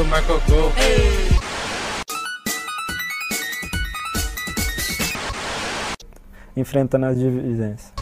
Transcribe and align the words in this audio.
Pato 0.00 0.04
marcou 0.04 0.40
gol. 0.48 0.72
enfrentando 6.56 7.06
as 7.06 7.18
divisões. 7.18 7.92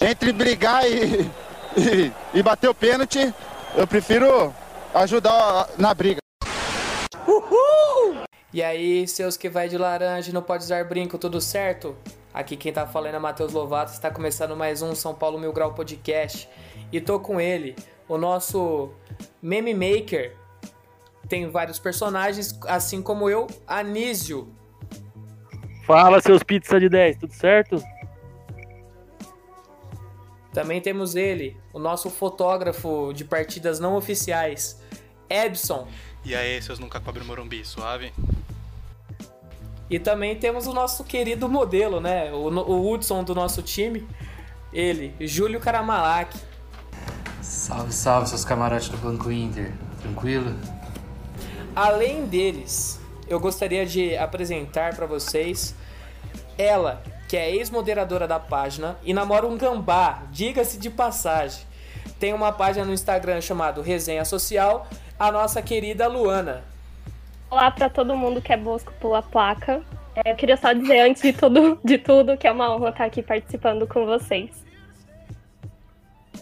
Entre 0.00 0.32
brigar 0.32 0.84
e, 0.86 1.30
e, 1.76 2.12
e 2.34 2.42
bater 2.42 2.68
o 2.68 2.74
pênalti, 2.74 3.32
eu 3.76 3.86
prefiro 3.86 4.52
ajudar 4.94 5.68
na 5.78 5.94
briga. 5.94 6.20
E 8.52 8.62
aí, 8.62 9.06
seus 9.06 9.36
que 9.36 9.48
vai 9.48 9.68
de 9.68 9.78
laranja 9.78 10.32
não 10.32 10.42
pode 10.42 10.64
usar 10.64 10.84
brinco, 10.84 11.18
tudo 11.18 11.40
certo? 11.40 11.96
Aqui 12.32 12.56
quem 12.56 12.72
tá 12.72 12.86
falando 12.86 13.16
é 13.16 13.18
Matheus 13.18 13.52
Lovato, 13.52 13.92
está 13.92 14.08
começando 14.08 14.56
mais 14.56 14.82
um 14.82 14.94
São 14.94 15.12
Paulo 15.12 15.36
Mil 15.36 15.52
Grau 15.52 15.74
Podcast. 15.74 16.48
E 16.92 17.00
tô 17.00 17.18
com 17.18 17.40
ele, 17.40 17.74
o 18.08 18.16
nosso 18.16 18.90
meme 19.42 19.74
maker. 19.74 20.36
Tem 21.28 21.48
vários 21.50 21.80
personagens, 21.80 22.56
assim 22.68 23.02
como 23.02 23.28
eu, 23.28 23.48
Anísio. 23.66 24.48
Fala, 25.84 26.20
seus 26.20 26.44
pizza 26.44 26.78
de 26.78 26.88
10, 26.88 27.16
tudo 27.16 27.32
certo? 27.32 27.82
Também 30.52 30.80
temos 30.80 31.16
ele, 31.16 31.56
o 31.72 31.80
nosso 31.80 32.10
fotógrafo 32.10 33.12
de 33.12 33.24
partidas 33.24 33.80
não 33.80 33.96
oficiais, 33.96 34.80
Ebson. 35.28 35.88
E 36.24 36.34
aí, 36.34 36.62
seus 36.62 36.78
nunca 36.78 37.00
cobrem 37.00 37.26
Morumbi, 37.26 37.64
suave? 37.64 38.12
E 39.90 39.98
também 39.98 40.36
temos 40.36 40.68
o 40.68 40.72
nosso 40.72 41.02
querido 41.02 41.48
modelo, 41.48 42.00
né? 42.00 42.32
O, 42.32 42.48
o 42.48 42.90
Hudson 42.90 43.24
do 43.24 43.34
nosso 43.34 43.60
time. 43.60 44.06
Ele, 44.72 45.12
Júlio 45.20 45.58
Caramalak. 45.58 46.38
Salve, 47.42 47.92
salve, 47.92 48.28
seus 48.28 48.44
camarotes 48.44 48.88
do 48.88 48.96
Banco 48.98 49.32
Inter. 49.32 49.72
Tranquilo? 50.00 50.54
Além 51.74 52.24
deles, 52.26 53.00
eu 53.28 53.40
gostaria 53.40 53.84
de 53.84 54.16
apresentar 54.16 54.94
para 54.94 55.06
vocês 55.06 55.74
ela, 56.56 57.02
que 57.26 57.36
é 57.36 57.50
ex-moderadora 57.50 58.28
da 58.28 58.38
página 58.38 58.96
e 59.02 59.12
namora 59.12 59.46
um 59.46 59.56
gambá, 59.56 60.22
diga-se 60.30 60.78
de 60.78 60.90
passagem. 60.90 61.64
Tem 62.18 62.32
uma 62.32 62.52
página 62.52 62.84
no 62.84 62.92
Instagram 62.92 63.40
chamado 63.40 63.82
Resenha 63.82 64.24
Social, 64.24 64.86
a 65.18 65.32
nossa 65.32 65.60
querida 65.62 66.06
Luana. 66.06 66.69
Olá 67.50 67.68
para 67.68 67.90
todo 67.90 68.16
mundo 68.16 68.40
que 68.40 68.52
é 68.52 68.56
Bosco 68.56 68.92
pela 69.00 69.20
placa. 69.20 69.82
É, 70.14 70.30
eu 70.30 70.36
queria 70.36 70.56
só 70.56 70.72
dizer 70.72 71.00
antes 71.00 71.20
de 71.20 71.32
tudo, 71.32 71.80
de 71.84 71.98
tudo 71.98 72.36
que 72.36 72.46
é 72.46 72.52
uma 72.52 72.72
honra 72.72 72.90
estar 72.90 73.04
aqui 73.06 73.24
participando 73.24 73.88
com 73.88 74.06
vocês. 74.06 74.50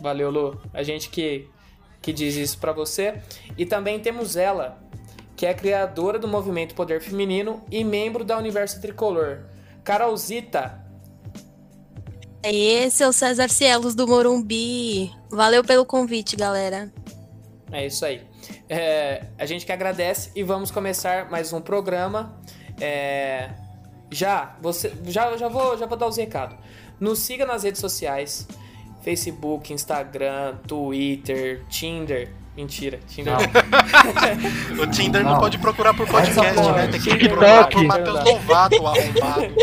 Valeu, 0.03 0.31
Lu. 0.31 0.61
A 0.75 0.83
gente 0.83 1.09
que, 1.09 1.49
que 2.03 2.13
diz 2.13 2.37
isso 2.37 2.59
para 2.59 2.73
você. 2.73 3.23
E 3.57 3.65
também 3.65 3.99
temos 3.99 4.37
ela, 4.37 4.79
que 5.35 5.47
é 5.47 5.55
criadora 5.55 6.19
do 6.19 6.29
movimento 6.29 6.75
Poder 6.75 7.01
Feminino 7.01 7.65
e 7.71 7.83
membro 7.83 8.23
da 8.23 8.37
Universo 8.37 8.79
Tricolor. 8.79 9.47
Carolzita. 9.83 10.87
Esse 12.43 13.03
é 13.03 13.09
o 13.09 13.15
César 13.15 13.49
Cielos 13.49 13.95
do 13.95 14.07
Morumbi. 14.07 15.11
Valeu 15.31 15.65
pelo 15.65 15.87
convite, 15.87 16.37
galera. 16.37 16.93
É 17.73 17.87
isso 17.87 18.05
aí. 18.05 18.28
É, 18.69 19.25
a 19.39 19.47
gente 19.47 19.65
que 19.65 19.73
agradece 19.73 20.31
e 20.35 20.43
vamos 20.43 20.71
começar 20.71 21.31
mais 21.31 21.53
um 21.53 21.61
programa. 21.61 22.39
É, 22.81 23.51
já, 24.11 24.57
você, 24.61 24.93
já, 25.07 25.37
já 25.37 25.49
vou, 25.49 25.77
já 25.77 25.87
vou 25.87 25.97
dar 25.97 26.07
os 26.07 26.17
recados. 26.17 26.57
Nos 27.01 27.21
siga 27.21 27.47
nas 27.47 27.63
redes 27.63 27.81
sociais: 27.81 28.47
Facebook, 29.03 29.73
Instagram, 29.73 30.57
Twitter, 30.67 31.65
Tinder. 31.69 32.33
Mentira, 32.57 32.99
Tinder 33.07 33.35
não. 33.35 33.39
o 34.83 34.87
Tinder 34.89 35.23
não. 35.23 35.35
não. 35.35 35.39
pode 35.39 35.59
procurar 35.59 35.95
por 35.95 36.09
podcast, 36.09 36.61
né? 36.73 36.89
Tem 36.89 37.01
que 37.01 37.11
Tinder 37.11 37.29
procurar 37.29 37.69
por 37.69 37.85
Matheus 37.85 38.25
Lovato, 38.25 38.87
arrombado. 38.87 39.55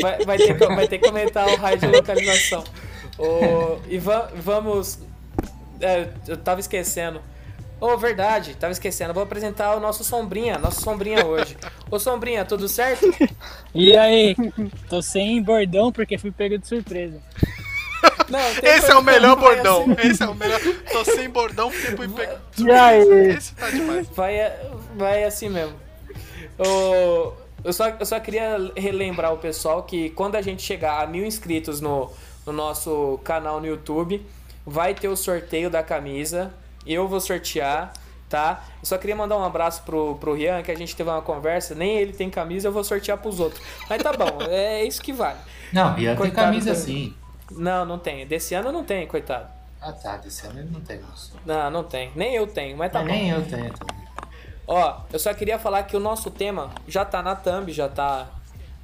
Vai, 0.00 0.24
vai, 0.24 0.38
ter 0.38 0.56
que, 0.56 0.66
vai 0.66 0.86
ter 0.86 0.98
que 0.98 1.06
comentar 1.08 1.48
o 1.48 1.56
raio 1.56 1.78
de 1.78 1.86
localização. 1.88 2.62
O, 3.18 3.80
e 3.88 3.98
va 3.98 4.30
vamos. 4.36 5.00
É, 5.80 6.10
eu 6.28 6.36
tava 6.36 6.60
esquecendo. 6.60 7.20
Oh, 7.80 7.96
verdade, 7.96 8.56
tava 8.56 8.72
esquecendo. 8.72 9.14
Vou 9.14 9.22
apresentar 9.22 9.76
o 9.76 9.80
nosso 9.80 10.02
Sombrinha, 10.02 10.58
nosso 10.58 10.80
Sombrinha 10.80 11.24
hoje. 11.24 11.56
Ô 11.90 11.98
Sombrinha, 11.98 12.44
tudo 12.44 12.68
certo? 12.68 13.06
E 13.74 13.96
aí? 13.96 14.34
Tô 14.88 15.00
sem 15.00 15.40
bordão 15.42 15.92
porque 15.92 16.18
fui 16.18 16.32
pego 16.32 16.58
de 16.58 16.66
surpresa. 16.66 17.22
Não, 18.28 18.40
Esse 18.62 18.90
é 18.90 18.94
o 18.96 19.02
melhor 19.02 19.36
bordão. 19.36 19.82
Assim. 19.82 20.08
Esse 20.08 20.22
é 20.22 20.26
o 20.26 20.34
melhor. 20.34 20.60
Tô 20.90 21.04
sem 21.04 21.30
bordão 21.30 21.70
porque 21.70 21.96
fui 21.96 22.08
pego 22.08 22.38
de 22.50 22.56
surpresa. 22.56 22.68
E 22.68 22.70
aí? 22.70 23.28
Esse 23.36 23.54
tá 23.54 23.70
demais. 23.70 24.08
Vai, 24.08 24.52
vai 24.96 25.24
assim 25.24 25.48
mesmo. 25.48 25.74
Oh, 26.58 27.32
eu, 27.62 27.72
só, 27.72 27.88
eu 27.88 28.06
só 28.06 28.18
queria 28.18 28.72
relembrar 28.76 29.32
o 29.32 29.38
pessoal 29.38 29.84
que 29.84 30.10
quando 30.10 30.34
a 30.34 30.42
gente 30.42 30.62
chegar 30.62 31.02
a 31.02 31.06
mil 31.06 31.24
inscritos 31.24 31.80
no, 31.80 32.10
no 32.44 32.52
nosso 32.52 33.20
canal 33.22 33.60
no 33.60 33.66
YouTube, 33.66 34.24
vai 34.66 34.94
ter 34.94 35.08
o 35.08 35.16
sorteio 35.16 35.70
da 35.70 35.82
camisa 35.82 36.52
eu 36.92 37.08
vou 37.08 37.20
sortear, 37.20 37.92
tá? 38.28 38.64
Eu 38.80 38.86
só 38.86 38.98
queria 38.98 39.16
mandar 39.16 39.36
um 39.36 39.44
abraço 39.44 39.82
pro, 39.82 40.16
pro 40.16 40.34
Rian, 40.34 40.62
que 40.62 40.70
a 40.70 40.76
gente 40.76 40.94
teve 40.94 41.08
uma 41.08 41.22
conversa. 41.22 41.74
Nem 41.74 41.98
ele 41.98 42.12
tem 42.12 42.30
camisa, 42.30 42.68
eu 42.68 42.72
vou 42.72 42.84
sortear 42.84 43.18
pros 43.18 43.40
outros. 43.40 43.62
Mas 43.88 44.02
tá 44.02 44.12
bom, 44.12 44.38
é 44.48 44.84
isso 44.84 45.00
que 45.02 45.12
vale. 45.12 45.38
Não, 45.72 45.94
Rian 45.94 46.16
coitado 46.16 46.36
tem 46.36 46.44
camisa 46.44 46.72
do... 46.72 46.78
sim. 46.78 47.14
Não, 47.50 47.84
não 47.84 47.98
tem. 47.98 48.26
Desse 48.26 48.54
ano 48.54 48.70
não 48.70 48.84
tem, 48.84 49.06
coitado. 49.06 49.48
Ah 49.80 49.92
tá, 49.92 50.16
desse 50.16 50.46
ano 50.46 50.60
ele 50.60 50.70
não 50.70 50.80
tem. 50.80 51.00
Não, 51.46 51.70
não 51.70 51.84
tem. 51.84 52.10
Nem 52.14 52.34
eu 52.34 52.46
tenho, 52.46 52.76
mas 52.76 52.92
tá 52.92 53.00
é, 53.00 53.02
bom. 53.02 53.08
Nem 53.08 53.30
eu 53.30 53.44
tenho. 53.46 53.72
Ó, 54.66 55.00
eu 55.10 55.18
só 55.18 55.32
queria 55.32 55.58
falar 55.58 55.84
que 55.84 55.96
o 55.96 56.00
nosso 56.00 56.30
tema 56.30 56.70
já 56.86 57.04
tá 57.04 57.22
na 57.22 57.34
thumb, 57.34 57.72
já 57.72 57.88
tá 57.88 58.28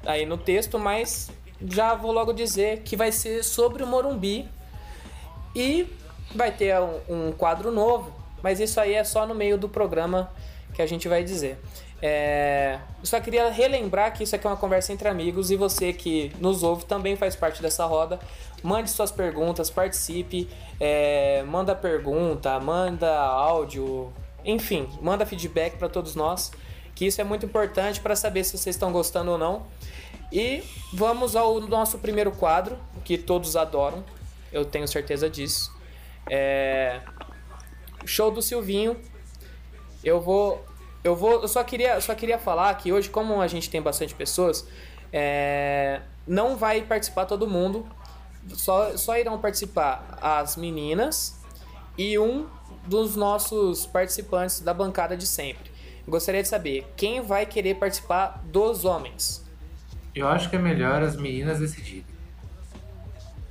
aí 0.05 0.25
no 0.25 0.37
texto, 0.37 0.79
mas 0.79 1.29
já 1.61 1.93
vou 1.93 2.11
logo 2.11 2.33
dizer 2.33 2.81
que 2.81 2.95
vai 2.95 3.11
ser 3.11 3.43
sobre 3.43 3.83
o 3.83 3.87
Morumbi. 3.87 4.49
E 5.55 5.87
vai 6.33 6.51
ter 6.51 6.79
um, 6.79 7.27
um, 7.27 7.31
quadro 7.31 7.71
novo, 7.71 8.11
mas 8.41 8.59
isso 8.59 8.79
aí 8.79 8.93
é 8.93 9.03
só 9.03 9.25
no 9.25 9.35
meio 9.35 9.57
do 9.57 9.69
programa 9.69 10.31
que 10.73 10.81
a 10.81 10.85
gente 10.85 11.07
vai 11.07 11.23
dizer. 11.23 11.57
É, 12.01 12.77
eu 12.99 13.05
só 13.05 13.19
queria 13.19 13.49
relembrar 13.49 14.13
que 14.13 14.23
isso 14.23 14.35
aqui 14.35 14.45
é 14.45 14.49
uma 14.49 14.57
conversa 14.57 14.91
entre 14.91 15.07
amigos 15.07 15.49
e 15.49 15.55
você 15.55 15.93
que 15.93 16.31
nos 16.39 16.61
ouve 16.61 16.85
também 16.85 17.15
faz 17.15 17.35
parte 17.35 17.61
dessa 17.61 17.85
roda. 17.85 18.19
Mande 18.61 18.89
suas 18.89 19.11
perguntas, 19.11 19.69
participe, 19.69 20.49
é, 20.79 21.43
manda 21.43 21.75
pergunta, 21.75 22.59
manda 22.59 23.17
áudio, 23.17 24.11
enfim, 24.43 24.89
manda 25.01 25.25
feedback 25.25 25.77
para 25.77 25.89
todos 25.89 26.15
nós, 26.15 26.51
que 26.93 27.05
isso 27.05 27.19
é 27.21 27.23
muito 27.23 27.45
importante 27.45 27.99
para 27.99 28.15
saber 28.15 28.43
se 28.43 28.57
vocês 28.57 28.75
estão 28.75 28.91
gostando 28.91 29.31
ou 29.31 29.37
não. 29.37 29.65
E 30.31 30.63
vamos 30.93 31.35
ao 31.35 31.59
nosso 31.61 31.97
primeiro 31.99 32.31
quadro, 32.31 32.77
que 33.03 33.17
todos 33.17 33.55
adoram, 33.55 34.03
eu 34.51 34.65
tenho 34.65 34.87
certeza 34.87 35.29
disso. 35.29 35.74
É... 36.29 37.01
Show 38.05 38.31
do 38.31 38.41
Silvinho. 38.41 38.97
Eu 40.03 40.21
vou. 40.21 40.63
Eu 41.03 41.15
vou. 41.15 41.41
Eu 41.41 41.47
só 41.47 41.63
queria, 41.63 41.99
só 42.01 42.13
queria 42.15 42.37
falar 42.37 42.73
que 42.75 42.91
hoje, 42.91 43.09
como 43.09 43.41
a 43.41 43.47
gente 43.47 43.69
tem 43.69 43.81
bastante 43.81 44.13
pessoas, 44.13 44.67
é... 45.11 46.01
não 46.27 46.55
vai 46.55 46.81
participar 46.81 47.25
todo 47.25 47.47
mundo. 47.47 47.87
Só, 48.53 48.95
só 48.95 49.17
irão 49.17 49.39
participar 49.39 50.19
as 50.21 50.55
meninas 50.55 51.41
e 51.97 52.19
um 52.19 52.47
dos 52.85 53.15
nossos 53.15 53.87
participantes 53.87 54.59
da 54.59 54.73
bancada 54.73 55.17
de 55.17 55.25
sempre. 55.25 55.71
Gostaria 56.07 56.43
de 56.43 56.47
saber 56.47 56.85
quem 56.95 57.21
vai 57.21 57.47
querer 57.47 57.75
participar 57.75 58.43
dos 58.45 58.85
homens. 58.85 59.43
Eu 60.13 60.27
acho 60.27 60.49
que 60.49 60.55
é 60.55 60.59
melhor 60.59 61.01
as 61.01 61.15
meninas 61.15 61.59
decidirem. 61.59 62.14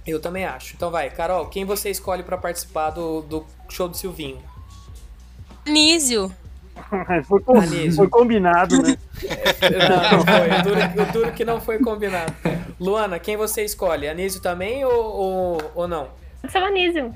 Eu 0.06 0.20
também 0.20 0.44
acho. 0.44 0.74
Então 0.76 0.90
vai, 0.90 1.08
Carol, 1.10 1.46
quem 1.46 1.64
você 1.64 1.90
escolhe 1.90 2.22
para 2.22 2.36
participar 2.36 2.90
do, 2.90 3.22
do 3.22 3.46
show 3.68 3.88
do 3.88 3.96
Silvinho? 3.96 4.42
Anísio. 5.66 6.30
foi, 7.26 7.40
com, 7.40 7.62
foi, 7.94 8.08
combinado, 8.08 8.82
né? 8.82 8.98
não, 9.88 10.18
não 10.18 10.26
foi. 10.26 10.58
O 10.58 10.62
duro, 10.62 11.02
o 11.02 11.12
duro, 11.12 11.32
que 11.32 11.44
não 11.44 11.60
foi 11.60 11.78
combinado. 11.78 12.34
Luana, 12.78 13.18
quem 13.18 13.36
você 13.36 13.64
escolhe? 13.64 14.08
Anísio 14.08 14.42
também 14.42 14.84
ou, 14.84 14.92
ou, 14.92 15.72
ou 15.74 15.88
não? 15.88 16.08
Pode 16.40 16.52
ser 16.52 16.60
o 16.60 16.66
Anísio. 16.66 17.14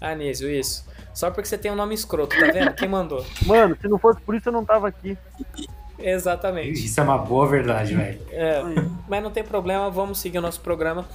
Anísio, 0.00 0.50
isso. 0.50 0.84
Só 1.14 1.30
porque 1.30 1.48
você 1.48 1.58
tem 1.58 1.70
um 1.70 1.76
nome 1.76 1.94
escroto, 1.94 2.36
tá 2.38 2.52
vendo? 2.52 2.74
Quem 2.74 2.88
mandou? 2.88 3.24
Mano, 3.46 3.76
se 3.80 3.86
não 3.86 3.98
fosse 3.98 4.20
por 4.20 4.34
isso 4.34 4.48
eu 4.48 4.52
não 4.52 4.64
tava 4.64 4.88
aqui. 4.88 5.16
Exatamente. 6.02 6.84
Isso 6.84 7.00
é 7.00 7.02
uma 7.02 7.18
boa 7.18 7.46
verdade, 7.46 7.94
velho. 7.94 8.20
É, 8.30 8.62
mas 9.08 9.22
não 9.22 9.30
tem 9.30 9.44
problema, 9.44 9.90
vamos 9.90 10.18
seguir 10.18 10.38
o 10.38 10.42
nosso 10.42 10.60
programa. 10.60 11.06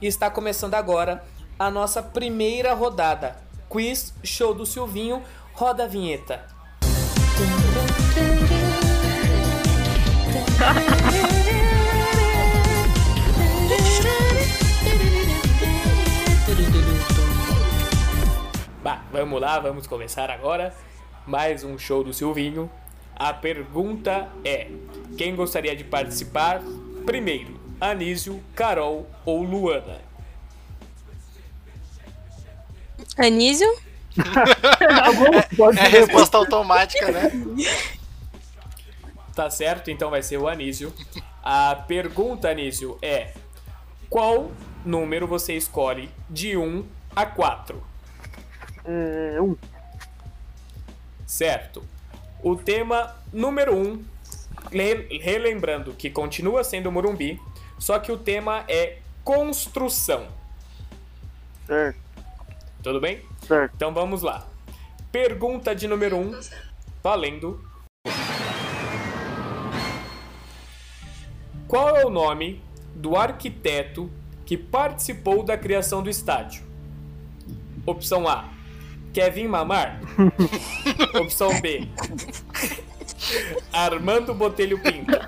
E 0.00 0.06
está 0.06 0.30
começando 0.30 0.74
agora 0.74 1.22
a 1.58 1.70
nossa 1.70 2.02
primeira 2.02 2.74
rodada. 2.74 3.36
Quiz 3.68 4.14
Show 4.22 4.54
do 4.54 4.64
Silvinho. 4.64 5.22
Roda 5.54 5.84
a 5.84 5.86
vinheta. 5.86 6.44
Bah, 18.82 19.02
vamos 19.10 19.40
lá, 19.40 19.58
vamos 19.58 19.86
começar 19.86 20.30
agora. 20.30 20.72
Mais 21.26 21.64
um 21.64 21.76
show 21.76 22.04
do 22.04 22.14
Silvinho. 22.14 22.70
A 23.16 23.32
pergunta 23.32 24.28
é: 24.44 24.68
quem 25.16 25.34
gostaria 25.34 25.74
de 25.74 25.82
participar 25.82 26.60
primeiro? 27.06 27.58
Anísio, 27.80 28.42
Carol 28.54 29.08
ou 29.24 29.42
Luana? 29.42 30.00
Anísio? 33.16 33.66
É 35.78 35.88
resposta 35.88 36.36
automática, 36.36 37.10
né? 37.10 37.30
Tá 39.34 39.50
certo, 39.50 39.90
então 39.90 40.10
vai 40.10 40.22
ser 40.22 40.38
o 40.38 40.48
Anísio. 40.48 40.92
A 41.42 41.74
pergunta, 41.74 42.50
Anísio, 42.50 42.98
é: 43.00 43.32
qual 44.10 44.50
número 44.84 45.26
você 45.26 45.54
escolhe 45.54 46.10
de 46.28 46.56
1 46.56 46.86
a 47.14 47.26
4? 47.26 47.82
É, 48.84 49.40
um. 49.40 49.56
Certo. 51.26 51.82
O 52.46 52.54
tema 52.54 53.12
número 53.32 53.74
1, 53.74 53.82
um, 53.82 54.04
relembrando 55.20 55.92
que 55.94 56.08
continua 56.08 56.62
sendo 56.62 56.92
Morumbi, 56.92 57.42
só 57.76 57.98
que 57.98 58.12
o 58.12 58.16
tema 58.16 58.64
é 58.68 58.98
construção. 59.24 60.28
Certo. 61.66 61.98
Tudo 62.84 63.00
bem? 63.00 63.20
Certo. 63.48 63.72
Então 63.74 63.92
vamos 63.92 64.22
lá. 64.22 64.46
Pergunta 65.10 65.74
de 65.74 65.88
número 65.88 66.18
1, 66.18 66.20
um, 66.20 66.40
valendo. 67.02 67.64
Qual 71.66 71.96
é 71.96 72.06
o 72.06 72.10
nome 72.10 72.62
do 72.94 73.16
arquiteto 73.16 74.08
que 74.44 74.56
participou 74.56 75.42
da 75.42 75.58
criação 75.58 76.00
do 76.00 76.08
estádio? 76.08 76.62
Opção 77.84 78.28
A: 78.28 78.55
Kevin 79.16 79.48
Mamar. 79.48 79.98
Opção 81.18 81.58
B: 81.62 81.88
Armando 83.72 84.34
Botelho 84.34 84.78
Pinto. 84.78 85.18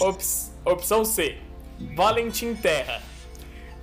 Ops, 0.00 0.50
opção 0.64 1.04
C: 1.04 1.36
Valentim 1.94 2.54
Terra. 2.54 3.02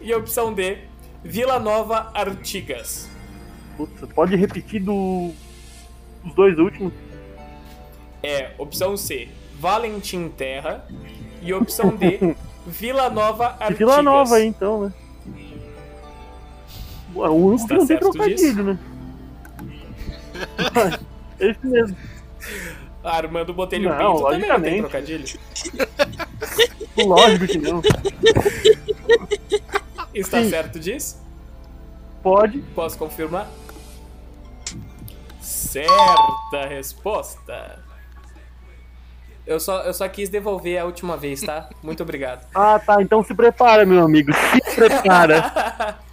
E 0.01 0.11
opção 0.15 0.51
D: 0.51 0.79
Vila 1.23 1.59
Nova 1.59 2.09
Artigas. 2.15 3.07
Putz, 3.77 4.01
pode 4.15 4.35
repetir 4.35 4.81
do... 4.81 5.31
os 6.25 6.33
dois 6.33 6.57
últimos? 6.57 6.91
É, 8.23 8.49
opção 8.57 8.97
C: 8.97 9.29
Valentim 9.59 10.27
Terra. 10.27 10.87
E 11.43 11.53
opção 11.53 11.95
D: 11.95 12.35
Vila 12.65 13.11
Nova 13.11 13.49
Artigas. 13.59 13.77
Vila 13.77 14.01
Nova 14.01 14.37
aí, 14.37 14.47
então, 14.47 14.85
né? 14.85 14.93
O 17.15 17.29
único 17.33 17.67
que 17.67 17.73
não 17.73 17.87
tem 17.87 17.97
trocadilho, 17.97 18.63
né? 18.63 18.79
É 21.39 21.49
isso 21.49 21.59
mesmo. 21.63 21.97
Armando 23.03 23.51
Botelho 23.53 23.89
Não, 23.89 24.15
Pinto 24.15 24.29
também 24.29 24.47
não 24.47 24.61
tem 24.61 24.81
logicamente. 24.81 25.39
trocadilho. 25.39 25.39
Lógico 27.07 27.47
que 27.47 27.57
não. 27.57 27.81
Está 30.13 30.43
Sim. 30.43 30.49
certo 30.51 30.79
disso? 30.79 31.19
Pode. 32.21 32.59
Posso 32.75 32.97
confirmar? 32.97 33.47
Certa 35.41 36.67
resposta. 36.69 37.79
Eu 39.47 39.59
só, 39.59 39.81
eu 39.81 39.93
só 39.93 40.07
quis 40.07 40.29
devolver 40.29 40.79
a 40.79 40.85
última 40.85 41.17
vez, 41.17 41.41
tá? 41.41 41.69
Muito 41.81 42.03
obrigado. 42.03 42.45
Ah, 42.53 42.77
tá. 42.77 43.01
Então 43.01 43.23
se 43.23 43.33
prepara, 43.33 43.83
meu 43.85 44.03
amigo. 44.03 44.31
Se 44.33 44.75
prepara. 44.75 45.97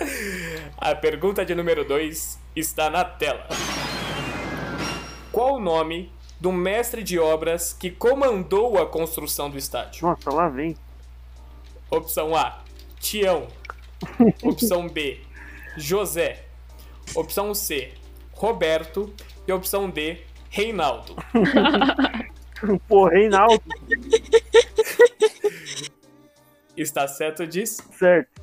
A 0.76 0.94
pergunta 0.94 1.44
de 1.44 1.54
número 1.54 1.84
2 1.84 2.38
está 2.56 2.90
na 2.90 3.04
tela. 3.04 3.46
Qual 5.30 5.54
o 5.54 5.60
nome 5.60 6.10
do 6.40 6.50
mestre 6.52 7.02
de 7.02 7.18
obras 7.18 7.72
que 7.72 7.90
comandou 7.90 8.80
a 8.80 8.86
construção 8.86 9.50
do 9.50 9.58
estádio? 9.58 10.06
Nossa, 10.06 10.30
lá 10.30 10.48
vem. 10.48 10.76
Opção 11.90 12.34
A, 12.34 12.62
Tião. 12.98 13.48
Opção 14.42 14.88
B, 14.88 15.20
José. 15.76 16.44
Opção 17.14 17.54
C, 17.54 17.92
Roberto. 18.32 19.12
E 19.46 19.52
opção 19.52 19.90
D, 19.90 20.22
Reinaldo. 20.48 21.16
Pô, 22.86 23.06
Reinaldo. 23.08 23.62
Está 26.76 27.08
certo 27.08 27.46
disso? 27.46 27.82
Certo. 27.92 28.39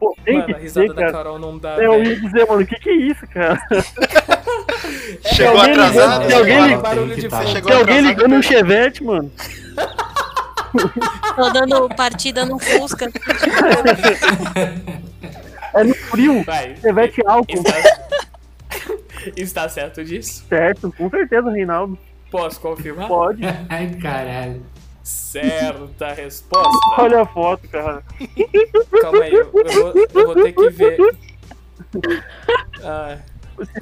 Pô, 0.00 0.16
tem 0.24 0.34
Mano, 0.34 0.46
que 0.46 0.52
a 0.54 0.56
risada 0.58 0.86
dizer, 0.86 0.94
da 0.96 1.00
cara. 1.02 1.12
Carol 1.12 1.38
não 1.38 1.58
dá, 1.58 1.76
É, 1.80 1.86
eu 1.86 2.02
ia 2.02 2.16
dizer, 2.18 2.46
mano, 2.48 2.62
o 2.62 2.66
que 2.66 2.76
que 2.76 2.88
é 2.88 2.94
isso, 2.94 3.26
cara? 3.28 3.60
Chegou 5.34 5.58
alguém 5.60 5.72
atrasado? 5.74 6.22
ligando- 6.22 6.26
tem 6.26 6.36
alguém 6.38 6.54
Chegou- 6.54 6.66
ligando- 6.66 6.82
barulho 6.82 7.14
de 7.16 7.28
fundo. 7.28 7.46
Chegou 7.48 7.70
Tem 7.70 7.78
alguém 7.80 7.98
atrasado. 7.98 8.16
ligando 8.16 8.34
um 8.34 8.42
chevette, 8.42 9.04
mano. 9.04 9.30
Tô 11.36 11.50
dando 11.50 11.88
partida 11.94 12.44
no 12.46 12.58
Fusca. 12.58 13.10
É 15.72 15.84
no 15.84 15.94
frio. 15.94 16.42
Vai. 16.42 16.74
Chevette 16.76 17.22
álcool. 17.24 17.54
Está... 17.54 18.10
Está 19.36 19.68
certo 19.68 20.04
disso? 20.04 20.44
Certo, 20.48 20.92
com 20.96 21.08
certeza, 21.08 21.48
Reinaldo. 21.48 21.96
Posso 22.28 22.60
confirmar? 22.60 23.06
Pode. 23.06 23.42
Ai, 23.68 23.88
caralho. 24.02 24.62
Certa 25.10 26.12
resposta. 26.12 26.78
Olha 26.98 27.22
a 27.22 27.26
foto, 27.26 27.66
cara. 27.68 28.04
Calma 29.00 29.24
aí, 29.24 29.32
eu, 29.32 29.40
eu 29.40 29.50
vou, 29.50 29.64
eu 29.94 30.26
vou 30.26 30.34
ter 30.34 30.52
que 30.52 30.70
ver. 30.70 31.16
Ah, 32.82 33.18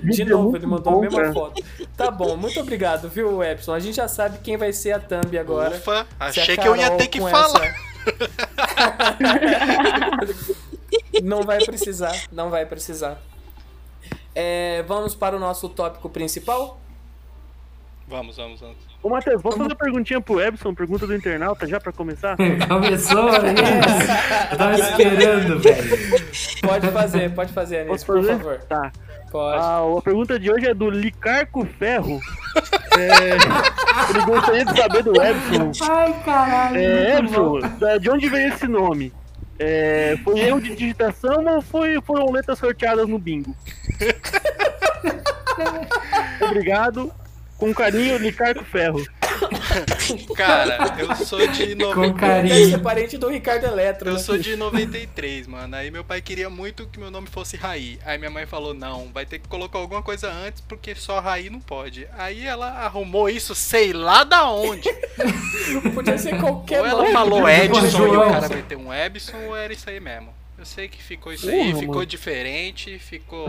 de 0.03 0.23
é 0.23 0.25
novo, 0.25 0.57
ele 0.57 0.67
mandou 0.67 0.95
bom, 0.95 0.99
a 0.99 1.03
mesma 1.03 1.21
cara. 1.21 1.33
foto. 1.33 1.63
Tá 1.97 2.11
bom, 2.11 2.37
muito 2.37 2.59
obrigado, 2.61 3.09
viu, 3.09 3.43
Epson? 3.43 3.73
A 3.73 3.79
gente 3.79 3.95
já 3.97 4.09
sabe 4.09 4.39
quem 4.39 4.57
vai 4.57 4.73
ser 4.73 4.93
a 4.93 5.01
thumb 5.01 5.39
agora. 5.39 5.77
Ufa, 5.77 6.07
achei 6.19 6.57
que 6.57 6.67
eu 6.67 6.77
ia 6.77 6.91
ter 6.97 7.09
que 7.09 7.21
falar. 7.21 7.77
Não 11.23 11.43
vai 11.43 11.63
precisar, 11.65 12.15
não 12.31 12.49
vai 12.49 12.65
precisar. 12.65 13.21
É, 14.35 14.83
vamos 14.85 15.15
para 15.15 15.37
o 15.37 15.39
nosso 15.39 15.69
tópico 15.69 16.09
principal? 16.09 16.81
Vamos, 18.07 18.37
vamos, 18.37 18.61
vamos. 18.61 18.88
Ô, 19.03 19.09
Matheus, 19.09 19.41
vamos 19.41 19.59
fazer 19.59 19.71
uma 19.71 19.77
perguntinha 19.77 20.21
pro 20.21 20.41
Ebson, 20.41 20.75
pergunta 20.75 21.07
do 21.07 21.15
internauta 21.15 21.67
já 21.67 21.79
pra 21.79 21.93
começar? 21.93 22.37
Começou, 22.69 23.29
é. 23.29 24.53
Eu 24.53 24.59
tava 24.59 24.75
esperando, 24.75 25.59
velho. 25.61 26.01
Pode 26.61 26.89
fazer, 26.89 27.31
pode 27.33 27.53
fazer, 27.53 27.79
Anis, 27.81 28.03
por 28.03 28.17
fazer? 28.17 28.39
favor. 28.39 28.59
Tá. 28.69 28.91
Pode. 29.31 29.63
Ah, 29.63 29.83
a 29.99 30.03
pergunta 30.03 30.39
de 30.39 30.51
hoje 30.51 30.67
é 30.67 30.75
do 30.75 30.91
Licarco 30.91 31.65
Ferro. 31.79 32.19
É, 32.99 33.37
ele 34.11 34.25
gostaria 34.25 34.65
de 34.65 34.77
saber 34.77 35.03
do 35.05 35.13
Ebson. 35.23 35.71
Ai, 35.89 36.15
caralho. 36.25 36.79
É. 36.79 37.19
Ebson, 37.19 37.61
de 38.01 38.11
onde 38.11 38.29
veio 38.29 38.49
esse 38.53 38.67
nome? 38.67 39.13
É, 39.61 40.17
foi 40.25 40.39
erro 40.41 40.61
de 40.61 40.75
digitação 40.75 41.45
ou 41.47 41.61
foi, 41.61 42.01
foram 42.03 42.31
letras 42.31 42.59
sorteadas 42.59 43.09
no 43.09 43.19
bingo? 43.19 43.55
Obrigado. 46.41 47.13
Com 47.59 47.75
carinho, 47.75 48.17
Licarco 48.19 48.65
Ferro. 48.65 49.05
Cara, 50.37 50.97
eu 50.99 51.15
sou 51.17 51.45
de 51.49 51.75
Com 51.77 51.83
90... 51.83 52.01
Deve 52.01 52.19
carinho. 52.49 52.71
ser 52.71 52.79
parente 52.79 53.19
do 53.19 53.29
Ricardo 53.29 53.65
Eletro. 53.67 54.09
Eu 54.11 54.15
né? 54.15 54.19
sou 54.21 54.39
de 54.39 54.57
93, 54.57 55.47
mano. 55.47 55.75
Aí 55.77 55.91
meu 55.91 56.05
pai 56.05 56.21
queria 56.23 56.49
muito 56.49 56.87
que 56.87 56.99
meu 56.99 57.11
nome 57.11 57.27
fosse 57.29 57.57
Raí. 57.57 57.99
Aí 58.05 58.17
minha 58.17 58.31
mãe 58.31 58.47
falou: 58.47 58.75
não, 58.75 59.09
vai 59.13 59.27
ter 59.27 59.39
que 59.41 59.49
colocar 59.49 59.79
alguma 59.79 60.03
coisa 60.03 60.31
antes, 60.31 60.61
porque 60.61 60.95
só 60.95 61.19
Raí 61.21 61.51
não 61.51 61.61
pode. 61.61 62.07
Aí 62.17 62.47
ela 62.47 62.69
arrumou 62.69 63.29
isso, 63.29 63.55
sei 63.55 63.93
lá 63.93 64.23
da 64.25 64.49
onde. 64.51 64.89
Podia 65.95 66.17
ser 66.17 66.39
qualquer 66.41 66.81
Ou 66.81 66.87
ela 66.87 67.03
nome. 67.03 67.13
falou 67.13 67.49
Edson 67.49 68.07
e 68.07 68.17
o 68.17 68.21
cara 68.31 68.49
meteu 68.49 68.79
um 68.79 68.93
Ebson, 68.95 69.37
ou 69.47 69.57
era 69.57 69.73
isso 69.73 69.91
aí 69.91 69.99
mesmo. 70.01 70.33
Eu 70.57 70.65
sei 70.65 70.89
que 70.89 71.03
ficou 71.03 71.33
isso 71.33 71.49
aí, 71.49 71.67
Porra, 71.71 71.79
ficou 71.81 71.95
mano. 71.97 72.07
diferente, 72.07 72.99
ficou. 72.99 73.49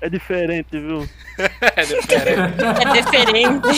É 0.00 0.08
diferente, 0.10 0.68
viu? 0.78 1.08
é 1.76 1.82
diferente. 1.82 2.62
É 2.62 3.02
diferente. 3.02 3.68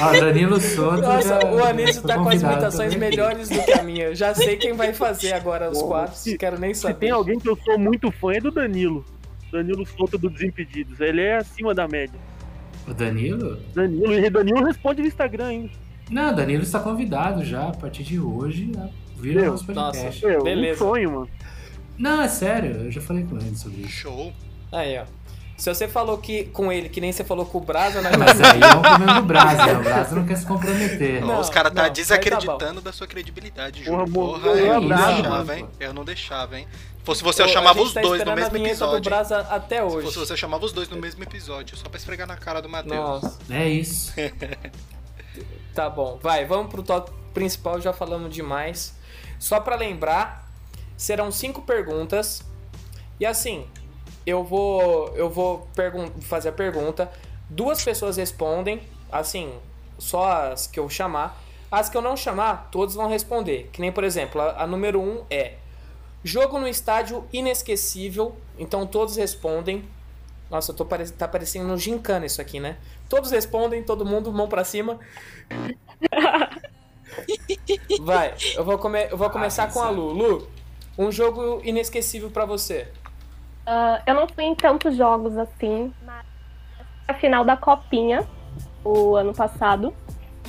Ah, 0.00 0.12
Danilo 0.12 0.60
Souto. 0.60 1.02
Nossa, 1.02 1.40
já- 1.40 1.50
o 1.52 1.62
Anísio 1.64 2.02
tá 2.02 2.14
com 2.18 2.28
as 2.28 2.40
imitações 2.42 2.94
melhores 2.94 3.48
do 3.48 3.62
que 3.62 3.72
a 3.72 3.82
minha. 3.82 4.04
Eu 4.06 4.14
Já 4.14 4.34
sei 4.34 4.56
quem 4.56 4.72
vai 4.72 4.92
fazer 4.94 5.32
agora 5.32 5.70
os 5.70 5.80
quatro, 5.82 6.36
quero 6.38 6.58
nem 6.58 6.72
Se 6.74 6.80
saber. 6.82 6.94
tem 6.94 7.10
alguém 7.10 7.38
que 7.38 7.48
eu 7.48 7.56
sou 7.64 7.78
muito 7.78 8.10
fã 8.10 8.32
é 8.32 8.40
do 8.40 8.50
Danilo. 8.50 9.04
Danilo 9.52 9.86
Souto 9.86 10.18
do 10.18 10.28
Desimpedidos. 10.30 10.98
Ele 11.00 11.20
é 11.20 11.36
acima 11.36 11.74
da 11.74 11.86
média. 11.86 12.18
O 12.88 12.92
Danilo? 12.94 13.58
Danilo, 13.74 14.12
e 14.14 14.28
Danilo 14.30 14.64
responde 14.64 15.02
no 15.02 15.08
Instagram 15.08 15.46
ainda. 15.46 15.70
Não, 16.10 16.32
o 16.32 16.36
Danilo 16.36 16.62
está 16.62 16.80
convidado 16.80 17.44
já. 17.44 17.68
A 17.68 17.72
partir 17.72 18.02
de 18.02 18.18
hoje, 18.18 18.70
já 18.74 18.88
vira 19.16 19.42
Meu, 19.42 19.52
nosso 19.52 19.64
podcast. 19.66 20.04
nossa, 20.06 20.26
Meu, 20.26 20.42
Beleza. 20.42 20.84
um 20.84 20.88
sonho, 20.88 21.10
mano. 21.12 21.28
Não, 21.96 22.20
é 22.22 22.28
sério. 22.28 22.72
Eu 22.86 22.90
já 22.90 23.00
falei 23.00 23.24
com 23.24 23.36
ele 23.36 23.54
sobre 23.56 23.82
isso. 23.82 23.90
Show. 23.90 24.32
Aí, 24.74 24.98
ó. 24.98 25.04
Se 25.56 25.72
você 25.72 25.86
falou 25.86 26.18
que 26.18 26.46
com 26.46 26.72
ele, 26.72 26.88
que 26.88 27.00
nem 27.00 27.12
você 27.12 27.22
falou 27.22 27.46
com 27.46 27.58
o 27.58 27.60
Brasa, 27.60 28.02
nós 28.02 28.16
Mas 28.16 28.40
aí 28.40 28.60
é 28.60 28.74
um 28.74 28.82
problema 28.82 29.20
do 29.20 29.26
Brasa, 29.26 29.66
né? 29.66 29.72
O 29.78 29.82
Brasa 29.84 30.14
não 30.16 30.26
quer 30.26 30.36
se 30.36 30.44
comprometer. 30.46 31.24
Não, 31.24 31.38
Os 31.38 31.48
caras 31.48 31.70
não, 31.70 31.76
tá 31.76 31.82
vai 31.82 31.90
desacreditando 31.92 32.80
da 32.80 32.92
sua 32.92 33.06
credibilidade, 33.06 33.84
Porra, 33.84 33.98
Júlio. 34.04 34.12
mo- 34.12 34.32
Porra, 34.32 34.48
eu 34.48 34.56
eu 34.56 34.66
não 34.80 34.84
abraço, 34.92 35.12
deixava, 35.14 35.38
mano. 35.44 35.52
hein? 35.52 35.68
Eu 35.78 35.94
não 35.94 36.04
deixava, 36.04 36.58
hein? 36.58 36.66
Se 36.98 37.04
fosse 37.04 37.22
você, 37.22 37.42
eu 37.42 37.48
chamava 37.48 37.80
os 37.80 37.92
tá 37.94 38.00
dois 38.00 38.24
no 38.24 38.34
mesmo 38.34 38.56
episódio. 38.56 39.00
do 39.00 39.04
Brasa 39.08 39.38
até 39.48 39.76
Se 39.76 39.82
hoje. 39.82 40.06
fosse 40.06 40.18
você, 40.18 40.32
eu 40.32 40.36
chamava 40.36 40.64
os 40.64 40.72
dois 40.72 40.88
no 40.88 40.96
mesmo 40.96 41.22
episódio, 41.22 41.76
só 41.76 41.88
pra 41.88 41.98
esfregar 41.98 42.26
na 42.26 42.36
cara 42.36 42.60
do 42.60 42.68
Matheus. 42.68 42.96
Nossa, 43.22 43.38
É 43.48 43.68
isso. 43.68 44.12
tá 45.74 45.88
bom. 45.88 46.18
Vai, 46.22 46.44
vamos 46.44 46.70
pro 46.70 46.82
tópico 46.82 47.16
principal, 47.32 47.80
já 47.80 47.92
falamos 47.92 48.34
demais. 48.34 48.94
Só 49.38 49.60
pra 49.60 49.76
lembrar, 49.76 50.50
serão 50.96 51.30
cinco 51.30 51.62
perguntas. 51.62 52.42
E 53.20 53.26
assim, 53.26 53.66
eu 54.26 54.44
vou 54.44 55.08
eu 55.16 55.28
vou 55.28 55.68
fazer 56.22 56.50
a 56.50 56.52
pergunta, 56.52 57.10
duas 57.48 57.82
pessoas 57.82 58.16
respondem, 58.16 58.82
assim, 59.10 59.52
só 59.98 60.52
as 60.52 60.66
que 60.66 60.78
eu 60.78 60.88
chamar. 60.88 61.42
As 61.70 61.88
que 61.88 61.96
eu 61.96 62.02
não 62.02 62.16
chamar, 62.16 62.68
todos 62.70 62.94
vão 62.94 63.08
responder. 63.08 63.68
Que 63.72 63.80
nem, 63.80 63.90
por 63.90 64.04
exemplo, 64.04 64.40
a, 64.40 64.62
a 64.62 64.66
número 64.66 65.00
um 65.00 65.24
é 65.28 65.54
Jogo 66.24 66.58
no 66.58 66.66
estádio 66.66 67.22
inesquecível. 67.30 68.34
Então 68.58 68.86
todos 68.86 69.16
respondem. 69.16 69.84
Nossa, 70.50 70.72
eu 70.72 70.76
tô 70.76 70.86
pare... 70.86 71.08
tá 71.10 71.28
parecendo 71.28 71.68
no 71.68 71.76
gincana 71.76 72.24
isso 72.24 72.40
aqui, 72.40 72.58
né? 72.58 72.78
Todos 73.10 73.30
respondem, 73.30 73.82
todo 73.82 74.06
mundo, 74.06 74.32
mão 74.32 74.48
pra 74.48 74.64
cima. 74.64 74.98
Vai, 78.00 78.34
eu 78.54 78.64
vou, 78.64 78.78
come... 78.78 79.06
eu 79.10 79.18
vou 79.18 79.28
começar 79.28 79.70
com 79.70 79.80
a 79.80 79.90
Lu. 79.90 80.12
Lu, 80.12 80.48
um 80.96 81.12
jogo 81.12 81.60
inesquecível 81.62 82.30
pra 82.30 82.46
você. 82.46 82.88
Ah, 83.66 84.02
eu 84.06 84.14
não 84.14 84.28
fui 84.28 84.44
em 84.44 84.54
tantos 84.54 84.96
jogos 84.96 85.36
assim, 85.38 85.92
mas 86.04 86.24
a 87.08 87.14
final 87.14 87.44
da 87.44 87.56
Copinha, 87.56 88.26
o 88.84 89.16
ano 89.16 89.34
passado, 89.34 89.94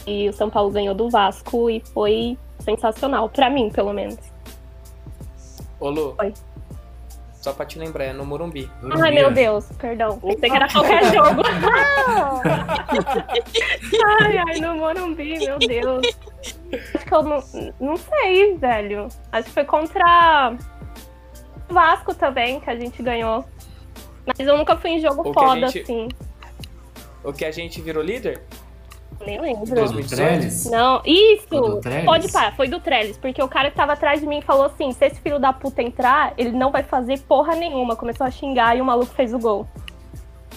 e 0.06 0.30
o 0.30 0.34
São 0.34 0.50
Paulo 0.50 0.72
ganhou 0.72 0.94
do 0.94 1.10
Vasco 1.10 1.70
e 1.70 1.82
foi 1.94 2.38
sensacional, 2.60 3.30
pra 3.30 3.50
mim, 3.50 3.70
pelo 3.70 3.94
menos. 3.94 4.20
Ô, 5.80 5.90
Lu. 5.90 6.16
Oi. 6.20 6.34
Só 7.34 7.54
pra 7.54 7.66
te 7.66 7.78
lembrar, 7.78 8.06
é 8.06 8.14
no 8.14 8.26
Morumbi. 8.26 8.68
Ai, 9.00 9.12
meu 9.12 9.32
Deus, 9.32 9.68
perdão. 9.78 10.18
Pensei 10.20 10.50
que 10.50 10.56
era 10.56 10.68
qualquer 10.68 11.04
jogo. 11.14 11.44
ai, 14.20 14.38
ai, 14.40 14.60
no 14.60 14.76
Morumbi, 14.76 15.38
meu 15.38 15.60
Deus. 15.60 16.08
Acho 16.96 17.06
que 17.06 17.14
eu 17.14 17.22
não, 17.22 17.44
não 17.80 17.98
sei, 17.98 18.58
velho. 18.58 19.08
Acho 19.32 19.44
que 19.44 19.52
foi 19.52 19.64
contra 19.64 20.56
Vasco 21.70 22.14
também, 22.14 22.60
que 22.60 22.70
a 22.70 22.76
gente 22.76 23.02
ganhou. 23.02 23.44
Mas 24.26 24.40
eu 24.40 24.58
nunca 24.58 24.76
fui 24.78 24.92
em 24.92 25.00
jogo 25.00 25.30
O 25.30 25.34
foda, 25.34 25.68
gente- 25.68 25.82
assim. 25.82 26.08
O 27.24 27.32
que 27.34 27.46
a 27.46 27.52
gente 27.52 27.82
virou 27.82 28.04
líder? 28.04 28.42
Nem 29.26 29.40
lembro. 29.40 29.66
2018? 29.66 30.10
Trellis? 30.16 30.66
Não, 30.66 31.02
isso! 31.06 31.48
Foi 31.48 31.60
do 31.62 31.80
Trellis? 31.82 32.06
Pode 32.06 32.32
parar, 32.32 32.56
foi 32.56 32.68
do 32.68 32.80
Trellis, 32.80 33.18
porque 33.18 33.42
o 33.42 33.48
cara 33.48 33.70
que 33.72 33.78
tava 33.78 33.94
atrás 33.94 34.20
de 34.20 34.28
mim 34.28 34.42
falou 34.42 34.66
assim: 34.66 34.92
se 34.92 35.06
esse 35.06 35.20
filho 35.22 35.40
da 35.40 35.54
puta 35.54 35.82
entrar, 35.82 36.34
ele 36.38 36.52
não 36.52 36.72
vai 36.72 36.84
fazer 36.84 37.20
porra 37.22 37.56
nenhuma. 37.56 37.96
Começou 37.96 38.26
a 38.28 38.32
xingar 38.32 38.76
e 38.78 38.82
o 38.82 38.86
maluco 38.86 39.14
fez 39.14 39.34
o 39.34 39.40
gol. 39.40 39.68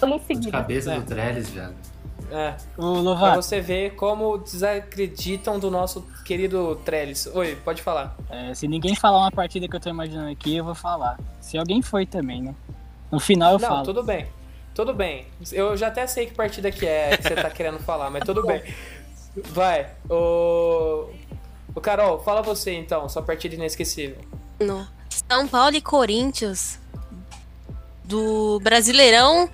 Logo 0.03 0.15
em 0.15 0.19
seguida. 0.21 0.51
Cabeça 0.53 0.93
É. 0.93 0.97
do 0.97 1.03
Trellis, 1.07 1.49
velho. 1.51 1.75
É. 2.31 2.55
Pra 2.77 2.85
Lovato, 2.85 3.43
você 3.43 3.61
ver 3.61 3.95
como 3.95 4.39
desacreditam 4.39 5.59
do 5.59 5.71
nosso 5.71 6.03
querido 6.25 6.77
Trellis. 6.85 7.27
Oi, 7.27 7.57
pode 7.65 7.83
falar. 7.83 8.17
é, 8.31 8.55
se 8.55 8.69
ninguém 8.69 8.95
falar 8.95 9.19
uma 9.19 9.31
partida 9.31 9.67
que 9.67 9.75
eu 9.75 9.81
tô 9.81 9.89
imaginando 9.89 10.31
aqui, 10.31 10.57
eu 10.57 10.65
vou 10.65 10.75
falar. 10.75 11.19
Se 11.41 11.57
alguém 11.57 11.81
foi 11.83 12.05
também, 12.07 12.43
né? 12.43 12.55
No 13.11 13.19
final 13.19 13.55
eu 13.55 13.59
Não, 13.59 13.69
falo. 13.69 13.85
tudo 13.85 14.03
bem. 14.03 14.27
Tudo 14.75 14.93
bem. 14.95 15.27
Eu 15.51 15.77
já 15.77 15.89
até 15.89 16.07
sei 16.07 16.27
que 16.27 16.35
partida 16.35 16.71
que 16.71 16.87
é 16.87 17.17
que 17.17 17.23
você 17.23 17.35
tá 17.35 17.51
querendo 17.51 17.79
falar, 17.81 18.11
mas 18.11 18.23
tudo 18.27 18.45
bem. 18.47 18.63
Vai. 19.47 19.91
O... 20.09 21.09
o 21.75 21.81
Carol, 21.81 22.21
fala 22.21 22.43
você 22.43 22.75
então, 22.75 23.09
sua 23.09 23.23
partida 23.23 23.55
inesquecível. 23.55 24.19
No 24.61 24.87
São 25.29 25.49
Paulo 25.49 25.75
e 25.77 25.81
Corinthians 25.81 26.79
do 28.05 28.61
Brasileirão 28.61 29.51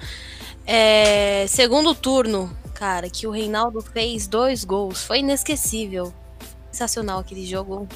é, 0.66 1.46
segundo 1.46 1.94
turno, 1.94 2.54
cara, 2.84 3.08
que 3.08 3.26
o 3.26 3.30
Reinaldo 3.30 3.80
fez 3.80 4.26
dois 4.26 4.62
gols, 4.62 5.02
foi 5.02 5.20
inesquecível. 5.20 6.12
Sensacional 6.70 7.18
aquele 7.20 7.46
jogo. 7.46 7.88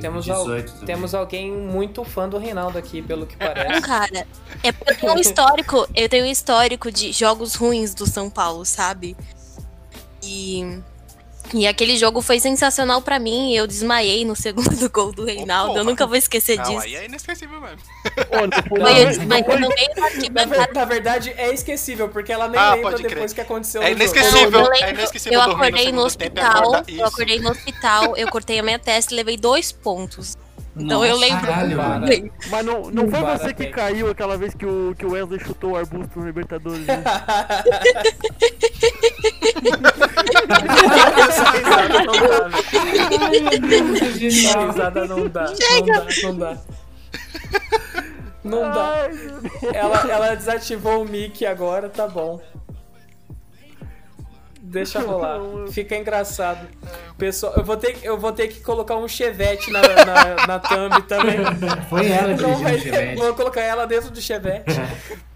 Temos, 0.00 0.28
al- 0.28 0.42
18 0.44 0.72
também. 0.72 0.86
temos 0.86 1.14
alguém 1.14 1.50
muito 1.52 2.02
fã 2.04 2.26
do 2.28 2.38
Reinaldo 2.38 2.78
aqui, 2.78 3.00
pelo 3.02 3.26
que 3.26 3.36
Não, 3.38 3.46
parece. 3.46 3.80
cara, 3.82 4.26
é 4.62 4.72
porque 4.72 4.92
eu 4.92 4.96
tenho 4.98 5.12
um 5.14 5.18
histórico, 5.18 5.88
eu 5.94 6.08
tenho 6.08 6.24
um 6.24 6.30
histórico 6.30 6.90
de 6.92 7.12
jogos 7.12 7.54
ruins 7.54 7.94
do 7.94 8.06
São 8.06 8.28
Paulo, 8.30 8.64
sabe? 8.64 9.14
E 10.22 10.80
e 11.54 11.66
aquele 11.66 11.96
jogo 11.96 12.20
foi 12.20 12.38
sensacional 12.40 13.00
pra 13.00 13.18
mim, 13.18 13.54
eu 13.54 13.66
desmaiei 13.66 14.24
no 14.24 14.34
segundo 14.36 14.68
gol 14.90 15.12
do 15.12 15.24
Reinaldo, 15.24 15.78
eu 15.78 15.84
nunca 15.84 16.06
vou 16.06 16.16
esquecer 16.16 16.56
Não, 16.56 16.64
disso. 16.64 16.80
aí 16.80 16.96
é 16.96 17.04
inesquecível 17.06 17.60
mesmo. 17.60 17.78
Pô, 18.68 18.78
não 18.78 18.88
eu 18.88 19.06
desmaiei 19.08 19.44
no 19.58 19.68
meio 19.68 19.94
da 19.94 20.00
Na, 20.00 20.06
arquibancada. 20.06 20.66
ver- 20.66 20.74
na 20.74 20.84
verdade, 20.84 21.34
é 21.36 21.52
esquecível, 21.52 22.08
porque 22.08 22.32
ela 22.32 22.48
nem 22.48 22.60
Ah, 22.60 22.74
lembra 22.74 22.90
pode 22.90 23.02
crer. 23.02 23.14
depois 23.14 23.32
que 23.32 23.40
aconteceu 23.40 23.82
É 23.82 23.90
no 23.90 23.98
jogo. 23.98 24.02
inesquecível. 24.02 24.60
Eu, 24.60 24.66
é 24.66 24.70
lembro, 24.80 24.94
inesquecível 25.00 25.40
eu 25.40 25.46
no 25.46 25.52
acordei 25.54 25.70
no 25.70 25.76
tempo 25.90 25.96
e 25.96 26.00
hospital, 26.06 26.50
acordar- 26.62 26.84
eu 26.88 27.06
acordei 27.06 27.40
no 27.40 27.50
hospital, 27.50 28.16
eu 28.16 28.28
cortei 28.28 28.58
a 28.58 28.62
minha 28.62 28.78
testa 28.78 29.12
e 29.12 29.16
levei 29.16 29.36
dois 29.36 29.72
pontos. 29.72 30.36
Então 30.80 31.04
eu 31.04 31.16
lembro. 31.16 31.44
Caralho. 31.44 32.30
Mas 32.50 32.64
não, 32.64 32.82
não 32.90 33.10
foi 33.10 33.20
você 33.20 33.52
que 33.52 33.66
caiu 33.66 34.08
aquela 34.10 34.38
vez 34.38 34.54
que 34.54 34.64
o, 34.64 34.94
que 34.96 35.04
o 35.04 35.10
Wesley 35.10 35.40
chutou 35.40 35.72
o 35.72 35.76
arbusto 35.76 36.20
no 36.20 36.26
Libertadores, 36.26 36.86
né? 36.86 37.02
Essa 41.28 41.50
risada 41.50 42.04
não 42.04 42.16
dá, 42.20 42.46
risada 44.66 45.06
não 45.06 45.28
dá, 45.28 45.54
não 46.22 46.36
dá, 46.38 46.56
não 48.44 48.60
dá. 48.72 49.08
Não. 49.62 49.72
Ela, 49.74 50.10
ela 50.10 50.34
desativou 50.34 51.02
o 51.02 51.04
mic 51.04 51.44
agora, 51.44 51.88
tá 51.88 52.06
bom. 52.06 52.40
Deixa 54.60 55.00
rolar. 55.00 55.40
Fica 55.72 55.96
engraçado. 55.96 56.68
Pessoal, 57.16 57.54
eu 57.56 57.64
vou 57.64 57.76
ter, 57.76 57.98
eu 58.02 58.18
vou 58.18 58.32
ter 58.32 58.48
que 58.48 58.60
colocar 58.60 58.96
um 58.96 59.08
chevette 59.08 59.70
na, 59.70 59.80
na, 59.80 60.46
na 60.46 60.58
thumb 60.58 61.02
também. 61.02 61.38
Foi 61.88 62.06
ela 62.06 62.36
Não 62.36 62.54
dirigindo 62.56 62.94
vai. 62.94 63.16
Vou 63.16 63.34
colocar 63.34 63.62
ela 63.62 63.86
dentro 63.86 64.10
do 64.10 64.20
chevette. 64.20 64.64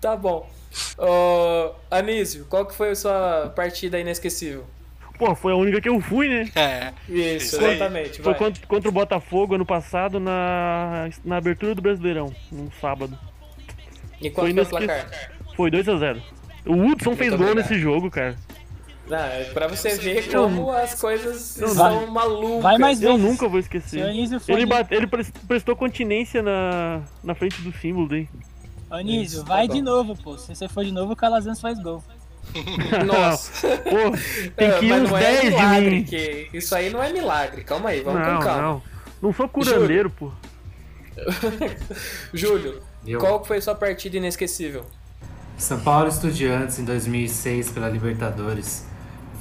Tá 0.01 0.17
bom. 0.17 0.51
Ô, 0.99 1.73
Anísio, 1.91 2.47
qual 2.49 2.65
que 2.67 2.75
foi 2.75 2.91
a 2.91 2.95
sua 2.95 3.53
partida 3.55 3.99
inesquecível? 3.99 4.65
Pô, 5.19 5.35
foi 5.35 5.53
a 5.53 5.57
única 5.57 5.81
que 5.81 5.89
eu 5.89 6.01
fui, 6.01 6.29
né? 6.29 6.51
É. 6.57 6.93
Isso, 7.09 7.63
exatamente. 7.63 8.21
Foi 8.23 8.35
contra, 8.35 8.67
contra 8.67 8.89
o 8.89 8.93
Botafogo 8.93 9.55
ano 9.55 9.65
passado 9.67 10.19
na, 10.19 11.09
na 11.25 11.37
abertura 11.37 11.75
do 11.75 11.83
Brasileirão, 11.83 12.35
num 12.51 12.71
sábado. 12.81 13.17
E 14.21 14.31
qual 14.31 14.47
Foi 14.47 14.51
foi 14.51 14.51
o 14.51 14.51
inesquecível. 14.51 14.87
placar? 14.89 15.31
Foi 15.55 15.71
2x0. 15.71 16.23
O 16.67 16.75
Hudson 16.75 17.15
fez 17.17 17.35
gol 17.35 17.55
nesse 17.55 17.79
jogo, 17.79 18.11
cara. 18.11 18.37
Não, 19.09 19.19
é 19.19 19.45
pra 19.53 19.67
você 19.67 19.97
ver 19.97 20.31
como 20.31 20.71
as 20.71 20.99
coisas 21.01 21.57
Não, 21.59 21.69
são 21.69 21.99
vai- 22.01 22.07
malucas. 22.07 22.63
vai 22.63 22.79
mais 22.79 23.03
Eu 23.03 23.19
nunca 23.19 23.49
vou 23.49 23.59
esquecer. 23.59 24.01
Ele, 24.49 24.65
bate, 24.65 24.95
ele 24.95 25.07
pres- 25.07 25.33
prestou 25.47 25.75
continência 25.77 26.41
na, 26.41 27.03
na 27.23 27.35
frente 27.35 27.61
do 27.63 27.73
símbolo 27.79 28.09
daí. 28.09 28.29
Anísio, 28.95 29.39
Isso, 29.39 29.45
vai 29.45 29.67
tá 29.67 29.75
de 29.75 29.81
bom. 29.83 29.91
novo, 29.91 30.17
pô. 30.17 30.37
Se 30.39 30.55
você 30.55 30.69
for 30.69 30.85
de 30.85 30.93
novo, 30.93 31.13
o 31.13 31.17
Calazans 31.17 31.61
faz 31.61 31.79
gol. 31.79 32.03
Nossa. 33.07 33.69
Pô, 33.79 34.51
tem 34.57 34.69
É, 34.69 34.79
que 34.79 34.87
ir 34.87 34.93
uns 34.93 35.09
não 35.11 35.17
é 35.17 35.21
10 35.21 35.55
de 35.85 35.91
mim. 35.91 36.05
que 36.05 36.49
isso 36.53 36.75
aí 36.75 36.91
não 36.91 37.03
é 37.03 37.13
milagre. 37.13 37.65
Calma 37.65 37.91
aí, 37.91 38.01
vamos 38.03 38.21
Não, 38.21 38.37
com 38.39 38.43
calma. 38.45 38.63
não. 38.63 38.83
Não 39.23 39.33
sou 39.33 39.49
curandeiro, 39.49 40.11
pô. 40.11 40.31
Júlio, 42.33 42.83
Eu. 43.07 43.19
qual 43.21 43.45
foi 43.45 43.61
sua 43.61 43.75
partida 43.75 44.17
inesquecível? 44.17 44.85
São 45.57 45.79
Paulo 45.81 46.09
Estudiantes 46.09 46.79
em 46.79 46.85
2006 46.85 47.71
pela 47.71 47.89
Libertadores. 47.89 48.87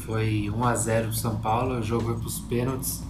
Foi 0.05 0.49
1 0.49 0.63
a 0.63 0.75
0 0.75 1.07
pro 1.07 1.15
São 1.15 1.37
Paulo, 1.37 1.79
o 1.79 1.83
jogo 1.83 2.05
foi 2.05 2.17
pros 2.19 2.39
pênaltis. 2.41 3.01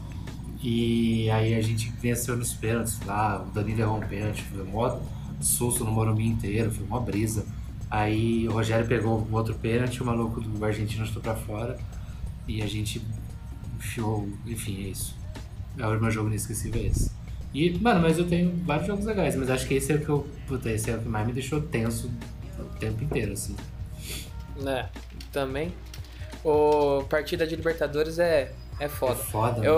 E 0.64 1.30
aí 1.32 1.56
a 1.56 1.62
gente 1.62 1.92
venceu 2.00 2.38
nos 2.38 2.54
pênaltis 2.54 3.00
lá, 3.06 3.42
o 3.42 3.52
Danilo 3.52 3.82
errou 3.82 3.98
um 3.98 4.02
pênalti, 4.02 4.44
foi 4.44 4.62
um 4.62 4.66
mó 4.68 4.98
susto 5.42 5.84
no 5.84 5.92
Morumbi 5.92 6.28
inteiro, 6.28 6.72
foi 6.72 6.86
uma 6.86 7.00
brisa. 7.00 7.46
Aí 7.90 8.48
o 8.48 8.54
Rogério 8.54 8.88
pegou 8.88 9.20
o 9.20 9.36
outro 9.36 9.54
pênalti, 9.56 10.02
o 10.02 10.06
maluco 10.06 10.40
do 10.40 10.64
argentino 10.64 11.06
chutou 11.06 11.22
pra 11.22 11.36
fora. 11.36 11.78
E 12.48 12.62
a 12.62 12.68
gente 12.68 13.02
enfiou. 13.78 14.28
Enfim, 14.46 14.86
é 14.86 14.88
isso. 14.90 15.16
É 15.78 15.86
o 15.86 16.00
meu 16.00 16.12
jogo 16.12 16.30
inesquecível 16.30 16.82
é 16.82 16.86
esse. 16.86 17.12
E, 17.54 17.78
mano, 17.80 18.02
mas 18.02 18.18
eu 18.18 18.26
tenho 18.26 18.56
vários 18.66 18.88
jogos 18.88 19.06
legais, 19.06 19.36
mas 19.36 19.50
acho 19.50 19.68
que 19.68 19.74
esse 19.74 19.92
é 19.92 19.96
o 19.96 20.00
que 20.00 20.10
eu. 20.10 20.28
Puta, 20.48 20.70
esse 20.72 20.90
é 20.90 20.96
o 20.96 21.00
que 21.00 21.10
mais 21.10 21.28
me 21.28 21.34
deixou 21.34 21.62
tenso 21.62 22.10
o 22.58 22.64
tempo 22.80 23.04
inteiro, 23.04 23.34
assim. 23.34 23.56
né? 24.62 24.90
Também. 25.32 25.74
O 26.44 27.04
partida 27.10 27.46
de 27.46 27.56
Libertadores 27.56 28.20
é, 28.20 28.54
é 28.82 28.90
foda. 28.90 29.14
É 29.14 29.24
foda, 29.24 29.64
Eu, 29.66 29.76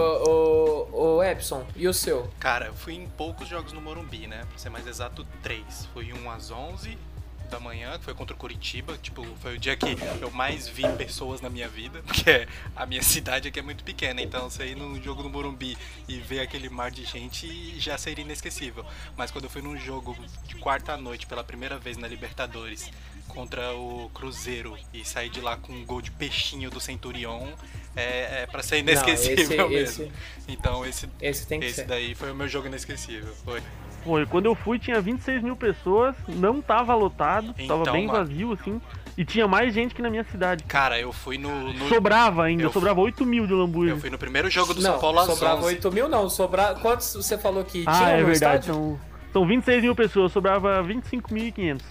o, 0.91 1.15
o 1.17 1.23
Epson, 1.23 1.65
e 1.75 1.87
o 1.87 1.93
seu? 1.93 2.29
Cara, 2.39 2.67
eu 2.67 2.73
fui 2.73 2.93
em 2.93 3.05
poucos 3.07 3.47
jogos 3.47 3.73
no 3.73 3.81
Morumbi, 3.81 4.27
né? 4.27 4.45
Pra 4.49 4.57
ser 4.57 4.69
mais 4.69 4.87
exato, 4.87 5.25
três. 5.41 5.87
Fui 5.93 6.13
um 6.13 6.31
às 6.31 6.49
11 6.49 6.97
da 7.53 7.59
manhã, 7.59 7.97
que 7.99 8.03
foi 8.05 8.13
contra 8.15 8.35
o 8.35 8.37
Curitiba. 8.39 8.97
Tipo, 8.97 9.23
foi 9.41 9.55
o 9.55 9.59
dia 9.59 9.75
que 9.75 9.85
eu 10.21 10.31
mais 10.31 10.67
vi 10.67 10.87
pessoas 10.97 11.39
na 11.39 11.49
minha 11.49 11.67
vida, 11.69 12.01
porque 12.07 12.47
a 12.75 12.85
minha 12.85 13.03
cidade 13.03 13.47
aqui 13.47 13.59
é 13.59 13.61
muito 13.61 13.83
pequena. 13.83 14.21
Então, 14.21 14.49
você 14.49 14.65
ir 14.67 14.75
num 14.75 15.01
jogo 15.01 15.21
no 15.23 15.29
Morumbi 15.29 15.77
e 16.07 16.17
ver 16.19 16.39
aquele 16.39 16.69
mar 16.69 16.89
de 16.89 17.05
gente 17.05 17.79
já 17.79 17.97
seria 17.97 18.23
inesquecível. 18.25 18.83
Mas 19.15 19.29
quando 19.29 19.43
eu 19.45 19.49
fui 19.49 19.61
num 19.61 19.77
jogo 19.77 20.15
de 20.47 20.55
quarta 20.55 20.97
noite 20.97 21.25
pela 21.27 21.43
primeira 21.43 21.77
vez 21.77 21.95
na 21.97 22.07
Libertadores 22.07 22.89
contra 23.27 23.73
o 23.73 24.09
Cruzeiro 24.13 24.77
e 24.93 25.05
sair 25.05 25.29
de 25.29 25.39
lá 25.39 25.55
com 25.55 25.71
um 25.73 25.85
gol 25.85 26.01
de 26.01 26.11
peixinho 26.11 26.69
do 26.69 26.79
Centurion, 26.79 27.47
é, 27.95 28.41
é 28.43 28.47
para 28.47 28.61
ser 28.63 28.79
inesquecível 28.79 29.57
Não, 29.57 29.69
mesmo. 29.69 30.03
esse- 30.05 30.11
Então, 30.47 30.85
esse, 30.85 31.07
Esse 31.21 31.47
tem 31.47 31.59
que 31.59 31.67
esse 31.67 31.75
ser. 31.75 31.85
daí 31.87 32.13
foi 32.15 32.31
o 32.31 32.35
meu 32.35 32.47
jogo 32.49 32.67
inesquecível. 32.67 33.33
Foi. 33.45 33.61
Foi, 34.03 34.25
quando 34.25 34.45
eu 34.47 34.55
fui 34.55 34.77
tinha 34.79 34.99
26 34.99 35.41
mil 35.41 35.55
pessoas, 35.55 36.15
não 36.27 36.61
tava 36.61 36.93
lotado, 36.93 37.53
tava 37.67 37.81
Então, 37.81 37.93
bem 37.93 38.05
mano. 38.07 38.19
vazio 38.19 38.51
assim, 38.53 38.81
e 39.17 39.23
tinha 39.23 39.47
mais 39.47 39.73
gente 39.73 39.95
que 39.95 40.01
na 40.01 40.09
minha 40.09 40.23
cidade. 40.25 40.63
Cara, 40.65 40.99
eu 40.99 41.13
fui 41.13 41.37
no. 41.37 41.71
no- 41.73 41.87
Sobrava 41.87 42.43
ainda, 42.43 42.63
eu 42.63 42.69
fui- 42.71 42.79
sobrava 42.81 42.99
8 43.01 43.25
mil 43.25 43.47
de 43.47 43.53
lambuja. 43.53 43.91
Eu 43.93 43.99
fui 43.99 44.09
no 44.09 44.17
primeiro 44.17 44.49
jogo 44.49 44.73
do 44.73 44.81
não, 44.81 44.91
São 44.91 44.99
Paulo 44.99 45.19
às 45.19 45.25
sobrava 45.27 45.57
11. 45.59 45.65
8 45.67 45.91
mil, 45.91 46.09
não. 46.09 46.29
Sobra... 46.29 46.75
Quantos 46.75 47.13
você 47.13 47.37
falou 47.37 47.63
que 47.63 47.83
Ah, 47.87 47.93
tinha 47.97 48.09
é 48.09 48.19
no 48.21 48.25
verdade, 48.27 48.59
estádio? 48.65 48.73
são, 48.73 48.99
são 49.31 49.47
26 49.47 49.83
mil 49.83 49.95
pessoas, 49.95 50.31
sobrava 50.31 50.83
25.500. 50.83 51.81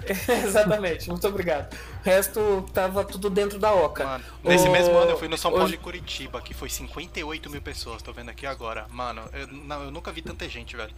Exatamente, 0.08 1.10
muito 1.10 1.26
obrigado. 1.28 1.72
O 1.74 2.04
resto 2.04 2.64
tava 2.72 3.04
tudo 3.04 3.28
dentro 3.28 3.58
da 3.58 3.72
oca. 3.74 4.04
Mano, 4.04 4.24
nesse 4.42 4.66
Ô, 4.66 4.72
mesmo 4.72 4.96
ano 4.96 5.10
eu 5.10 5.18
fui 5.18 5.28
no 5.28 5.36
São 5.36 5.50
Paulo 5.50 5.66
hoje- 5.66 5.74
e 5.74 5.78
Curitiba, 5.78 6.40
que 6.40 6.54
foi 6.54 6.70
58 6.70 7.50
mil 7.50 7.60
pessoas, 7.60 8.00
tô 8.00 8.10
vendo 8.12 8.30
aqui 8.30 8.46
agora. 8.46 8.86
Mano, 8.90 9.20
eu, 9.34 9.46
não, 9.48 9.84
eu 9.84 9.90
nunca 9.90 10.10
vi 10.10 10.22
tanta 10.22 10.48
gente, 10.48 10.74
velho. 10.74 10.90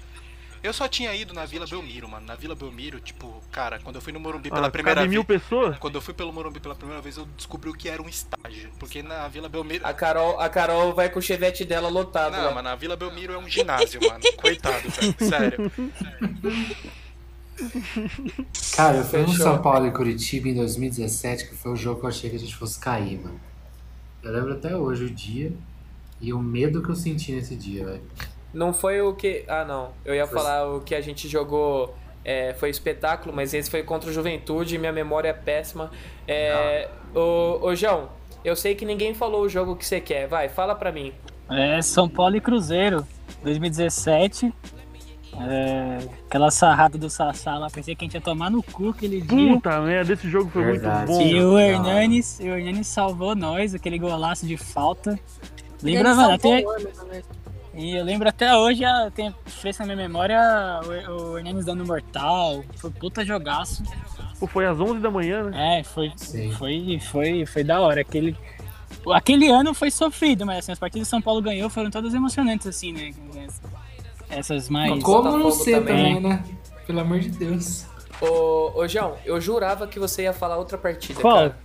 Eu 0.62 0.72
só 0.72 0.86
tinha 0.86 1.12
ido 1.14 1.34
na 1.34 1.44
Vila 1.44 1.66
Belmiro, 1.66 2.08
mano. 2.08 2.24
Na 2.24 2.36
Vila 2.36 2.54
Belmiro, 2.54 3.00
tipo, 3.00 3.42
cara, 3.50 3.80
quando 3.82 3.96
eu 3.96 4.00
fui 4.02 4.12
no 4.12 4.20
Morumbi 4.20 4.48
pela 4.48 4.68
Ah, 4.68 4.70
primeira 4.70 5.00
vez. 5.00 5.10
mil 5.10 5.24
pessoas? 5.24 5.76
Quando 5.78 5.96
eu 5.96 6.00
fui 6.00 6.14
pelo 6.14 6.32
Morumbi 6.32 6.60
pela 6.60 6.74
primeira 6.76 7.02
vez, 7.02 7.16
eu 7.16 7.26
descobri 7.36 7.68
o 7.68 7.72
que 7.74 7.88
era 7.88 8.00
um 8.00 8.08
estágio. 8.08 8.70
Porque 8.78 9.02
na 9.02 9.26
Vila 9.26 9.48
Belmiro. 9.48 9.84
A 9.84 9.92
Carol, 9.92 10.38
a 10.38 10.48
Carol 10.48 10.94
vai 10.94 11.08
com 11.10 11.18
o 11.18 11.22
chevette 11.22 11.64
dela 11.64 11.88
lotado. 11.88 12.32
Não, 12.36 12.44
lá. 12.44 12.54
mas 12.54 12.64
na 12.64 12.74
Vila 12.76 12.94
Belmiro 12.96 13.32
é 13.32 13.38
um 13.38 13.48
ginásio, 13.48 14.00
mano. 14.06 14.20
Coitado, 14.40 14.88
velho. 14.88 15.14
Sério. 15.18 15.72
Cara, 18.76 18.98
eu 18.98 19.04
fui 19.04 19.22
no. 19.22 19.34
São 19.34 19.60
Paulo 19.60 19.86
e 19.86 19.90
Curitiba 19.90 20.48
em 20.48 20.54
2017, 20.54 21.48
que 21.48 21.54
foi 21.56 21.72
o 21.72 21.76
jogo 21.76 22.00
que 22.00 22.06
eu 22.06 22.10
achei 22.10 22.30
que 22.30 22.36
a 22.36 22.38
gente 22.38 22.54
fosse 22.54 22.78
cair, 22.78 23.20
mano. 23.20 23.40
Eu 24.22 24.32
lembro 24.32 24.52
até 24.52 24.76
hoje 24.76 25.04
o 25.04 25.10
dia 25.10 25.52
e 26.20 26.32
o 26.32 26.38
medo 26.38 26.82
que 26.82 26.88
eu 26.88 26.94
senti 26.94 27.32
nesse 27.32 27.56
dia, 27.56 27.84
velho. 27.84 28.02
Não 28.52 28.72
foi 28.72 29.00
o 29.00 29.14
que. 29.14 29.44
Ah, 29.48 29.64
não. 29.64 29.90
Eu 30.04 30.14
ia 30.14 30.26
Foi- 30.26 30.38
falar 30.38 30.68
o 30.68 30.80
que 30.80 30.94
a 30.94 31.00
gente 31.00 31.28
jogou. 31.28 31.94
é, 32.24 32.54
foi 32.54 32.70
espetáculo, 32.70 33.34
mas 33.34 33.52
esse 33.52 33.68
foi 33.68 33.82
contra 33.82 34.08
o 34.08 34.12
Juventude 34.12 34.76
e 34.76 34.78
minha 34.78 34.92
memória 34.92 35.28
é 35.30 35.32
péssima. 35.32 35.90
É, 36.28 36.88
ô, 37.12 37.58
ô, 37.66 37.74
João, 37.74 38.10
eu 38.44 38.54
sei 38.54 38.76
que 38.76 38.84
ninguém 38.84 39.12
falou 39.12 39.42
o 39.42 39.48
jogo 39.48 39.74
que 39.74 39.84
você 39.84 40.00
quer. 40.00 40.28
Vai, 40.28 40.48
fala 40.48 40.72
pra 40.74 40.92
mim. 40.92 41.12
É 41.50 41.82
São 41.82 42.08
Paulo 42.08 42.36
e 42.36 42.40
Cruzeiro, 42.40 43.04
2017. 43.42 44.52
É, 45.40 45.98
aquela 46.28 46.50
sarrada 46.50 46.96
do 46.98 47.08
Sassá 47.10 47.56
lá, 47.58 47.68
pensei 47.70 47.96
que 47.96 48.04
a 48.04 48.06
gente 48.06 48.14
ia 48.14 48.20
tomar 48.20 48.50
no 48.50 48.62
cu 48.62 48.90
aquele 48.90 49.20
dia. 49.20 49.54
Puta 49.54 49.80
merda, 49.80 50.12
esse 50.12 50.28
jogo 50.28 50.48
foi 50.50 50.62
Verdade. 50.62 51.10
muito 51.10 51.24
bom. 51.24 51.26
E 51.26 51.42
o 51.42 51.58
Hernanes, 51.58 52.38
o 52.38 52.44
Hernanes 52.46 52.86
salvou 52.86 53.34
nós, 53.34 53.74
aquele 53.74 53.98
golaço 53.98 54.46
de 54.46 54.56
falta. 54.56 55.18
Lembra, 55.82 56.10
Ele 56.10 56.16
mano, 56.16 56.34
até, 56.34 56.62
verdade. 56.62 57.24
E 57.74 57.96
eu 57.96 58.04
lembro 58.04 58.28
até 58.28 58.54
hoje, 58.54 58.82
tem 59.14 59.34
fresco 59.46 59.82
na 59.82 59.94
minha 59.94 60.08
memória 60.08 60.38
o, 61.08 61.32
o 61.32 61.38
Hernanes 61.38 61.64
dando 61.64 61.86
mortal. 61.86 62.62
Foi 62.76 62.90
puta 62.90 63.24
jogaço. 63.24 63.82
Pô, 64.38 64.46
foi 64.46 64.66
às 64.66 64.78
11 64.78 65.00
da 65.00 65.10
manhã, 65.10 65.44
né? 65.44 65.80
É, 65.80 65.84
foi, 65.84 66.12
Sim. 66.16 66.52
foi, 66.52 67.00
foi, 67.00 67.46
foi 67.46 67.64
da 67.64 67.80
hora. 67.80 68.02
Aquele, 68.02 68.36
aquele 69.12 69.48
ano 69.48 69.72
foi 69.72 69.90
sofrido, 69.90 70.44
mas 70.44 70.58
assim, 70.58 70.72
as 70.72 70.78
partidas 70.78 71.08
que 71.08 71.10
São 71.10 71.22
Paulo 71.22 71.40
ganhou 71.40 71.70
foram 71.70 71.90
todas 71.90 72.12
emocionantes, 72.12 72.66
assim, 72.66 72.92
né? 72.92 73.12
Essas 74.28 74.68
mais. 74.68 75.02
Como 75.02 75.38
não 75.38 75.50
ser 75.50 75.78
também. 75.78 76.16
também, 76.16 76.20
né? 76.20 76.44
Pelo 76.86 77.00
amor 77.00 77.20
de 77.20 77.30
Deus. 77.30 77.86
Ô, 78.20 78.72
ô, 78.80 78.86
João, 78.86 79.16
eu 79.24 79.40
jurava 79.40 79.86
que 79.86 79.98
você 79.98 80.22
ia 80.22 80.32
falar 80.32 80.56
outra 80.56 80.76
partida, 80.76 81.20
Qual? 81.20 81.36
cara. 81.36 81.58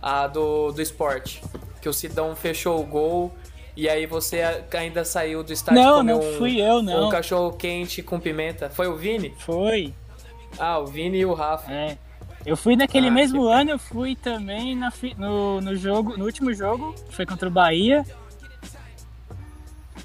A 0.00 0.26
do, 0.26 0.70
do 0.70 0.82
esporte. 0.82 1.42
Que 1.80 1.88
o 1.88 1.92
Sidão 1.92 2.34
fechou 2.36 2.80
o 2.80 2.84
gol 2.84 3.34
e 3.78 3.88
aí 3.88 4.06
você 4.06 4.42
ainda 4.76 5.04
saiu 5.04 5.44
do 5.44 5.52
estádio 5.52 5.80
Não, 5.80 6.02
não 6.02 6.18
um, 6.18 6.32
fui 6.36 6.60
eu, 6.60 6.82
não. 6.82 7.06
um 7.06 7.10
cachorro 7.10 7.52
quente 7.52 8.02
com 8.02 8.18
pimenta. 8.18 8.68
Foi 8.68 8.88
o 8.88 8.96
Vini? 8.96 9.32
Foi. 9.38 9.94
Ah, 10.58 10.80
o 10.80 10.86
Vini 10.86 11.18
e 11.18 11.24
o 11.24 11.32
Rafa. 11.32 11.70
É. 11.70 11.96
Eu 12.44 12.56
fui 12.56 12.74
naquele 12.74 13.06
Ah, 13.06 13.12
mesmo 13.12 13.42
que 13.42 13.52
ano, 13.52 13.70
eu 13.70 13.78
fui 13.78 14.16
também 14.16 14.74
na, 14.74 14.92
no, 15.16 15.60
no 15.60 15.76
jogo, 15.76 16.16
no 16.18 16.24
último 16.24 16.52
jogo, 16.52 16.92
foi 17.10 17.24
contra 17.24 17.46
o 17.46 17.52
Bahia. 17.52 18.04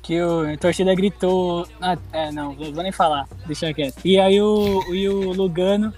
Que 0.04 0.22
o, 0.22 0.54
a 0.54 0.56
torcida 0.56 0.94
gritou. 0.94 1.68
Ah, 1.82 1.98
é, 2.12 2.32
não, 2.32 2.54
vou 2.54 2.72
vou 2.72 2.84
nem 2.84 2.92
falar, 2.92 3.28
deixa 3.48 3.74
quieto. 3.74 3.96
E 4.06 4.20
aí 4.20 4.40
o, 4.40 4.84
e 4.94 5.10
o 5.10 5.34
Lugano. 5.34 5.92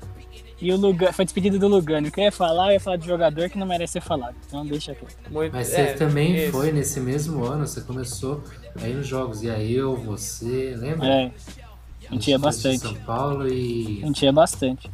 E 0.61 0.71
o 0.71 0.77
Lugano. 0.77 1.11
Foi 1.13 1.25
despedido 1.25 1.59
do 1.59 1.67
Lugano. 1.67 2.07
O 2.07 2.11
que 2.11 2.19
eu 2.19 2.23
ia 2.25 2.31
falar, 2.31 2.67
eu 2.69 2.73
ia 2.73 2.79
falar 2.79 2.95
de 2.97 3.05
jogador 3.05 3.49
que 3.49 3.57
não 3.57 3.67
merece 3.67 3.93
ser 3.93 4.01
falado. 4.01 4.35
Então 4.47 4.65
deixa 4.65 4.95
quieto. 4.95 5.15
Muito, 5.29 5.53
Mas 5.53 5.67
você 5.67 5.81
é, 5.81 5.93
também 5.93 6.35
esse. 6.35 6.51
foi 6.51 6.71
nesse 6.71 6.99
mesmo 6.99 7.43
ano, 7.43 7.67
você 7.67 7.81
começou 7.81 8.41
aí 8.81 8.93
nos 8.93 9.05
jogos. 9.05 9.43
E 9.43 9.49
aí 9.49 9.73
eu, 9.75 9.95
você, 9.97 10.73
lembra? 10.77 11.07
É. 11.07 11.31
A 12.09 12.13
gente 12.13 12.29
ia 12.29 12.39
bastante. 12.39 12.79
São 12.79 12.93
Paulo 12.95 13.47
e. 13.47 14.01
A 14.03 14.07
gente 14.07 14.23
ia 14.23 14.31
bastante. 14.31 14.89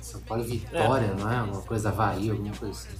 São 0.00 0.20
Paulo 0.20 0.44
e 0.44 0.46
Vitória, 0.46 1.14
não 1.18 1.32
é? 1.32 1.42
Uma 1.42 1.62
coisa 1.62 1.88
Havaí, 1.88 2.30
alguma 2.30 2.54
coisa 2.54 2.72
assim. 2.74 2.96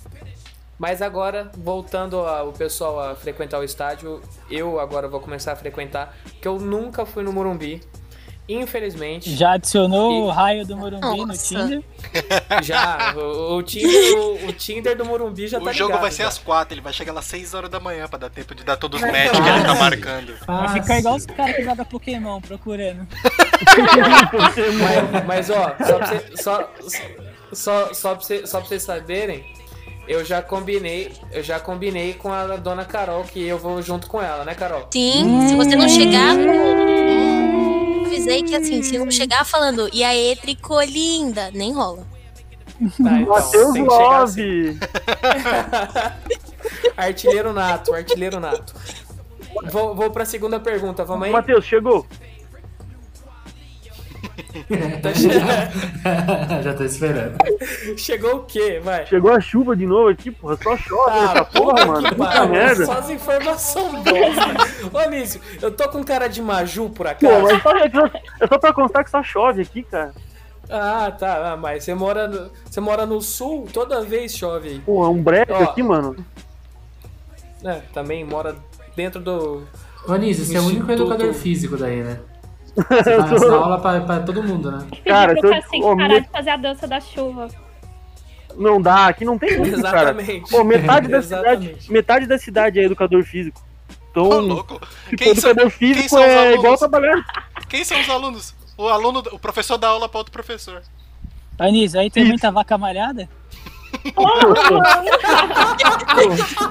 Mas 0.79 1.01
agora, 1.01 1.51
voltando 1.57 2.19
a- 2.21 2.43
o 2.43 2.53
pessoal 2.53 3.01
a 3.01 3.15
frequentar 3.17 3.59
o 3.61 3.65
estádio, 3.65 4.21
eu 4.51 4.79
agora 4.79 5.09
vou 5.09 5.21
começar 5.21 5.53
a 5.53 5.57
frequentar, 5.57 6.15
porque 6.25 6.47
eu 6.47 6.59
nunca 6.59 7.07
fui 7.07 7.23
no 7.23 7.33
Morumbi. 7.33 7.81
Infelizmente. 8.49 9.35
Já 9.35 9.53
adicionou 9.55 10.13
E- 10.13 10.21
o 10.23 10.31
raio 10.31 10.65
do 10.65 10.77
Morumbi 10.77 11.05
no 11.05 11.27
Nossa. 11.27 11.47
Tinder? 11.49 11.83
Já, 12.63 13.13
o, 13.17 13.57
o 13.57 13.63
Tinder, 13.65 14.17
o, 14.19 14.47
o 14.49 14.53
Tinder 14.53 14.97
do 14.97 15.05
Morumbi 15.05 15.49
já 15.49 15.59
tá 15.59 15.71
o 15.71 15.73
jogo 15.73 15.89
ligado, 15.91 16.01
vai 16.03 16.11
ser 16.13 16.23
já. 16.23 16.29
às 16.29 16.39
4, 16.39 16.75
ele 16.75 16.81
vai 16.81 16.93
chegar 16.93 17.13
lá 17.13 17.19
às 17.21 17.27
6 17.27 17.55
horas 17.55 17.69
da 17.71 17.81
manhã 17.81 18.07
pra 18.07 18.19
dar 18.19 18.31
tempo 18.31 18.55
de 18.55 18.63
dar 18.63 18.77
todos 18.77 19.01
os 19.03 19.07
matches 19.11 19.31
que 19.33 19.49
ele 19.49 19.65
tá 19.65 19.75
marcando. 19.75 20.33
Vai 20.47 20.81
ficar 20.81 20.99
igual 21.01 21.17
os 21.17 21.27
caras 21.27 21.57
que 21.57 21.65
jogam 21.65 21.85
Pokémon 21.87 22.41
procurando. 22.41 23.07
Mas, 25.25 25.25
mas, 25.27 25.51
ó, 25.51 25.75
só 25.85 25.97
pra, 25.99 26.07
cê- 26.07 26.37
só, 26.37 26.71
só, 27.53 27.95
só, 27.95 28.15
pra 28.15 28.25
cê- 28.25 28.47
só 28.47 28.59
pra 28.61 28.69
vocês 28.69 28.83
saberem, 28.83 29.45
eu 30.07 30.25
já 30.25 30.43
combinei, 30.43 31.13
eu 31.33 31.43
já 31.43 31.59
combinei 31.59 32.15
com 32.15 32.33
a 32.33 32.57
dona 32.57 32.85
Carol 32.85 33.25
que 33.25 33.45
eu 33.47 33.59
vou 33.59 33.81
junto 33.83 34.07
com 34.07 34.21
ela, 34.23 34.45
né, 34.45 34.55
Carol? 34.55 34.87
Sim, 34.93 35.49
se 35.49 35.57
você 35.57 35.75
não 35.75 35.89
chegar. 35.89 36.35
Avisei 38.27 38.43
que 38.43 38.55
assim, 38.55 38.83
se 38.83 38.99
não 38.99 39.11
chegar 39.11 39.45
falando, 39.45 39.89
e 39.93 40.03
aí, 40.03 40.37
tricolinda, 40.37 41.51
nem 41.53 41.73
rola. 41.73 42.07
Tá, 43.03 43.21
então, 43.21 43.35
Matheus 43.35 43.71
assim. 43.71 43.83
Love! 43.83 44.79
Artilheiro 46.97 47.53
nato, 47.53 47.95
artilheiro 47.95 48.41
nato. 48.41 48.75
Vou, 49.71 49.95
vou 49.95 50.11
pra 50.11 50.25
segunda 50.25 50.59
pergunta, 50.59 51.05
vamos 51.05 51.27
aí? 51.27 51.33
Matheus, 51.33 51.65
chegou. 51.65 52.07
Tá 55.03 55.13
che- 55.13 55.29
Já 56.63 56.75
tô 56.75 56.85
esperando. 56.85 57.37
Chegou 57.97 58.37
o 58.37 58.45
quê? 58.45 58.81
Vai. 58.83 59.07
Chegou 59.07 59.31
a 59.33 59.41
chuva 59.41 59.77
de 59.77 59.87
novo 59.87 60.09
aqui, 60.09 60.31
porra. 60.31 60.57
Só 60.63 60.77
chove 60.77 61.11
Ah, 61.11 61.25
essa 61.33 61.45
porra, 61.45 61.87
mano. 61.87 62.09
que 62.09 62.15
Puta 62.15 62.31
pariu, 62.31 62.49
merda. 62.49 62.87
Só 62.87 62.93
as 62.99 63.11
informações 63.11 63.93
bosta. 64.05 64.97
Ô, 65.07 65.11
Nício, 65.11 65.41
eu 65.61 65.71
tô 65.71 65.89
com 65.89 66.03
cara 66.05 66.27
de 66.29 66.41
Maju, 66.43 66.91
por 66.91 67.07
Pô, 67.07 67.11
acaso? 67.13 67.43
mas 67.43 67.63
só, 67.63 67.71
é 67.77 67.91
só- 67.91 68.07
é 68.41 68.47
só 68.47 68.59
pra 68.59 68.73
constar 68.73 69.05
que 69.05 69.11
só 69.11 69.23
chove 69.23 69.63
aqui, 69.63 69.83
cara. 69.83 70.13
Ah, 70.69 71.13
tá. 71.17 71.53
Ah, 71.53 71.57
mas 71.57 71.85
você 71.85 71.95
mora, 71.95 72.27
no, 72.27 72.51
você 72.69 72.81
mora 72.81 73.07
no 73.07 73.21
sul, 73.23 73.69
toda 73.73 74.01
vez 74.03 74.37
chove 74.37 74.69
aí. 74.71 74.79
Porra, 74.81 75.09
um 75.11 75.23
breque 75.23 75.53
Ó. 75.53 75.63
aqui, 75.63 75.83
mano. 75.83 76.17
É, 77.65 77.81
também 77.93 78.25
mora 78.25 78.57
dentro 78.97 79.21
do. 79.21 79.63
Ô, 80.09 80.13
Anísio, 80.13 80.45
você 80.45 80.57
é 80.57 80.61
o 80.61 80.65
único 80.67 80.91
educador 80.91 81.33
físico 81.35 81.77
daí, 81.77 82.03
né? 82.03 82.19
Você 82.77 83.17
tá 83.17 83.27
nessa 83.27 83.55
aula 83.55 83.79
pra, 83.81 84.01
pra 84.01 84.21
todo 84.21 84.43
mundo, 84.43 84.71
né? 84.71 84.87
Cara, 85.05 85.29
Pedir 85.35 85.41
pro 85.41 85.49
eu- 85.51 85.63
Cacique 85.63 85.83
ô, 85.85 85.97
parar 85.97 86.09
me- 86.09 86.21
de 86.21 86.29
fazer 86.29 86.51
a 86.51 86.57
dança 86.57 86.87
da 86.87 87.01
chuva. 87.01 87.49
Não 88.57 88.81
dá, 88.81 89.07
aqui 89.09 89.25
não 89.25 89.39
tem 89.39 89.57
como, 89.57 89.83
cara. 89.83 90.11
Exatamente. 90.11 90.51
Pô, 90.51 90.65
metade 90.65 91.09
da 91.13 91.21
cidade, 91.23 91.77
metade 91.91 92.27
da 92.27 92.39
cidade 92.39 92.79
é 92.81 92.85
educador 92.85 93.23
físico. 93.25 93.61
Então, 94.11 94.25
Ô, 94.31 94.41
louco. 94.41 94.81
tipo, 95.09 95.17
Quem 95.25 95.35
são, 95.35 95.51
educador 95.51 95.73
quem 95.79 95.95
físico 95.95 96.09
são 96.11 96.21
os 96.21 96.27
é 96.27 96.39
alunos? 96.39 96.59
igual 96.59 96.77
trabalhar. 96.79 97.25
Quem 97.69 97.85
são 97.85 98.01
os 98.01 98.09
alunos? 98.09 98.55
O 98.79 98.89
aluno, 98.89 99.23
o 99.33 99.39
professor 99.39 99.77
dá 99.79 99.89
aula 99.89 100.09
pra 100.09 100.19
outro 100.19 100.33
professor. 100.33 100.83
Anísio, 101.59 102.01
aí 102.01 102.11
tem 102.11 102.25
muita 102.25 102.51
vaca 102.51 102.77
malhada? 102.79 103.29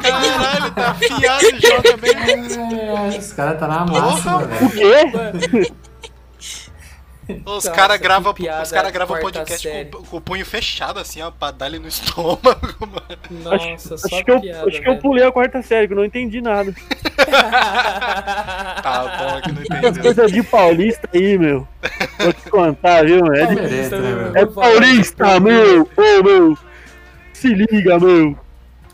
Caralho, 0.02 0.72
tá 0.72 0.92
afiado 0.92 1.46
e 1.46 1.60
joga 1.60 1.98
bem. 1.98 2.14
É, 2.16 3.18
os 3.18 3.34
caras 3.34 3.60
tá 3.60 3.68
na 3.68 3.84
O 3.84 4.70
velho. 4.70 5.40
quê? 5.52 5.72
Os 7.46 7.68
caras 7.70 7.98
gravam 8.00 8.32
os 8.64 8.72
cara 8.72 8.92
quarta 9.08 9.24
podcast 9.32 9.68
com, 9.92 10.04
com 10.04 10.18
o 10.18 10.22
punho 10.22 10.46
fechado, 10.46 11.00
assim, 11.00 11.22
ó, 11.22 11.32
pra 11.32 11.52
dar 11.52 11.68
ele 11.68 11.80
no 11.80 11.88
estômago, 11.88 12.40
mano. 12.82 13.44
Nossa, 13.44 13.98
só 13.98 14.08
Acho 14.08 14.24
que, 14.26 14.32
eu, 14.32 14.42
piada, 14.42 14.68
acho 14.70 14.82
que 14.82 14.90
eu 14.90 14.98
pulei 14.98 15.26
a 15.26 15.32
quarta 15.32 15.62
série, 15.62 15.88
que 15.88 15.94
eu 15.94 15.98
não 15.98 16.06
entendi 16.06 16.42
nada. 16.42 16.74
Tá 18.82 19.18
bom, 19.18 19.42
que 19.42 19.52
não 19.52 19.62
Essas 19.62 19.78
entendeu. 19.80 20.04
coisas 20.04 20.32
de 20.32 20.44
paulista 20.44 21.10
aí, 21.14 21.38
meu. 21.38 21.68
Vou 22.20 22.34
te 22.34 22.50
contar, 22.50 23.06
viu? 23.06 23.26
É, 23.34 23.46
de- 23.48 23.56
Diferente, 23.56 23.90
né, 23.96 24.00
meu? 24.32 24.36
é 24.36 24.46
paulista, 24.46 25.40
meu! 25.40 25.90
Ô, 25.98 26.24
meu! 26.24 26.58
Se 27.34 27.48
liga, 27.54 28.00
meu! 28.00 28.38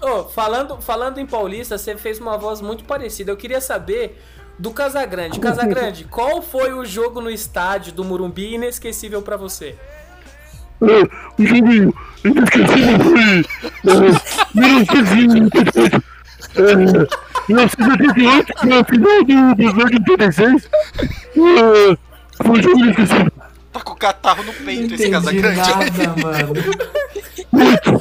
Ô, 0.01 0.23
falando, 0.23 0.81
falando 0.81 1.19
em 1.19 1.25
Paulista, 1.27 1.77
você 1.77 1.95
fez 1.95 2.19
uma 2.19 2.35
voz 2.37 2.59
muito 2.59 2.83
parecida. 2.85 3.31
Eu 3.31 3.37
queria 3.37 3.61
saber 3.61 4.19
do 4.57 4.71
Casagrande. 4.71 5.39
Casagrande, 5.39 6.05
qual 6.05 6.41
foi 6.41 6.73
o 6.73 6.85
jogo 6.85 7.21
no 7.21 7.29
estádio 7.29 7.93
do 7.93 8.03
Murumbi 8.03 8.55
inesquecível 8.55 9.21
pra 9.21 9.37
você? 9.37 9.75
É, 10.81 11.41
o 11.41 11.45
jogo 11.45 11.93
inesquecível 12.25 12.99
foi. 12.99 13.45
É, 13.85 14.01
1988. 14.53 16.03
É, 16.55 16.75
1988, 17.47 18.53
na 18.67 18.83
final 18.83 19.23
do 19.23 19.55
do 19.55 19.63
jogo 19.63 19.89
de 19.89 20.11
86. 20.11 20.69
É, 21.35 21.97
foi 22.43 22.51
um 22.51 22.61
jogo 22.61 22.79
inesquecível. 22.79 23.31
Tá 23.71 23.79
com 23.79 23.93
o 23.93 23.95
catarro 23.95 24.43
no 24.43 24.53
peito 24.53 24.93
esse 24.95 25.09
Casagrande. 25.09 25.57
nada, 25.57 26.15
mano. 26.21 26.53
Muito 27.51 27.99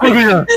ganhar. 0.00 0.46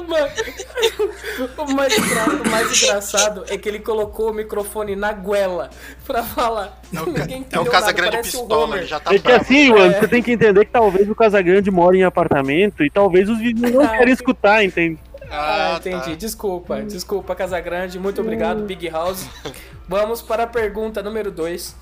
O 1.57 1.71
mais, 1.73 1.93
o 1.97 2.49
mais 2.49 2.83
engraçado 2.83 3.43
é 3.49 3.57
que 3.57 3.67
ele 3.69 3.79
colocou 3.79 4.31
o 4.31 4.33
microfone 4.33 4.95
na 4.95 5.11
goela 5.11 5.69
pra 6.05 6.23
falar. 6.23 6.81
É 6.93 6.99
o, 7.01 7.13
ca- 7.13 7.27
é 7.51 7.59
o 7.59 7.65
Casagrande 7.65 8.17
pistola, 8.19 8.63
Homer. 8.65 8.77
ele 8.79 8.87
já 8.87 8.99
tá 8.99 9.13
É 9.13 9.17
que 9.17 9.23
bravo. 9.23 9.41
assim, 9.41 9.69
mano, 9.69 9.93
você 9.93 10.07
tem 10.07 10.23
que 10.23 10.31
entender 10.31 10.65
que 10.65 10.71
talvez 10.71 11.07
o 11.09 11.13
Casagrande 11.15 11.69
mora 11.69 11.95
em 11.95 12.03
apartamento 12.03 12.83
e 12.83 12.89
talvez 12.89 13.29
os 13.29 13.37
vizinhos 13.37 13.71
não 13.73 13.85
querem 13.97 14.13
escutar, 14.13 14.63
entende? 14.63 14.97
Ah, 15.29 15.73
Ah, 15.73 15.77
entendi. 15.77 16.11
tá. 16.11 16.15
Desculpa, 16.15 16.81
desculpa, 16.81 17.35
Casagrande. 17.35 17.99
Muito 17.99 18.21
obrigado, 18.21 18.63
Big 18.63 18.87
House. 18.89 19.27
Vamos 19.87 20.21
para 20.21 20.43
a 20.43 20.47
pergunta 20.47 21.03
número 21.03 21.29
2. 21.31 21.75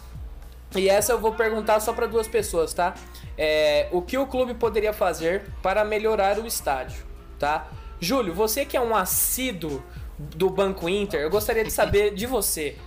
E 0.75 0.89
essa 0.89 1.13
eu 1.13 1.19
vou 1.19 1.31
perguntar 1.33 1.79
só 1.79 1.93
para 1.93 2.07
duas 2.07 2.27
pessoas, 2.27 2.73
tá? 2.73 2.93
É, 3.37 3.87
o 3.91 4.01
que 4.01 4.17
o 4.17 4.25
clube 4.25 4.53
poderia 4.53 4.91
fazer 4.91 5.43
para 5.61 5.85
melhorar 5.85 6.37
o 6.39 6.45
estádio, 6.47 7.03
tá? 7.39 7.67
Júlio, 7.99 8.33
você 8.33 8.65
que 8.65 8.75
é 8.75 8.81
um 8.81 8.95
assíduo 8.95 9.83
do 10.17 10.49
Banco 10.49 10.87
Inter, 10.87 11.21
eu 11.21 11.29
gostaria 11.29 11.63
de 11.63 11.71
saber 11.71 12.13
de 12.13 12.25
você. 12.25 12.77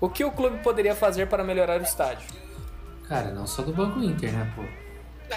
O 0.00 0.08
que 0.08 0.24
o 0.24 0.30
clube 0.30 0.58
poderia 0.58 0.94
fazer 0.94 1.26
para 1.26 1.42
melhorar 1.42 1.80
o 1.80 1.82
estádio? 1.82 2.28
Cara, 3.08 3.32
não 3.32 3.46
só 3.46 3.62
do 3.62 3.72
Banco 3.72 4.00
Inter, 4.00 4.32
né, 4.32 4.52
pô? 4.54 4.62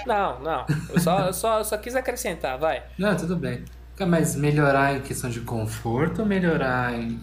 Não, 0.06 0.40
não. 0.40 0.66
Eu 0.90 1.00
só, 1.00 1.20
eu 1.28 1.34
só, 1.34 1.58
eu 1.60 1.64
só 1.64 1.78
quis 1.78 1.96
acrescentar, 1.96 2.58
vai. 2.58 2.84
Não, 2.98 3.16
tudo 3.16 3.36
bem. 3.36 3.64
Mas 4.08 4.36
melhorar 4.36 4.96
em 4.96 5.02
questão 5.02 5.30
de 5.30 5.42
conforto 5.42 6.22
ou 6.22 6.26
melhorar 6.26 6.94
em, 6.94 7.20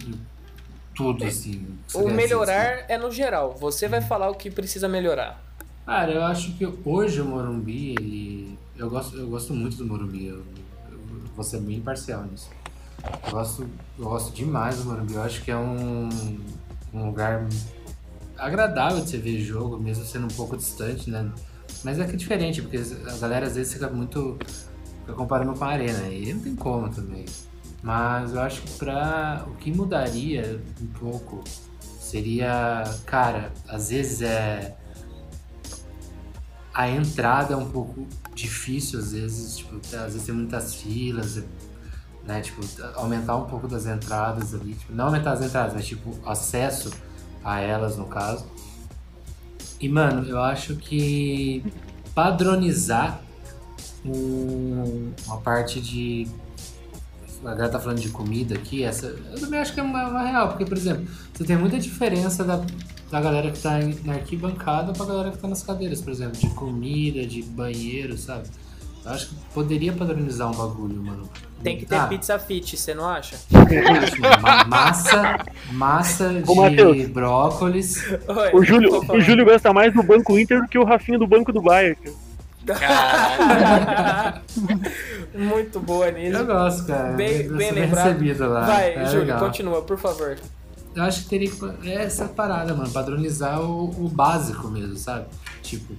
tudo, 0.99 1.25
assim? 1.25 1.65
O 1.93 2.05
quer 2.05 2.13
melhorar 2.13 2.85
é 2.89 2.97
no 2.97 3.09
geral. 3.11 3.55
Você 3.57 3.87
vai 3.87 4.01
falar 4.01 4.29
o 4.29 4.35
que 4.35 4.51
precisa 4.51 4.87
melhorar. 4.87 5.41
Cara, 5.85 6.11
eu 6.11 6.23
acho 6.23 6.53
que 6.53 6.67
hoje 6.85 7.21
o 7.21 7.25
Morumbi, 7.25 7.95
ele. 7.97 8.57
Eu 8.77 8.89
gosto, 8.89 9.17
eu 9.17 9.27
gosto 9.27 9.53
muito 9.53 9.77
do 9.77 9.85
Morumbi, 9.85 10.27
eu 10.27 10.43
vou 11.39 11.43
ser 11.45 11.61
bem 11.61 11.77
imparcial 11.77 12.25
nisso. 12.25 12.49
Eu 13.25 13.31
gosto, 13.31 13.69
eu 13.97 14.03
gosto 14.03 14.33
demais 14.33 14.77
do 14.77 14.83
Morumbi, 14.83 15.13
eu 15.13 15.23
acho 15.23 15.41
que 15.41 15.49
é 15.49 15.55
um, 15.55 16.09
um 16.93 17.05
lugar 17.05 17.47
agradável 18.37 18.99
de 18.99 19.09
você 19.09 19.17
ver 19.17 19.39
jogo, 19.39 19.79
mesmo 19.79 20.03
sendo 20.03 20.25
um 20.25 20.35
pouco 20.35 20.57
distante, 20.57 21.09
né? 21.09 21.31
Mas 21.81 21.97
é 21.97 22.05
que 22.05 22.11
é 22.11 22.15
diferente, 22.17 22.61
porque 22.61 22.77
a 22.77 23.17
galera 23.17 23.47
às 23.47 23.55
vezes 23.55 23.71
fica 23.71 23.89
muito. 23.89 24.37
fica 24.99 25.13
comparando 25.13 25.57
com 25.57 25.63
a 25.63 25.69
arena, 25.69 26.09
e 26.09 26.33
não 26.33 26.41
tem 26.41 26.55
como 26.55 26.89
também. 26.89 27.23
Mas 27.81 28.33
eu 28.33 28.41
acho 28.41 28.61
que 28.61 28.71
pra. 28.73 29.45
o 29.47 29.55
que 29.55 29.71
mudaria 29.71 30.61
um 30.81 30.87
pouco 30.87 31.41
seria. 32.01 32.83
Cara, 33.05 33.53
às 33.65 33.91
vezes 33.91 34.21
é 34.21 34.75
a 36.79 36.89
entrada 36.89 37.53
é 37.53 37.57
um 37.57 37.69
pouco 37.69 38.07
difícil 38.33 38.99
às 38.99 39.11
vezes, 39.11 39.57
tipo, 39.57 39.75
às 39.75 40.13
vezes 40.13 40.23
tem 40.23 40.33
muitas 40.33 40.75
filas, 40.75 41.43
né, 42.25 42.39
tipo, 42.39 42.61
aumentar 42.95 43.35
um 43.35 43.43
pouco 43.47 43.67
das 43.67 43.85
entradas 43.85 44.53
ali, 44.53 44.75
tipo, 44.75 44.93
não 44.93 45.07
aumentar 45.07 45.33
as 45.33 45.41
entradas, 45.41 45.73
mas 45.73 45.85
tipo, 45.85 46.17
acesso 46.25 46.89
a 47.43 47.59
elas 47.59 47.97
no 47.97 48.05
caso. 48.05 48.45
E 49.77 49.89
mano, 49.89 50.25
eu 50.25 50.39
acho 50.41 50.77
que 50.77 51.65
padronizar 52.15 53.19
um- 54.05 55.11
uma 55.27 55.37
parte 55.41 55.81
de 55.81 56.27
a 57.43 57.49
galera 57.49 57.69
tá 57.69 57.79
falando 57.79 57.99
de 57.99 58.09
comida 58.09 58.55
aqui, 58.55 58.83
essa 58.83 59.07
eu 59.07 59.39
também 59.39 59.59
acho 59.59 59.73
que 59.73 59.79
é 59.81 59.83
uma, 59.83 60.07
uma 60.07 60.23
real, 60.23 60.47
porque 60.49 60.65
por 60.65 60.77
exemplo, 60.77 61.05
você 61.33 61.43
tem 61.43 61.57
muita 61.57 61.77
diferença 61.77 62.43
da, 62.45 62.61
da 63.11 63.19
galera 63.21 63.49
que 63.51 63.59
tá 63.59 63.81
em- 63.81 63.97
na 64.05 64.13
arquibancada 64.13 64.93
pra 64.93 65.05
galera 65.05 65.31
que 65.31 65.37
tá 65.37 65.47
nas 65.47 65.63
cadeiras, 65.63 66.01
por 66.01 66.11
exemplo, 66.11 66.37
de 66.39 66.49
comida, 66.49 67.25
de 67.25 67.41
banheiro, 67.41 68.17
sabe? 68.17 68.47
Eu 69.05 69.11
acho 69.11 69.29
que 69.29 69.35
poderia 69.53 69.93
padronizar 69.93 70.49
um 70.49 70.53
bagulho, 70.55 71.01
mano. 71.01 71.29
Tem 71.63 71.77
que 71.77 71.85
ter 71.85 71.95
Ah, 71.95 72.07
pizza 72.07 72.37
fit, 72.39 72.77
você 72.77 72.93
não 72.93 73.05
acha? 73.07 73.35
ma- 74.41 74.63
massa, 74.65 75.39
massa 75.71 76.43
Ô, 76.47 76.69
de 76.93 77.07
brócolis. 77.07 77.97
Oi, 78.27 78.49
O 78.53 78.63
Júlio, 78.63 79.03
o. 79.11 79.19
Júlio 79.19 79.43
gosta 79.45 79.73
mais 79.73 79.93
do 79.93 80.01
Banco 80.03 80.37
Inter 80.39 80.61
do 80.61 80.67
que 80.67 80.77
o 80.77 80.83
Rafinha 80.85 81.17
do 81.19 81.27
Banco 81.27 81.51
do 81.51 81.61
Bayern. 81.61 81.97
Muito 85.33 85.79
boa 85.79 86.11
nisso. 86.11 86.37
Eu 86.37 86.45
gosto, 86.45 86.85
cara. 86.85 87.13
Bem, 87.13 87.47
bem 87.49 87.67
sou 87.69 87.77
lembrado. 87.79 88.05
recebido 88.07 88.49
lá. 88.49 88.65
Vai, 88.65 88.93
É 88.95 89.05
Júlio, 89.05 89.19
legal. 89.21 89.39
continua, 89.39 89.81
por 89.81 89.97
favor. 89.97 90.37
Eu 90.99 91.05
acho 91.05 91.23
que 91.23 91.29
teria 91.29 91.49
que. 91.49 91.87
É 91.87 92.03
essa 92.03 92.25
parada, 92.27 92.73
mano. 92.73 92.89
Padronizar 92.91 93.61
o, 93.61 93.89
o 94.05 94.09
básico 94.09 94.67
mesmo, 94.67 94.97
sabe? 94.97 95.27
Tipo, 95.63 95.93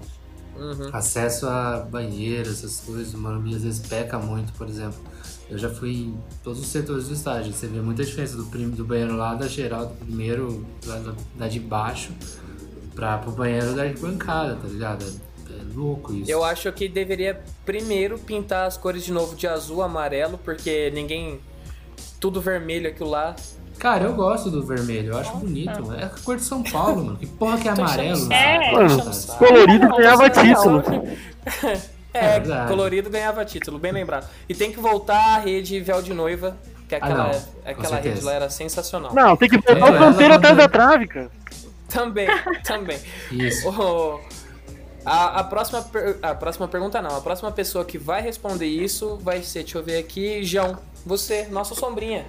Uhum. 0.57 0.91
acesso 0.93 1.47
a 1.49 1.79
banheiro, 1.79 2.51
essas 2.51 2.81
coisas. 2.81 3.15
O 3.15 3.19
Morumbi 3.19 3.55
às 3.55 3.63
vezes 3.63 3.81
peca 3.81 4.19
muito, 4.19 4.53
por 4.53 4.69
exemplo. 4.69 5.01
Eu 5.49 5.57
já 5.57 5.71
fui 5.71 5.93
em 5.93 6.19
todos 6.45 6.61
os 6.61 6.67
setores 6.67 7.09
do 7.09 7.15
estádio. 7.15 7.53
Você 7.53 7.67
vê 7.67 7.81
muita 7.81 8.05
diferença 8.05 8.37
do, 8.37 8.45
prim, 8.45 8.69
do 8.69 8.85
banheiro 8.85 9.17
lá 9.17 9.35
da 9.35 9.49
geral, 9.49 9.87
do 9.87 9.95
primeiro, 9.95 10.67
lá 10.85 10.99
da, 10.99 11.15
da 11.39 11.49
de 11.49 11.59
baixo, 11.59 12.13
pra, 12.95 13.17
pro 13.19 13.33
banheiro 13.33 13.75
da 13.75 13.85
arquibancada, 13.85 14.57
tá 14.57 14.69
ligado? 14.69 15.05
É, 15.05 15.53
é 15.55 15.75
louco 15.75 16.13
isso. 16.13 16.31
Eu 16.31 16.45
acho 16.45 16.71
que 16.73 16.89
deveria 16.89 17.43
primeiro 17.65 18.19
pintar 18.19 18.67
as 18.67 18.77
cores 18.77 19.03
de 19.03 19.13
novo 19.13 19.35
de 19.35 19.47
azul, 19.49 19.83
amarelo, 19.83 20.37
porque 20.39 20.91
ninguém. 20.93 21.41
Tudo 22.21 22.39
vermelho 22.39 22.89
aquilo 22.91 23.09
lá. 23.09 23.35
Cara, 23.81 24.05
eu 24.05 24.13
gosto 24.13 24.51
do 24.51 24.63
vermelho, 24.63 25.15
eu 25.15 25.19
acho 25.19 25.35
bonito, 25.39 25.85
mano. 25.87 25.99
É 25.99 26.05
a 26.05 26.11
cor 26.11 26.37
de 26.37 26.43
São 26.43 26.63
Paulo, 26.63 27.05
mano. 27.07 27.17
Que 27.17 27.27
porra 27.27 27.57
que 27.59 27.67
é 27.67 27.73
amarelo? 27.73 28.17
enchendo 28.19 28.29
o 28.29 28.33
É. 28.33 28.73
Mano, 28.73 29.03
colorido 29.39 29.89
ganhava 29.97 30.31
título. 30.31 30.83
É, 32.13 32.37
É 32.39 32.67
colorido 32.67 33.09
ganhava 33.09 33.45
título, 33.45 33.79
bem 33.79 33.93
lembrado. 33.93 34.29
E 34.49 34.55
tem 34.55 34.73
que 34.73 34.81
voltar 34.81 35.37
a 35.37 35.39
rede 35.39 35.79
véu 35.81 36.03
de 36.03 36.13
noiva, 36.13 36.57
que 36.89 36.95
aquela, 36.97 37.31
Ah, 37.31 37.71
aquela 37.71 38.01
rede 38.01 38.21
lá 38.21 38.33
era 38.33 38.51
sensacional. 38.51 39.15
Não, 39.15 39.37
tem 39.37 39.49
que 39.49 39.55
É, 39.57 39.73
o 39.73 39.99
canteiro 39.99 40.35
atrás 40.35 40.57
da 40.57 40.69
trave, 40.69 41.07
cara. 41.07 41.31
Também, 41.89 42.27
também. 42.67 42.99
Isso. 43.31 43.69
O- 43.71 44.21
a, 45.07 45.39
a, 45.41 45.45
próxima, 45.45 45.83
per- 45.83 46.19
a 46.21 46.35
próxima 46.35 46.67
pergunta 46.67 47.01
não, 47.01 47.17
a 47.17 47.21
próxima 47.21 47.51
pessoa 47.53 47.85
que 47.85 47.97
vai 47.97 48.21
responder 48.21 48.67
isso 48.67 49.17
vai 49.23 49.41
ser, 49.43 49.61
deixa 49.63 49.79
eu 49.79 49.83
ver 49.85 49.99
aqui, 49.99 50.43
João. 50.43 50.77
Você, 51.07 51.47
nossa 51.49 51.75
sombrinha. 51.75 52.27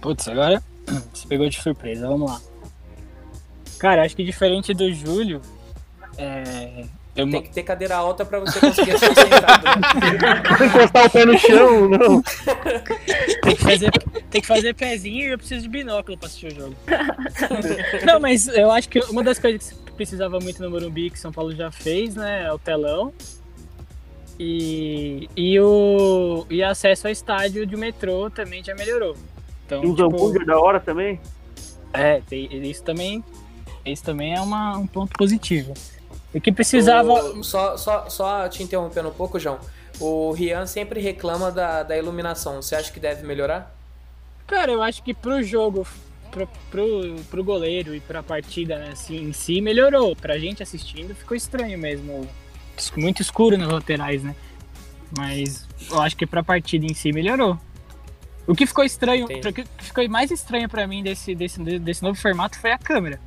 Putz, 0.00 0.28
agora 0.28 0.62
você 1.12 1.26
pegou 1.26 1.48
de 1.48 1.60
surpresa, 1.60 2.08
vamos 2.08 2.30
lá. 2.30 2.40
Cara, 3.78 4.04
acho 4.04 4.14
que 4.14 4.22
diferente 4.22 4.74
do 4.74 4.92
Júlio, 4.92 5.40
é, 6.18 6.84
Eu 7.16 7.30
Tem 7.30 7.42
que 7.42 7.48
ter 7.48 7.62
cadeira 7.62 7.96
alta 7.96 8.24
pra 8.24 8.40
você 8.40 8.60
conseguir 8.60 8.92
assistir 8.92 9.14
sentado. 9.14 9.64
Né? 9.64 10.66
Encostar 10.66 11.06
o 11.06 11.10
pé 11.10 11.24
no 11.24 11.38
chão, 11.38 11.88
não. 11.88 12.22
Tem 13.42 13.56
que 13.56 13.62
fazer, 13.62 13.90
tem 14.30 14.40
que 14.40 14.46
fazer 14.46 14.74
pezinho 14.74 15.28
e 15.28 15.32
eu 15.32 15.38
preciso 15.38 15.62
de 15.62 15.68
binóculo 15.68 16.16
pra 16.16 16.26
assistir 16.26 16.48
o 16.48 16.54
jogo. 16.54 16.76
Não, 18.06 18.20
mas 18.20 18.46
eu 18.48 18.70
acho 18.70 18.88
que 18.88 19.00
uma 19.10 19.24
das 19.24 19.38
coisas 19.38 19.72
que 19.84 19.92
precisava 19.92 20.38
muito 20.38 20.62
no 20.62 20.70
Morumbi, 20.70 21.10
que 21.10 21.18
São 21.18 21.32
Paulo 21.32 21.54
já 21.54 21.70
fez, 21.70 22.14
né, 22.14 22.44
é 22.44 22.52
o 22.52 22.58
telão. 22.58 23.12
E, 24.42 25.28
e 25.36 25.60
o 25.60 26.46
e 26.48 26.62
acesso 26.62 27.06
ao 27.06 27.12
estádio 27.12 27.66
de 27.66 27.76
metrô 27.76 28.30
também 28.30 28.64
já 28.64 28.74
melhorou. 28.74 29.14
Então, 29.66 29.84
E 29.84 29.86
os 29.86 29.90
tipo, 29.94 30.06
hambúrguer 30.06 30.46
da 30.46 30.58
hora 30.58 30.80
também? 30.80 31.20
é, 31.92 32.22
tem- 32.22 32.48
isso 32.66 32.82
também, 32.82 33.22
isso 33.84 34.02
também 34.02 34.34
é 34.34 34.40
uma, 34.40 34.78
um 34.78 34.86
ponto 34.86 35.12
positivo. 35.18 35.74
O 36.32 36.40
que 36.40 36.50
precisava. 36.50 37.12
O- 37.12 37.44
só, 37.44 37.76
só, 37.76 38.08
só 38.08 38.48
te 38.48 38.62
interrompendo 38.62 39.10
um 39.10 39.12
pouco, 39.12 39.38
João. 39.38 39.58
O 40.00 40.32
Rian 40.32 40.64
sempre 40.64 41.00
reclama 41.02 41.52
da, 41.52 41.82
da 41.82 41.98
iluminação. 41.98 42.62
Você 42.62 42.74
acha 42.74 42.90
que 42.90 42.98
deve 42.98 43.22
melhorar? 43.26 43.76
Cara, 44.46 44.72
eu 44.72 44.82
acho 44.82 45.02
que 45.02 45.12
pro 45.12 45.42
jogo, 45.42 45.86
pro, 46.30 46.48
pro, 46.70 47.16
pro 47.30 47.44
goleiro 47.44 47.94
e 47.94 48.00
pra 48.00 48.22
partida 48.22 48.78
né, 48.78 48.88
assim, 48.92 49.18
em 49.18 49.32
si, 49.34 49.60
melhorou. 49.60 50.16
Pra 50.16 50.38
gente 50.38 50.62
assistindo 50.62 51.14
ficou 51.14 51.36
estranho 51.36 51.78
mesmo. 51.78 52.26
Muito 52.96 53.22
escuro 53.22 53.56
nas 53.56 53.68
laterais, 53.68 54.22
né? 54.22 54.34
Mas 55.16 55.66
eu 55.90 56.00
acho 56.00 56.16
que 56.16 56.26
pra 56.26 56.42
partida 56.42 56.86
em 56.86 56.94
si 56.94 57.12
melhorou. 57.12 57.58
O 58.46 58.54
que 58.54 58.66
ficou 58.66 58.84
estranho, 58.84 59.26
o 59.26 59.52
que 59.52 59.64
ficou 59.78 60.08
mais 60.08 60.30
estranho 60.30 60.68
pra 60.68 60.86
mim 60.86 61.02
desse, 61.02 61.34
desse, 61.34 61.62
desse 61.78 62.02
novo 62.02 62.18
formato 62.18 62.58
foi 62.58 62.72
a 62.72 62.78
câmera. 62.78 63.20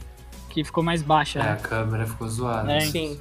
Que 0.50 0.64
ficou 0.64 0.84
mais 0.84 1.02
baixa. 1.02 1.40
É, 1.40 1.42
a 1.42 1.46
né? 1.54 1.60
câmera 1.62 2.06
ficou 2.06 2.28
zoada. 2.28 2.72
É. 2.72 2.82
Sim. 2.82 3.20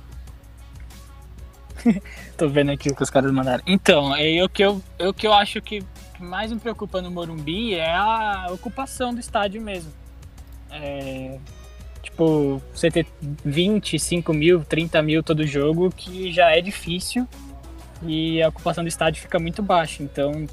Tô 2.37 2.49
vendo 2.49 2.71
aqui 2.71 2.91
o 2.91 2.95
que 2.95 3.03
os 3.03 3.11
caras 3.11 3.31
mandaram. 3.33 3.63
Então, 3.67 4.15
é 4.15 4.43
o 4.43 4.49
que 4.49 4.63
eu, 4.63 4.83
é 4.99 5.09
o 5.09 5.15
que 5.15 5.27
eu 5.27 5.33
acho 5.33 5.61
que 5.61 5.85
mais 6.19 6.53
me 6.53 6.59
preocupa 6.59 7.03
no 7.03 7.11
Morumbi 7.11 7.75
é 7.75 7.95
a 7.95 8.47
ocupação 8.51 9.13
do 9.13 9.21
estádio 9.21 9.61
mesmo. 9.61 9.93
É, 10.71 11.39
tipo, 12.03 12.61
você 12.75 12.91
ter 12.91 13.07
25 13.45 14.33
mil, 14.35 14.65
30 14.65 15.01
mil 15.03 15.23
todo 15.23 15.47
jogo, 15.47 15.91
que 15.91 16.33
já 16.33 16.51
é 16.51 16.61
difícil 16.61 17.27
e 18.05 18.43
a 18.43 18.49
ocupação 18.49 18.83
do 18.83 18.89
estádio 18.89 19.23
fica 19.23 19.39
muito 19.39 19.63
baixa. 19.63 20.03
Então, 20.03 20.47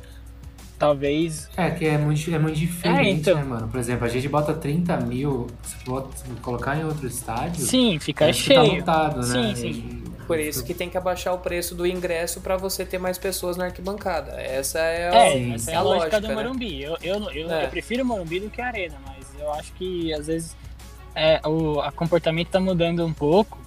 talvez. 0.78 1.50
É, 1.58 1.70
que 1.72 1.86
é 1.86 1.98
muito, 1.98 2.34
é 2.34 2.40
muito 2.40 2.58
diferente, 2.58 3.08
É, 3.08 3.10
então. 3.12 3.36
né, 3.36 3.44
mano? 3.44 3.68
Por 3.68 3.80
exemplo, 3.80 4.06
a 4.06 4.10
gente 4.10 4.28
bota 4.30 4.54
30 4.54 4.98
mil, 4.98 5.48
se 5.64 5.76
colocar 6.42 6.78
em 6.78 6.86
outro 6.86 7.08
estádio. 7.08 7.62
Sim, 7.66 8.00
fica 8.00 8.26
que 8.28 8.32
Tá 8.32 8.38
cheio. 8.38 8.76
lotado, 8.78 9.20
né? 9.28 9.56
Sim, 9.56 9.56
sim. 9.56 10.02
E- 10.06 10.10
Por 10.30 10.40
isso 10.40 10.64
que 10.64 10.76
tem 10.76 10.88
que 10.92 10.96
abaixar 10.96 11.34
o 11.34 11.40
preço 11.40 11.74
do 11.74 11.88
ingresso 11.88 12.40
pra 12.40 12.56
você 12.56 12.86
ter 12.86 13.00
mais 13.00 13.18
pessoas 13.18 13.58
na 13.58 13.66
arquibancada. 13.66 14.34
Essa 14.40 14.78
é, 14.78 15.10
a- 15.10 15.16
É, 15.26 15.50
essa 15.56 15.72
é 15.72 15.74
é 15.74 15.78
a 15.78 15.82
lógica, 15.82 16.22
do 16.22 16.28
né? 16.28 16.36
Morumbi. 16.36 16.84
Eu, 16.84 16.96
eu, 17.02 17.32
eu, 17.32 17.50
É. 17.52 17.66
eu 17.66 17.70
prefiro 17.70 18.04
o 18.04 18.06
Morumbi 18.06 18.40
do 18.40 18.48
que 18.48 18.62
a 18.62 18.68
Arena, 18.68 18.96
mas 19.08 19.26
eu 19.40 19.52
acho 19.54 19.74
que 19.74 20.14
às 20.14 20.28
vezes 20.28 20.56
é, 21.20 21.42
o 21.46 21.82
a 21.82 21.92
comportamento 21.92 22.48
tá 22.48 22.60
mudando 22.60 23.06
um 23.06 23.14
pouco. 23.14 23.60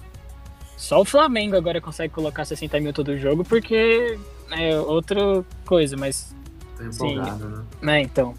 Só 0.75 0.99
o 0.99 1.05
Flamengo 1.05 1.55
agora 1.55 1.79
consegue 1.79 2.11
colocar 2.11 2.43
60 2.43 2.79
mil 2.79 2.91
todo 2.91 3.17
jogo 3.17 3.43
porque 3.43 4.17
é 4.51 4.77
outra 4.79 5.45
coisa, 5.65 5.95
mas. 5.95 6.35
Tô 6.75 6.83
empolgado, 6.83 7.47
né? 7.47 7.63
Né, 7.81 8.01
então. 8.01 8.33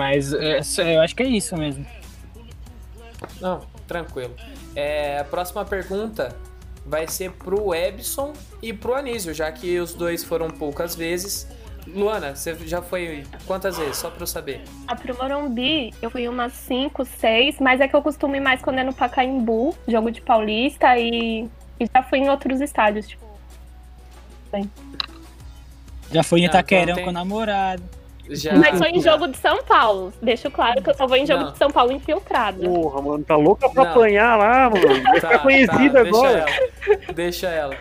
Mas 0.00 0.32
é, 0.32 0.60
eu 0.96 1.02
acho 1.02 1.14
que 1.14 1.22
é 1.22 1.26
isso 1.26 1.56
mesmo. 1.56 1.86
Não, 3.40 3.60
tranquilo. 3.86 4.34
É, 4.74 5.18
a 5.18 5.24
próxima 5.24 5.64
pergunta 5.64 6.34
vai 6.86 7.06
ser 7.06 7.32
pro 7.32 7.74
Ebson 7.74 8.32
e 8.62 8.72
pro 8.72 8.94
Anísio, 8.94 9.34
já 9.34 9.52
que 9.52 9.78
os 9.78 9.92
dois 9.92 10.24
foram 10.24 10.48
poucas 10.48 10.96
vezes. 10.96 11.46
Luana, 11.94 12.34
você 12.36 12.54
já 12.66 12.82
foi 12.82 13.24
quantas 13.46 13.76
vezes? 13.78 13.96
Só 13.96 14.10
pra 14.10 14.22
eu 14.22 14.26
saber. 14.26 14.62
Ah, 14.86 14.94
pro 14.94 15.16
Morumbi, 15.16 15.92
eu 16.02 16.10
fui 16.10 16.28
umas 16.28 16.52
5, 16.52 17.04
6, 17.04 17.58
mas 17.60 17.80
é 17.80 17.88
que 17.88 17.96
eu 17.96 18.02
costumo 18.02 18.36
ir 18.36 18.40
mais 18.40 18.60
quando 18.60 18.78
é 18.78 18.84
no 18.84 18.92
Pacaembu, 18.92 19.74
jogo 19.86 20.10
de 20.10 20.20
Paulista, 20.20 20.98
e, 20.98 21.48
e 21.80 21.86
já 21.94 22.02
fui 22.02 22.18
em 22.18 22.28
outros 22.28 22.60
estádios, 22.60 23.06
tipo. 23.08 23.24
Já 26.10 26.22
foi 26.22 26.40
em 26.40 26.44
Ah, 26.44 26.46
então 26.48 26.60
Itaquerão 26.60 26.94
tem- 26.94 27.04
com 27.04 27.10
o 27.10 27.12
namorado. 27.12 27.82
Já... 28.30 28.54
Mas 28.56 28.76
foi 28.78 28.90
em 28.90 29.00
jogo 29.00 29.26
de 29.28 29.38
São 29.38 29.62
Paulo. 29.64 30.12
Deixo 30.20 30.50
claro 30.50 30.82
que 30.82 30.90
eu 30.90 30.94
só 30.94 31.06
vou 31.06 31.16
em 31.16 31.24
jogo 31.26 31.44
Não. 31.44 31.52
de 31.52 31.58
São 31.58 31.70
Paulo 31.70 31.92
infiltrada. 31.92 32.62
Porra, 32.68 33.00
mano, 33.00 33.24
tá 33.24 33.36
louca 33.36 33.68
pra 33.70 33.84
Não. 33.84 33.90
apanhar 33.90 34.36
lá, 34.36 34.68
mano. 34.68 34.86
Vai 35.02 35.20
Tá, 35.20 35.28
ficar 35.28 35.38
conhecida 35.38 36.02
tá, 36.02 36.08
agora. 36.08 36.44
Deixa 36.44 36.58
ela. 36.98 37.12
Deixa 37.14 37.46
ela. 37.48 37.76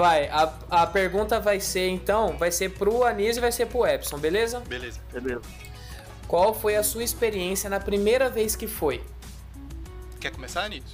Vai, 0.00 0.28
a, 0.28 0.50
a 0.70 0.86
pergunta 0.86 1.38
vai 1.38 1.60
ser 1.60 1.90
então, 1.90 2.34
vai 2.38 2.50
ser 2.50 2.70
pro 2.70 3.04
Anísio 3.04 3.38
e 3.38 3.42
vai 3.42 3.52
ser 3.52 3.66
pro 3.66 3.86
Epson, 3.86 4.16
beleza? 4.16 4.60
Beleza. 4.60 4.98
Beleza. 5.12 5.42
Qual 6.26 6.54
foi 6.54 6.74
a 6.74 6.82
sua 6.82 7.04
experiência 7.04 7.68
na 7.68 7.78
primeira 7.78 8.30
vez 8.30 8.56
que 8.56 8.66
foi? 8.66 9.02
Quer 10.18 10.30
começar, 10.30 10.66
Nito? 10.70 10.90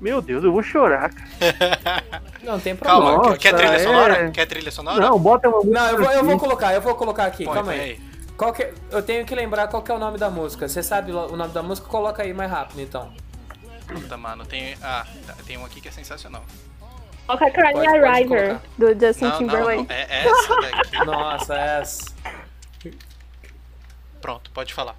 Meu 0.00 0.22
Deus, 0.22 0.42
eu 0.42 0.50
vou 0.50 0.62
chorar, 0.62 1.12
cara. 1.12 2.04
Não 2.42 2.58
tem 2.58 2.74
problema. 2.74 3.02
Calma, 3.02 3.22
Nossa, 3.22 3.38
quer 3.38 3.54
trilha 3.54 3.74
é. 3.74 3.78
sonora? 3.80 4.30
Quer 4.30 4.46
trilha 4.46 4.70
sonora? 4.70 4.98
Não, 4.98 5.18
bota 5.18 5.48
uma 5.50 5.58
música. 5.58 5.78
Não, 5.78 5.90
eu 5.90 5.98
vou, 5.98 6.12
eu 6.12 6.24
vou 6.24 6.38
colocar, 6.38 6.72
eu 6.72 6.80
vou 6.80 6.94
colocar 6.94 7.26
aqui, 7.26 7.44
Põe, 7.44 7.54
calma 7.54 7.72
põe 7.72 7.80
aí. 7.80 8.00
Qual 8.34 8.52
que, 8.54 8.72
eu 8.90 9.02
tenho 9.02 9.26
que 9.26 9.34
lembrar 9.34 9.68
qual 9.68 9.82
que 9.82 9.92
é 9.92 9.94
o 9.94 9.98
nome 9.98 10.16
da 10.16 10.30
música. 10.30 10.66
Você 10.66 10.82
sabe 10.82 11.12
o 11.12 11.36
nome 11.36 11.52
da 11.52 11.62
música? 11.62 11.86
Coloca 11.86 12.22
aí 12.22 12.32
mais 12.32 12.50
rápido 12.50 12.80
então. 12.80 13.12
Puta, 13.86 14.16
mano, 14.16 14.46
tem. 14.46 14.74
Ah, 14.80 15.06
tá, 15.26 15.34
tem 15.46 15.58
um 15.58 15.66
aqui 15.66 15.82
que 15.82 15.88
é 15.88 15.92
sensacional. 15.92 16.42
Coloca 17.26 17.50
Cry 17.50 17.72
Pode- 17.72 17.78
Me 17.80 17.86
pode 17.86 18.04
a 18.06 18.12
River, 18.14 18.48
colocar. 18.48 18.60
do 18.78 18.86
Justin 19.06 19.24
Não, 19.24 19.30
não, 19.30 19.38
Timberlake. 19.38 19.88
não. 19.88 19.94
É 19.94 20.26
essa 20.26 20.56
daqui. 20.60 20.98
Nossa, 21.06 21.54
essa. 21.54 22.12
Pronto, 24.20 24.50
pode 24.52 24.74
falar. 24.74 24.94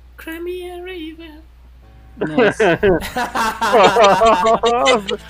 Nossa. 2.17 2.79
Nossa. 4.63 5.17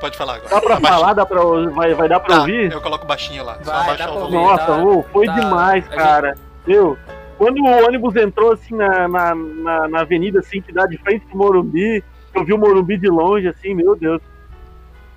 Pode 0.00 0.16
falar 0.18 0.34
agora. 0.36 0.50
Dá 0.50 0.60
pra 0.60 0.76
Abaixa- 0.76 0.94
falar? 0.94 1.12
Dá 1.14 1.26
pra, 1.26 1.40
vai, 1.70 1.94
vai 1.94 2.08
dar 2.08 2.20
pra 2.20 2.34
Tá, 2.34 2.40
ouvir? 2.42 2.70
eu 2.70 2.80
coloco 2.82 3.06
baixinho 3.06 3.42
lá. 3.44 3.56
Só 3.62 3.72
Vai, 3.72 3.82
abaixar 3.82 4.06
dá 4.08 4.12
o 4.12 4.18
volume. 4.20 4.36
Nossa, 4.36 4.66
tá- 4.66 4.76
ô, 4.84 5.02
foi 5.04 5.26
tá- 5.26 5.32
demais, 5.32 5.84
a 5.84 5.88
gente- 5.88 5.96
cara. 5.96 6.36
Quando 7.38 7.62
o 7.62 7.86
ônibus 7.86 8.16
entrou 8.16 8.52
assim 8.52 8.74
na, 8.74 9.06
na, 9.06 9.34
na, 9.34 9.88
na 9.88 10.00
avenida 10.00 10.40
assim, 10.40 10.60
que 10.60 10.72
dá 10.72 10.86
de 10.86 10.96
frente 10.98 11.26
pro 11.26 11.36
Morumbi, 11.36 12.02
eu 12.34 12.44
vi 12.44 12.52
o 12.52 12.58
Morumbi 12.58 12.96
de 12.96 13.08
longe, 13.08 13.48
assim, 13.48 13.74
meu 13.74 13.94
Deus. 13.94 14.22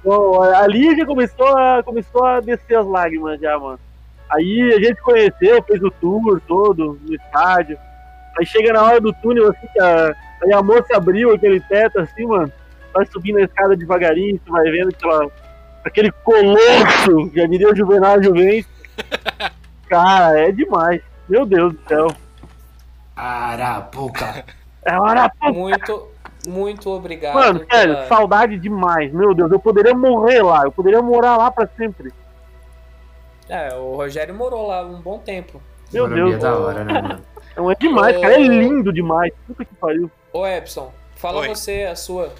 Pô, 0.04 0.42
ali 0.42 0.96
já 0.96 1.06
começou 1.06 1.48
a, 1.58 1.82
começou 1.84 2.26
a 2.26 2.40
descer 2.40 2.78
as 2.78 2.86
lágrimas 2.86 3.40
já, 3.40 3.58
mano. 3.58 3.80
Aí 4.30 4.74
a 4.74 4.80
gente 4.80 5.02
conheceu, 5.02 5.64
fez 5.64 5.82
o 5.82 5.92
tour 5.92 6.42
todo 6.48 7.00
no 7.06 7.16
estádio. 7.16 7.78
Aí 8.38 8.46
chega 8.46 8.74
na 8.74 8.84
hora 8.84 9.02
do 9.02 9.14
túnel, 9.14 9.50
assim, 9.50 9.68
que 9.74 9.80
a, 9.80 10.16
aí 10.44 10.54
a 10.54 10.62
moça 10.62 10.96
abriu 10.96 11.34
aquele 11.34 11.60
teto, 11.62 12.00
assim, 12.00 12.26
mano. 12.26 12.52
Vai 12.94 13.06
subindo 13.06 13.38
a 13.38 13.44
escada 13.44 13.76
devagarinho, 13.76 14.40
você 14.44 14.52
vai 14.52 14.72
vendo 14.72 14.90
aquela, 14.90 15.32
aquele 15.84 16.12
colosso, 16.12 17.32
já 17.34 17.46
diria 17.48 17.70
o 17.70 17.76
Juvenal 17.76 18.22
Juventus. 18.22 18.70
Cara, 19.88 20.40
é 20.40 20.52
demais. 20.52 21.02
Meu 21.30 21.46
Deus 21.46 21.74
do 21.74 21.80
céu. 21.88 22.08
Arapuca. 23.16 24.44
É 24.84 24.92
pra... 25.40 25.52
Muito, 25.52 26.08
muito 26.48 26.90
obrigado. 26.90 27.36
Mano, 27.36 27.66
sério, 27.72 27.96
pela- 27.96 28.08
saudade 28.08 28.58
demais. 28.58 29.12
Meu 29.14 29.34
Deus, 29.34 29.52
eu 29.52 29.60
poderia 29.60 29.94
morrer 29.94 30.42
lá. 30.42 30.64
Eu 30.64 30.72
poderia 30.72 31.02
morar 31.02 31.38
lá 31.38 31.52
pra 31.52 31.68
sempre. 31.78 32.12
É, 33.48 33.76
o 33.76 33.96
Rogério 33.96 34.34
morou 34.34 34.68
lá 34.68 34.84
um 34.86 35.02
bom 35.02 35.20
tempo. 35.20 35.62
Meu 35.92 36.08
Deus. 36.08 36.36
é 36.36 36.38
da 36.38 36.58
hora, 36.58 36.84
né, 36.84 37.02
mano? 37.02 37.22
Não 37.58 37.72
é 37.72 37.76
demais, 37.76 38.16
Ô. 38.16 38.22
cara. 38.22 38.36
É 38.36 38.40
lindo 38.44 38.94
demais. 38.94 39.34
Puta 39.48 39.66
que 39.66 39.74
pariu. 39.76 40.10
Ô, 40.32 40.46
Epson, 40.46 40.94
fala 41.16 41.40
Oi. 41.42 41.50
você 41.50 41.84
a 41.92 41.96
sua. 41.96 42.32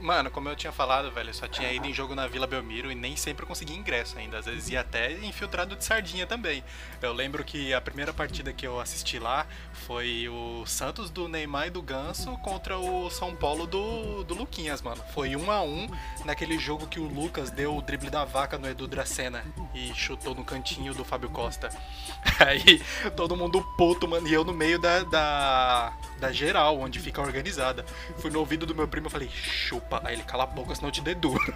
Mano, 0.00 0.30
como 0.30 0.48
eu 0.48 0.56
tinha 0.56 0.72
falado, 0.72 1.10
velho, 1.10 1.30
eu 1.30 1.34
só 1.34 1.48
tinha 1.48 1.72
ido 1.72 1.86
em 1.86 1.92
jogo 1.92 2.14
na 2.14 2.26
Vila 2.26 2.46
Belmiro 2.46 2.92
e 2.92 2.94
nem 2.94 3.16
sempre 3.16 3.46
conseguia 3.46 3.76
ingresso 3.76 4.18
ainda. 4.18 4.38
Às 4.38 4.46
vezes 4.46 4.68
ia 4.68 4.80
até 4.80 5.12
infiltrado 5.12 5.74
de 5.74 5.84
sardinha 5.84 6.26
também. 6.26 6.62
Eu 7.00 7.12
lembro 7.12 7.42
que 7.42 7.72
a 7.72 7.80
primeira 7.80 8.12
partida 8.12 8.52
que 8.52 8.66
eu 8.66 8.78
assisti 8.78 9.18
lá 9.18 9.46
foi 9.86 10.28
o 10.28 10.64
Santos 10.66 11.10
do 11.10 11.28
Neymar 11.28 11.68
e 11.68 11.70
do 11.70 11.80
Ganso 11.80 12.36
contra 12.38 12.78
o 12.78 13.10
São 13.10 13.34
Paulo 13.34 13.66
do, 13.66 14.22
do 14.24 14.34
Luquinhas, 14.34 14.82
mano. 14.82 15.02
Foi 15.14 15.34
um 15.34 15.50
a 15.50 15.62
um 15.62 15.88
naquele 16.24 16.58
jogo 16.58 16.86
que 16.86 17.00
o 17.00 17.04
Lucas 17.04 17.50
deu 17.50 17.76
o 17.76 17.82
drible 17.82 18.10
da 18.10 18.24
vaca 18.24 18.58
no 18.58 18.68
Edu 18.68 18.86
Dracena 18.86 19.44
e 19.74 19.92
chutou 19.94 20.34
no 20.34 20.44
cantinho 20.44 20.94
do 20.94 21.04
Fábio 21.04 21.30
Costa. 21.30 21.70
Aí 22.38 22.82
todo 23.16 23.36
mundo 23.36 23.62
puto, 23.76 24.06
mano, 24.06 24.28
e 24.28 24.32
eu 24.32 24.44
no 24.44 24.52
meio 24.52 24.78
da, 24.78 25.02
da, 25.04 25.92
da 26.18 26.32
geral, 26.32 26.78
onde 26.78 26.98
fica 27.00 27.20
organizada. 27.20 27.84
Fui 28.18 28.30
no 28.30 28.40
ouvido 28.40 28.66
do 28.66 28.74
meu 28.74 28.86
primo 28.86 29.08
e 29.08 29.10
falei, 29.10 29.28
chupa. 29.30 29.85
Aí 30.04 30.14
ele 30.14 30.22
cala 30.22 30.44
a 30.44 30.46
boca, 30.46 30.74
senão 30.74 30.88
eu 30.88 30.92
te 30.92 31.00
deduro. 31.00 31.54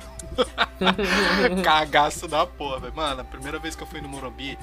Cagaço 1.64 2.28
da 2.28 2.46
porra, 2.46 2.80
velho. 2.80 2.94
Mano, 2.94 3.20
a 3.20 3.24
primeira 3.24 3.58
vez 3.58 3.74
que 3.74 3.82
eu 3.82 3.86
fui 3.86 4.00
no 4.00 4.08
Morumbi, 4.08 4.58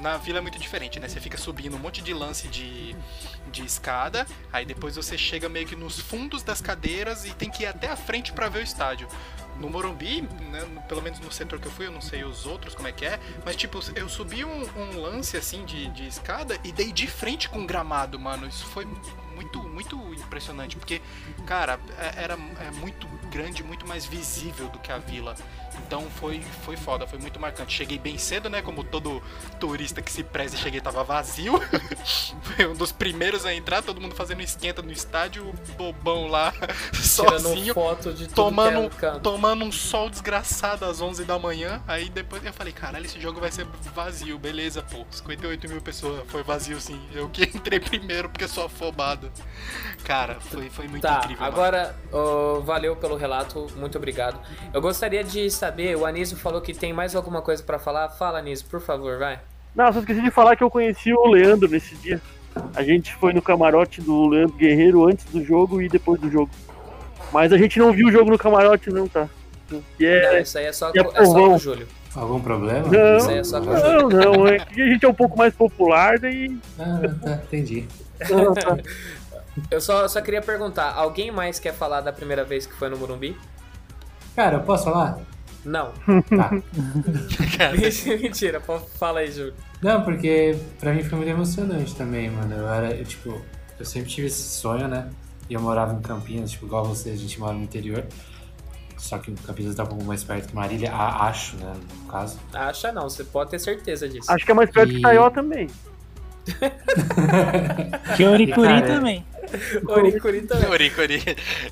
na 0.00 0.16
vila 0.16 0.38
é 0.38 0.40
muito 0.40 0.58
diferente, 0.58 0.98
né? 0.98 1.08
Você 1.08 1.20
fica 1.20 1.38
subindo 1.38 1.76
um 1.76 1.78
monte 1.78 2.02
de 2.02 2.12
lance 2.12 2.48
de, 2.48 2.96
de 3.50 3.64
escada, 3.64 4.26
aí 4.52 4.64
depois 4.64 4.96
você 4.96 5.16
chega 5.16 5.48
meio 5.48 5.66
que 5.66 5.76
nos 5.76 6.00
fundos 6.00 6.42
das 6.42 6.60
cadeiras 6.60 7.24
e 7.24 7.32
tem 7.34 7.50
que 7.50 7.62
ir 7.62 7.66
até 7.66 7.88
a 7.88 7.96
frente 7.96 8.32
pra 8.32 8.48
ver 8.48 8.60
o 8.60 8.62
estádio. 8.62 9.08
No 9.60 9.68
Morumbi, 9.68 10.22
né, 10.22 10.66
pelo 10.88 11.02
menos 11.02 11.20
no 11.20 11.30
setor 11.30 11.60
que 11.60 11.68
eu 11.68 11.72
fui, 11.72 11.86
eu 11.86 11.92
não 11.92 12.00
sei 12.00 12.24
os 12.24 12.46
outros 12.46 12.74
como 12.74 12.88
é 12.88 12.92
que 12.92 13.04
é, 13.04 13.20
mas 13.44 13.54
tipo, 13.56 13.78
eu 13.94 14.08
subi 14.08 14.44
um, 14.44 14.62
um 14.76 15.00
lance 15.00 15.36
assim 15.36 15.64
de, 15.66 15.88
de 15.90 16.06
escada 16.06 16.58
e 16.64 16.72
dei 16.72 16.90
de 16.90 17.06
frente 17.06 17.48
com 17.48 17.62
o 17.62 17.66
gramado, 17.66 18.18
mano. 18.18 18.46
Isso 18.48 18.64
foi 18.66 18.86
muito, 19.34 19.62
muito 19.62 19.96
impressionante, 20.14 20.76
porque, 20.76 21.00
cara, 21.46 21.78
é- 21.98 22.22
era 22.22 22.34
é 22.34 22.70
muito 22.72 23.06
grande, 23.30 23.62
muito 23.62 23.86
mais 23.86 24.04
visível 24.06 24.68
do 24.68 24.78
que 24.78 24.90
a 24.90 24.98
vila. 24.98 25.34
Então 25.86 26.02
foi, 26.18 26.40
foi 26.64 26.76
foda, 26.76 27.06
foi 27.06 27.18
muito 27.18 27.38
marcante. 27.40 27.72
Cheguei 27.74 27.98
bem 27.98 28.16
cedo, 28.18 28.48
né? 28.48 28.62
Como 28.62 28.84
todo 28.84 29.22
turista 29.58 30.00
que 30.02 30.10
se 30.12 30.22
preze, 30.22 30.56
cheguei 30.56 30.80
tava 30.80 31.02
vazio. 31.04 31.54
foi 32.42 32.66
um 32.66 32.74
dos 32.74 32.92
primeiros 32.92 33.44
a 33.46 33.54
entrar, 33.54 33.82
todo 33.82 34.00
mundo 34.00 34.14
fazendo 34.14 34.40
esquenta 34.42 34.82
no 34.82 34.92
estádio, 34.92 35.52
bobão 35.76 36.26
lá, 36.28 36.52
sozinho. 36.94 37.72
Tirando 37.72 37.74
foto 37.74 38.12
de 38.12 38.28
tomando, 38.28 38.90
é 39.02 39.18
tomando 39.20 39.64
um 39.64 39.72
sol 39.72 40.08
desgraçado 40.10 40.84
às 40.84 41.00
11 41.00 41.24
da 41.24 41.38
manhã. 41.38 41.82
Aí 41.86 42.08
depois 42.08 42.44
eu 42.44 42.52
falei, 42.52 42.72
caralho, 42.72 43.04
esse 43.06 43.20
jogo 43.20 43.40
vai 43.40 43.50
ser 43.50 43.66
vazio, 43.94 44.38
beleza, 44.38 44.82
pô. 44.82 45.04
58 45.10 45.68
mil 45.68 45.80
pessoas, 45.80 46.22
foi 46.28 46.42
vazio 46.42 46.80
sim. 46.80 47.00
Eu 47.12 47.28
que 47.28 47.42
entrei 47.56 47.80
primeiro 47.80 48.28
porque 48.28 48.46
sou 48.46 48.64
afobado. 48.66 49.30
Cara, 50.04 50.38
foi, 50.40 50.68
foi 50.70 50.88
muito 50.88 51.02
Tá, 51.02 51.18
incrível. 51.18 51.44
agora, 51.44 51.96
ô, 52.12 52.60
valeu 52.60 52.96
pelo 52.96 53.16
relato, 53.16 53.66
muito 53.76 53.96
obrigado. 53.98 54.40
Eu 54.72 54.80
gostaria 54.80 55.22
de 55.22 55.50
saber, 55.50 55.69
o 55.98 56.06
Anísio 56.06 56.36
falou 56.36 56.60
que 56.60 56.74
tem 56.74 56.92
mais 56.92 57.14
alguma 57.14 57.42
coisa 57.42 57.62
pra 57.62 57.78
falar. 57.78 58.08
Fala, 58.10 58.38
Anísio, 58.38 58.66
por 58.66 58.80
favor, 58.80 59.18
vai. 59.18 59.38
Não, 59.74 59.92
só 59.92 60.00
esqueci 60.00 60.22
de 60.22 60.30
falar 60.30 60.56
que 60.56 60.64
eu 60.64 60.70
conheci 60.70 61.12
o 61.12 61.26
Leandro 61.26 61.68
nesse 61.68 61.94
dia. 61.96 62.20
A 62.74 62.82
gente 62.82 63.14
foi 63.14 63.32
no 63.32 63.40
camarote 63.40 64.00
do 64.00 64.26
Leandro 64.26 64.56
Guerreiro 64.56 65.06
antes 65.06 65.24
do 65.26 65.44
jogo 65.44 65.80
e 65.80 65.88
depois 65.88 66.20
do 66.20 66.30
jogo. 66.30 66.50
Mas 67.32 67.52
a 67.52 67.58
gente 67.58 67.78
não 67.78 67.92
viu 67.92 68.08
o 68.08 68.12
jogo 68.12 68.30
no 68.30 68.38
camarote, 68.38 68.90
não, 68.90 69.06
tá? 69.06 69.28
Que 69.96 70.20
Não, 70.20 70.28
é. 70.30 70.42
isso 70.42 70.58
aí 70.58 70.64
é 70.64 70.72
só, 70.72 70.90
é 70.90 71.04
com, 71.04 71.16
é 71.16 71.24
só 71.24 71.32
com 71.32 71.54
o 71.54 71.58
Júlio. 71.58 71.86
Algum 72.14 72.40
problema? 72.40 72.88
Não, 72.88 73.16
Isso 73.18 73.30
aí 73.30 73.38
é 73.38 73.44
só 73.44 73.60
com 73.60 73.70
o 73.70 73.72
não, 73.72 74.10
Júlio. 74.10 74.18
não, 74.32 74.46
é 74.48 74.58
que 74.58 74.82
a 74.82 74.86
gente 74.86 75.04
é 75.04 75.08
um 75.08 75.14
pouco 75.14 75.38
mais 75.38 75.54
popular, 75.54 76.18
daí. 76.18 76.58
Ah, 76.76 77.00
tá, 77.22 77.34
entendi. 77.44 77.86
Eu 79.70 79.80
só, 79.80 80.06
só 80.08 80.20
queria 80.20 80.40
perguntar, 80.40 80.92
alguém 80.94 81.30
mais 81.30 81.58
quer 81.58 81.74
falar 81.74 82.00
da 82.00 82.12
primeira 82.12 82.44
vez 82.44 82.66
que 82.66 82.74
foi 82.74 82.88
no 82.88 82.96
Morumbi? 82.96 83.36
Cara, 84.34 84.56
eu 84.58 84.60
posso 84.62 84.84
falar? 84.84 85.18
Não. 85.64 85.92
Tá. 87.56 87.70
Mentira, 88.20 88.60
fala 88.98 89.20
aí, 89.20 89.30
Júlio. 89.30 89.54
Não, 89.82 90.02
porque 90.02 90.56
pra 90.78 90.92
mim 90.92 91.02
foi 91.02 91.18
muito 91.18 91.30
emocionante 91.30 91.94
também, 91.94 92.30
mano. 92.30 92.54
Eu 92.54 92.68
era, 92.68 92.90
eu, 92.94 93.04
tipo, 93.04 93.40
eu 93.78 93.84
sempre 93.84 94.08
tive 94.08 94.26
esse 94.28 94.42
sonho, 94.42 94.88
né? 94.88 95.08
E 95.48 95.54
eu 95.54 95.60
morava 95.60 95.92
em 95.94 96.00
Campinas, 96.00 96.50
tipo, 96.52 96.66
igual 96.66 96.84
você, 96.84 97.10
a 97.10 97.16
gente 97.16 97.38
mora 97.40 97.52
no 97.54 97.62
interior. 97.62 98.04
Só 98.96 99.18
que 99.18 99.32
Campinas 99.32 99.74
tá 99.74 99.82
um 99.84 99.86
pouco 99.86 100.04
mais 100.04 100.22
perto 100.22 100.48
que 100.48 100.54
Marília, 100.54 100.92
a- 100.92 101.26
acho, 101.28 101.56
né, 101.56 101.72
no 102.04 102.10
caso. 102.12 102.38
Acha 102.52 102.92
não, 102.92 103.02
você 103.08 103.24
pode 103.24 103.50
ter 103.50 103.58
certeza 103.58 104.08
disso. 104.08 104.30
Acho 104.30 104.44
que 104.44 104.50
é 104.50 104.54
mais 104.54 104.70
perto 104.70 104.92
E- 104.92 104.96
de 104.96 105.02
Taió 105.02 105.28
também. 105.30 105.68
Que 108.16 108.24
Oricuri 108.24 108.68
Cara, 108.68 108.86
também. 108.86 109.24
Oricuri 109.88 110.42
também. 110.42 110.68
Ori, 110.70 110.92
ori. 110.98 111.22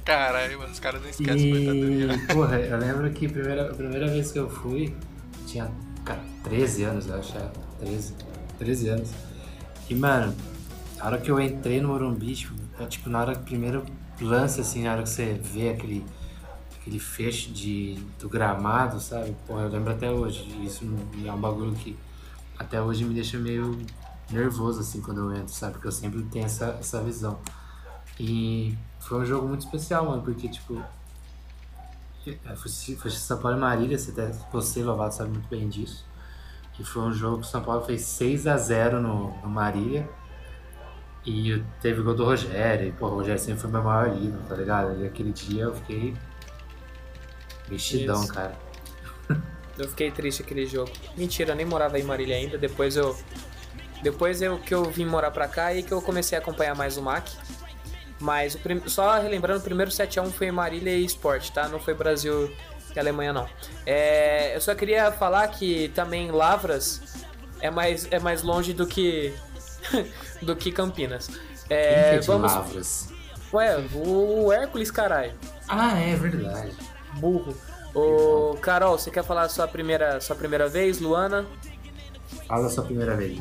Caralho, 0.04 0.58
mano, 0.58 0.72
os 0.72 0.80
caras 0.80 1.00
não 1.02 1.08
esquecem, 1.10 1.50
coitado 1.50 1.78
do 1.80 2.14
E, 2.14 2.34
porra, 2.34 2.60
eu 2.60 2.78
lembro 2.78 3.10
que 3.10 3.26
a 3.26 3.30
primeira, 3.30 3.70
a 3.70 3.74
primeira 3.74 4.08
vez 4.08 4.32
que 4.32 4.38
eu 4.38 4.48
fui, 4.48 4.94
tinha 5.46 5.70
ca- 6.04 6.18
13 6.44 6.84
anos, 6.84 7.06
eu 7.06 7.14
acho, 7.18 7.36
é, 7.38 7.50
13, 7.80 8.14
13 8.58 8.88
anos. 8.88 9.10
E, 9.88 9.94
mano, 9.94 10.34
a 11.00 11.06
hora 11.06 11.18
que 11.18 11.30
eu 11.30 11.40
entrei 11.40 11.80
no 11.80 11.88
Morumbi, 11.88 12.34
tipo, 12.34 12.54
é, 12.80 12.86
tipo, 12.86 13.08
na 13.08 13.20
hora 13.20 13.34
que 13.34 13.42
primeiro 13.44 13.84
lance, 14.20 14.60
assim, 14.60 14.84
na 14.84 14.92
hora 14.92 15.02
que 15.02 15.08
você 15.10 15.40
vê 15.42 15.70
aquele, 15.70 16.04
aquele 16.80 16.98
fecho 16.98 17.50
de, 17.52 17.94
do 18.18 18.28
gramado, 18.28 19.00
sabe? 19.00 19.34
Porra, 19.46 19.62
eu 19.62 19.68
lembro 19.68 19.92
até 19.92 20.10
hoje. 20.10 20.46
Isso 20.64 20.84
é 21.24 21.32
um 21.32 21.38
bagulho 21.40 21.72
que 21.72 21.96
até 22.58 22.80
hoje 22.82 23.04
me 23.04 23.14
deixa 23.14 23.38
meio 23.38 23.78
nervoso, 24.30 24.80
assim, 24.80 25.00
quando 25.00 25.20
eu 25.20 25.32
entro, 25.36 25.54
sabe? 25.54 25.74
Porque 25.74 25.86
eu 25.88 25.92
sempre 25.92 26.22
tenho 26.24 26.44
essa, 26.44 26.76
essa 26.80 27.00
visão. 27.02 27.38
E 28.18 28.76
foi 28.98 29.20
um 29.20 29.24
jogo 29.24 29.46
muito 29.46 29.64
especial, 29.64 30.06
mano, 30.06 30.22
porque, 30.22 30.48
tipo, 30.48 30.82
é, 32.26 32.56
foi, 32.56 33.10
São 33.10 33.38
Paulo 33.38 33.56
e 33.56 33.60
Marília, 33.60 33.98
você, 33.98 34.10
até, 34.10 34.32
você, 34.52 34.82
Lovato, 34.82 35.14
sabe 35.14 35.30
muito 35.30 35.48
bem 35.48 35.68
disso. 35.68 36.04
E 36.78 36.84
foi 36.84 37.02
um 37.02 37.12
jogo 37.12 37.38
que 37.38 37.46
o 37.46 37.50
São 37.50 37.62
Paulo 37.62 37.84
fez 37.84 38.02
6 38.02 38.46
a 38.46 38.56
0 38.56 39.00
no, 39.00 39.36
no 39.42 39.48
Marília. 39.48 40.08
E 41.26 41.62
teve 41.80 42.02
gol 42.02 42.14
do 42.14 42.24
Rogério. 42.24 42.88
E, 42.88 42.92
pô, 42.92 43.06
o 43.06 43.16
Rogério 43.16 43.40
sempre 43.40 43.60
foi 43.60 43.70
meu 43.70 43.82
maior 43.82 44.16
ídolo, 44.16 44.42
tá 44.48 44.54
ligado? 44.54 45.02
E 45.02 45.06
aquele 45.06 45.32
dia 45.32 45.64
eu 45.64 45.74
fiquei 45.74 46.14
mexidão, 47.68 48.22
Isso. 48.22 48.32
cara. 48.32 48.56
Eu 49.76 49.88
fiquei 49.88 50.10
triste 50.10 50.42
aquele 50.42 50.66
jogo. 50.66 50.90
Mentira, 51.16 51.52
eu 51.52 51.56
nem 51.56 51.66
morava 51.66 51.98
em 51.98 52.02
Marília 52.02 52.36
ainda. 52.36 52.58
Depois 52.58 52.96
eu. 52.96 53.16
Depois 54.02 54.42
eu 54.42 54.58
que 54.58 54.74
eu 54.74 54.84
vim 54.84 55.04
morar 55.04 55.30
pra 55.30 55.46
cá 55.46 55.74
e 55.74 55.82
que 55.82 55.92
eu 55.92 56.00
comecei 56.02 56.36
a 56.36 56.40
acompanhar 56.40 56.74
mais 56.74 56.96
o 56.96 57.02
MAC. 57.02 57.30
Mas 58.20 58.54
o 58.54 58.58
prim- 58.58 58.82
só 58.86 59.18
relembrando, 59.20 59.60
o 59.60 59.62
primeiro 59.62 59.90
7x1 59.90 60.30
foi 60.32 60.50
Marília 60.50 60.92
e 60.96 61.04
Sport, 61.04 61.50
tá? 61.50 61.68
Não 61.68 61.78
foi 61.78 61.94
Brasil 61.94 62.52
e 62.94 62.98
Alemanha, 62.98 63.32
não. 63.32 63.48
É, 63.86 64.54
eu 64.56 64.60
só 64.60 64.74
queria 64.74 65.12
falar 65.12 65.46
que 65.48 65.88
também 65.94 66.30
Lavras 66.30 67.00
é 67.60 67.70
mais, 67.70 68.08
é 68.10 68.18
mais 68.18 68.42
longe 68.42 68.72
do 68.72 68.86
que. 68.86 69.32
do 70.42 70.56
que 70.56 70.72
Campinas. 70.72 71.30
É, 71.70 72.10
Quem 72.10 72.18
que 72.20 72.24
é 72.24 72.26
vamos. 72.26 72.52
Lavras? 72.52 73.08
Ué, 73.52 73.76
o 73.94 74.52
Hércules, 74.52 74.90
caralho. 74.90 75.32
Ah, 75.68 75.98
é 75.98 76.14
verdade. 76.16 76.72
Burro. 77.14 77.56
Ô, 77.94 78.56
Carol, 78.60 78.98
você 78.98 79.10
quer 79.10 79.24
falar 79.24 79.42
a 79.42 79.48
sua 79.48 79.66
primeira, 79.66 80.20
sua 80.20 80.36
primeira 80.36 80.68
vez, 80.68 81.00
Luana? 81.00 81.46
Fala 82.46 82.66
a 82.66 82.70
sua 82.70 82.84
primeira 82.84 83.16
vez. 83.16 83.38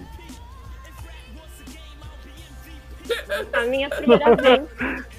A 3.54 3.62
minha 3.62 3.90
primeira 3.90 4.36
vez 4.36 4.62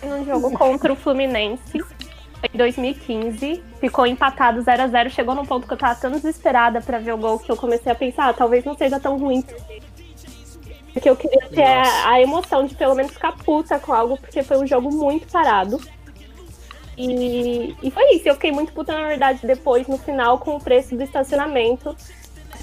num 0.02 0.24
jogo 0.24 0.52
contra 0.52 0.92
o 0.92 0.96
Fluminense. 0.96 1.78
Em 2.42 2.56
2015. 2.56 3.62
Ficou 3.80 4.06
empatado 4.06 4.60
0 4.60 4.82
a 4.82 4.86
0 4.88 5.10
Chegou 5.10 5.34
num 5.34 5.44
ponto 5.44 5.66
que 5.66 5.72
eu 5.72 5.78
tava 5.78 5.98
tão 5.98 6.12
desesperada 6.12 6.80
pra 6.80 6.98
ver 6.98 7.12
o 7.12 7.18
gol 7.18 7.38
que 7.38 7.50
eu 7.50 7.56
comecei 7.56 7.90
a 7.90 7.94
pensar, 7.94 8.28
ah, 8.28 8.32
talvez 8.32 8.64
não 8.64 8.76
seja 8.76 9.00
tão 9.00 9.18
ruim. 9.18 9.44
Porque 10.92 11.08
eu 11.08 11.16
queria 11.16 11.48
ter 11.48 11.62
a, 11.62 12.10
a 12.10 12.20
emoção 12.20 12.64
de 12.64 12.74
pelo 12.74 12.94
menos 12.94 13.12
ficar 13.12 13.32
puta 13.32 13.78
com 13.78 13.92
algo, 13.92 14.16
porque 14.16 14.42
foi 14.42 14.58
um 14.58 14.66
jogo 14.66 14.90
muito 14.90 15.30
parado. 15.30 15.80
E, 16.96 17.76
e 17.80 17.90
foi 17.90 18.16
isso. 18.16 18.28
Eu 18.28 18.34
fiquei 18.34 18.50
muito 18.50 18.72
puta, 18.72 18.92
na 18.92 19.06
verdade, 19.06 19.40
depois, 19.44 19.86
no 19.86 19.96
final, 19.96 20.38
com 20.38 20.56
o 20.56 20.60
preço 20.60 20.96
do 20.96 21.02
estacionamento. 21.02 21.96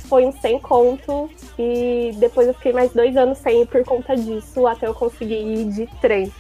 Foi 0.08 0.26
um 0.26 0.32
100 0.32 0.60
conto. 0.60 1.30
E 1.58 2.12
depois 2.18 2.48
eu 2.48 2.54
fiquei 2.54 2.74
mais 2.74 2.92
dois 2.92 3.16
anos 3.18 3.38
sem 3.40 3.62
ir 3.62 3.68
por 3.68 3.84
conta 3.84 4.16
disso, 4.16 4.66
até 4.68 4.88
eu 4.88 4.94
conseguir 4.94 5.36
ir 5.42 5.66
de 5.72 5.88
trem. 6.02 6.32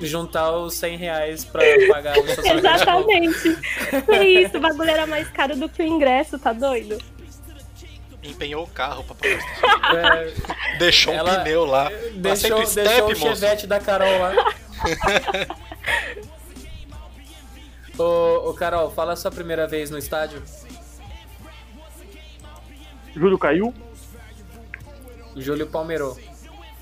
Juntar 0.00 0.50
os 0.52 0.74
100 0.74 0.96
reais 0.96 1.44
pra 1.44 1.62
pagar 1.88 2.16
o. 2.18 2.24
Exatamente. 2.26 3.56
Foi 4.04 4.26
isso. 4.26 4.56
O 4.56 4.60
bagulho 4.60 4.90
era 4.90 5.06
mais 5.06 5.28
caro 5.28 5.54
do 5.56 5.68
que 5.68 5.82
o 5.82 5.86
ingresso, 5.86 6.38
tá 6.38 6.52
doido? 6.52 6.98
Empenhou 8.22 8.62
o 8.64 8.66
carro 8.68 9.02
pra 9.04 9.14
pagar 9.16 10.16
É, 10.24 10.32
Deixou 10.78 11.12
Ela- 11.12 11.32
um 11.40 11.42
pneu 11.44 11.64
lá. 11.64 11.90
deixou, 12.14 12.52
o 12.52 12.54
deixou 12.62 12.66
step, 12.66 13.00
o 13.02 13.08
moço. 13.08 13.20
chevette 13.20 13.66
da 13.66 13.80
Carol 13.80 14.18
lá. 14.18 14.32
ô, 17.98 18.50
ô, 18.50 18.54
Carol, 18.54 18.90
fala 18.90 19.12
a 19.12 19.16
sua 19.16 19.30
primeira 19.30 19.66
vez 19.66 19.90
no 19.90 19.98
estádio. 19.98 20.42
Júlio 23.14 23.38
caiu. 23.38 23.74
Júlio 25.36 25.66
Palmeirou. 25.66 26.18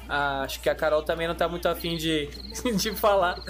Ah, 0.08 0.42
acho 0.42 0.60
que 0.60 0.68
a 0.68 0.74
Carol 0.74 1.02
também 1.02 1.28
não 1.28 1.36
tá 1.36 1.48
muito 1.48 1.68
afim 1.68 1.96
de, 1.96 2.28
de 2.76 2.92
falar. 2.96 3.40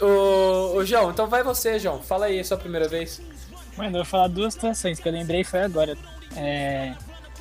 ô, 0.00 0.76
ô, 0.76 0.84
João, 0.84 1.10
então 1.10 1.26
vai 1.26 1.42
você, 1.42 1.78
João. 1.78 2.00
Fala 2.00 2.26
aí 2.26 2.38
a 2.38 2.44
sua 2.44 2.56
primeira 2.56 2.86
vez. 2.86 3.20
Mano, 3.76 3.90
eu 3.90 4.02
vou 4.02 4.04
falar 4.04 4.28
duas 4.28 4.54
situações 4.54 5.00
que 5.00 5.08
eu 5.08 5.12
lembrei 5.12 5.42
foi 5.42 5.60
agora. 5.60 5.98
É, 6.36 6.94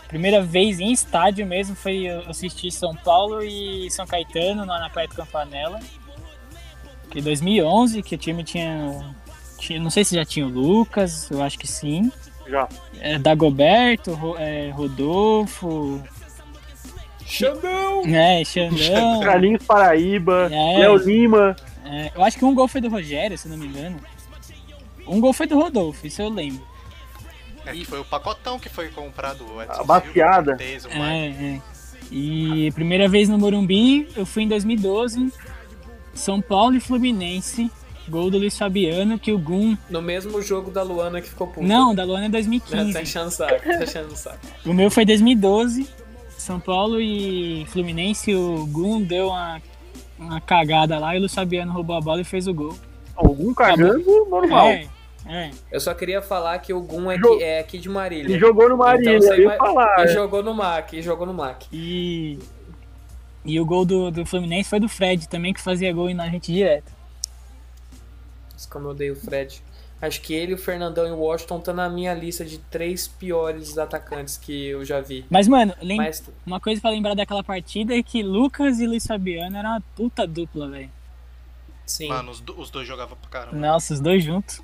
primeira 0.07 0.41
vez 0.41 0.79
em 0.79 0.91
estádio 0.91 1.45
mesmo 1.45 1.75
foi 1.75 2.07
eu 2.07 2.21
assistir 2.27 2.71
São 2.71 2.95
Paulo 2.95 3.43
e 3.43 3.91
São 3.91 4.07
Caetano 4.07 4.65
lá 4.65 4.79
na 4.79 5.05
do 5.05 5.15
Campanella. 5.15 5.79
Que 7.11 7.21
2011, 7.21 8.01
que 8.01 8.15
o 8.15 8.17
time 8.17 8.43
tinha, 8.43 9.15
tinha. 9.59 9.79
Não 9.79 9.91
sei 9.91 10.03
se 10.03 10.15
já 10.15 10.25
tinha 10.25 10.45
o 10.45 10.49
Lucas, 10.49 11.29
eu 11.29 11.43
acho 11.43 11.59
que 11.59 11.67
sim. 11.67 12.11
Já. 12.49 12.67
É, 12.99 13.17
Dagoberto, 13.19 14.13
Ro- 14.13 14.37
é, 14.37 14.69
Rodolfo. 14.71 16.01
Xandão! 17.25 18.03
É, 18.05 18.43
Xandão. 18.45 19.19
Carlinhos 19.23 19.63
Paraíba, 19.63 20.49
É. 20.51 20.79
Léo 20.79 20.95
Lima. 20.97 21.55
É, 21.85 22.11
eu 22.15 22.23
acho 22.23 22.37
que 22.37 22.45
um 22.45 22.53
gol 22.55 22.67
foi 22.67 22.81
do 22.81 22.89
Rogério, 22.89 23.37
se 23.37 23.47
não 23.47 23.57
me 23.57 23.65
engano. 23.67 23.99
Um 25.07 25.19
gol 25.19 25.33
foi 25.33 25.47
do 25.47 25.55
Rodolfo, 25.59 26.05
isso 26.07 26.21
eu 26.21 26.29
lembro. 26.29 26.61
É 27.65 27.71
que 27.73 27.83
foi 27.85 27.99
o 27.99 28.05
pacotão 28.05 28.57
que 28.59 28.69
foi 28.69 28.87
comprado. 28.89 29.45
O 29.53 29.61
Edson 29.61 29.81
A 29.81 29.83
baseada. 29.83 30.51
Cortez, 30.51 30.85
o 30.85 30.89
É, 30.89 31.27
é. 31.27 31.61
E 32.09 32.71
primeira 32.73 33.09
vez 33.09 33.27
no 33.27 33.37
Morumbi, 33.37 34.07
eu 34.15 34.25
fui 34.25 34.43
em 34.43 34.47
2012. 34.47 35.31
São 36.13 36.41
Paulo 36.41 36.75
e 36.75 36.79
Fluminense. 36.79 37.69
Gol 38.09 38.29
do 38.31 38.37
Luiz 38.37 38.57
Fabiano, 38.57 39.19
que 39.19 39.31
o 39.31 39.37
Gum. 39.37 39.77
No 39.89 40.01
mesmo 40.01 40.41
jogo 40.41 40.71
da 40.71 40.81
Luana 40.83 41.19
que 41.21 41.27
ficou 41.29 41.47
puta. 41.47 41.65
Não, 41.65 41.93
da 41.93 42.03
Luana 42.03 42.25
é 42.25 42.29
Tá 42.29 42.33
2015. 42.33 43.01
enchendo 43.01 43.27
o 43.27 43.31
saco, 43.31 43.61
tá 43.63 43.83
enchendo 43.83 44.07
o 44.13 44.15
saco. 44.15 44.39
O 44.65 44.73
meu 44.73 44.89
foi 44.89 45.05
2012. 45.05 45.87
São 46.37 46.59
Paulo 46.59 47.01
e 47.01 47.65
Fluminense. 47.69 48.33
O 48.33 48.65
Gum 48.67 49.01
deu 49.01 49.27
uma, 49.27 49.61
uma 50.17 50.39
cagada 50.39 50.97
lá 50.99 51.13
e 51.13 51.17
o 51.17 51.19
Luiz 51.21 51.33
Fabiano 51.33 51.73
roubou 51.73 51.95
a 51.97 52.01
bola 52.01 52.21
e 52.21 52.23
fez 52.23 52.47
o 52.47 52.53
gol. 52.53 52.73
Algum 53.15 53.53
cagando 53.53 54.25
normal. 54.29 54.67
É, 54.67 54.87
é. 55.25 55.51
Eu 55.71 55.79
só 55.81 55.93
queria 55.93 56.21
falar 56.21 56.57
que 56.59 56.71
o 56.71 56.79
Gum 56.81 57.11
é, 57.11 57.17
Jo- 57.17 57.33
aqui, 57.33 57.43
é 57.43 57.59
aqui 57.59 57.77
de 57.79 57.89
Marília. 57.89 58.31
Ele 58.31 58.39
jogou 58.39 58.69
no 58.69 58.77
Marília, 58.77 59.17
Então, 59.17 59.33
eu 59.33 59.49
ia 59.51 59.57
falar. 59.57 60.05
E 60.05 60.07
jogou 60.09 60.41
no 60.43 60.53
MAC, 60.53 60.93
e 60.97 61.01
jogou 61.01 61.25
no 61.27 61.33
MAC. 61.33 61.65
E, 61.73 62.39
e 63.43 63.59
o 63.59 63.65
gol 63.65 63.83
do, 63.85 64.11
do 64.11 64.25
Fluminense 64.25 64.69
foi 64.69 64.79
do 64.79 64.87
Fred 64.87 65.27
também, 65.27 65.53
que 65.53 65.59
fazia 65.61 65.91
gol 65.91 66.13
na 66.13 66.29
gente 66.29 66.53
direto. 66.53 66.95
Nossa, 68.57 68.69
Como 68.69 68.87
eu 68.87 68.91
odeio 68.91 69.13
o 69.13 69.15
Fred. 69.15 69.61
Acho 70.01 70.21
que 70.21 70.33
ele, 70.33 70.53
o 70.53 70.57
Fernandão 70.57 71.07
e 71.07 71.11
o 71.11 71.17
Washington 71.17 71.59
tá 71.59 71.73
na 71.73 71.89
minha 71.89 72.13
lista 72.13 72.45
de 72.45 72.59
três 72.59 73.07
piores 73.07 73.77
atacantes 73.79 74.37
que 74.37 74.67
eu 74.67 74.85
já 74.85 75.01
vi. 75.01 75.25
Mas, 75.29 75.47
mano, 75.47 75.73
lem- 75.81 75.97
Mas 75.97 76.23
uma 76.45 76.59
coisa 76.59 76.79
pra 76.79 76.91
lembrar 76.91 77.15
daquela 77.15 77.43
partida 77.43 77.95
é 77.97 78.03
que 78.03 78.21
Lucas 78.21 78.79
e 78.79 78.85
Luiz 78.85 79.07
Fabiano 79.07 79.57
eram 79.57 79.71
uma 79.71 79.81
puta 79.95 80.27
dupla, 80.27 80.69
velho. 80.69 80.91
sim, 81.85 82.09
Mano, 82.09 82.29
os, 82.31 82.39
do- 82.39 82.59
os 82.59 82.69
dois 82.69 82.87
jogavam 82.87 83.17
pra 83.17 83.29
caramba. 83.29 83.57
Nossa, 83.57 83.93
os 83.93 83.99
dois 83.99 84.23
juntos. 84.23 84.61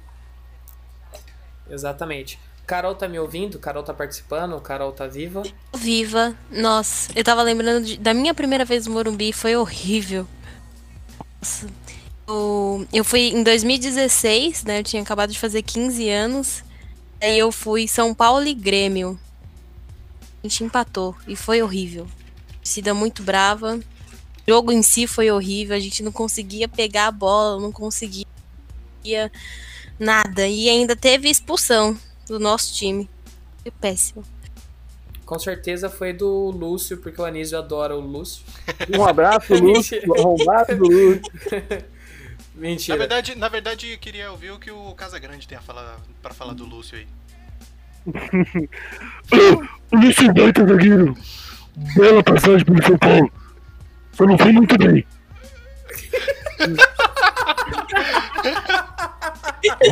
exatamente. 1.69 2.39
Carol 2.65 2.95
tá 2.95 3.07
me 3.07 3.19
ouvindo? 3.19 3.59
Carol 3.59 3.83
tá 3.83 3.93
participando? 3.93 4.59
Carol 4.61 4.91
tá 4.91 5.05
viva? 5.07 5.41
Viva. 5.75 6.35
Nossa, 6.51 7.11
eu 7.15 7.23
tava 7.23 7.41
lembrando 7.41 7.85
de- 7.85 7.97
da 7.97 8.13
minha 8.13 8.33
primeira 8.33 8.63
vez 8.65 8.85
no 8.87 8.93
Morumbi, 8.93 9.33
foi 9.33 9.55
horrível. 9.55 10.25
Nossa. 11.41 11.67
Eu, 12.27 12.87
eu 12.91 13.03
fui 13.03 13.29
em 13.29 13.43
2016, 13.43 14.63
né? 14.63 14.79
Eu 14.79 14.83
tinha 14.83 15.01
acabado 15.01 15.31
de 15.31 15.39
fazer 15.39 15.61
15 15.61 16.09
anos. 16.09 16.63
Aí 17.21 17.37
eu 17.37 17.51
fui 17.51 17.87
São 17.87 18.13
Paulo 18.13 18.45
e 18.45 18.53
Grêmio. 18.53 19.19
A 20.43 20.47
gente 20.47 20.63
empatou 20.63 21.15
e 21.27 21.35
foi 21.35 21.61
horrível. 21.61 22.07
Torcida 22.57 22.93
muito 22.93 23.23
brava. 23.23 23.75
O 23.75 24.51
jogo 24.51 24.71
em 24.71 24.81
si 24.81 25.07
foi 25.07 25.31
horrível. 25.31 25.75
A 25.75 25.79
gente 25.79 26.03
não 26.03 26.11
conseguia 26.11 26.67
pegar 26.67 27.07
a 27.07 27.11
bola, 27.11 27.61
não 27.61 27.71
conseguia 27.71 28.25
nada. 29.99 30.47
E 30.47 30.69
ainda 30.69 30.95
teve 30.95 31.29
expulsão 31.29 31.97
do 32.27 32.39
nosso 32.39 32.73
time. 32.73 33.09
Foi 33.61 33.71
péssimo. 33.71 34.23
Com 35.25 35.39
certeza 35.39 35.89
foi 35.89 36.11
do 36.11 36.51
Lúcio, 36.51 36.97
porque 36.97 37.21
o 37.21 37.25
Anísio 37.25 37.57
adora 37.57 37.95
o 37.95 38.01
Lúcio. 38.01 38.43
Um 38.93 39.05
abraço, 39.05 39.53
Lúcio. 39.53 40.01
Arrombado 40.13 40.75
do 40.75 40.83
Lúcio. 40.83 41.21
Na 42.63 42.69
Mentira. 42.69 42.97
verdade, 42.97 43.35
na 43.35 43.49
verdade, 43.49 43.91
eu 43.91 43.97
queria 43.97 44.31
ouvir 44.31 44.51
o 44.51 44.57
que 44.57 44.71
o 44.71 44.95
Casagrande 44.95 45.45
tem 45.45 45.57
a 45.57 45.61
falar, 45.61 45.99
pra 46.21 46.33
falar 46.33 46.53
do 46.53 46.63
Lúcio 46.65 46.97
aí. 46.97 47.05
O 49.91 49.97
Lúcio 49.97 50.33
Baita 50.33 50.65
zagueiro. 50.65 51.13
Bela 51.95 52.23
passagem 52.23 52.65
pelo 52.65 52.81
São 52.83 52.97
Paulo. 52.97 53.31
Só 54.13 54.25
não 54.25 54.37
foi 54.37 54.51
muito 54.53 54.77
bem. 54.77 55.05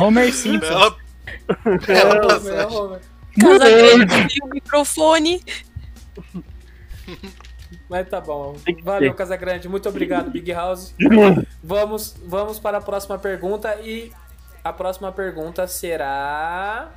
Homer 0.00 0.32
Simpson. 0.32 0.68
Bela, 0.68 0.96
bela 1.86 2.26
passagem. 2.26 3.00
Casagrande 3.38 4.38
o 4.42 4.46
microfone. 4.48 5.44
Mas 7.92 8.08
tá 8.08 8.22
bom. 8.22 8.56
Valeu, 8.82 9.10
ser. 9.12 9.16
Casagrande. 9.18 9.68
Muito 9.68 9.86
obrigado, 9.86 10.30
Big 10.30 10.50
House. 10.50 10.94
Vamos, 11.62 12.16
vamos 12.24 12.58
para 12.58 12.78
a 12.78 12.80
próxima 12.80 13.18
pergunta 13.18 13.76
e 13.82 14.10
a 14.64 14.72
próxima 14.72 15.12
pergunta 15.12 15.66
será 15.66 16.90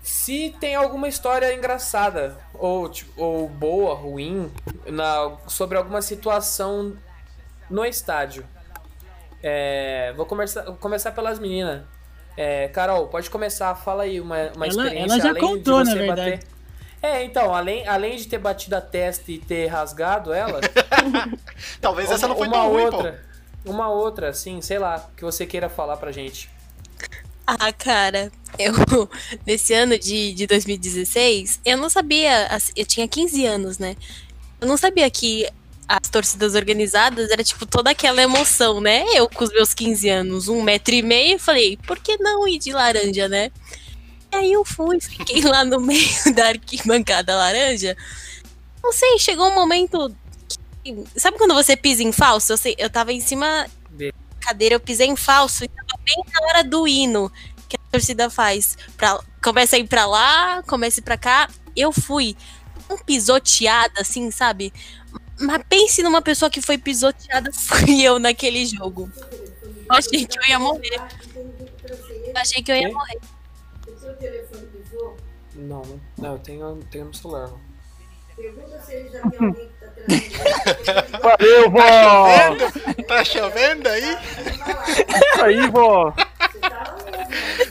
se 0.00 0.54
tem 0.60 0.76
alguma 0.76 1.08
história 1.08 1.52
engraçada 1.52 2.38
ou, 2.54 2.88
tipo, 2.88 3.20
ou 3.20 3.48
boa, 3.48 3.94
ruim 3.96 4.48
na, 4.86 5.36
sobre 5.48 5.76
alguma 5.76 6.00
situação 6.02 6.96
no 7.68 7.84
estádio. 7.84 8.46
É, 9.42 10.12
vou 10.16 10.24
começar, 10.24 10.62
começar 10.78 11.10
pelas 11.10 11.40
meninas. 11.40 11.82
É, 12.36 12.68
Carol, 12.68 13.08
pode 13.08 13.28
começar. 13.28 13.74
Fala 13.74 14.04
aí 14.04 14.20
uma, 14.20 14.36
uma 14.54 14.66
Ela- 14.66 14.68
experiência 14.68 15.14
ela 15.14 15.20
já 15.20 15.30
além 15.30 15.42
contou, 15.42 15.82
de 15.82 15.88
na 15.88 15.92
você 15.92 15.98
verdade. 15.98 16.30
bater. 16.30 16.49
É, 17.02 17.24
então, 17.24 17.54
além, 17.54 17.86
além 17.88 18.16
de 18.16 18.26
ter 18.26 18.38
batido 18.38 18.76
a 18.76 18.80
testa 18.80 19.32
e 19.32 19.38
ter 19.38 19.66
rasgado 19.66 20.32
ela, 20.32 20.60
Talvez 21.80 22.10
essa 22.10 22.28
não 22.28 22.36
foi 22.36 22.46
uma 22.46 22.56
tão 22.56 22.68
ruim, 22.68 22.84
outra, 22.84 23.22
Uma 23.64 23.88
outra, 23.88 24.28
assim, 24.28 24.60
sei 24.60 24.78
lá, 24.78 25.08
que 25.16 25.24
você 25.24 25.46
queira 25.46 25.68
falar 25.68 25.96
pra 25.96 26.12
gente. 26.12 26.50
Ah, 27.46 27.72
cara, 27.72 28.30
eu 28.58 28.74
nesse 29.46 29.72
ano 29.72 29.98
de, 29.98 30.34
de 30.34 30.46
2016, 30.46 31.60
eu 31.64 31.78
não 31.78 31.88
sabia, 31.88 32.48
eu 32.76 32.84
tinha 32.84 33.08
15 33.08 33.46
anos, 33.46 33.78
né? 33.78 33.96
Eu 34.60 34.68
não 34.68 34.76
sabia 34.76 35.10
que 35.10 35.48
as 35.88 36.08
torcidas 36.08 36.54
organizadas 36.54 37.30
era 37.30 37.42
tipo 37.42 37.66
toda 37.66 37.90
aquela 37.90 38.22
emoção, 38.22 38.80
né? 38.80 39.04
Eu 39.14 39.28
com 39.28 39.42
os 39.42 39.50
meus 39.50 39.74
15 39.74 40.08
anos, 40.08 40.48
um 40.48 40.62
metro 40.62 40.94
e 40.94 41.02
meio, 41.02 41.38
falei, 41.38 41.76
por 41.78 41.98
que 41.98 42.18
não 42.18 42.46
ir 42.46 42.58
de 42.58 42.72
laranja, 42.72 43.26
né? 43.26 43.50
E 44.32 44.36
aí 44.36 44.52
eu 44.52 44.64
fui, 44.64 45.00
fiquei 45.00 45.42
lá 45.42 45.64
no 45.64 45.80
meio 45.80 46.06
da 46.34 46.48
arquibancada 46.48 47.36
laranja. 47.36 47.96
Não 48.82 48.92
sei, 48.92 49.18
chegou 49.18 49.48
um 49.48 49.54
momento. 49.54 50.14
que- 50.84 51.04
sabe 51.16 51.36
quando 51.36 51.54
você 51.54 51.76
pisa 51.76 52.02
em 52.02 52.12
falso? 52.12 52.52
Eu, 52.52 52.56
sei, 52.56 52.74
eu 52.78 52.88
tava 52.88 53.12
em 53.12 53.20
cima 53.20 53.66
da 53.90 54.12
cadeira, 54.40 54.74
eu 54.76 54.80
pisei 54.80 55.06
em 55.08 55.16
falso 55.16 55.64
e 55.64 55.68
tava 55.68 56.02
bem 56.04 56.16
na 56.32 56.46
hora 56.46 56.64
do 56.64 56.86
hino 56.88 57.30
que 57.68 57.76
a 57.76 57.90
torcida 57.92 58.30
faz. 58.30 58.76
Pra, 58.96 59.20
começa 59.42 59.76
a 59.76 59.78
ir 59.78 59.86
pra 59.88 60.06
lá, 60.06 60.62
começa 60.62 61.00
a 61.00 61.02
ir 61.02 61.04
pra 61.04 61.16
cá. 61.18 61.48
Eu 61.76 61.92
fui 61.92 62.36
tão 62.88 62.96
pisoteada, 62.98 64.00
assim, 64.00 64.30
sabe? 64.30 64.72
Mas 65.38 65.62
pense 65.68 66.02
numa 66.02 66.20
pessoa 66.22 66.50
que 66.50 66.60
foi 66.62 66.78
pisoteada, 66.78 67.50
fui 67.54 68.02
eu 68.02 68.18
naquele 68.18 68.64
jogo. 68.66 69.10
Eu 69.62 69.96
achei 69.96 70.24
que 70.24 70.38
eu 70.38 70.42
ia 70.48 70.58
morrer. 70.58 71.00
Eu 71.74 72.36
achei 72.36 72.62
que 72.62 72.70
eu 72.70 72.76
ia 72.76 72.88
morrer. 72.92 73.18
Não, 75.60 75.82
não, 76.16 76.32
eu 76.32 76.38
tenho, 76.38 76.80
tenho 76.90 77.04
no 77.04 77.14
celular. 77.14 77.50
não. 79.40 79.54
Valeu, 81.20 81.70
vó. 81.70 83.04
Tá 83.06 83.22
chovendo 83.22 83.88
aí? 83.88 84.16
Isso 85.34 85.44
aí, 85.44 85.70
vó. 85.70 86.14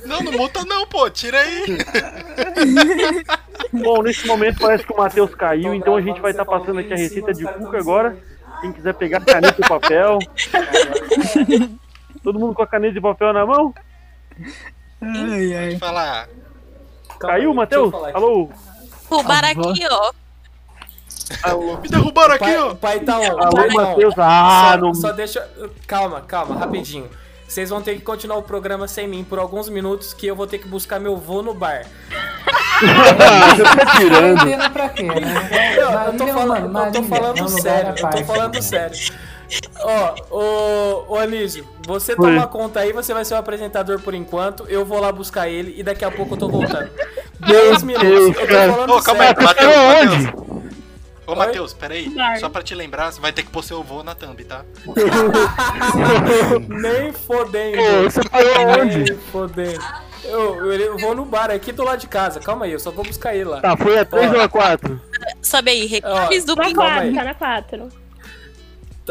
Não, 0.05 0.21
não 0.21 0.31
multa 0.33 0.63
não, 0.65 0.85
pô. 0.85 1.09
Tira 1.09 1.39
aí. 1.39 1.65
Bom, 3.73 4.03
nesse 4.03 4.27
momento 4.27 4.59
parece 4.59 4.85
que 4.85 4.93
o 4.93 4.97
Matheus 4.97 5.33
caiu, 5.33 5.73
então 5.73 5.95
a 5.95 6.01
gente 6.01 6.21
vai 6.21 6.31
estar 6.31 6.45
passando 6.45 6.79
aqui 6.79 6.93
a 6.93 6.97
receita 6.97 7.33
de 7.33 7.43
cuca 7.45 7.79
agora. 7.79 8.17
Quem 8.61 8.71
quiser 8.71 8.93
pegar 8.93 9.25
caneta 9.25 9.59
e 9.59 9.67
papel. 9.67 10.19
Todo 12.23 12.39
mundo 12.39 12.53
com 12.53 12.61
a 12.61 12.67
caneta 12.67 12.97
e 12.97 13.01
papel 13.01 13.33
na 13.33 13.45
mão? 13.45 13.73
Ai, 15.01 15.55
ai. 15.55 15.67
Pode 15.69 15.79
falar. 15.79 16.29
Calma 17.19 17.35
Caiu, 17.35 17.53
Matheus? 17.53 17.93
Alô? 18.13 18.49
Roubaram 19.09 19.49
aqui, 19.49 19.85
ó. 19.89 20.11
Me 21.81 21.89
derrubaram 21.89 22.35
aqui, 22.35 22.55
ó. 22.55 22.71
o 22.71 22.75
pai 22.75 22.99
tá 23.01 23.19
on. 23.19 23.39
Alô, 23.39 23.49
tá. 23.51 23.73
Matheus? 23.73 24.13
Ah, 24.17 24.71
só, 24.71 24.77
não. 24.77 24.93
só 24.93 25.11
deixa. 25.11 25.47
Calma, 25.85 26.21
calma, 26.21 26.55
rapidinho. 26.55 27.09
Vocês 27.47 27.69
vão 27.69 27.81
ter 27.81 27.95
que 27.95 28.01
continuar 28.01 28.37
o 28.37 28.43
programa 28.43 28.87
sem 28.87 29.07
mim 29.07 29.23
por 29.23 29.39
alguns 29.39 29.69
minutos, 29.69 30.13
que 30.13 30.27
eu 30.27 30.35
vou 30.35 30.45
ter 30.45 30.59
que 30.59 30.67
buscar 30.67 30.99
meu 30.99 31.17
vô 31.17 31.41
no 31.41 31.53
bar. 31.53 31.83
Você 32.79 33.63
tá 33.63 33.97
tirando. 33.97 34.37
Quarentena 34.37 34.69
pra 34.69 34.89
quê, 34.89 35.03
né? 35.03 35.75
Não, 35.75 36.03
eu 36.05 36.17
tô 36.17 36.27
falando, 36.27 36.69
mano, 36.69 36.87
eu 36.87 36.91
tô 36.93 37.03
falando 37.03 37.49
sério, 37.49 37.95
eu 37.97 38.09
tô 38.09 38.23
falando 38.23 38.61
sério. 38.61 38.97
Ó, 39.81 40.15
ô, 40.29 41.13
ô 41.13 41.17
Anísio, 41.17 41.67
você 41.85 42.11
Oi. 42.11 42.17
toma 42.17 42.47
conta 42.47 42.81
aí, 42.81 42.93
você 42.93 43.13
vai 43.13 43.25
ser 43.25 43.33
o 43.33 43.37
apresentador 43.37 43.99
por 44.01 44.13
enquanto, 44.13 44.65
eu 44.67 44.85
vou 44.85 44.99
lá 44.99 45.11
buscar 45.11 45.47
ele 45.49 45.73
e 45.77 45.83
daqui 45.83 46.05
a 46.05 46.11
pouco 46.11 46.35
eu 46.35 46.37
tô 46.39 46.47
voltando. 46.49 46.89
10 47.39 47.83
minutos, 47.83 48.09
eu 48.09 48.33
tô 48.47 48.47
falando 48.47 48.93
Ô, 48.93 49.01
calma 49.01 49.23
aí. 49.23 49.29
Matheus, 49.29 49.53
Tá 49.55 49.63
Matheus. 49.65 50.13
onde? 50.13 50.49
Ô, 51.25 51.35
Matheus, 51.35 51.73
peraí. 51.73 52.11
Só 52.39 52.49
pra 52.49 52.61
te 52.63 52.73
lembrar, 52.75 53.11
você 53.11 53.21
vai 53.21 53.31
ter 53.31 53.43
que 53.43 53.49
pôr 53.51 53.63
seu 53.63 53.81
vô 53.83 54.03
na 54.03 54.13
thumb, 54.15 54.43
tá? 54.43 54.63
Nem 56.67 57.13
fodendo. 57.13 57.77
Ô, 57.81 58.03
você 58.09 58.21
parou 58.29 58.55
Nem 58.85 59.01
onde? 59.01 59.13
fodendo. 59.31 59.79
Eu, 60.23 60.71
eu 60.73 60.97
vou 60.97 61.15
no 61.15 61.25
bar 61.25 61.49
aqui 61.49 61.71
do 61.71 61.83
lado 61.83 61.99
de 61.99 62.07
casa. 62.07 62.39
Calma 62.39 62.65
aí, 62.65 62.73
eu 62.73 62.79
só 62.79 62.91
vou 62.91 63.05
buscar 63.05 63.33
ele 63.35 63.45
lá. 63.45 63.61
Tá, 63.61 63.77
foi 63.77 63.97
a 63.97 64.05
3 64.05 64.31
Ó. 64.31 64.35
ou 64.35 64.41
a 64.41 64.49
4? 64.49 65.01
Sobe 65.41 65.71
aí, 65.71 65.85
reclames 65.85 66.43
do 66.45 66.55
Tá 66.55 66.61
na 66.63 66.67
bingo. 66.67 66.81
Calma 66.81 66.95
aí. 67.01 67.13
quatro, 67.13 67.15
tá 67.15 67.23
na 67.23 67.33
quatro. 67.33 67.89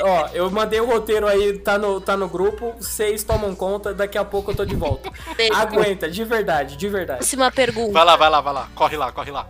Ó, 0.01 0.28
eu 0.32 0.51
mandei 0.51 0.80
o 0.80 0.86
roteiro 0.86 1.26
aí, 1.26 1.59
tá 1.59 1.78
no, 1.78 2.01
tá 2.01 2.16
no 2.16 2.28
grupo. 2.28 2.74
Vocês 2.78 3.22
tomam 3.24 3.55
conta, 3.55 3.92
daqui 3.94 4.16
a 4.18 4.24
pouco 4.24 4.51
eu 4.51 4.57
tô 4.57 4.64
de 4.64 4.74
volta. 4.76 5.11
Aguenta, 5.55 6.11
de 6.11 6.24
verdade, 6.24 6.76
de 6.76 6.88
verdade. 6.88 7.18
Próxima 7.18 7.51
pergunta. 7.51 7.92
Vai 7.92 8.05
lá, 8.05 8.16
vai 8.16 8.30
lá, 8.30 8.40
vai 8.40 8.55
lá. 8.55 8.68
Corre 8.74 8.96
lá, 8.96 9.11
corre 9.12 9.30
lá. 9.30 9.46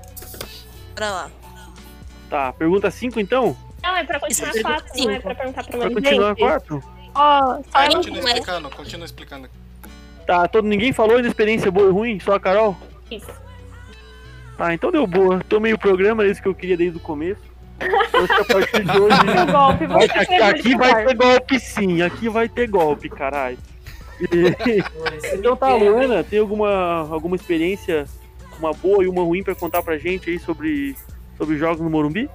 Bora 0.95 1.11
lá. 1.11 1.31
Tá, 2.31 2.53
pergunta 2.53 2.91
5 2.91 3.19
então? 3.21 3.57
Não, 3.83 3.97
é 3.97 4.05
pra 4.05 4.21
continuar 4.21 4.51
Isso, 4.51 4.63
quatro, 4.63 5.05
não 5.05 5.11
é 5.11 5.21
pra 5.21 5.35
perguntar 5.35 5.63
pra 5.65 5.71
Pra 5.71 5.81
mais 5.81 5.95
continuar 5.95 6.27
a 6.27 6.35
gente. 6.35 6.39
4? 6.41 6.85
Ó, 7.15 7.59
só 7.73 7.85
eu- 7.85 7.93
continua 7.93 8.23
mas- 8.23 8.33
explicando, 8.35 8.71
continua 8.71 9.05
explicando. 9.07 9.51
Tá, 10.27 10.47
todo, 10.49 10.67
ninguém 10.69 10.93
falou 10.93 11.23
de 11.23 11.29
experiência 11.29 11.71
boa 11.71 11.89
e 11.89 11.93
ruim, 11.93 12.21
só 12.21 12.35
a 12.35 12.41
Carol? 12.41 12.77
Isso. 13.11 13.31
Tá, 14.59 14.75
então 14.75 14.91
deu 14.91 15.07
boa. 15.07 15.41
Tomei 15.49 15.73
o 15.73 15.79
programa, 15.79 16.25
é 16.25 16.29
isso 16.29 16.43
que 16.43 16.49
eu 16.49 16.55
queria 16.55 16.77
desde 16.77 16.99
o 16.99 17.01
começo. 17.01 17.41
A 17.81 18.45
partir 18.53 18.85
de 18.85 19.01
hoje. 19.01 19.17
Golpe, 19.53 19.87
vai- 19.87 20.05
aqui, 20.05 20.35
aqui 20.35 20.77
vai 20.77 21.05
ter 21.07 21.15
golpe 21.15 21.61
sim, 21.61 22.03
aqui 22.03 22.29
vai 22.29 22.49
ter 22.49 22.69
golpe, 22.69 23.09
caralho. 23.09 23.59
E- 24.21 24.83
Então 25.35 25.57
tá, 25.57 25.75
Luana, 25.75 26.25
tem 26.25 26.41
alguma, 26.41 27.09
alguma 27.11 27.37
experiência, 27.37 28.07
uma 28.59 28.73
boa 28.73 29.05
e 29.05 29.09
uma 29.09 29.23
ruim 29.23 29.43
pra 29.45 29.55
contar 29.55 29.83
pra 29.83 29.97
gente 29.97 30.29
aí 30.29 30.39
sobre, 30.41 30.97
sobre 31.37 31.57
jogos 31.57 31.81
no 31.81 31.89
Morumbi? 31.89 32.29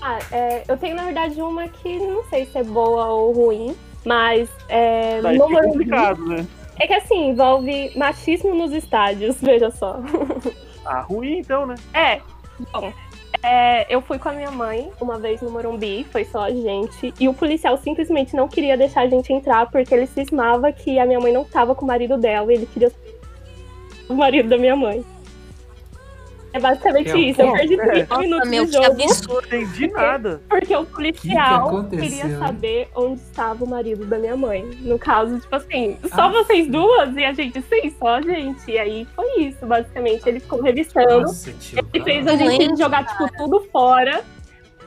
Ah, 0.00 0.18
é, 0.32 0.64
eu 0.68 0.76
tenho 0.78 0.96
na 0.96 1.04
verdade 1.04 1.40
uma 1.42 1.68
que 1.68 1.98
não 1.98 2.24
sei 2.24 2.46
se 2.46 2.56
é 2.58 2.62
boa 2.64 3.06
ou 3.08 3.32
ruim, 3.32 3.76
mas 4.04 4.48
é, 4.68 5.20
Tá, 5.20 5.28
no 5.30 5.34
é 5.34 5.38
Morumbi 5.38 5.62
complicado, 5.68 6.26
né? 6.26 6.46
é 6.80 6.86
que 6.86 6.94
assim, 6.94 7.28
envolve 7.30 7.92
machismo 7.96 8.54
nos 8.54 8.72
estádios, 8.72 9.36
veja 9.42 9.70
só. 9.70 10.00
Ah, 10.86 11.00
ruim 11.02 11.38
então, 11.38 11.66
né? 11.66 11.74
É, 11.92 12.20
bom. 12.72 12.92
É, 13.44 13.86
eu 13.94 14.00
fui 14.00 14.18
com 14.18 14.30
a 14.30 14.32
minha 14.32 14.50
mãe 14.50 14.90
uma 14.98 15.18
vez 15.18 15.42
no 15.42 15.50
Morumbi, 15.50 16.02
foi 16.10 16.24
só 16.24 16.44
a 16.44 16.50
gente, 16.50 17.12
e 17.20 17.28
o 17.28 17.34
policial 17.34 17.76
simplesmente 17.76 18.34
não 18.34 18.48
queria 18.48 18.74
deixar 18.74 19.02
a 19.02 19.06
gente 19.06 19.30
entrar 19.34 19.70
porque 19.70 19.94
ele 19.94 20.06
cismava 20.06 20.72
que 20.72 20.98
a 20.98 21.04
minha 21.04 21.20
mãe 21.20 21.30
não 21.30 21.44
tava 21.44 21.74
com 21.74 21.84
o 21.84 21.88
marido 21.88 22.16
dela 22.16 22.50
e 22.50 22.56
ele 22.56 22.66
queria 22.66 22.90
o 24.08 24.14
marido 24.14 24.48
da 24.48 24.56
minha 24.56 24.74
mãe. 24.74 25.04
É 26.54 26.60
basicamente 26.60 27.10
Que 27.12 27.18
isso, 27.18 27.42
eu 27.42 27.52
perdi 27.52 27.76
30 27.76 28.06
Nossa, 28.06 28.20
minutos 28.22 28.48
meu, 28.48 28.64
de 28.64 28.70
que 28.70 28.76
jogo. 28.84 29.02
absurdo. 29.02 29.32
Não 29.50 29.58
entendi 29.60 29.86
nada. 29.88 30.40
Porque 30.48 30.76
o 30.76 30.86
policial 30.86 31.66
aconteceu, 31.68 32.08
queria 32.08 32.38
saber 32.38 32.88
onde 32.94 33.20
estava 33.20 33.64
o 33.64 33.68
marido 33.68 34.06
da 34.06 34.18
minha 34.18 34.36
mãe. 34.36 34.62
No 34.82 34.96
caso, 34.96 35.40
tipo 35.40 35.56
assim, 35.56 35.98
só 36.14 36.22
Ah. 36.22 36.28
vocês 36.28 36.68
duas 36.68 37.16
e 37.16 37.24
a 37.24 37.32
gente, 37.32 37.60
sim, 37.62 37.90
só 37.98 38.06
a 38.14 38.22
gente. 38.22 38.70
E 38.70 38.78
aí 38.78 39.04
foi 39.16 39.40
isso, 39.42 39.66
basicamente. 39.66 40.28
Ele 40.28 40.38
ficou 40.38 40.62
revistando. 40.62 41.22
Nossa, 41.22 41.52
tio. 41.54 41.84
Ele 41.92 42.04
fez 42.04 42.24
a 42.28 42.36
gente 42.36 42.56
lembro, 42.58 42.76
jogar, 42.76 43.04
tipo, 43.04 43.28
tudo 43.36 43.60
fora. 43.72 44.22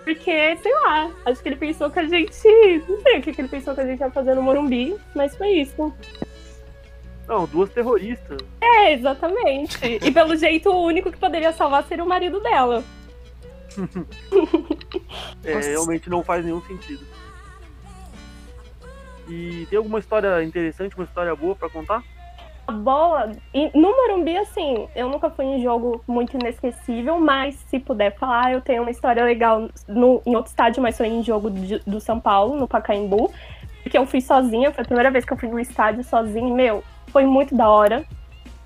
Porque, 0.05 0.55
sei 0.63 0.73
lá, 0.85 1.11
acho 1.25 1.43
que 1.43 1.49
ele 1.49 1.57
pensou 1.57 1.89
que 1.89 1.99
a 1.99 2.05
gente. 2.07 2.31
Não 2.87 3.01
sei 3.01 3.19
o 3.19 3.21
que, 3.21 3.33
que 3.33 3.41
ele 3.41 3.49
pensou 3.49 3.75
que 3.75 3.81
a 3.81 3.85
gente 3.85 3.99
ia 3.99 4.09
fazer 4.09 4.35
no 4.35 4.41
Morumbi, 4.41 4.95
mas 5.13 5.35
foi 5.35 5.49
isso. 5.49 5.93
Não, 7.27 7.45
duas 7.45 7.69
terroristas. 7.71 8.37
É, 8.61 8.93
exatamente. 8.93 9.77
E 10.01 10.11
pelo 10.11 10.35
jeito, 10.37 10.69
o 10.69 10.83
único 10.85 11.11
que 11.11 11.17
poderia 11.17 11.51
salvar 11.51 11.83
seria 11.83 12.03
o 12.03 12.07
marido 12.07 12.39
dela. 12.39 12.83
É, 15.43 15.53
Nossa. 15.55 15.69
realmente 15.69 16.09
não 16.09 16.23
faz 16.23 16.43
nenhum 16.45 16.61
sentido. 16.61 17.05
E 19.27 19.67
tem 19.69 19.77
alguma 19.77 19.99
história 19.99 20.41
interessante, 20.43 20.95
uma 20.95 21.03
história 21.03 21.35
boa 21.35 21.55
pra 21.55 21.69
contar? 21.69 22.01
boa. 22.69 23.31
E 23.53 23.71
no 23.77 23.89
Morumbi, 23.95 24.35
assim, 24.37 24.89
eu 24.93 25.07
nunca 25.07 25.29
fui 25.29 25.45
em 25.45 25.61
jogo 25.63 26.03
muito 26.05 26.35
inesquecível, 26.37 27.17
mas 27.17 27.55
se 27.69 27.79
puder 27.79 28.17
falar, 28.17 28.51
eu 28.51 28.59
tenho 28.59 28.81
uma 28.81 28.91
história 28.91 29.23
legal 29.23 29.69
no, 29.87 30.21
em 30.25 30.35
outro 30.35 30.49
estádio, 30.49 30.83
mas 30.83 30.97
foi 30.97 31.07
em 31.07 31.23
jogo 31.23 31.49
de- 31.49 31.79
do 31.87 32.01
São 32.01 32.19
Paulo, 32.19 32.57
no 32.57 32.67
Pacaembu. 32.67 33.31
Porque 33.83 33.97
eu 33.97 34.05
fui 34.05 34.19
sozinha, 34.19 34.69
foi 34.73 34.81
a 34.81 34.85
primeira 34.85 35.09
vez 35.09 35.23
que 35.23 35.31
eu 35.31 35.37
fui 35.37 35.47
no 35.47 35.57
estádio 35.61 36.03
sozinha, 36.03 36.45
e, 36.49 36.51
meu, 36.51 36.83
foi 37.11 37.25
muito 37.25 37.55
da 37.55 37.69
hora. 37.69 38.05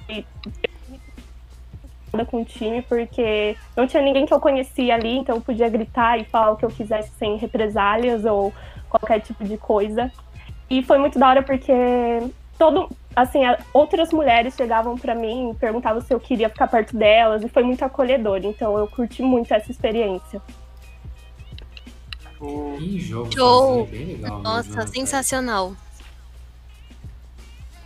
E 0.09 0.25
com 2.25 2.41
o 2.41 2.45
time, 2.45 2.81
porque 2.81 3.55
não 3.75 3.87
tinha 3.87 4.03
ninguém 4.03 4.25
que 4.25 4.33
eu 4.33 4.39
conhecia 4.39 4.93
ali, 4.93 5.17
então 5.17 5.37
eu 5.37 5.41
podia 5.41 5.69
gritar 5.69 6.19
e 6.19 6.25
falar 6.25 6.51
o 6.51 6.57
que 6.57 6.65
eu 6.65 6.69
quisesse 6.69 7.09
sem 7.17 7.37
represálias 7.37 8.25
ou 8.25 8.53
qualquer 8.89 9.21
tipo 9.21 9.43
de 9.45 9.57
coisa. 9.57 10.11
E 10.69 10.83
foi 10.83 10.97
muito 10.97 11.17
da 11.17 11.29
hora 11.29 11.43
porque 11.43 11.73
todo, 12.57 12.89
assim, 13.15 13.39
outras 13.73 14.11
mulheres 14.11 14.55
chegavam 14.55 14.97
pra 14.97 15.15
mim 15.15 15.51
e 15.51 15.55
perguntavam 15.55 16.01
se 16.01 16.13
eu 16.13 16.19
queria 16.19 16.49
ficar 16.49 16.67
perto 16.67 16.95
delas 16.95 17.43
e 17.43 17.49
foi 17.49 17.63
muito 17.63 17.83
acolhedor. 17.83 18.41
Então 18.43 18.77
eu 18.77 18.87
curti 18.87 19.21
muito 19.21 19.53
essa 19.53 19.71
experiência. 19.71 20.41
Que 22.77 22.99
jogo. 22.99 23.31
Show. 23.31 23.87
mesmo, 23.87 24.39
Nossa, 24.39 24.69
né, 24.69 24.75
cara? 24.75 24.87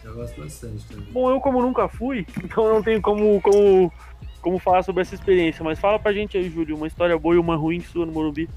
Eu 0.05 0.13
gosto 0.13 0.39
bastante 0.39 0.85
também. 0.85 1.11
Bom, 1.11 1.31
eu 1.31 1.41
como 1.41 1.61
nunca 1.61 1.89
fui, 1.89 2.27
então 2.43 2.71
não 2.71 2.83
tenho 2.83 3.01
como, 3.01 3.41
como, 3.41 3.91
como 4.39 4.59
falar 4.59 4.83
sobre 4.83 5.01
essa 5.01 5.15
experiência. 5.15 5.63
Mas 5.63 5.79
fala 5.79 5.97
pra 5.97 6.13
gente 6.13 6.37
aí, 6.37 6.47
Júlio, 6.47 6.77
uma 6.77 6.85
história 6.85 7.17
boa 7.17 7.33
e 7.35 7.39
uma 7.39 7.55
ruim 7.55 7.81
sua 7.81 8.05
no 8.05 8.11
Morumbi. 8.11 8.47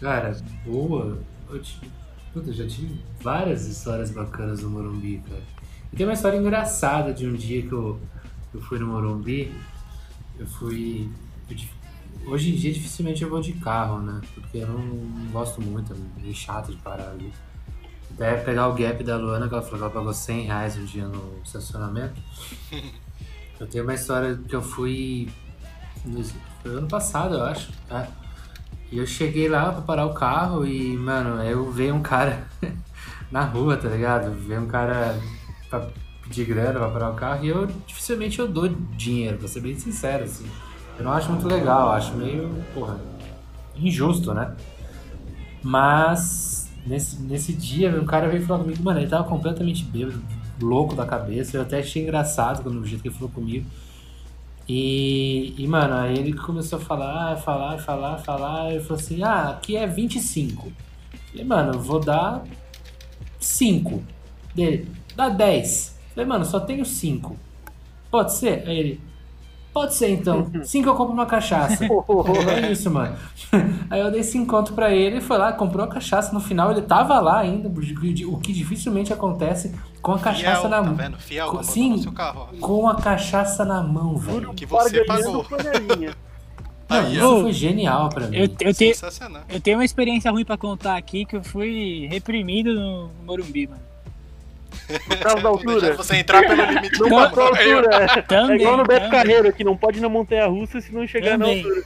Cara, 0.00 0.36
boa. 0.66 1.18
Eu 1.48 1.62
tive, 1.62 1.88
puta, 2.32 2.50
eu 2.50 2.54
já 2.54 2.66
tive 2.66 3.00
várias 3.20 3.66
histórias 3.66 4.10
bacanas 4.10 4.60
no 4.60 4.68
Morumbi, 4.68 5.22
cara. 5.28 5.42
E 5.92 5.96
tem 5.96 6.04
uma 6.04 6.12
história 6.12 6.36
engraçada 6.36 7.14
de 7.14 7.24
um 7.24 7.34
dia 7.34 7.62
que 7.62 7.72
eu, 7.72 8.00
eu 8.52 8.60
fui 8.60 8.80
no 8.80 8.88
Morumbi. 8.88 9.54
Eu 10.36 10.46
fui. 10.48 11.08
eu 11.48 12.32
hoje 12.32 12.50
em 12.50 12.56
dia 12.56 12.72
dificilmente 12.72 13.22
eu 13.22 13.30
vou 13.30 13.40
de 13.40 13.52
carro, 13.52 14.00
né? 14.00 14.20
Porque 14.34 14.58
eu 14.58 14.66
não, 14.66 14.78
não 14.78 15.30
gosto 15.30 15.62
muito, 15.62 15.92
é 15.92 15.96
meio 16.20 16.34
chato 16.34 16.72
de 16.72 16.78
parar 16.78 17.10
ali. 17.10 17.32
Até 18.12 18.34
pegar 18.36 18.68
o 18.68 18.74
gap 18.74 19.02
da 19.02 19.16
Luana, 19.16 19.48
que 19.48 19.54
ela 19.54 19.62
falou 19.62 19.78
que 19.78 19.84
ela 19.84 19.90
pagou 19.92 20.12
100 20.14 20.42
reais 20.42 20.76
um 20.76 20.84
dia 20.84 21.06
no 21.08 21.40
estacionamento. 21.44 22.20
Eu 23.58 23.66
tenho 23.68 23.84
uma 23.84 23.94
história 23.94 24.36
que 24.48 24.54
eu 24.54 24.60
fui. 24.60 25.28
Foi 26.62 26.72
ano 26.76 26.88
passado, 26.88 27.36
eu 27.36 27.44
acho. 27.44 27.70
tá? 27.88 28.08
E 28.90 28.98
eu 28.98 29.06
cheguei 29.06 29.48
lá 29.48 29.72
pra 29.72 29.80
parar 29.80 30.06
o 30.06 30.12
carro 30.12 30.66
e, 30.66 30.96
mano, 30.96 31.40
eu 31.42 31.70
veio 31.70 31.94
um 31.94 32.02
cara 32.02 32.46
na 33.30 33.42
rua, 33.44 33.76
tá 33.76 33.88
ligado? 33.88 34.32
Veio 34.32 34.60
um 34.60 34.66
cara 34.66 35.18
pra 35.70 35.86
pedir 36.24 36.46
grana 36.46 36.80
pra 36.80 36.88
parar 36.90 37.10
o 37.10 37.14
carro 37.14 37.44
e 37.44 37.48
eu 37.48 37.66
dificilmente 37.86 38.38
eu 38.40 38.48
dou 38.48 38.68
dinheiro, 38.68 39.38
pra 39.38 39.46
ser 39.48 39.60
bem 39.60 39.78
sincero, 39.78 40.24
assim. 40.24 40.46
Eu 40.98 41.04
não 41.04 41.12
acho 41.12 41.30
muito 41.30 41.46
legal, 41.46 41.92
acho 41.92 42.12
meio, 42.14 42.52
porra, 42.74 43.00
injusto, 43.76 44.34
né? 44.34 44.54
Mas 45.62 46.63
nesse, 46.86 47.20
nesse 47.22 47.52
dia, 47.52 47.90
um 48.00 48.06
cara 48.06 48.28
veio 48.28 48.44
falar 48.44 48.60
comigo, 48.60 48.82
mano, 48.82 49.00
ele 49.00 49.08
tava 49.08 49.24
completamente 49.24 49.84
bêbado, 49.84 50.22
louco 50.60 50.94
da 50.94 51.06
cabeça. 51.06 51.56
Eu 51.56 51.62
até 51.62 51.78
achei 51.78 52.02
engraçado 52.02 52.62
quando 52.62 52.80
o 52.80 52.86
jeito 52.86 53.02
que 53.02 53.08
ele 53.08 53.14
falou 53.14 53.30
comigo. 53.30 53.66
E, 54.68 55.54
e, 55.58 55.66
mano, 55.66 55.94
aí 55.94 56.18
ele 56.18 56.32
começou 56.32 56.78
a 56.78 56.82
falar, 56.82 57.36
falar, 57.36 57.78
falar, 57.78 58.18
falar. 58.18 58.72
Ele 58.72 58.80
falou 58.80 58.98
assim: 58.98 59.22
Ah, 59.22 59.50
aqui 59.50 59.76
é 59.76 59.86
25. 59.86 60.72
Falei, 61.30 61.44
mano, 61.44 61.74
eu 61.74 61.80
vou 61.80 62.00
dar 62.00 62.42
5. 63.38 64.02
Dele, 64.54 64.88
dá 65.14 65.28
10. 65.28 65.98
Falei, 66.14 66.26
mano, 66.26 66.44
só 66.44 66.60
tenho 66.60 66.84
5. 66.84 67.36
Pode 68.10 68.34
ser? 68.34 68.66
Aí 68.66 68.78
ele, 68.78 69.00
pode 69.74 69.94
ser 69.94 70.08
então. 70.10 70.50
5 70.62 70.88
eu 70.88 70.94
compro 70.94 71.12
uma 71.12 71.26
cachaça. 71.26 71.84
É 72.64 72.70
isso, 72.72 72.90
mano. 72.90 73.14
Aí 73.90 74.00
eu 74.00 74.10
dei 74.10 74.22
5 74.22 74.46
conto 74.46 74.72
pra 74.72 74.90
ele, 74.92 75.20
foi 75.20 75.36
lá, 75.36 75.52
comprou 75.52 75.84
a 75.84 75.88
cachaça. 75.88 76.32
No 76.32 76.40
final 76.40 76.70
ele 76.70 76.82
tava 76.82 77.20
lá 77.20 77.40
ainda, 77.40 77.68
o 77.68 78.38
que 78.38 78.52
dificilmente 78.52 79.12
acontece 79.12 79.74
com 80.00 80.12
a 80.12 80.18
cachaça 80.18 80.60
Fiel, 80.60 80.70
na 80.70 80.76
tá 80.76 80.82
mão. 80.82 80.94
vendo? 80.94 81.18
Fiel, 81.18 81.48
Com- 81.50 81.62
sim, 81.62 81.90
no 81.90 81.98
seu 81.98 82.12
carro, 82.12 82.48
ó. 82.52 82.60
com 82.66 82.88
a 82.88 82.94
cachaça 82.94 83.64
na 83.64 83.82
mão, 83.82 84.16
velho. 84.16 84.54
Que 84.54 84.64
você 84.64 85.04
pagou. 85.04 85.44
panelinha. 85.44 86.14
Não, 86.86 86.98
Aí, 86.98 87.16
isso 87.16 87.40
foi 87.40 87.52
genial 87.54 88.10
pra 88.10 88.26
mim. 88.26 88.36
Eu, 88.36 88.44
eu, 88.60 88.74
te, 88.74 88.94
Sensacional. 88.94 89.42
eu 89.48 89.58
tenho 89.58 89.78
uma 89.78 89.84
experiência 89.86 90.30
ruim 90.30 90.44
pra 90.44 90.58
contar 90.58 90.96
aqui 90.98 91.24
que 91.24 91.34
eu 91.34 91.42
fui 91.42 92.06
reprimido 92.10 92.74
no 92.74 93.10
Morumbi, 93.24 93.66
mano. 93.66 93.80
Por 94.86 95.18
causa 95.18 95.42
da 95.42 95.48
altura. 95.50 95.96
você 95.96 96.16
entrar 96.16 96.42
pelo 96.46 96.62
limite 96.64 96.98
Não 97.00 97.08
passou 97.08 97.42
a 97.42 97.46
altura. 97.48 97.94
É, 97.94 98.22
Também, 98.22 98.56
é 98.56 98.60
igual 98.60 98.76
no 98.76 98.84
Beto 98.84 99.00
também. 99.06 99.10
Carreiro, 99.10 99.52
que 99.52 99.64
não 99.64 99.76
pode 99.76 99.98
ir 99.98 100.00
na 100.00 100.08
montanha 100.08 100.46
russa 100.46 100.80
se 100.80 100.92
não 100.94 101.06
chegar 101.06 101.38
na 101.38 101.46
Também. 101.46 101.62
altura. 101.64 101.82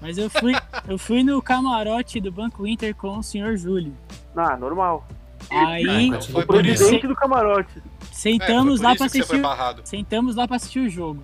Mas 0.00 0.16
eu 0.18 0.30
fui, 0.30 0.52
eu 0.86 0.96
fui 0.98 1.22
no 1.24 1.42
camarote 1.42 2.20
do 2.20 2.30
Banco 2.30 2.66
Inter 2.66 2.94
com 2.94 3.18
o 3.18 3.22
senhor 3.22 3.56
Júlio. 3.56 3.92
Ah, 4.36 4.56
normal. 4.56 5.06
Aí 5.50 6.10
Ah, 6.14 6.20
Foi 6.22 6.44
O 6.44 6.46
presidente 6.46 7.06
do 7.06 7.14
camarote. 7.16 7.82
sentamos 8.12 8.80
É, 8.80 8.84
lá 8.84 8.94
você 8.94 9.04
assistir. 9.04 9.40
Sentamos 9.84 10.36
lá 10.36 10.46
pra 10.46 10.56
assistir 10.56 10.80
o 10.80 10.88
jogo. 10.88 11.22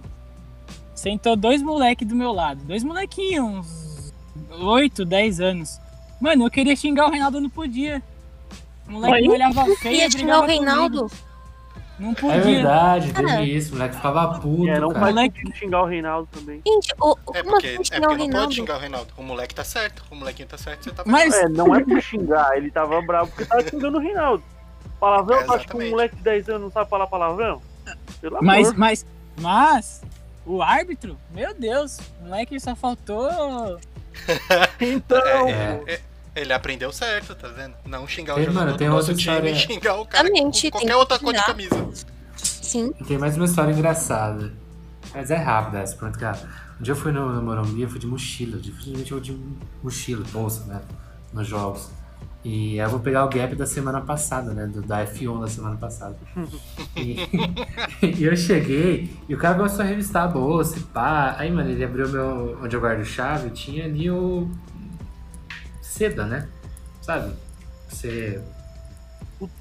Sentou 0.94 1.36
dois 1.36 1.62
moleques 1.62 2.06
do 2.06 2.14
meu 2.14 2.32
lado. 2.32 2.64
Dois 2.64 2.82
molequinhos, 2.82 4.12
uns 4.50 4.60
8, 4.60 5.04
10 5.04 5.40
anos. 5.40 5.80
Mano, 6.20 6.46
eu 6.46 6.50
queria 6.50 6.74
xingar 6.74 7.06
o 7.06 7.10
Reinaldo, 7.10 7.36
eu 7.38 7.42
não 7.42 7.50
podia. 7.50 8.02
O 8.88 8.92
moleque 8.92 9.28
Oi? 9.28 9.34
olhava 9.34 9.64
feio 9.76 9.96
Ia 9.96 10.06
e 10.06 10.10
xingar 10.10 10.40
o 10.40 10.46
Reinaldo? 10.46 11.10
Não 11.98 12.10
É 12.10 12.14
podia. 12.14 12.40
verdade, 12.40 13.12
Cara. 13.12 13.28
teve 13.36 13.56
isso, 13.56 13.70
o 13.70 13.76
moleque 13.78 13.94
ficava 13.96 14.40
puto, 14.40 14.68
É, 14.68 14.80
não 14.80 14.88
cara. 14.90 15.12
sentido 15.14 15.54
xingar 15.54 15.82
o 15.82 15.86
Reinaldo 15.86 16.28
também. 16.32 16.60
Gente, 16.66 16.92
o, 17.00 17.12
o, 17.12 17.36
É 17.36 17.42
porque, 17.44 17.66
assim 17.68 17.76
é 17.92 18.00
porque 18.00 18.22
o 18.22 18.28
não 18.28 18.40
pode 18.40 18.54
xingar 18.56 18.76
o 18.76 18.80
Reinaldo. 18.80 19.14
O 19.16 19.22
moleque 19.22 19.54
tá 19.54 19.62
certo. 19.64 20.02
O 20.10 20.16
molequinho 20.16 20.48
tá 20.48 20.58
certo, 20.58 20.84
você 20.84 20.90
tá 20.90 21.04
Mas, 21.06 21.32
É, 21.34 21.48
não 21.48 21.72
é 21.74 21.84
por 21.84 22.00
xingar, 22.02 22.56
ele 22.56 22.70
tava 22.70 23.00
bravo 23.02 23.30
porque 23.30 23.44
tava 23.44 23.62
xingando 23.68 23.98
o 23.98 24.00
Reinaldo. 24.00 24.42
Palavrão, 24.98 25.38
É, 25.38 25.44
tu 25.44 25.52
acha 25.52 25.68
que 25.68 25.76
um 25.76 25.90
moleque 25.90 26.16
de 26.16 26.22
10 26.22 26.48
anos 26.48 26.62
não 26.62 26.70
sabe 26.72 26.90
falar 26.90 27.06
palavrão? 27.06 27.62
Pelo 28.20 28.38
mas, 28.42 28.68
amor. 28.68 28.78
mas, 28.78 29.06
mas, 29.40 30.02
o 30.44 30.62
árbitro, 30.62 31.16
meu 31.32 31.54
Deus, 31.54 31.98
o 32.20 32.24
moleque 32.24 32.58
só 32.58 32.74
faltou. 32.74 33.78
Então, 34.80 35.48
É. 35.48 35.80
É, 35.86 36.00
ele 36.34 36.52
aprendeu 36.52 36.92
certo, 36.92 37.34
tá 37.34 37.48
vendo? 37.48 37.74
Não 37.86 38.06
xingar 38.06 38.34
o 38.34 38.36
Tem, 38.36 38.44
jogador 38.46 38.64
mano, 38.66 38.76
tem 38.78 38.88
do 38.88 38.94
nosso 38.94 39.10
outra 39.10 39.22
time 39.22 39.34
história- 39.36 39.50
e 39.50 39.56
xingar 39.56 39.94
o 40.00 40.06
cara 40.06 40.28
com 40.28 40.34
Exatamente, 40.36 40.62
tem 40.62 40.70
qualquer 40.70 40.88
que 40.88 40.94
outra 40.94 41.18
cor 41.18 41.32
de 41.34 41.44
camisa. 41.44 41.88
Sim. 42.36 42.92
E 43.00 43.04
tem 43.04 43.18
mais 43.18 43.36
uma 43.36 43.44
história 43.44 43.72
engraçada. 43.72 44.52
Mas 45.14 45.30
é 45.30 45.36
rápida 45.36 45.78
essa, 45.80 45.94
pronto, 45.96 46.18
cara. 46.18 46.38
Um 46.80 46.82
dia 46.82 46.92
eu 46.92 46.96
fui 46.96 47.12
no, 47.12 47.32
no 47.32 47.40
Morumbi, 47.42 47.82
eu 47.82 47.88
fui 47.88 48.00
de 48.00 48.06
mochila, 48.06 48.58
dificilmente 48.58 49.12
eu 49.12 49.18
vou 49.18 49.24
de 49.24 49.38
mochila, 49.82 50.24
bolsa, 50.32 50.64
né? 50.64 50.80
Nos 51.32 51.46
jogos. 51.46 51.88
E 52.44 52.78
aí 52.80 52.86
eu 52.86 52.90
vou 52.90 53.00
pegar 53.00 53.24
o 53.24 53.28
gap 53.28 53.54
da 53.54 53.64
semana 53.64 54.00
passada, 54.00 54.52
né? 54.52 54.66
Do, 54.66 54.82
da 54.82 55.06
F1 55.06 55.40
da 55.40 55.48
semana 55.48 55.76
passada. 55.76 56.16
E, 56.96 57.16
e 58.18 58.24
eu 58.24 58.36
cheguei 58.36 59.10
e 59.28 59.34
o 59.34 59.38
cara 59.38 59.54
começou 59.56 59.80
a 59.84 59.88
revistar 59.88 60.24
a 60.24 60.28
bolsa 60.28 60.78
e 60.78 60.80
pá. 60.82 61.34
Aí, 61.38 61.50
mano, 61.50 61.70
ele 61.70 61.84
abriu 61.84 62.08
meu. 62.08 62.58
onde 62.62 62.74
eu 62.76 62.80
guardo 62.80 63.04
chave, 63.04 63.50
tinha 63.50 63.84
ali 63.84 64.10
o. 64.10 64.48
seda, 65.94 66.26
né? 66.26 66.48
Sabe? 67.00 67.32
Você 67.88 68.40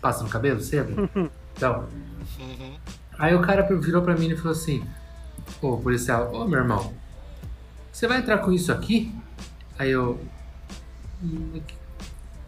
passa 0.01 0.23
no 0.23 0.29
cabelo, 0.29 0.59
seda? 0.61 0.91
Então. 1.55 1.87
Uhum. 2.39 2.75
Aí 3.19 3.35
o 3.35 3.41
cara 3.41 3.61
virou 3.77 4.01
pra 4.01 4.15
mim 4.15 4.31
e 4.31 4.35
falou 4.35 4.53
assim: 4.53 4.83
Ô 5.61 5.77
policial, 5.77 6.33
ô 6.33 6.45
meu 6.47 6.57
irmão, 6.59 6.91
você 7.91 8.07
vai 8.07 8.17
entrar 8.17 8.39
com 8.39 8.51
isso 8.51 8.71
aqui? 8.71 9.13
Aí 9.77 9.91
eu. 9.91 10.19
"Hum, 11.23 11.61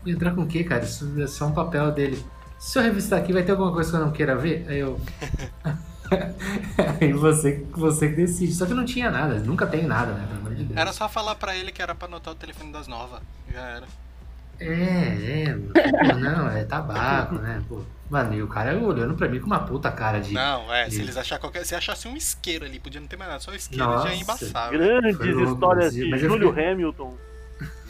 Entrar 0.07 0.33
com 0.33 0.41
o 0.41 0.47
quê, 0.47 0.63
cara? 0.63 0.83
Isso 0.83 1.21
é 1.21 1.27
só 1.27 1.45
um 1.45 1.51
papel 1.51 1.91
dele. 1.91 2.23
Se 2.59 2.79
eu 2.79 2.83
revistar 2.83 3.19
aqui, 3.19 3.31
vai 3.31 3.43
ter 3.43 3.51
alguma 3.51 3.71
coisa 3.71 3.91
que 3.91 3.95
eu 3.95 4.01
não 4.01 4.11
queira 4.11 4.35
ver? 4.35 4.65
Aí 4.67 4.79
eu. 4.79 4.99
Aí 7.01 7.13
você, 7.13 7.65
você 7.71 8.09
que 8.09 8.15
decide. 8.15 8.53
Só 8.53 8.65
que 8.65 8.73
não 8.73 8.85
tinha 8.85 9.09
nada, 9.11 9.39
nunca 9.39 9.65
tem 9.67 9.85
nada, 9.85 10.13
né? 10.13 10.27
Amor 10.55 10.63
de 10.63 10.63
Deus. 10.65 10.79
Era 10.79 10.93
só 10.93 11.07
falar 11.09 11.35
pra 11.35 11.55
ele 11.55 11.71
que 11.71 11.81
era 11.81 11.93
pra 11.93 12.07
anotar 12.07 12.33
o 12.33 12.35
telefone 12.35 12.71
das 12.71 12.87
novas. 12.87 13.21
Já 13.51 13.61
era. 13.61 13.85
É, 14.59 15.43
é, 15.43 15.49
mano. 15.49 15.73
Pô, 15.73 16.17
não, 16.17 16.49
é 16.49 16.63
tabaco, 16.63 17.35
né? 17.35 17.61
Pô. 17.67 17.81
Mano, 18.09 18.33
e 18.35 18.41
o 18.41 18.47
cara 18.47 18.77
olhando 18.77 19.15
pra 19.15 19.27
mim 19.27 19.39
com 19.39 19.47
uma 19.47 19.59
puta 19.59 19.91
cara 19.91 20.19
de. 20.19 20.33
Não, 20.33 20.71
é, 20.73 20.85
se 20.89 20.97
de- 20.97 21.01
eles 21.01 21.17
achar 21.17 21.39
qualquer. 21.39 21.65
Se 21.65 21.75
achasse 21.75 22.07
um 22.07 22.15
isqueiro 22.15 22.63
ali, 22.63 22.79
podia 22.79 23.01
não 23.01 23.07
ter 23.07 23.17
mais 23.17 23.29
nada, 23.31 23.41
só 23.41 23.51
o 23.51 23.55
isqueiro 23.55 23.83
Nossa, 23.83 24.07
já 24.07 24.13
é 24.13 24.17
embaçado. 24.17 24.71
grandes 24.77 25.19
louco, 25.19 25.53
histórias 25.53 25.93
mas- 25.97 26.21
de 26.21 26.27
Júlio 26.27 26.49
fiquei- 26.53 26.71
Hamilton. 26.71 27.17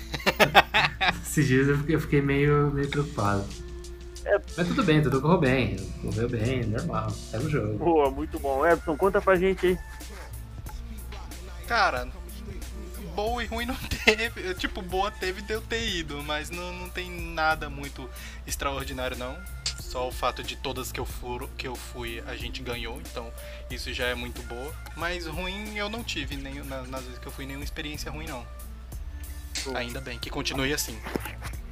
Esses 1.22 1.48
dias 1.48 1.68
eu 1.68 1.78
fiquei, 1.78 1.96
eu 1.96 2.00
fiquei 2.02 2.22
meio, 2.22 2.72
meio 2.72 2.90
preocupado. 2.90 3.46
Mas 4.58 4.68
tudo 4.68 4.84
bem, 4.84 5.04
tudo 5.04 5.22
correu 5.22 5.38
bem. 5.38 5.76
Correu 6.02 6.28
bem, 6.28 6.66
normal. 6.66 7.12
Era 7.32 7.44
o 7.44 7.50
jogo. 7.50 7.78
Boa, 7.78 8.10
muito 8.10 8.40
bom. 8.40 8.66
Edson, 8.66 8.98
conta 8.98 9.22
pra 9.22 9.36
gente 9.36 9.68
aí. 9.68 9.78
Cara, 11.68 12.08
boa 13.16 13.44
e 13.44 13.48
ruim 13.48 13.66
não 13.66 13.76
teve. 14.06 14.54
Tipo, 14.56 14.82
boa 14.82 15.10
teve 15.10 15.42
de 15.42 15.54
eu 15.54 15.62
ter 15.62 15.88
ido, 15.88 16.22
mas 16.24 16.50
não, 16.50 16.74
não 16.74 16.90
tem 16.90 17.10
nada 17.10 17.70
muito 17.70 18.10
extraordinário 18.46 19.18
não. 19.18 19.36
Só 19.80 20.08
o 20.08 20.12
fato 20.12 20.44
de 20.44 20.56
todas 20.58 20.92
que 20.92 21.00
eu, 21.00 21.06
furo, 21.06 21.50
que 21.58 21.68
eu 21.68 21.76
fui 21.76 22.22
a 22.28 22.36
gente 22.36 22.62
ganhou, 22.62 23.00
então 23.00 23.32
isso 23.70 23.94
já 23.94 24.06
é 24.08 24.16
muito 24.16 24.42
boa. 24.44 24.74
Mas 24.98 25.26
ruim 25.26 25.78
eu 25.78 25.88
não 25.90 26.04
tive, 26.04 26.36
nem, 26.36 26.56
na- 26.64 26.82
nas 26.84 27.04
vezes 27.04 27.18
que 27.20 27.26
eu 27.28 27.32
fui, 27.32 27.46
nenhuma 27.46 27.64
experiência 27.64 28.12
ruim 28.12 28.28
não. 28.28 28.46
Ainda 29.74 30.02
bem, 30.02 30.20
que 30.20 30.30
continue 30.30 30.74
assim. 30.74 31.00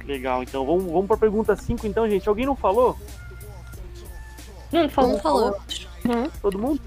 Legal, 0.04 0.42
então 0.42 0.64
vamos, 0.66 0.84
vamos 0.84 1.06
pra 1.06 1.16
pergunta 1.16 1.54
5 1.54 1.86
então, 1.86 2.08
gente. 2.08 2.28
Alguém 2.28 2.46
não 2.46 2.56
falou? 2.56 2.98
Não 4.72 4.88
falou. 4.88 5.12
Não 5.12 5.20
falou. 5.20 5.60
Todo 6.42 6.58
mundo? 6.58 6.80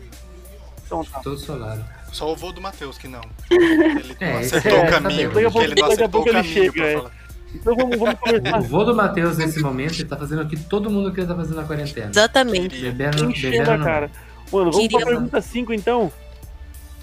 Então 0.85 1.03
tá. 1.05 1.19
Todo 1.19 1.37
solar. 1.37 1.96
Só 2.17 2.31
o 2.31 2.35
vô 2.35 2.51
do 2.51 2.59
Matheus 2.61 2.97
que 2.97 3.07
não. 3.07 3.21
Ele 3.51 4.15
não 4.19 4.27
É, 4.27 4.37
acertou 4.39 4.71
é, 4.71 4.87
o 4.87 4.89
caminho. 4.89 5.29
daqui 5.31 5.45
a 5.45 5.51
pouco- 5.51 5.61
ele 5.61 5.67
não 5.67 5.75
daqui 5.75 5.81
a 5.81 5.85
acertou 5.87 6.07
o 6.07 6.09
pouco 6.09 6.29
ele 6.29 6.37
caminho 6.37 6.53
chega, 6.53 6.71
pra 6.73 6.85
é. 6.87 6.93
falar. 6.97 7.11
Então 7.55 7.75
vamos, 7.75 7.97
vamos 7.99 8.15
começar 8.19 8.57
O 8.59 8.61
vô 8.63 8.83
do 8.83 8.95
Matheus, 8.95 9.37
nesse 9.37 9.59
momento, 9.61 9.93
ele 9.93 10.05
tá 10.05 10.17
fazendo 10.17 10.41
o 10.41 10.47
que 10.47 10.57
todo 10.57 10.89
mundo 10.89 11.11
queria 11.11 11.27
tá 11.27 11.35
fazendo 11.35 11.55
na 11.57 11.63
quarentena. 11.63 12.09
Exatamente. 12.09 12.79
Bebendo, 12.81 13.25
enchendo 13.29 13.51
bebendo 13.51 13.71
a 13.71 13.77
cara. 13.85 14.11
Mano, 14.51 14.71
vamos 14.71 14.87
pra 14.87 14.99
Queria- 14.99 15.05
pergunta 15.05 15.41
5 15.41 15.73
então. 15.73 16.11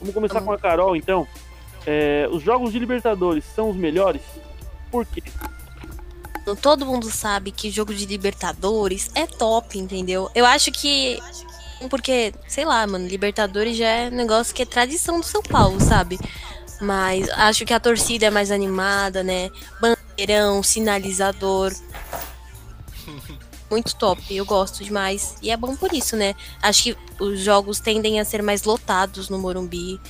Vamos 0.00 0.14
começar 0.14 0.40
com 0.40 0.52
a 0.52 0.58
Carol 0.58 0.96
então. 0.96 1.26
É, 1.86 2.26
os 2.30 2.42
jogos 2.42 2.72
de 2.72 2.78
Libertadores 2.78 3.44
são 3.54 3.70
os 3.70 3.76
melhores? 3.76 4.22
Por 4.90 5.04
quê? 5.06 5.22
Então, 6.42 6.54
todo 6.56 6.84
mundo 6.84 7.10
sabe 7.10 7.50
que 7.50 7.70
jogo 7.70 7.94
de 7.94 8.04
Libertadores 8.04 9.10
é 9.14 9.26
top, 9.26 9.78
entendeu? 9.78 10.30
Eu 10.34 10.44
acho 10.44 10.70
que. 10.72 11.18
Porque, 11.90 12.32
sei 12.48 12.64
lá, 12.64 12.86
mano, 12.86 13.06
Libertadores 13.06 13.76
já 13.76 13.88
é 13.88 14.08
um 14.08 14.16
negócio 14.16 14.54
que 14.54 14.62
é 14.62 14.66
tradição 14.66 15.20
do 15.20 15.26
São 15.26 15.42
Paulo, 15.42 15.80
sabe? 15.80 16.18
Mas 16.80 17.28
acho 17.30 17.64
que 17.64 17.72
a 17.72 17.80
torcida 17.80 18.26
é 18.26 18.30
mais 18.30 18.50
animada, 18.50 19.22
né? 19.22 19.50
Bandeirão, 19.80 20.62
sinalizador. 20.62 21.72
Muito 23.70 23.96
top, 23.96 24.34
eu 24.34 24.44
gosto 24.44 24.84
demais. 24.84 25.36
E 25.42 25.50
é 25.50 25.56
bom 25.56 25.74
por 25.76 25.92
isso, 25.92 26.16
né? 26.16 26.34
Acho 26.62 26.82
que 26.84 26.96
os 27.18 27.40
jogos 27.40 27.80
tendem 27.80 28.20
a 28.20 28.24
ser 28.24 28.42
mais 28.42 28.64
lotados 28.64 29.28
no 29.28 29.38
Morumbi. 29.38 30.00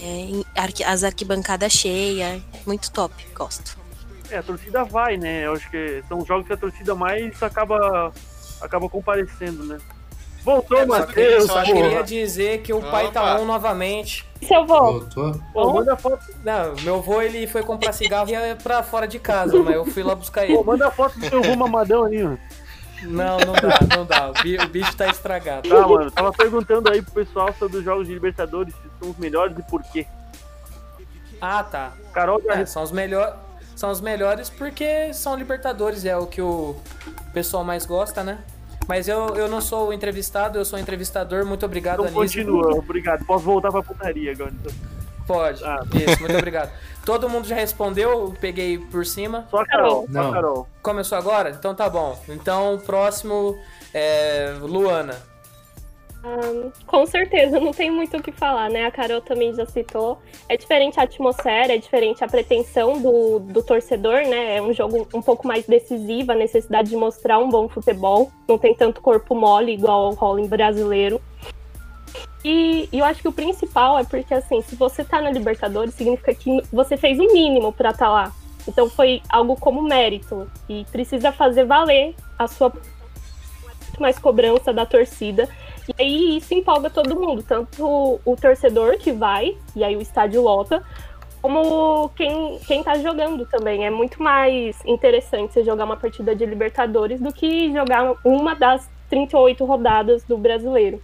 É, 0.00 0.84
as 0.86 1.04
arquibancadas 1.04 1.72
cheias. 1.72 2.42
Muito 2.66 2.90
top, 2.90 3.14
gosto. 3.34 3.76
É, 4.30 4.38
a 4.38 4.42
torcida 4.42 4.84
vai, 4.84 5.16
né? 5.16 5.46
Eu 5.46 5.52
acho 5.52 5.70
que 5.70 6.02
são 6.08 6.18
os 6.18 6.26
jogos 6.26 6.46
que 6.46 6.52
a 6.52 6.56
torcida 6.56 6.94
mais 6.94 7.42
acaba, 7.42 8.12
acaba 8.60 8.88
comparecendo, 8.88 9.64
né? 9.64 9.78
Voltou, 10.44 10.78
É, 10.78 10.86
Matheus, 10.86 11.44
só 11.46 11.52
Só 11.54 11.62
queria 11.62 11.88
porra. 11.90 12.02
dizer 12.02 12.62
que 12.62 12.72
o 12.72 12.80
pai 12.80 13.04
Opa. 13.06 13.12
tá 13.20 13.36
on 13.40 13.44
novamente. 13.44 14.26
Seu 14.46 14.66
vô, 14.66 14.76
Voltou? 14.92 15.40
Pô, 15.52 15.72
manda 15.72 15.96
foto, 15.96 16.24
Não, 16.44 16.74
meu 16.82 16.96
avô 16.96 17.22
ele 17.22 17.46
foi 17.46 17.62
comprar 17.62 17.92
cigarro 17.92 18.28
e 18.28 18.32
ia 18.32 18.56
pra 18.60 18.82
fora 18.82 19.06
de 19.06 19.18
casa, 19.20 19.56
mas 19.62 19.74
eu 19.74 19.84
fui 19.84 20.02
lá 20.02 20.14
buscar 20.16 20.44
pô, 20.46 20.52
ele. 20.52 20.62
manda 20.64 20.90
foto 20.90 21.16
do 21.18 21.28
seu 21.28 21.42
vô 21.42 21.54
mamadão 21.56 22.04
ali, 22.04 22.22
mano. 22.24 22.38
Não, 23.04 23.36
não 23.38 23.52
dá, 23.54 23.96
não 23.96 24.04
dá. 24.04 24.30
O 24.30 24.32
bi- 24.42 24.56
o 24.58 24.68
bicho 24.68 24.96
tá 24.96 25.06
estragado. 25.08 25.68
Tá, 25.68 25.86
mano, 25.86 26.10
tava 26.10 26.32
perguntando 26.32 26.90
aí 26.90 27.02
pro 27.02 27.12
pessoal 27.24 27.52
sobre 27.58 27.78
os 27.78 27.84
jogos 27.84 28.06
de 28.08 28.14
Libertadores, 28.14 28.74
se 28.74 28.80
são 29.00 29.10
os 29.10 29.16
melhores 29.18 29.56
e 29.58 29.62
por 29.62 29.82
quê. 29.82 30.06
Ah, 31.40 31.62
tá. 31.64 31.92
Carol 32.12 32.40
já 32.44 32.54
É, 32.54 32.66
são 32.66 32.82
os 32.82 32.92
melhores. 32.92 33.34
São 33.74 33.90
os 33.90 34.00
melhores 34.00 34.50
porque 34.50 35.12
são 35.14 35.34
Libertadores, 35.34 36.04
é 36.04 36.16
o 36.16 36.26
que 36.26 36.40
o 36.42 36.76
pessoal 37.32 37.64
mais 37.64 37.84
gosta, 37.86 38.22
né? 38.22 38.38
Mas 38.88 39.08
eu, 39.08 39.28
eu 39.36 39.48
não 39.48 39.60
sou 39.60 39.88
o 39.88 39.92
entrevistado, 39.92 40.58
eu 40.58 40.64
sou 40.64 40.78
o 40.78 40.82
entrevistador. 40.82 41.44
Muito 41.46 41.64
obrigado, 41.64 42.04
Então 42.04 42.20
Anísio. 42.20 42.44
continua, 42.44 42.74
obrigado. 42.78 43.24
Posso 43.24 43.44
voltar 43.44 43.70
pra 43.70 43.82
putaria 43.82 44.32
agora. 44.32 44.52
Então. 44.60 44.72
Pode. 45.26 45.64
Ah. 45.64 45.80
Isso, 45.94 46.20
muito 46.20 46.36
obrigado. 46.36 46.70
Todo 47.04 47.28
mundo 47.28 47.46
já 47.46 47.54
respondeu, 47.54 48.10
eu 48.10 48.34
peguei 48.40 48.78
por 48.78 49.06
cima. 49.06 49.46
Só 49.50 49.60
a 49.60 49.66
Carol, 49.66 50.06
só 50.06 50.12
Não. 50.12 50.30
a 50.30 50.32
Carol. 50.32 50.68
Começou 50.82 51.16
agora? 51.18 51.50
Então 51.50 51.74
tá 51.74 51.88
bom. 51.88 52.20
Então, 52.28 52.80
próximo 52.84 53.56
é 53.94 54.54
Luana. 54.60 55.14
Ah, 56.24 56.70
com 56.86 57.04
certeza, 57.04 57.58
não 57.58 57.72
tem 57.72 57.90
muito 57.90 58.16
o 58.16 58.22
que 58.22 58.30
falar, 58.30 58.70
né? 58.70 58.86
A 58.86 58.90
Carol 58.92 59.20
também 59.20 59.52
já 59.54 59.66
citou. 59.66 60.18
É 60.48 60.56
diferente 60.56 61.00
a 61.00 61.02
atmosfera, 61.02 61.74
é 61.74 61.78
diferente 61.78 62.22
a 62.22 62.28
pretensão 62.28 63.00
do, 63.00 63.40
do 63.40 63.62
torcedor, 63.62 64.22
né? 64.28 64.56
É 64.56 64.62
um 64.62 64.72
jogo 64.72 65.08
um 65.12 65.20
pouco 65.20 65.48
mais 65.48 65.66
decisivo, 65.66 66.30
a 66.30 66.36
necessidade 66.36 66.90
de 66.90 66.96
mostrar 66.96 67.38
um 67.38 67.48
bom 67.48 67.68
futebol. 67.68 68.30
Não 68.48 68.56
tem 68.56 68.72
tanto 68.72 69.00
corpo 69.00 69.34
mole 69.34 69.72
igual 69.72 70.06
ao 70.06 70.14
rolling 70.14 70.46
brasileiro. 70.46 71.20
E, 72.44 72.88
e 72.92 72.98
eu 73.00 73.04
acho 73.04 73.20
que 73.20 73.28
o 73.28 73.32
principal 73.32 73.98
é 73.98 74.04
porque, 74.04 74.32
assim, 74.32 74.62
se 74.62 74.76
você 74.76 75.04
tá 75.04 75.20
na 75.20 75.30
Libertadores, 75.30 75.94
significa 75.94 76.32
que 76.34 76.62
você 76.72 76.96
fez 76.96 77.18
o 77.18 77.32
mínimo 77.32 77.72
pra 77.72 77.90
estar 77.90 78.08
lá. 78.08 78.32
Então 78.68 78.88
foi 78.88 79.20
algo 79.28 79.56
como 79.56 79.82
mérito. 79.82 80.48
E 80.68 80.84
precisa 80.92 81.32
fazer 81.32 81.64
valer 81.64 82.14
a 82.38 82.46
sua 82.46 82.72
mais 83.98 84.18
cobrança 84.18 84.72
da 84.72 84.86
torcida. 84.86 85.48
E 85.88 86.02
aí 86.02 86.36
isso 86.38 86.54
empolga 86.54 86.88
todo 86.88 87.18
mundo, 87.18 87.42
tanto 87.42 87.84
o, 87.84 88.20
o 88.24 88.36
torcedor 88.36 88.98
que 88.98 89.12
vai, 89.12 89.56
e 89.74 89.82
aí 89.82 89.96
o 89.96 90.00
estádio 90.00 90.42
lota, 90.42 90.82
como 91.40 92.08
quem, 92.10 92.58
quem 92.60 92.84
tá 92.84 92.96
jogando 92.98 93.44
também. 93.46 93.84
É 93.84 93.90
muito 93.90 94.22
mais 94.22 94.76
interessante 94.86 95.52
você 95.52 95.64
jogar 95.64 95.84
uma 95.84 95.96
partida 95.96 96.36
de 96.36 96.46
Libertadores 96.46 97.20
do 97.20 97.32
que 97.32 97.72
jogar 97.72 98.14
uma 98.24 98.54
das 98.54 98.88
38 99.10 99.64
rodadas 99.64 100.22
do 100.24 100.38
brasileiro. 100.38 101.02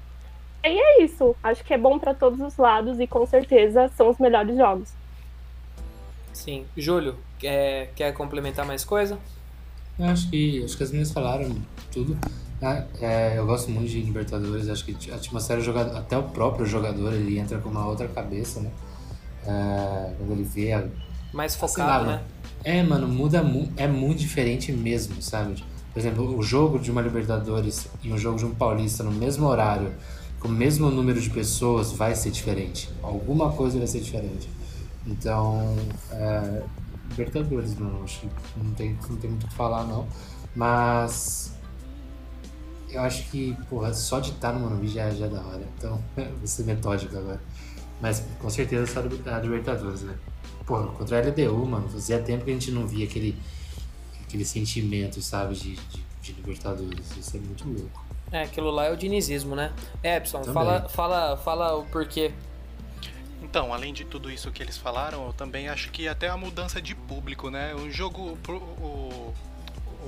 E 0.62 0.68
é 0.68 1.03
isso. 1.03 1.35
Acho 1.43 1.64
que 1.64 1.74
é 1.74 1.79
bom 1.79 1.99
pra 1.99 2.14
todos 2.14 2.41
os 2.41 2.57
lados 2.57 3.01
e 3.01 3.07
com 3.07 3.26
certeza 3.26 3.89
são 3.97 4.09
os 4.09 4.18
melhores 4.18 4.57
jogos. 4.57 4.93
Sim. 6.33 6.66
Júlio, 6.76 7.16
quer, 7.39 7.91
quer 7.97 8.12
complementar 8.12 8.64
mais 8.64 8.85
coisa? 8.85 9.18
Eu 9.99 10.07
acho 10.07 10.31
que, 10.31 10.62
acho 10.64 10.76
que 10.76 10.83
as 10.85 10.91
meninas 10.91 11.12
falaram 11.12 11.57
tudo. 11.93 12.16
Ah, 12.61 12.84
é, 13.00 13.38
eu 13.38 13.46
gosto 13.46 13.70
muito 13.70 13.88
de 13.88 14.00
Libertadores, 14.00 14.68
acho 14.68 14.84
que 14.84 15.11
a 15.12 15.14
atmosfera 15.14 15.61
do 15.61 15.64
jogador, 15.64 15.96
até 15.96 16.18
o 16.18 16.24
próprio 16.24 16.66
jogador, 16.66 17.12
ele 17.12 17.38
entra 17.38 17.59
com 17.59 17.68
uma 17.68 17.86
outra 17.86 18.09
cabeça, 18.09 18.61
né? 18.61 18.70
É, 19.46 20.14
quando 20.18 20.32
ele 20.32 20.42
vê 20.44 20.72
a, 20.72 20.84
Mais 21.32 21.54
lá, 21.54 21.59
focado, 21.61 22.04
mano. 22.06 22.18
né? 22.18 22.24
É, 22.64 22.82
mano, 22.82 23.06
muda 23.09 23.42
mu- 23.42 23.72
é 23.76 23.86
muito 23.86 24.18
diferente 24.18 24.72
mesmo, 24.72 25.22
sabe? 25.22 25.62
Por 25.92 26.00
exemplo, 26.00 26.36
o 26.36 26.42
jogo 26.42 26.78
de 26.78 26.90
uma 26.90 27.00
Libertadores 27.00 27.88
e 28.02 28.12
um 28.12 28.18
jogo 28.18 28.38
de 28.38 28.44
um 28.44 28.54
Paulista 28.54 29.04
no 29.04 29.12
mesmo 29.12 29.46
horário, 29.46 29.92
com 30.40 30.48
o 30.48 30.50
mesmo 30.52 30.90
número 30.90 31.20
de 31.20 31.30
pessoas, 31.30 31.92
vai 31.92 32.14
ser 32.16 32.30
diferente. 32.30 32.90
Alguma 33.02 33.52
coisa 33.52 33.78
vai 33.78 33.86
ser 33.86 34.00
diferente. 34.00 34.48
Então, 35.06 35.76
é, 36.11 36.62
Libertadores, 37.11 37.74
mano, 37.78 38.02
acho 38.04 38.20
que 38.20 38.28
não 38.56 38.72
tem, 38.74 38.98
não 39.09 39.16
tem 39.16 39.30
muito 39.30 39.44
o 39.46 39.48
que 39.48 39.54
falar, 39.54 39.84
não. 39.84 40.06
Mas 40.54 41.52
eu 42.91 43.01
acho 43.03 43.24
que, 43.30 43.57
porra, 43.68 43.93
só 43.95 44.20
de 44.20 44.30
estar 44.30 44.53
no 44.53 44.61
Morumbi 44.61 44.89
já, 44.89 45.11
já 45.11 45.26
é 45.26 45.28
da 45.28 45.41
hora. 45.41 45.62
Então, 45.76 46.03
vou 46.16 46.47
ser 46.47 46.64
metódico 46.64 47.16
agora. 47.16 47.41
Mas 48.01 48.22
com 48.41 48.49
certeza 48.49 48.86
só 48.93 49.01
a 49.01 49.39
Libertadores, 49.41 50.03
né? 50.03 50.16
Porra, 50.66 50.86
contra 50.89 51.18
a 51.18 51.20
LDU, 51.22 51.66
mano, 51.66 51.89
fazia 51.89 52.18
tempo 52.20 52.45
que 52.45 52.51
a 52.51 52.55
gente 52.55 52.70
não 52.70 52.86
via 52.86 53.05
aquele, 53.07 53.36
aquele 54.22 54.45
sentimento, 54.45 55.20
sabe, 55.22 55.55
de, 55.55 55.74
de, 55.76 56.05
de 56.22 56.32
Libertadores. 56.34 57.16
Isso 57.16 57.36
é 57.36 57.41
muito 57.41 57.66
louco. 57.68 58.05
É, 58.30 58.43
aquilo 58.43 58.70
lá 58.70 58.84
é 58.86 58.93
o 58.93 58.97
dinizismo, 58.97 59.57
né? 59.57 59.72
Epson, 60.05 60.41
Também. 60.41 60.55
fala, 60.55 60.89
fala, 60.89 61.36
fala 61.39 61.74
o 61.76 61.84
porquê. 61.86 62.30
Então, 63.43 63.72
além 63.72 63.95
de 63.95 64.05
tudo 64.05 64.30
isso 64.30 64.51
que 64.51 64.62
eles 64.62 64.76
falaram, 64.76 65.26
eu 65.26 65.32
também 65.32 65.68
acho 65.68 65.91
que 65.91 66.07
até 66.07 66.28
a 66.28 66.36
mudança 66.36 66.82
de 66.82 66.95
público, 66.95 67.49
né? 67.51 67.74
O 67.74 67.91
jogo. 67.91 68.36
pro- 68.43 68.57
O, 68.59 69.32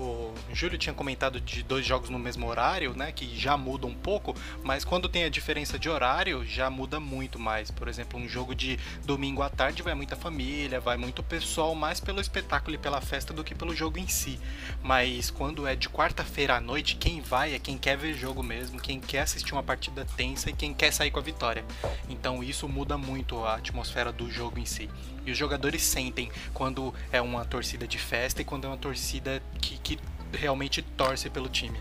o 0.01 0.35
Júlio 0.55 0.79
tinha 0.79 0.95
comentado 0.95 1.41
de 1.41 1.63
dois 1.63 1.85
jogos 1.85 2.09
no 2.09 2.19
mesmo 2.19 2.47
horário, 2.47 2.95
né? 2.95 3.13
Que 3.13 3.37
já 3.37 3.57
muda 3.57 3.87
um 3.87 3.95
pouco, 3.95 4.35
mas 4.63 4.85
quando 4.85 5.09
tem 5.09 5.25
a 5.25 5.29
diferença 5.29 5.79
de 5.79 5.89
horário, 5.89 6.45
já 6.47 6.71
muda 6.71 6.99
muito 6.99 7.39
mais. 7.39 7.71
Por 7.71 7.87
exemplo, 7.87 8.19
um 8.19 8.29
jogo 8.29 8.55
de 8.55 8.79
domingo 9.05 9.43
à 9.43 9.51
tarde 9.51 9.83
vai 9.83 9.95
muita 9.95 10.17
família, 10.17 10.81
vai 10.81 10.97
muito 10.97 11.23
pessoal, 11.23 11.75
mais 11.75 12.01
pelo 12.01 12.21
espetáculo 12.21 12.75
e 12.75 12.79
pela 12.79 13.01
festa 13.01 13.33
do 13.33 13.45
que 13.45 13.55
pelo 13.55 13.77
jogo 13.77 13.99
em 13.99 14.09
si. 14.09 14.41
Mas 14.83 15.31
quando 15.31 15.67
é 15.67 15.77
de 15.77 15.89
quarta-feira 15.89 16.57
à 16.57 16.61
noite, 16.61 16.97
quem 16.97 17.21
vai 17.21 17.55
é 17.55 17.59
quem 17.59 17.77
quer 17.77 17.97
ver 17.97 18.15
jogo 18.15 18.43
mesmo, 18.43 18.81
quem 18.81 19.01
quer 19.01 19.21
assistir 19.21 19.53
uma 19.53 19.63
partida 19.63 20.07
tensa 20.17 20.51
e 20.51 20.55
quem 20.55 20.73
quer 20.73 20.93
sair 20.93 21.11
com 21.11 21.19
a 21.19 21.23
vitória. 21.23 21.65
Então 22.09 22.43
isso 22.43 22.69
muda 22.69 22.97
muito 22.97 23.45
a 23.45 23.57
atmosfera 23.57 24.13
do 24.13 24.31
jogo 24.31 24.59
em 24.59 24.65
si. 24.65 24.89
E 25.27 25.31
os 25.31 25.37
jogadores 25.39 25.83
sentem 25.83 26.31
quando 26.55 26.95
é 27.13 27.21
uma 27.21 27.45
torcida 27.45 27.87
de 27.87 27.99
festa 27.99 28.43
e 28.43 28.45
quando 28.45 28.65
é 28.65 28.69
uma 28.69 28.77
torcida 28.77 29.43
que, 29.61 29.79
que 29.79 29.99
realmente 30.33 30.83
torce 30.83 31.29
pelo 31.31 31.49
time. 31.49 31.79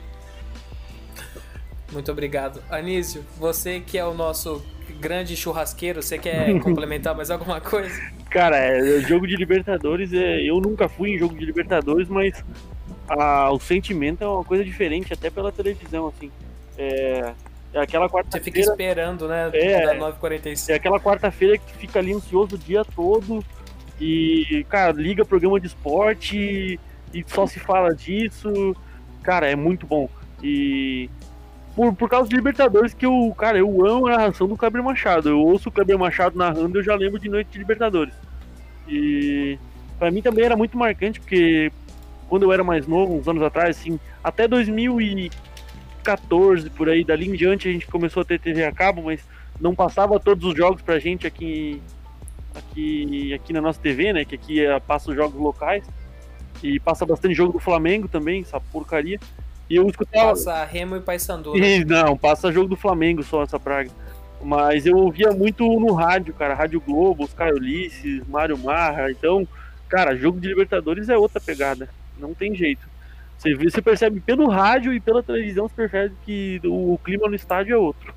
Muito 1.92 2.12
obrigado. 2.12 2.62
Anísio, 2.70 3.26
você 3.38 3.80
que 3.80 3.98
é 3.98 4.06
o 4.06 4.14
nosso 4.14 4.64
grande 5.00 5.36
churrasqueiro, 5.36 6.02
você 6.04 6.20
quer 6.20 6.58
complementar 6.60 7.16
mais 7.16 7.32
alguma 7.32 7.60
coisa? 7.60 8.00
Cara, 8.30 8.58
é, 8.58 9.02
jogo 9.02 9.26
de 9.26 9.36
Libertadores, 9.36 10.14
é, 10.14 10.42
eu 10.44 10.60
nunca 10.62 10.88
fui 10.88 11.12
em 11.12 11.18
jogo 11.18 11.36
de 11.36 11.46
Libertadores, 11.46 12.08
mas 12.08 12.44
a- 13.08 13.50
o 13.52 13.60
sentimento 13.60 14.24
é 14.24 14.28
uma 14.28 14.44
coisa 14.44 14.64
diferente, 14.64 15.12
até 15.14 15.32
pela 15.32 15.52
televisão, 15.52 16.08
assim. 16.08 16.32
É, 16.78 17.34
é 17.74 17.80
aquela 17.80 18.08
Você 18.08 18.40
fica 18.40 18.60
quarta-feira. 18.60 18.60
esperando, 18.60 19.28
né? 19.28 19.50
É. 19.54 19.86
Da 19.86 19.96
9h45. 19.96 20.70
É 20.70 20.74
aquela 20.74 21.00
quarta-feira 21.00 21.58
que 21.58 21.74
fica 21.74 22.00
ali 22.00 22.14
ansioso 22.14 22.56
o 22.56 22.58
dia 22.58 22.84
todo 22.84 23.44
e, 24.00 24.66
cara, 24.70 24.92
liga 24.92 25.26
programa 25.26 25.60
de 25.60 25.68
esporte 25.68 26.80
e 27.14 27.26
só 27.28 27.46
se 27.46 27.60
fala 27.60 27.94
disso. 27.94 28.76
Cara, 29.22 29.48
é 29.48 29.56
muito 29.56 29.86
bom. 29.86 30.10
E 30.42 31.10
por, 31.76 31.94
por 31.94 32.10
causa 32.10 32.30
de 32.30 32.36
Libertadores 32.36 32.94
que 32.94 33.06
eu, 33.06 33.34
cara, 33.38 33.58
eu 33.58 33.86
amo 33.86 34.08
a 34.08 34.18
narração 34.18 34.48
do 34.48 34.58
Kleber 34.58 34.84
Machado. 34.84 35.30
Eu 35.30 35.40
ouço 35.40 35.70
o 35.70 35.72
Kleber 35.72 35.98
Machado 35.98 36.38
narrando 36.38 36.80
eu 36.80 36.84
já 36.84 36.96
lembro 36.96 37.20
de 37.20 37.30
Noite 37.30 37.52
de 37.52 37.60
Libertadores. 37.60 38.14
E 38.88 39.60
pra 40.00 40.10
mim 40.10 40.22
também 40.22 40.46
era 40.46 40.56
muito 40.56 40.78
marcante, 40.78 41.20
porque 41.20 41.72
quando 42.28 42.44
eu 42.44 42.54
era 42.54 42.64
mais 42.64 42.88
novo, 42.88 43.16
uns 43.16 43.28
anos 43.28 43.44
atrás, 43.44 43.78
assim, 43.78 44.00
até 44.24 44.48
2014, 46.04 46.70
por 46.72 46.90
aí, 46.90 47.04
dali 47.04 47.30
em 47.30 47.34
diante 47.34 47.68
a 47.68 47.72
gente 47.72 47.88
começou 47.88 48.22
a 48.22 48.26
ter 48.26 48.40
TV 48.40 48.64
a 48.64 48.72
cabo, 48.72 49.04
mas 49.04 49.22
não 49.60 49.76
passava 49.76 50.20
todos 50.20 50.44
os 50.46 50.56
jogos 50.56 50.82
pra 50.82 51.00
gente 51.00 51.28
aqui 51.28 51.82
aqui 52.56 53.34
aqui 53.34 53.54
na 53.54 53.62
nossa 53.62 53.80
TV, 53.80 54.12
né, 54.14 54.26
que 54.26 54.36
aqui 54.36 54.66
eh, 54.66 54.80
passa 54.80 55.12
os 55.12 55.16
jogos 55.16 55.40
locais 55.40 55.84
e 56.64 56.80
passa 56.80 57.06
bastante 57.06 57.34
jogo 57.36 57.54
do 57.54 57.60
Flamengo 57.60 58.08
também, 58.08 58.42
essa 58.42 58.60
porcaria. 58.60 59.20
E 59.70 59.76
eu 59.76 59.88
escutava 59.88 60.30
Passa 60.30 60.66
Remo 60.66 60.96
e 60.96 61.00
Paysandu. 61.00 61.54
né? 61.54 61.86
Não, 61.86 62.18
passa 62.18 62.52
jogo 62.52 62.70
do 62.70 62.76
Flamengo 62.76 63.22
só 63.22 63.44
essa 63.44 63.60
praga. 63.60 63.92
Mas 64.42 64.86
eu 64.86 64.98
ouvia 64.98 65.32
muito 65.32 65.64
no 65.80 65.94
rádio, 65.94 66.34
cara, 66.34 66.56
Rádio 66.56 66.82
Globo, 66.82 67.24
Oscar 67.24 67.54
Ulisses, 67.54 68.26
Mário 68.28 68.58
Marra, 68.58 69.12
então, 69.12 69.48
cara, 69.88 70.16
jogo 70.16 70.40
de 70.40 70.48
Libertadores 70.48 71.08
é 71.08 71.18
outra 71.18 71.40
pegada, 71.40 71.88
não 72.18 72.34
tem 72.34 72.56
jeito. 72.56 72.89
Você, 73.40 73.56
vê, 73.56 73.70
você 73.70 73.82
percebe 73.82 74.20
pelo 74.20 74.50
rádio 74.50 74.94
e 74.94 75.00
pela 75.00 75.24
televisão, 75.24 75.70
você 75.70 75.76
percebe 75.76 76.14
que 76.26 76.60
o, 76.66 77.00
clima 77.02 77.30
no 77.30 77.36
estádio 77.36 77.74
é 77.74 77.78
outro. 77.78 78.14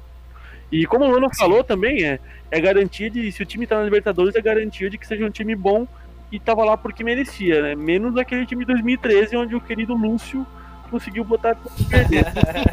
E 0.71 0.85
como 0.85 1.05
o 1.05 1.11
Lano 1.11 1.33
falou 1.33 1.63
também, 1.63 2.03
é, 2.03 2.19
é 2.51 2.61
garantia 2.61 3.09
de, 3.09 3.31
se 3.31 3.41
o 3.41 3.47
time 3.47 3.65
tá 3.65 3.77
na 3.77 3.85
Libertadores, 3.85 4.35
é 4.35 4.41
garantia 4.41 4.91
de 4.91 4.99
que 4.99 5.07
seja 5.07 5.25
um 5.25 5.31
time 5.31 5.55
bom 5.55 5.87
e 6.33 6.41
tava 6.41 6.65
lá 6.65 6.77
porque 6.77 7.05
merecia, 7.05 7.63
né? 7.63 7.75
Menos 7.77 8.17
aquele 8.17 8.45
time 8.45 8.65
de 8.65 8.73
2013, 8.73 9.37
onde 9.37 9.55
o 9.55 9.61
querido 9.61 9.95
Lúcio 9.95 10.45
conseguiu 10.91 11.23
botar 11.23 11.57
perder. 11.89 12.25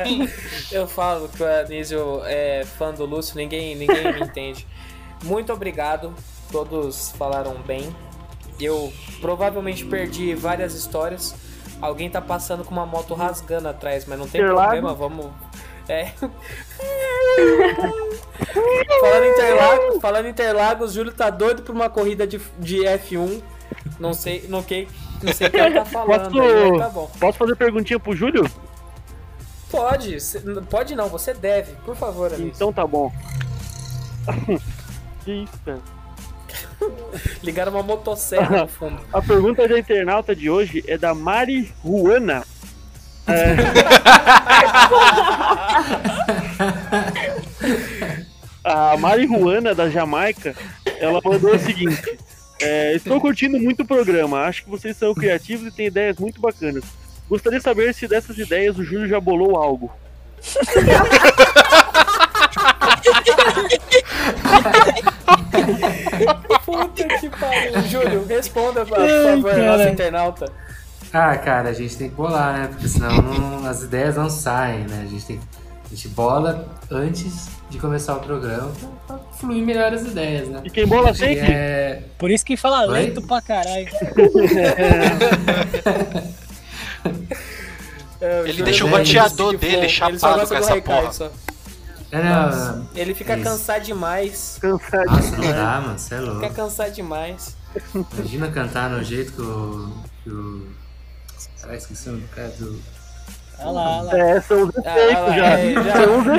Eu 0.72 0.88
falo 0.88 1.30
que 1.30 1.43
o 1.43 1.45
Anísio 1.45 2.22
é 2.26 2.66
fã 2.66 2.91
do 2.91 3.06
Lúcio, 3.06 3.38
ninguém, 3.38 3.76
ninguém 3.76 4.12
me 4.12 4.22
entende. 4.22 4.66
Muito 5.24 5.54
obrigado, 5.54 6.16
todos 6.52 7.12
falaram 7.12 7.62
bem. 7.62 7.95
Eu 8.60 8.91
provavelmente 9.22 9.86
perdi 9.86 10.34
várias 10.34 10.74
histórias. 10.74 11.49
Alguém 11.82 12.09
tá 12.09 12.21
passando 12.21 12.63
com 12.63 12.71
uma 12.71 12.86
moto 12.86 13.13
rasgando 13.13 13.67
atrás, 13.69 14.05
mas 14.05 14.19
não 14.19 14.27
tem 14.27 14.41
Interlagos? 14.41 14.80
problema, 14.80 14.93
vamos. 14.93 15.27
É. 15.88 16.11
falando 19.01 19.23
em 19.23 19.32
Interlagos, 19.32 20.01
falando 20.01 20.25
em 20.25 20.30
Interlagos, 20.30 20.91
o 20.91 20.93
Júlio 20.93 21.11
tá 21.11 21.30
doido 21.30 21.63
por 21.63 21.73
uma 21.73 21.89
corrida 21.89 22.27
de, 22.27 22.39
de 22.59 22.80
F1. 22.80 23.41
Não 23.99 24.13
sei, 24.13 24.45
não, 24.47 24.61
que, 24.61 24.88
não 25.21 25.34
sei 25.34 25.47
o 25.47 25.51
que 25.51 25.57
ele 25.57 25.75
tá 25.75 25.86
falando, 25.86 26.32
Posso, 26.32 26.41
aí, 26.41 26.77
tá 26.77 26.89
bom. 26.89 27.11
posso 27.19 27.38
fazer 27.38 27.55
perguntinha 27.55 27.99
pro 27.99 28.15
Júlio? 28.15 28.49
Pode, 29.69 30.17
pode 30.69 30.95
não, 30.95 31.09
você 31.09 31.34
deve, 31.34 31.73
por 31.86 31.95
favor. 31.95 32.32
Então 32.39 32.71
tá 32.73 32.86
bom. 32.88 33.11
que 35.23 35.32
isso, 35.32 35.59
cara? 35.65 35.80
Ligaram 37.43 37.71
uma 37.71 37.84
motosserra 37.84 38.61
no 38.61 38.67
fundo. 38.67 38.99
A 39.11 39.21
pergunta 39.21 39.67
da 39.67 39.77
internauta 39.77 40.36
de 40.36 40.49
hoje 40.49 40.84
é 40.88 40.97
da 40.97 41.13
Mari 41.13 41.71
Juana. 41.84 42.43
É. 43.27 43.55
A 48.69 48.97
Mari 48.97 49.25
Juana, 49.25 49.73
da 49.73 49.89
Jamaica, 49.89 50.55
ela 50.99 51.21
mandou 51.23 51.55
o 51.55 51.59
seguinte: 51.59 52.19
é, 52.61 52.93
Estou 52.93 53.19
curtindo 53.19 53.59
muito 53.59 53.84
o 53.84 53.88
programa, 53.88 54.41
acho 54.41 54.63
que 54.63 54.69
vocês 54.69 54.95
são 54.97 55.13
criativos 55.13 55.67
e 55.67 55.71
têm 55.71 55.88
ideias 55.88 56.17
muito 56.17 56.41
bacanas. 56.41 56.84
Gostaria 57.30 57.59
de 57.59 57.63
saber 57.63 57.93
se 57.93 58.07
dessas 58.07 58.38
ideias 58.38 58.77
o 58.77 58.84
Júlio 58.84 59.07
já 59.07 59.19
bolou 59.19 59.55
algo. 59.55 59.91
Puta 66.66 67.08
que 67.20 67.30
pariu. 67.30 67.82
Júlio, 67.84 68.26
responda, 68.28 68.86
por 68.86 69.00
Ai, 69.00 69.24
favor, 69.24 69.52
cara. 69.52 69.78
nossa 69.78 69.89
internauta. 69.89 70.52
Ah, 71.12 71.36
cara, 71.38 71.70
a 71.70 71.74
gente 71.74 71.97
tem 71.97 72.10
que 72.10 72.16
bolar, 72.16 72.54
né? 72.60 72.68
Porque 72.68 72.88
senão 72.88 73.10
não- 73.22 73.66
as 73.68 73.82
ideias 73.84 74.16
não 74.16 74.30
saem, 74.30 74.82
né? 74.86 75.04
A 75.06 75.10
gente 75.10 75.26
tem 75.26 75.39
a 75.86 75.89
gente 75.95 76.08
bola 76.10 76.68
antes 76.91 77.47
de 77.72 77.80
começar 77.80 78.16
o 78.16 78.20
programa 78.20 78.72
pra, 79.08 79.16
pra 79.18 79.26
fluir 79.39 79.66
melhor 79.66 79.91
as 79.91 80.04
ideias, 80.04 80.47
né? 80.47 80.62
E 80.64 80.70
quem 80.70 80.86
bola 80.86 81.12
sempre? 81.16 81.52
É... 81.52 82.04
Por 82.18 82.30
isso 82.30 82.45
que 82.45 82.56
fala 82.56 82.82
Oi? 82.86 82.93
lento 82.93 83.22
pra 83.24 83.41
caralho. 83.41 83.88
É, 88.22 88.41
Ele 88.50 88.64
deixa 88.64 88.84
o 88.84 88.88
é 88.89 88.91
roteador 88.91 89.52
de 89.52 89.58
dele 89.60 89.76
ele 89.78 89.88
chapado 89.89 90.45
com 90.45 90.54
essa 90.56 90.82
porra. 90.82 91.14
só. 91.14 91.32
É, 92.12 92.24
Nossa, 92.24 92.72
não, 92.74 92.88
ele 92.95 93.14
fica 93.14 93.36
isso. 93.36 93.43
cansado 93.43 93.84
demais. 93.84 94.57
Cansado. 94.60 95.05
Nossa, 95.05 95.38
não 95.38 95.51
dá, 95.51 95.82
mano, 95.82 95.99
você 95.99 96.16
é 96.16 96.18
Fica 96.20 96.32
louco. 96.32 96.53
cansado 96.55 96.91
demais. 96.91 97.55
Imagina 97.93 98.47
cantar 98.49 98.89
no 98.89 99.03
jeito 99.03 99.32
que 99.34 99.41
o. 99.41 99.93
Que 100.24 100.30
o... 100.30 100.68
Caralho, 101.62 101.78
esqueci 101.78 102.10
o 102.10 102.14
nome 102.14 102.24
do 102.26 102.30
cara 102.36 102.47
do. 102.49 102.82
Olha 103.60 103.72
lá, 103.72 103.99
olha 104.01 104.03
lá. 104.14 104.18
É, 104.18 104.41
são 104.41 104.64
os 104.64 104.78
Ah, 104.78 104.80
efeitos 104.80 105.24
ah, 105.24 105.38
já. 105.38 105.60
é, 105.60 105.74
já- 105.74 105.93
São 105.93 106.20
os 106.22 106.28
é, 106.28 106.36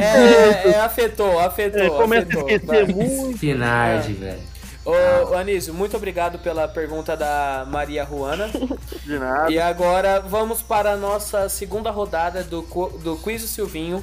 efeitos. 0.49 0.73
é, 0.73 0.81
afetou, 0.81 1.39
afetou. 1.39 1.81
É, 1.83 1.91
começa 1.91 2.23
a 2.27 2.29
afetou, 2.31 2.51
esquecer 2.51 2.87
vai. 2.87 2.95
muito. 2.95 3.39
Finardi, 3.39 4.13
velho. 4.15 4.41
Ô, 4.85 4.93
ô, 5.31 5.35
Anísio, 5.37 5.75
muito 5.75 5.95
obrigado 5.97 6.39
pela 6.39 6.67
pergunta 6.67 7.15
da 7.17 7.65
Maria 7.69 8.03
Ruana. 8.03 8.49
De 9.05 9.19
nada. 9.19 9.53
E 9.53 9.61
agora 9.61 10.21
vamos 10.21 10.63
para 10.63 10.93
a 10.93 10.97
nossa 10.97 11.49
segunda 11.51 11.91
rodada 11.91 12.43
do, 12.43 12.63
do 13.03 13.17
Quiz 13.19 13.43
do 13.43 13.47
Silvinho. 13.49 14.03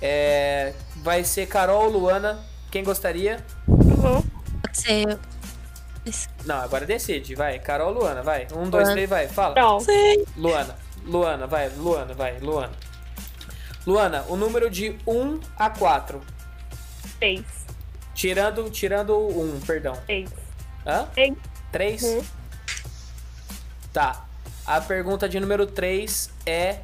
É, 0.00 0.74
vai 1.02 1.24
ser 1.24 1.46
Carol 1.46 1.84
ou 1.84 1.90
Luana. 1.90 2.40
Quem 2.70 2.82
gostaria? 2.82 3.44
Uhum. 3.68 4.22
Pode 4.62 4.78
ser. 4.78 5.18
Não, 6.44 6.56
agora 6.56 6.86
decide. 6.86 7.34
Vai, 7.34 7.58
Carol 7.58 7.88
ou 7.88 8.00
Luana? 8.00 8.22
Vai. 8.22 8.46
Um, 8.52 8.70
dois, 8.70 8.84
Luana. 8.84 8.92
três, 8.92 9.10
vai. 9.10 9.28
Fala. 9.28 9.54
Não. 9.54 9.78
Luana. 10.36 10.76
Luana, 11.04 11.46
vai. 11.46 11.68
Luana, 11.70 12.14
vai. 12.14 12.38
Luana. 12.38 12.72
Luana, 13.86 14.24
o 14.28 14.36
número 14.36 14.70
de 14.70 14.96
1 15.06 15.40
a 15.58 15.68
4. 15.68 16.20
Seis. 17.18 17.44
Tirando, 18.14 18.70
tirando 18.70 19.10
o 19.10 19.56
1, 19.56 19.60
perdão. 19.60 19.98
Seis. 20.06 20.30
Hã? 20.86 21.08
Seis. 21.14 21.34
3? 21.72 22.02
Uhum. 22.02 22.24
Tá. 23.92 24.24
A 24.64 24.80
pergunta 24.80 25.28
de 25.28 25.40
número 25.40 25.66
3 25.66 26.30
é 26.46 26.80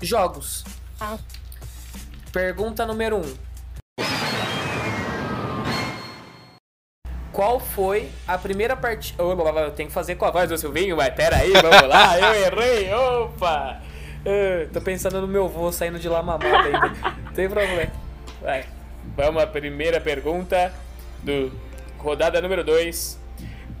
jogos. 0.00 0.64
Tá. 0.98 1.18
Pergunta 2.32 2.86
número 2.86 3.18
1. 3.18 3.34
Qual 7.30 7.60
foi 7.60 8.08
a 8.26 8.38
primeira 8.38 8.74
partida. 8.74 9.22
Eu 9.22 9.70
tenho 9.72 9.90
que 9.90 9.94
fazer 9.94 10.14
com 10.14 10.24
a 10.24 10.30
voz 10.30 10.48
do 10.48 10.56
Silvinho, 10.56 10.96
mas 10.96 11.14
pera 11.14 11.36
aí, 11.36 11.52
vamos 11.52 11.88
lá, 11.88 12.16
eu 12.20 12.34
errei, 12.34 12.92
opa! 12.94 13.82
Ah, 14.24 14.68
tô 14.72 14.80
pensando 14.80 15.20
no 15.20 15.28
meu 15.28 15.46
vô 15.46 15.70
saindo 15.70 15.98
de 15.98 16.08
lá 16.08 16.22
mamado 16.22 16.46
ainda. 16.46 16.88
Não 17.24 17.32
tem 17.34 17.50
problema. 17.50 17.92
Vai. 18.40 18.64
Vamos 19.14 19.42
à 19.42 19.46
primeira 19.46 20.00
pergunta 20.00 20.72
do 21.22 21.52
rodada 21.98 22.40
número 22.40 22.64
2. 22.64 23.20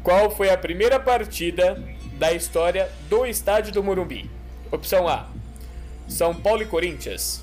Qual 0.02 0.30
foi 0.30 0.50
a 0.50 0.58
primeira 0.58 1.00
partida 1.00 1.82
da 2.18 2.32
história 2.32 2.90
do 3.08 3.24
estádio 3.24 3.72
do 3.72 3.82
Morumbi? 3.82 4.30
Opção 4.70 5.08
A: 5.08 5.26
São 6.06 6.34
Paulo 6.34 6.62
e 6.62 6.66
Corinthians. 6.66 7.42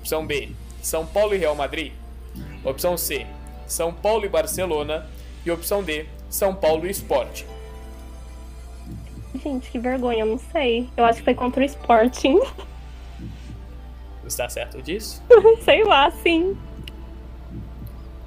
Opção 0.00 0.26
B: 0.26 0.50
São 0.82 1.06
Paulo 1.06 1.34
e 1.34 1.38
Real 1.38 1.54
Madrid. 1.54 1.92
Opção 2.64 2.96
C: 2.96 3.26
São 3.66 3.92
Paulo 3.92 4.24
e 4.24 4.28
Barcelona. 4.28 5.06
E 5.44 5.50
opção 5.50 5.82
D: 5.82 6.06
São 6.28 6.54
Paulo 6.54 6.86
e 6.86 6.90
Sport. 6.90 7.44
Gente, 9.42 9.70
que 9.70 9.78
vergonha, 9.78 10.20
eu 10.20 10.26
não 10.26 10.38
sei. 10.38 10.88
Eu 10.96 11.04
acho 11.04 11.18
que 11.18 11.24
foi 11.24 11.34
contra 11.34 11.62
o 11.62 11.64
Sporting. 11.64 12.40
Está 14.26 14.48
certo 14.48 14.82
disso? 14.82 15.22
sei 15.64 15.84
lá, 15.84 16.10
sim. 16.10 16.56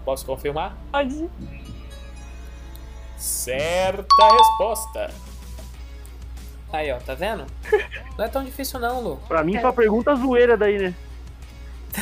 Posso 0.05 0.25
confirmar? 0.25 0.77
Pode. 0.91 1.29
Certa 3.17 4.05
resposta. 4.37 5.11
Aí, 6.71 6.91
ó, 6.91 6.97
tá 6.97 7.13
vendo? 7.13 7.45
Não 8.17 8.25
é 8.25 8.27
tão 8.27 8.43
difícil 8.43 8.79
não, 8.79 8.99
Lu. 8.99 9.17
Pra 9.27 9.43
mim, 9.43 9.59
só 9.61 9.71
pergunta 9.71 10.15
zoeira 10.15 10.57
daí, 10.57 10.77
né? 10.79 10.95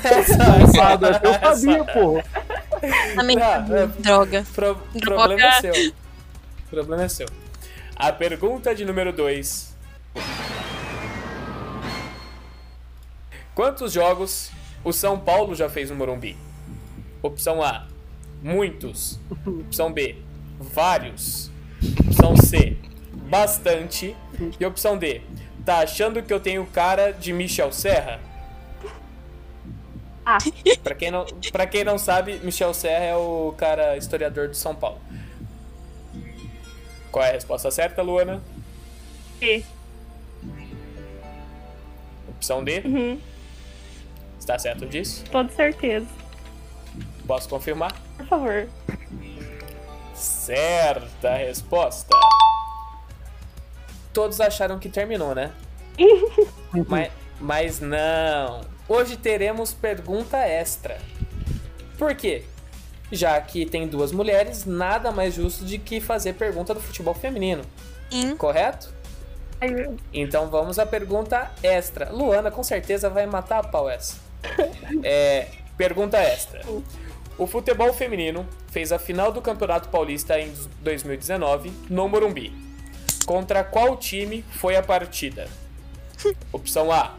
Essa, 0.03 0.33
Eu 1.23 1.55
sabia, 1.55 1.83
porra. 1.85 2.23
Também. 3.15 3.35
Não, 3.35 3.43
é- 3.77 3.87
Droga. 3.99 4.45
Pro- 4.53 4.75
problema 5.01 5.43
é 5.45 5.61
seu. 5.61 5.93
Problema 6.69 7.03
é 7.03 7.07
seu. 7.09 7.27
A 7.95 8.11
pergunta 8.11 8.73
de 8.73 8.85
número 8.85 9.11
2. 9.13 9.75
Quantos 13.53 13.91
jogos 13.91 14.49
o 14.83 14.91
São 14.91 15.19
Paulo 15.19 15.53
já 15.55 15.69
fez 15.69 15.89
no 15.89 15.95
Morumbi? 15.95 16.37
Opção 17.21 17.61
A: 17.61 17.85
muitos. 18.41 19.19
Opção 19.45 19.91
B: 19.91 20.15
vários. 20.59 21.51
Opção 22.07 22.35
C: 22.37 22.77
bastante. 23.29 24.15
E 24.59 24.65
opção 24.65 24.97
D: 24.97 25.21
tá 25.65 25.79
achando 25.79 26.23
que 26.23 26.33
eu 26.33 26.39
tenho 26.39 26.65
cara 26.65 27.11
de 27.11 27.31
Michel 27.33 27.71
Serra? 27.71 28.19
Ah. 30.25 30.37
Pra 30.83 30.95
quem 30.95 31.11
não, 31.11 31.25
pra 31.51 31.65
quem 31.65 31.83
não 31.83 31.97
sabe, 31.97 32.39
Michel 32.43 32.73
Serra 32.73 33.05
é 33.05 33.15
o 33.15 33.53
cara 33.57 33.97
historiador 33.97 34.47
de 34.47 34.57
São 34.57 34.75
Paulo. 34.75 34.99
Qual 37.11 37.25
é 37.25 37.29
a 37.29 37.33
resposta 37.33 37.69
certa, 37.69 38.01
Luana? 38.01 38.41
E. 39.41 39.63
Opção 42.29 42.63
D? 42.63 42.81
Uhum. 42.85 43.19
Está 44.39 44.57
certo 44.57 44.85
disso? 44.85 45.23
Toda 45.31 45.51
certeza. 45.51 46.07
Posso 47.27 47.49
confirmar? 47.49 47.93
Por 48.17 48.25
favor. 48.25 48.67
Certa 50.13 51.35
resposta. 51.35 52.17
Todos 54.13 54.39
acharam 54.41 54.79
que 54.79 54.89
terminou, 54.89 55.35
né? 55.35 55.51
mas, 56.87 57.11
mas 57.39 57.79
não. 57.79 58.61
Hoje 58.87 59.17
teremos 59.17 59.73
pergunta 59.73 60.37
extra. 60.37 60.97
Por 61.97 62.15
quê? 62.15 62.43
Já 63.11 63.39
que 63.41 63.65
tem 63.65 63.87
duas 63.87 64.11
mulheres, 64.11 64.65
nada 64.65 65.11
mais 65.11 65.33
justo 65.33 65.65
de 65.65 65.77
que 65.77 65.99
fazer 65.99 66.33
pergunta 66.33 66.73
do 66.73 66.79
futebol 66.79 67.13
feminino. 67.13 67.63
Sim. 68.09 68.35
Correto? 68.35 68.93
Meu- 69.61 69.95
Então 70.13 70.49
vamos 70.49 70.79
à 70.79 70.85
pergunta 70.85 71.51
extra. 71.61 72.09
Luana 72.11 72.49
com 72.49 72.63
certeza 72.63 73.09
vai 73.09 73.25
matar 73.25 73.59
a 73.59 73.63
pau 73.67 73.89
essa. 73.89 74.15
É, 75.03 75.47
pergunta 75.77 76.17
extra. 76.17 76.61
O 77.37 77.47
futebol 77.47 77.93
feminino 77.93 78.45
fez 78.71 78.91
a 78.91 78.99
final 78.99 79.31
do 79.31 79.41
Campeonato 79.41 79.89
Paulista 79.89 80.39
em 80.39 80.51
2019 80.81 81.71
no 81.89 82.07
Morumbi. 82.09 82.51
Contra 83.25 83.63
qual 83.63 83.95
time 83.97 84.43
foi 84.51 84.75
a 84.75 84.81
partida? 84.83 85.47
Opção 86.51 86.91
A: 86.91 87.15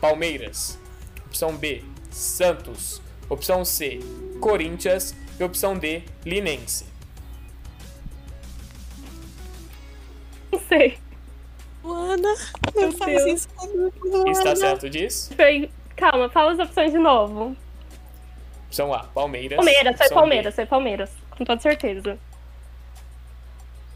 Palmeiras. 0.00 0.78
Opção 1.34 1.56
B: 1.56 1.82
Santos. 2.12 3.02
Opção 3.28 3.64
C: 3.64 3.98
Corinthians. 4.40 5.16
E 5.36 5.42
opção 5.42 5.76
D: 5.76 6.04
Linense. 6.24 6.86
Não 10.52 10.60
sei. 10.60 10.96
Luana, 11.82 12.16
não 12.72 12.82
Meu 12.82 12.92
faz 12.92 13.24
Deus. 13.24 13.32
isso 13.32 13.48
comigo, 13.48 14.08
Luana. 14.08 14.30
Está 14.30 14.54
certo 14.54 14.88
disso? 14.88 15.34
Foi... 15.34 15.68
Calma, 15.96 16.30
fala 16.30 16.52
as 16.52 16.58
opções 16.60 16.92
de 16.92 16.98
novo. 16.98 17.56
Opção 18.68 18.94
A: 18.94 19.02
Palmeiras. 19.02 19.56
Palmeiras, 19.56 19.96
foi 19.96 20.08
B, 20.08 20.14
Palmeiras, 20.14 20.54
foi 20.54 20.66
Palmeiras. 20.66 21.10
Com 21.30 21.44
toda 21.44 21.60
certeza. 21.60 22.16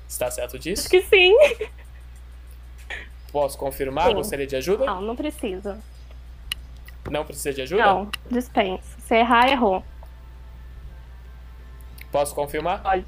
Está 0.08 0.28
certo 0.28 0.58
disso? 0.58 0.82
Acho 0.82 0.90
que 0.90 1.02
sim. 1.02 1.32
Posso 3.30 3.56
confirmar? 3.56 4.08
Sim. 4.08 4.14
Gostaria 4.14 4.46
de 4.46 4.56
ajuda? 4.56 4.84
Não, 4.84 5.00
não 5.00 5.14
precisa. 5.14 5.78
Não 7.10 7.24
precisa 7.24 7.52
de 7.52 7.62
ajuda? 7.62 7.84
Não, 7.84 8.10
dispensa. 8.30 8.82
Se 9.00 9.14
errar, 9.14 9.48
errou. 9.48 9.84
Posso 12.10 12.34
confirmar? 12.34 12.82
Pode. 12.82 13.04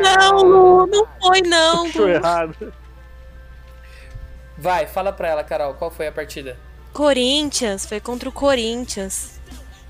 Não, 0.00 0.36
Lu, 0.42 0.86
não 0.86 1.06
foi 1.20 1.42
não. 1.42 1.86
Lu. 1.94 2.08
errado. 2.08 2.72
Vai, 4.58 4.86
fala 4.86 5.12
pra 5.12 5.28
ela, 5.28 5.44
Carol, 5.44 5.74
qual 5.74 5.90
foi 5.90 6.06
a 6.08 6.12
partida? 6.12 6.56
Corinthians, 6.92 7.86
foi 7.86 8.00
contra 8.00 8.28
o 8.28 8.32
Corinthians. 8.32 9.40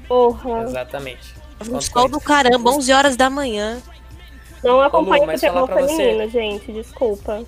Porra. 0.06 0.62
Exatamente. 0.62 1.34
Um 1.68 1.80
sol 1.80 2.08
do 2.08 2.20
caramba, 2.20 2.70
11 2.70 2.92
horas 2.92 3.16
da 3.16 3.30
manhã. 3.30 3.80
Não 4.62 4.80
acompanho 4.80 5.26
mas 5.26 5.40
futebol 5.40 5.66
feminino, 5.66 6.28
gente. 6.28 6.72
Desculpa. 6.72 7.44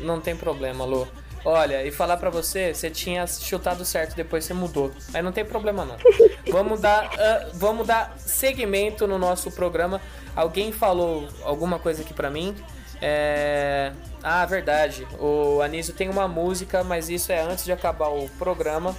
Não 0.00 0.20
tem 0.20 0.36
problema, 0.36 0.84
Lu. 0.84 1.06
Olha, 1.44 1.84
e 1.84 1.90
falar 1.90 2.18
pra 2.18 2.28
você, 2.28 2.74
você 2.74 2.90
tinha 2.90 3.26
chutado 3.26 3.84
certo, 3.84 4.14
depois 4.14 4.44
você 4.44 4.52
mudou. 4.52 4.92
Aí 5.14 5.22
não 5.22 5.32
tem 5.32 5.44
problema 5.44 5.84
não. 5.84 5.96
vamos 6.52 6.80
dar, 6.80 7.10
ah, 7.18 7.48
vamos 7.54 7.86
dar 7.86 8.14
segmento 8.18 9.06
no 9.06 9.18
nosso 9.18 9.50
programa. 9.50 10.00
Alguém 10.36 10.70
falou 10.70 11.28
alguma 11.42 11.78
coisa 11.78 12.02
aqui 12.02 12.12
pra 12.12 12.30
mim? 12.30 12.54
É... 13.00 13.92
Ah, 14.22 14.44
verdade. 14.44 15.06
O 15.18 15.62
Anísio 15.62 15.94
tem 15.94 16.10
uma 16.10 16.28
música, 16.28 16.84
mas 16.84 17.08
isso 17.08 17.32
é 17.32 17.40
antes 17.40 17.64
de 17.64 17.72
acabar 17.72 18.08
o 18.08 18.28
programa. 18.38 18.94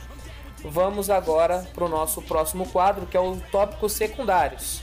Vamos 0.63 1.09
agora 1.09 1.65
pro 1.73 1.87
nosso 1.87 2.21
próximo 2.23 2.67
quadro, 2.69 3.05
que 3.05 3.15
é 3.15 3.19
o 3.19 3.37
tópicos 3.51 3.93
secundários. 3.93 4.81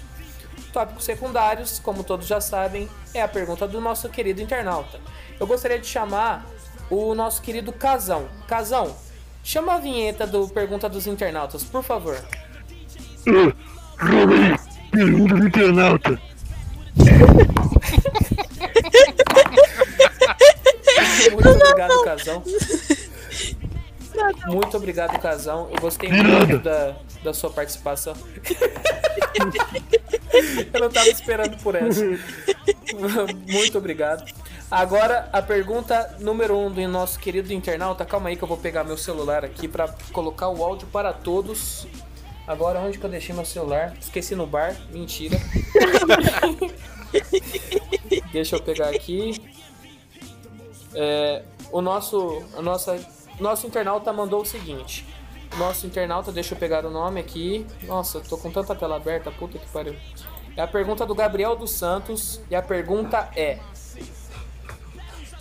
Tópicos 0.79 1.07
secundários, 1.07 1.81
como 1.81 2.05
todos 2.05 2.25
já 2.29 2.41
sabem, 2.41 2.89
é 3.13 3.21
a 3.21 3.27
pergunta 3.27 3.67
do 3.67 3.81
nosso 3.81 4.09
querido 4.09 4.41
internauta. 4.41 5.01
Eu 5.41 5.45
gostaria 5.45 5.77
de 5.77 5.89
chamar 5.89 6.47
o 6.89 7.17
nosso 7.17 7.43
querido 7.43 7.73
Casão. 7.73 8.29
Casão, 8.47 8.95
chama 9.43 9.75
a 9.75 9.79
vinheta 9.79 10.25
do 10.25 10.47
Pergunta 10.47 10.89
dos 10.89 11.09
Internautas, 11.09 11.65
por 11.65 11.83
favor. 11.83 12.17
Pergunta 14.93 15.35
do 15.35 15.47
internauta. 15.49 16.21
Muito 21.33 21.49
obrigado, 21.49 22.05
Casão. 22.05 22.45
Muito 24.47 24.77
obrigado, 24.77 25.19
Casão. 25.21 25.69
Eu 25.73 25.81
gostei 25.81 26.11
muito 26.11 26.59
da, 26.59 26.95
da 27.23 27.35
sua 27.35 27.51
participação. 27.51 28.15
Eu 30.73 30.81
não 30.81 30.91
tava 30.91 31.09
esperando 31.09 31.57
por 31.63 31.75
essa. 31.75 32.05
Muito 33.47 33.79
obrigado. 33.79 34.25
Agora, 34.71 35.29
a 35.33 35.41
pergunta 35.41 36.17
número 36.21 36.57
um 36.57 36.71
do 36.71 36.87
nosso 36.89 37.19
querido 37.19 37.53
internauta. 37.53 38.05
Calma 38.05 38.29
aí 38.29 38.37
que 38.37 38.43
eu 38.43 38.49
vou 38.49 38.59
pegar 38.59 38.85
meu 38.85 38.97
celular 38.97 39.45
aqui 39.45 39.67
para 39.67 39.89
colocar 40.13 40.49
o 40.49 40.63
áudio 40.63 40.87
para 40.89 41.13
todos. 41.13 41.87
Agora, 42.47 42.81
onde 42.81 42.99
que 42.99 43.05
eu 43.05 43.11
deixei 43.11 43.35
meu 43.35 43.45
celular? 43.45 43.95
Esqueci 44.01 44.35
no 44.35 44.47
bar. 44.47 44.77
Mentira. 44.91 45.39
Deixa 48.33 48.57
eu 48.57 48.63
pegar 48.63 48.89
aqui. 48.89 49.41
É, 50.95 51.43
o 51.71 51.81
nosso, 51.81 52.43
a 52.57 52.63
nossa, 52.63 52.99
nosso 53.41 53.67
internauta 53.67 54.13
mandou 54.13 54.43
o 54.43 54.47
seguinte. 54.47 55.07
Nosso 55.57 55.87
internauta, 55.87 56.31
deixa 56.31 56.55
eu 56.55 56.59
pegar 56.59 56.85
o 56.85 56.91
nome 56.91 57.21
aqui. 57.21 57.67
Nossa, 57.85 58.21
tô 58.21 58.37
com 58.37 58.51
tanta 58.51 58.75
tela 58.75 58.97
aberta, 58.97 59.31
puta 59.31 59.59
que 59.59 59.69
pariu. 59.69 59.95
É 60.57 60.61
a 60.61 60.67
pergunta 60.67 61.07
do 61.07 61.15
Gabriel 61.15 61.57
dos 61.57 61.71
Santos. 61.71 62.41
E 62.51 62.55
a 62.55 62.63
pergunta 62.63 63.31
é: 63.35 63.59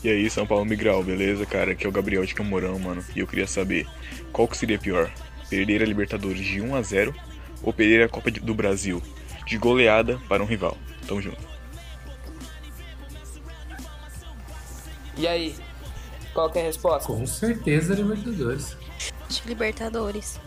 E 0.03 0.09
aí, 0.09 0.29
São 0.29 0.45
Paulo 0.47 0.65
Migral, 0.65 1.03
beleza, 1.03 1.45
cara? 1.45 1.71
Aqui 1.71 1.85
é 1.85 1.89
o 1.89 1.91
Gabriel 1.91 2.25
de 2.25 2.33
Camorão, 2.33 2.77
mano. 2.79 3.03
E 3.15 3.19
eu 3.19 3.27
queria 3.27 3.47
saber, 3.47 3.87
qual 4.31 4.47
que 4.47 4.55
seria 4.55 4.79
pior? 4.79 5.11
Perder 5.49 5.81
a 5.81 5.85
Libertadores 5.85 6.45
de 6.45 6.61
1 6.61 6.75
a 6.75 6.81
0 6.81 7.15
ou 7.63 7.73
perder 7.73 8.03
a 8.03 8.09
Copa 8.09 8.29
do 8.31 8.53
Brasil 8.53 9.01
de 9.45 9.57
goleada 9.57 10.19
para 10.27 10.43
um 10.43 10.45
rival? 10.45 10.77
Tamo 11.07 11.21
junto. 11.21 11.41
E 15.17 15.27
aí? 15.27 15.55
Qual 16.37 16.51
que 16.51 16.59
é 16.59 16.61
a 16.61 16.65
resposta? 16.65 17.07
Com 17.11 17.25
certeza 17.25 17.95
Libertadores. 17.95 18.77
De 19.27 19.41
Libertadores. 19.47 20.39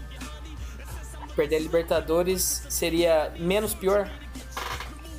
Perder 1.35 1.57
a 1.57 1.59
Libertadores 1.59 2.65
seria 2.69 3.33
menos 3.37 3.75
pior? 3.75 4.09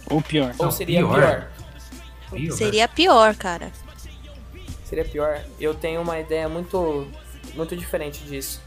Ou 0.10 0.22
pior. 0.22 0.56
Ou 0.58 0.66
Não, 0.68 0.72
seria 0.72 1.00
pior. 1.00 1.14
pior? 1.20 1.52
Pior. 2.32 2.56
Seria 2.56 2.88
pior, 2.88 3.36
cara. 3.36 3.70
Seria 4.86 5.04
pior. 5.04 5.42
Eu 5.60 5.74
tenho 5.74 6.02
uma 6.02 6.18
ideia 6.22 6.48
muito, 6.48 7.06
muito 7.54 7.76
diferente 7.76 8.24
disso. 8.24 8.62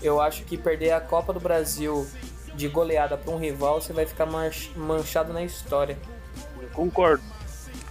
Eu 0.00 0.22
acho 0.22 0.42
que 0.44 0.56
perder 0.56 0.92
a 0.92 1.02
Copa 1.02 1.34
do 1.34 1.40
Brasil 1.40 2.08
de 2.54 2.66
goleada 2.66 3.18
para 3.18 3.30
um 3.30 3.36
rival, 3.38 3.82
você 3.82 3.92
vai 3.92 4.06
ficar 4.06 4.24
manch- 4.24 4.70
manchado 4.74 5.34
na 5.34 5.42
história. 5.42 5.98
Concordo. 6.72 7.22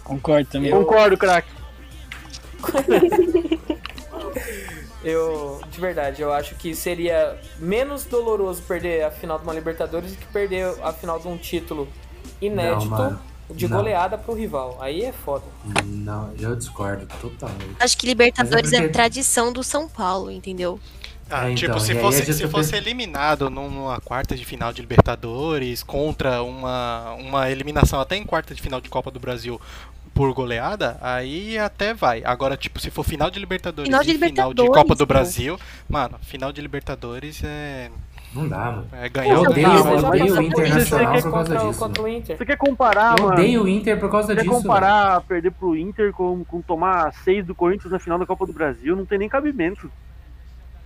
Concordo 0.04 0.50
também. 0.50 0.72
Concordo, 0.72 1.16
craque. 1.16 1.54
Eu, 5.04 5.62
de 5.70 5.80
verdade, 5.80 6.22
eu 6.24 6.34
acho 6.34 6.56
que 6.56 6.74
seria 6.74 7.40
menos 7.60 8.06
doloroso 8.06 8.62
perder 8.64 9.04
a 9.04 9.12
final 9.12 9.38
de 9.38 9.44
uma 9.44 9.54
Libertadores 9.54 10.12
do 10.14 10.18
que 10.18 10.26
perder 10.28 10.66
a 10.82 10.92
final 10.92 11.20
de 11.20 11.28
um 11.28 11.38
título 11.38 11.88
inédito 12.42 12.90
Não, 12.90 12.98
mano. 12.98 13.20
de 13.52 13.68
Não. 13.68 13.78
goleada 13.78 14.18
pro 14.18 14.34
rival. 14.34 14.78
Aí 14.82 15.04
é 15.04 15.12
foda. 15.12 15.44
Não, 15.86 16.34
eu 16.40 16.56
discordo 16.56 17.06
totalmente. 17.22 17.76
Acho 17.80 17.96
que 17.98 18.08
Libertadores 18.08 18.74
é 18.74 18.78
é, 18.78 18.80
porque- 18.82 18.94
tradição 18.94 19.54
do 19.54 19.64
São 19.64 19.88
Paulo, 19.88 20.32
entendeu? 20.32 20.80
Ah, 21.30 21.52
É, 21.52 21.54
tipo, 21.56 21.72
então, 21.72 21.80
se 21.80 21.92
e 21.94 21.96
aí 21.98 22.02
fosse, 22.02 22.18
gente 22.24 22.34
se 22.34 22.42
tá 22.44 22.50
fosse 22.50 22.76
eliminado 22.76 23.50
num- 23.50 23.70
numa 23.70 24.00
quarta 24.02 24.36
de 24.36 24.44
final 24.46 24.74
de 24.74 24.82
Libertadores 24.82 25.84
contra 25.84 26.42
uma, 26.42 27.14
uma 27.14 27.50
eliminação 27.52 28.00
até 28.00 28.16
em 28.16 28.24
quarta 28.24 28.56
de 28.56 28.62
final 28.62 28.80
de 28.82 28.90
Copa 28.90 29.10
do 29.12 29.20
Brasil 29.20 29.60
por 30.16 30.34
goleada, 30.34 30.98
aí 31.02 31.58
até 31.60 31.94
vai. 31.94 32.24
Agora, 32.26 32.56
tipo, 32.58 32.80
se 32.80 32.90
for 32.90 33.04
final 33.04 33.30
de 33.30 33.38
Libertadores 33.38 33.88
Final 33.90 34.02
de 34.02 34.10
e 34.12 34.14
final 34.14 34.30
de 34.54 34.62
Libertadores, 34.62 34.74
Copa 34.82 34.96
do. 34.96 35.06
Brasil, 35.06 35.60
mano, 35.90 36.18
final 36.24 36.52
de 36.54 36.62
Libertadores 36.62 37.44
é, 37.44 37.92
Não 38.34 38.48
dá, 38.48 38.58
mano. 38.72 38.88
é 38.94 39.10
ganhar 39.10 39.34
Eu 39.34 39.42
odeio, 39.42 39.68
ganhar. 39.68 39.86
eu 39.92 40.08
odeio 40.08 40.38
o 40.38 40.42
Internacional 40.42 41.14
quer 41.14 41.22
por 41.22 41.32
causa 41.32 41.50
contra, 41.50 41.64
o- 41.64 41.68
disso. 41.68 41.80
contra 41.80 42.04
o 42.04 42.08
Inter. 42.08 42.38
Você 42.38 42.46
quer 42.46 42.58
comparar, 42.58 43.18
Eu 43.20 43.26
mano? 43.26 43.34
odeio 43.38 43.64
o 43.64 43.68
Inter 43.68 44.00
por 44.00 44.10
causa 44.10 44.34
Quer 44.34 44.42
disso. 44.44 44.54
comparar 44.56 45.20
perder 45.22 45.52
pro 45.52 45.76
Inter 45.76 46.14
com, 46.14 46.46
com 46.46 46.62
tomar 46.62 47.14
seis 47.26 47.46
do 47.46 47.54
Corinthians 47.54 47.92
na 47.92 48.00
final 48.00 48.18
da 48.18 48.26
Copa 48.26 48.46
do 48.46 48.54
Brasil? 48.54 48.96
Não 48.96 49.06
tem 49.06 49.20
nem 49.20 49.28
cabimento. 49.30 49.92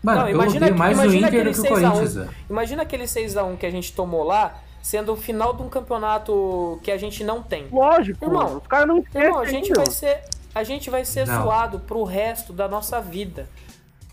Mano, 0.02 0.22
Não, 0.22 0.28
eu 0.30 0.36
imagina 0.36 0.58
odeio 0.58 0.74
que- 0.74 0.80
mais 0.80 0.98
o 0.98 1.02
imagina 1.04 1.28
Inter 1.28 1.40
aquele 1.40 1.44
do 1.52 1.54
que 1.54 1.60
o 1.60 1.62
6 1.76 1.84
a 1.84 1.90
1. 1.90 1.92
Corinthians. 1.94 2.30
Imagina 2.50 2.82
aquele 2.84 3.04
6x1 3.06 3.58
que 3.58 3.66
a 3.66 3.70
gente 3.72 3.94
tomou 3.94 4.24
lá, 4.24 4.56
sendo 4.82 5.14
o 5.14 5.16
final 5.16 5.54
de 5.54 5.62
um 5.62 5.70
campeonato 5.70 6.80
que 6.84 6.92
a 6.92 6.98
gente 6.98 7.24
não 7.24 7.42
tem. 7.42 7.68
Lógico, 7.72 8.24
Irmão. 8.26 8.58
Os 8.58 8.68
caras 8.68 8.88
não. 8.88 9.04
Irmão, 9.14 9.40
a 9.40 9.46
gente 9.46 9.68
ainda. 9.68 9.84
vai 9.84 9.86
ser, 9.88 10.22
a 10.54 10.64
gente 10.64 10.90
vai 10.90 11.06
ser 11.06 11.28
Não. 11.28 11.44
zoado 11.44 11.80
pro 11.80 12.04
resto 12.04 12.54
da 12.54 12.68
nossa 12.68 13.00
vida. 13.02 13.48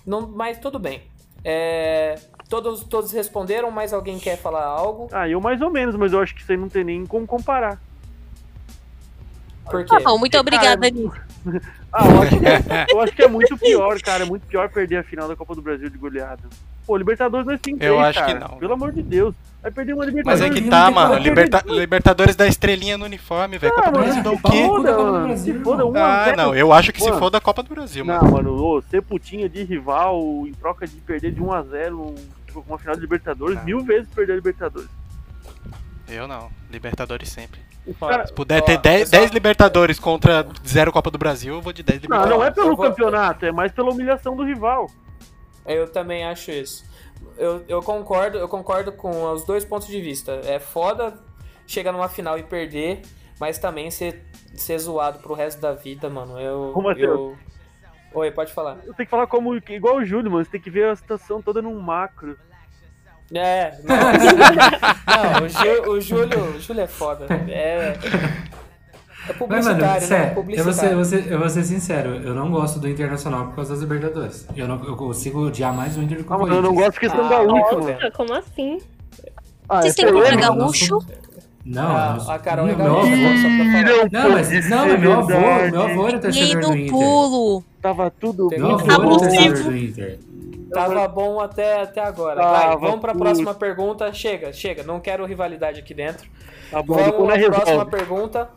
Não, 0.07 0.27
mas 0.27 0.59
tudo 0.59 0.79
bem. 0.79 1.03
É, 1.45 2.17
todos, 2.49 2.85
todos 2.85 3.13
responderam, 3.13 3.71
mas 3.71 3.93
alguém 3.93 4.19
quer 4.19 4.37
falar 4.37 4.65
algo? 4.65 5.09
Ah, 5.13 5.29
eu 5.29 5.41
mais 5.41 5.61
ou 5.61 5.71
menos, 5.71 5.95
mas 5.97 6.13
eu 6.13 6.21
acho 6.21 6.35
que 6.35 6.43
isso 6.43 6.51
aí 6.51 6.59
não 6.59 6.69
tem 6.69 6.85
nem 6.85 7.07
como 7.07 7.27
comparar. 7.27 7.81
Por 9.71 9.85
quê? 9.85 9.89
Tá 9.89 10.01
bom, 10.01 10.19
muito 10.19 10.39
obrigada. 10.39 10.87
Ah, 11.99 12.09
eu 12.09 12.21
acho, 12.21 12.39
que 12.39 12.47
é, 12.47 12.87
eu 12.91 13.01
acho 13.01 13.13
que 13.13 13.23
é 13.23 13.29
muito 13.29 13.57
pior, 13.57 13.99
cara. 14.03 14.25
É 14.25 14.27
muito 14.27 14.47
pior 14.47 14.69
perder 14.69 14.97
a 14.97 15.03
final 15.03 15.27
da 15.29 15.35
Copa 15.35 15.55
do 15.55 15.63
Brasil 15.63 15.89
de 15.89 15.97
goleada. 15.97 16.43
Pô, 16.87 16.97
Libertadores 16.97 17.47
nós 17.47 17.61
tem 17.61 17.75
Eu 17.75 17.79
três, 17.97 18.01
acho 18.01 18.25
que 18.25 18.33
cara. 18.35 18.49
não. 18.49 18.59
Pelo 18.59 18.73
amor 18.75 18.93
de 18.93 19.03
Deus. 19.03 19.35
Vai 19.61 19.73
perder 19.73 19.95
uma 19.95 20.05
Mas 20.05 20.15
Libertadores. 20.15 20.51
é 20.51 20.55
que 20.55 20.61
não 20.61 20.71
tá, 20.71 20.91
mano. 20.91 21.15
Liberta- 21.19 21.63
perder. 21.65 21.81
Libertadores 21.81 22.37
da 22.37 22.47
estrelinha 22.47 22.97
no 22.97 23.05
uniforme, 23.05 23.59
velho. 23.59 23.75
Copa 23.75 23.91
do 23.91 23.99
Brasil 23.99 24.23
dá 24.23 24.31
o 24.31 24.37
se 24.37 24.43
quê? 24.43 24.49
foda, 24.67 24.67
Foda, 24.67 24.97
do 24.97 25.03
mano. 25.13 25.37
Se 25.39 25.55
foda, 25.55 25.87
um 25.87 25.97
a 25.97 26.21
Ah, 26.21 26.25
zero. 26.27 26.37
não. 26.37 26.55
Eu 26.55 26.73
acho 26.73 26.93
que 26.93 27.01
se 27.01 27.09
Mano. 27.09 27.19
for 27.19 27.31
da 27.31 27.41
Copa 27.41 27.65
do 27.65 27.75
Brasil, 27.75 28.05
Não, 28.05 28.15
mano. 28.15 28.31
mano, 28.33 28.55
ô, 28.55 28.81
ser 28.83 29.03
putinha 29.03 29.49
de 29.49 29.65
rival 29.65 30.17
em 30.47 30.53
troca 30.55 30.87
de 30.87 30.95
perder 30.99 31.33
de 31.33 31.41
1x0 31.43 31.99
um, 32.01 32.15
tipo, 32.47 32.65
uma 32.69 32.79
final 32.79 32.95
de 32.95 33.01
Libertadores, 33.01 33.59
Ah. 33.59 33.63
mil 33.65 33.81
vezes 33.85 34.09
perder 34.15 34.35
a 34.35 34.37
Libertadores. 34.37 34.89
Eu 36.09 36.29
não. 36.29 36.49
Libertadores 36.71 37.29
sempre. 37.29 37.61
Cara, 38.01 38.27
Se 38.27 38.33
puder 38.33 38.63
Ó, 38.63 38.65
ter 38.65 38.79
10, 38.79 39.01
pessoal- 39.05 39.21
10 39.23 39.31
Libertadores 39.33 39.99
contra 39.99 40.47
0 40.67 40.93
Copa 40.93 41.11
do 41.11 41.19
Brasil, 41.19 41.55
eu 41.55 41.61
vou 41.63 41.73
de 41.73 41.83
10 41.83 42.01
Não, 42.03 42.03
Libertadores. 42.03 42.39
não 42.39 42.45
é 42.47 42.51
pelo 42.53 42.69
eu 42.73 42.77
vou- 42.77 42.87
campeonato, 42.89 43.47
é 43.47 43.53
mais 43.53 43.73
pela 43.73 43.91
humilhação 43.91 44.37
do 44.37 44.45
rival. 44.45 44.89
Eu 45.67 45.89
também 45.89 46.25
acho 46.25 46.51
isso. 46.51 46.85
Eu, 47.37 47.65
eu 47.69 47.83
concordo, 47.83 48.39
eu 48.39 48.49
concordo 48.49 48.93
com 48.93 49.31
os 49.33 49.45
dois 49.45 49.65
pontos 49.65 49.89
de 49.89 50.01
vista. 50.01 50.41
É 50.45 50.59
foda 50.59 51.15
chegar 51.67 51.93
numa 51.93 52.09
final 52.09 52.39
e 52.39 52.43
perder, 52.43 53.03
mas 53.41 53.59
também 53.59 53.91
ser, 53.91 54.25
ser 54.55 54.79
zoado 54.79 55.19
pro 55.19 55.35
resto 55.35 55.61
da 55.61 55.73
vida, 55.73 56.09
mano. 56.09 56.39
Eu. 56.41 56.73
Ô, 56.75 56.81
Matheus. 56.83 57.09
eu... 57.11 57.37
Oi, 58.15 58.31
pode 58.31 58.53
falar. 58.53 58.79
Eu 58.87 58.95
tenho 58.95 59.07
que 59.07 59.11
falar 59.11 59.27
como 59.27 59.55
igual 59.57 59.97
o 59.97 60.05
Júlio, 60.05 60.31
mano. 60.31 60.45
Você 60.45 60.51
tem 60.53 60.61
que 60.61 60.71
ver 60.71 60.89
a 60.89 60.97
situação 60.97 61.43
toda 61.43 61.61
num 61.61 61.79
macro. 61.81 62.39
É, 63.35 63.77
não, 63.83 63.97
não 65.41 65.45
o, 65.45 65.49
Ju- 65.49 65.91
o 65.91 66.01
Júlio, 66.01 66.45
o 66.57 66.61
Júlio 66.61 66.83
é 66.83 66.87
foda. 66.87 67.27
É, 67.51 67.95
é 69.29 69.33
Mas, 69.33 69.39
publicitário, 69.39 69.83
mano, 69.83 69.97
né? 69.97 70.01
sério, 70.01 70.25
eu 70.29 70.35
vou, 70.35 70.35
ser, 70.35 70.35
Publicitário. 70.35 70.91
eu, 70.91 70.97
vou 70.97 71.05
ser, 71.05 71.33
eu 71.33 71.39
vou 71.39 71.49
ser 71.51 71.63
sincero, 71.65 72.15
eu 72.17 72.35
não 72.35 72.51
gosto 72.51 72.79
do 72.79 72.89
Internacional 72.89 73.47
por 73.47 73.57
causa 73.57 73.73
das 73.75 73.81
Libertadores. 73.83 74.47
Eu, 74.57 74.69
não, 74.69 74.85
eu 74.85 74.97
consigo 74.97 75.47
odiar 75.47 75.75
mais 75.75 75.97
o 75.97 76.03
Inter 76.03 76.19
do 76.19 76.25
que 76.25 76.31
o 76.31 76.35
Ah, 76.35 76.39
mano, 76.39 76.55
eu 76.55 76.63
Corinthians. 76.63 76.75
não 76.77 76.83
gosto 76.85 76.93
de 76.95 77.01
questão 77.01 77.27
Ah, 77.27 77.29
gaúcho, 77.29 77.83
velho. 77.83 78.13
Como 78.13 78.35
assim? 78.35 78.79
Ah, 79.69 79.83
Vocês 79.83 79.93
é 79.99 80.03
têm 80.05 80.13
contra 80.13 80.35
eu 80.35 80.41
não 80.41 80.57
gaúcho? 80.59 80.99
Não, 81.65 81.97
Ah, 81.97 82.17
eu- 82.25 82.31
a 82.31 82.39
Carol 82.39 82.69
é 82.69 82.75
gaúcha, 82.75 83.13
avô- 83.13 83.37
só 83.39 83.49
pra 83.49 83.73
falar. 83.73 84.09
Não, 84.13 84.23
Não, 84.23 84.31
mas, 84.31 84.71
não, 84.71 84.87
mas 84.87 85.01
meu 85.01 85.13
avô, 85.13 85.29
meu 85.71 85.83
avô 85.83 86.09
era 86.09 86.19
torcedor 86.21 86.61
do 86.63 86.69
no 86.69 86.77
Inter. 86.77 86.91
pulo. 86.93 87.65
Tava 87.83 88.11
tudo 88.11 88.49
Tem 88.49 88.59
Meu 88.61 88.71
avô 88.71 88.93
era 88.93 89.19
torcedor 89.19 89.63
do 89.65 89.77
Inter. 89.77 90.19
Tava 90.73 91.09
bom 91.09 91.41
até, 91.41 91.83
até 91.83 92.01
agora. 92.01 92.41
Tava 92.41 92.53
Vai, 92.69 92.77
vamos 92.79 93.01
pra 93.01 93.13
puto. 93.13 93.25
próxima 93.25 93.55
pergunta. 93.55 94.13
Chega, 94.13 94.53
chega. 94.53 94.83
Não 94.85 95.01
quero 95.01 95.25
rivalidade 95.25 95.81
aqui 95.81 95.95
dentro. 95.95 96.29
Tá 96.71 96.83
bom, 96.83 96.95
Vamos 96.95 97.29
nós 97.29 97.45
próxima 97.47 97.65
resolve. 97.65 97.91
pergunta. 97.91 98.49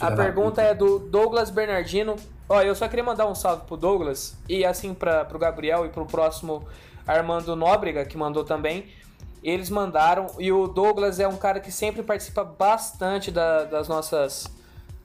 A 0.00 0.10
pergunta 0.16 0.62
é 0.62 0.74
do 0.74 0.98
Douglas 0.98 1.50
Bernardino. 1.50 2.16
Ó, 2.48 2.60
eu 2.62 2.74
só 2.74 2.86
queria 2.88 3.04
mandar 3.04 3.26
um 3.26 3.34
salve 3.34 3.64
pro 3.66 3.76
Douglas 3.76 4.36
e 4.48 4.64
assim 4.64 4.92
para 4.94 5.24
pro 5.24 5.38
Gabriel 5.38 5.86
e 5.86 5.88
pro 5.88 6.04
próximo 6.06 6.66
Armando 7.06 7.54
Nóbrega, 7.56 8.04
que 8.04 8.16
mandou 8.16 8.44
também. 8.44 8.86
Eles 9.42 9.68
mandaram 9.68 10.26
e 10.38 10.50
o 10.50 10.66
Douglas 10.66 11.20
é 11.20 11.28
um 11.28 11.36
cara 11.36 11.60
que 11.60 11.70
sempre 11.70 12.02
participa 12.02 12.42
bastante 12.44 13.30
da- 13.30 13.64
das 13.64 13.88
nossas 13.88 14.46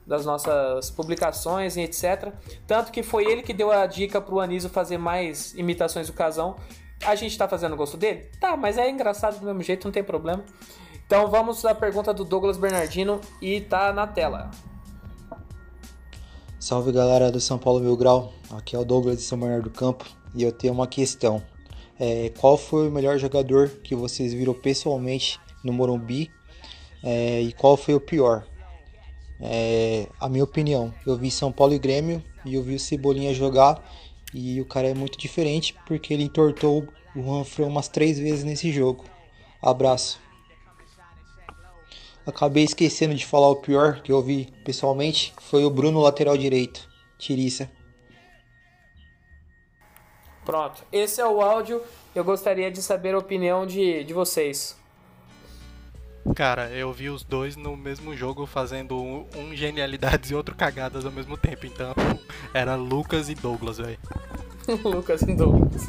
das 0.06 0.26
nossas 0.26 0.90
publicações 0.90 1.76
e 1.76 1.82
etc. 1.82 2.32
Tanto 2.66 2.90
que 2.90 3.00
foi 3.02 3.26
ele 3.26 3.42
que 3.42 3.52
deu 3.52 3.70
a 3.70 3.86
dica 3.86 4.20
pro 4.20 4.40
Anísio 4.40 4.68
fazer 4.68 4.98
mais 4.98 5.54
imitações 5.54 6.08
do 6.08 6.12
Casão. 6.12 6.56
A 7.06 7.14
gente 7.14 7.38
tá 7.38 7.46
fazendo 7.46 7.76
gosto 7.76 7.96
dele? 7.96 8.28
Tá, 8.40 8.56
mas 8.56 8.76
é 8.76 8.90
engraçado 8.90 9.38
do 9.38 9.46
mesmo 9.46 9.62
jeito, 9.62 9.84
não 9.84 9.92
tem 9.92 10.02
problema. 10.02 10.42
Então 11.06 11.28
vamos 11.28 11.64
à 11.64 11.74
pergunta 11.74 12.12
do 12.12 12.24
Douglas 12.24 12.56
Bernardino 12.56 13.20
e 13.40 13.60
tá 13.60 13.92
na 13.92 14.06
tela. 14.06 14.50
Salve 16.60 16.92
galera 16.92 17.32
do 17.32 17.40
São 17.40 17.56
Paulo 17.56 17.80
Mil 17.80 17.96
Grau, 17.96 18.34
aqui 18.50 18.76
é 18.76 18.78
o 18.78 18.84
Douglas 18.84 19.16
de 19.16 19.22
São 19.22 19.40
Bernardo 19.40 19.64
do 19.64 19.70
Campo 19.70 20.04
e 20.34 20.42
eu 20.42 20.52
tenho 20.52 20.74
uma 20.74 20.86
questão. 20.86 21.42
É, 21.98 22.30
qual 22.38 22.58
foi 22.58 22.86
o 22.86 22.90
melhor 22.92 23.18
jogador 23.18 23.70
que 23.82 23.94
vocês 23.94 24.34
viram 24.34 24.52
pessoalmente 24.52 25.40
no 25.64 25.72
Morumbi 25.72 26.30
É, 27.02 27.40
e 27.40 27.54
qual 27.54 27.78
foi 27.78 27.94
o 27.94 28.00
pior? 28.00 28.46
É, 29.40 30.06
a 30.20 30.28
minha 30.28 30.44
opinião, 30.44 30.92
eu 31.06 31.16
vi 31.16 31.30
São 31.30 31.50
Paulo 31.50 31.72
e 31.72 31.78
Grêmio 31.78 32.22
e 32.44 32.54
eu 32.56 32.62
vi 32.62 32.74
o 32.74 32.78
Cebolinha 32.78 33.32
jogar 33.32 33.82
e 34.34 34.60
o 34.60 34.66
cara 34.66 34.86
é 34.86 34.94
muito 34.94 35.18
diferente 35.18 35.74
porque 35.86 36.12
ele 36.12 36.24
entortou 36.24 36.86
o 37.16 37.22
Juanfran 37.22 37.68
umas 37.68 37.88
três 37.88 38.18
vezes 38.18 38.44
nesse 38.44 38.70
jogo. 38.70 39.06
Abraço. 39.62 40.20
Acabei 42.30 42.64
esquecendo 42.64 43.14
de 43.14 43.26
falar 43.26 43.48
o 43.48 43.56
pior 43.56 44.00
que 44.00 44.10
eu 44.10 44.22
vi 44.22 44.52
pessoalmente. 44.64 45.34
Foi 45.40 45.64
o 45.64 45.70
Bruno, 45.70 46.00
lateral 46.00 46.36
direito. 46.36 46.88
Tiriça. 47.18 47.70
Pronto. 50.44 50.82
Esse 50.90 51.20
é 51.20 51.26
o 51.26 51.40
áudio. 51.40 51.82
Eu 52.14 52.24
gostaria 52.24 52.70
de 52.70 52.82
saber 52.82 53.14
a 53.14 53.18
opinião 53.18 53.66
de, 53.66 54.02
de 54.04 54.12
vocês. 54.12 54.76
Cara, 56.34 56.70
eu 56.70 56.92
vi 56.92 57.08
os 57.08 57.24
dois 57.24 57.56
no 57.56 57.76
mesmo 57.76 58.16
jogo 58.16 58.46
fazendo 58.46 59.00
um, 59.00 59.26
um 59.36 59.54
genialidades 59.54 60.30
e 60.30 60.34
outro 60.34 60.54
cagadas 60.54 61.04
ao 61.04 61.12
mesmo 61.12 61.36
tempo. 61.36 61.66
Então, 61.66 61.94
era 62.54 62.74
Lucas 62.74 63.28
e 63.28 63.34
Douglas, 63.34 63.78
velho. 63.78 63.98
Lucas 64.84 65.22
e 65.22 65.34
Douglas. 65.34 65.86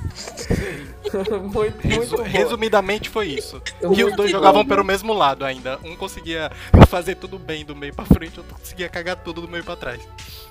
muito, 1.53 1.77
Resu- 1.79 1.97
muito 1.97 2.17
bom. 2.17 2.23
resumidamente 2.23 3.09
foi 3.09 3.27
isso. 3.27 3.61
Eu 3.81 3.93
E 3.93 4.03
os 4.03 4.15
dois 4.15 4.29
jogavam 4.31 4.65
pelo 4.65 4.83
mesmo 4.83 5.13
lado 5.13 5.43
ainda. 5.45 5.79
Um 5.83 5.95
conseguia 5.95 6.51
fazer 6.87 7.15
tudo 7.15 7.37
bem 7.39 7.63
do 7.65 7.75
meio 7.75 7.93
pra 7.93 8.05
frente, 8.05 8.39
outro 8.39 8.55
conseguia 8.55 8.89
cagar 8.89 9.15
tudo 9.17 9.41
do 9.41 9.47
meio 9.47 9.63
pra 9.63 9.75
trás. 9.75 10.01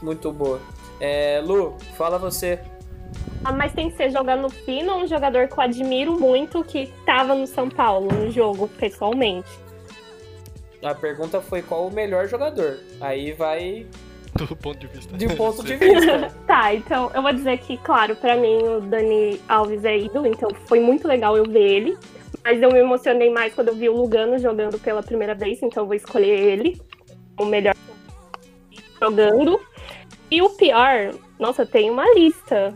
Muito 0.03 0.33
boa. 0.33 0.61
É, 1.01 1.41
Lu, 1.45 1.77
fala 1.97 2.19
você. 2.19 2.59
Ah, 3.45 3.53
mas 3.53 3.73
tem 3.73 3.91
que 3.91 3.97
ser 3.97 4.11
jogando 4.11 4.49
fino 4.51 4.93
ou 4.93 5.01
um 5.03 5.07
jogador 5.07 5.49
que 5.49 5.55
eu 5.55 5.61
admiro 5.63 6.19
muito 6.21 6.63
que 6.63 6.93
tava 7.07 7.35
no 7.35 7.47
São 7.47 7.69
Paulo 7.69 8.09
no 8.13 8.31
jogo, 8.31 8.69
pessoalmente. 8.69 9.49
A 10.83 10.95
pergunta 10.95 11.41
foi 11.41 11.61
qual 11.63 11.87
o 11.87 11.91
melhor 11.93 12.27
jogador. 12.29 12.79
Aí 13.01 13.33
vai 13.33 13.87
Do 14.35 14.57
ponto 14.57 14.78
de 14.78 14.87
vista. 14.87 15.16
de 15.16 15.26
um 15.26 15.37
ponto 15.37 15.64
de 15.64 15.76
vista. 15.76 16.33
Tá, 16.47 16.74
então 16.74 17.11
eu 17.14 17.22
vou 17.22 17.33
dizer 17.33 17.59
que, 17.59 17.76
claro, 17.78 18.14
pra 18.16 18.37
mim 18.37 18.59
o 18.62 18.81
Dani 18.81 19.41
Alves 19.49 19.85
é 19.85 19.99
ídolo, 19.99 20.26
então 20.26 20.51
foi 20.66 20.81
muito 20.81 21.07
legal 21.07 21.37
eu 21.37 21.45
ver 21.45 21.62
ele. 21.62 21.99
Mas 22.43 22.62
eu 22.62 22.70
me 22.72 22.78
emocionei 22.78 23.31
mais 23.31 23.55
quando 23.55 23.68
eu 23.68 23.74
vi 23.74 23.89
o 23.89 23.97
Lugano 23.97 24.39
jogando 24.39 24.78
pela 24.78 25.03
primeira 25.03 25.35
vez, 25.35 25.62
então 25.62 25.83
eu 25.83 25.87
vou 25.87 25.95
escolher 25.95 26.39
ele, 26.39 26.81
o 27.39 27.45
melhor 27.45 27.74
jogando. 29.01 29.61
E 30.31 30.41
o 30.41 30.51
pior, 30.51 31.12
nossa, 31.39 31.66
tem 31.66 31.91
uma 31.91 32.05
lista. 32.14 32.74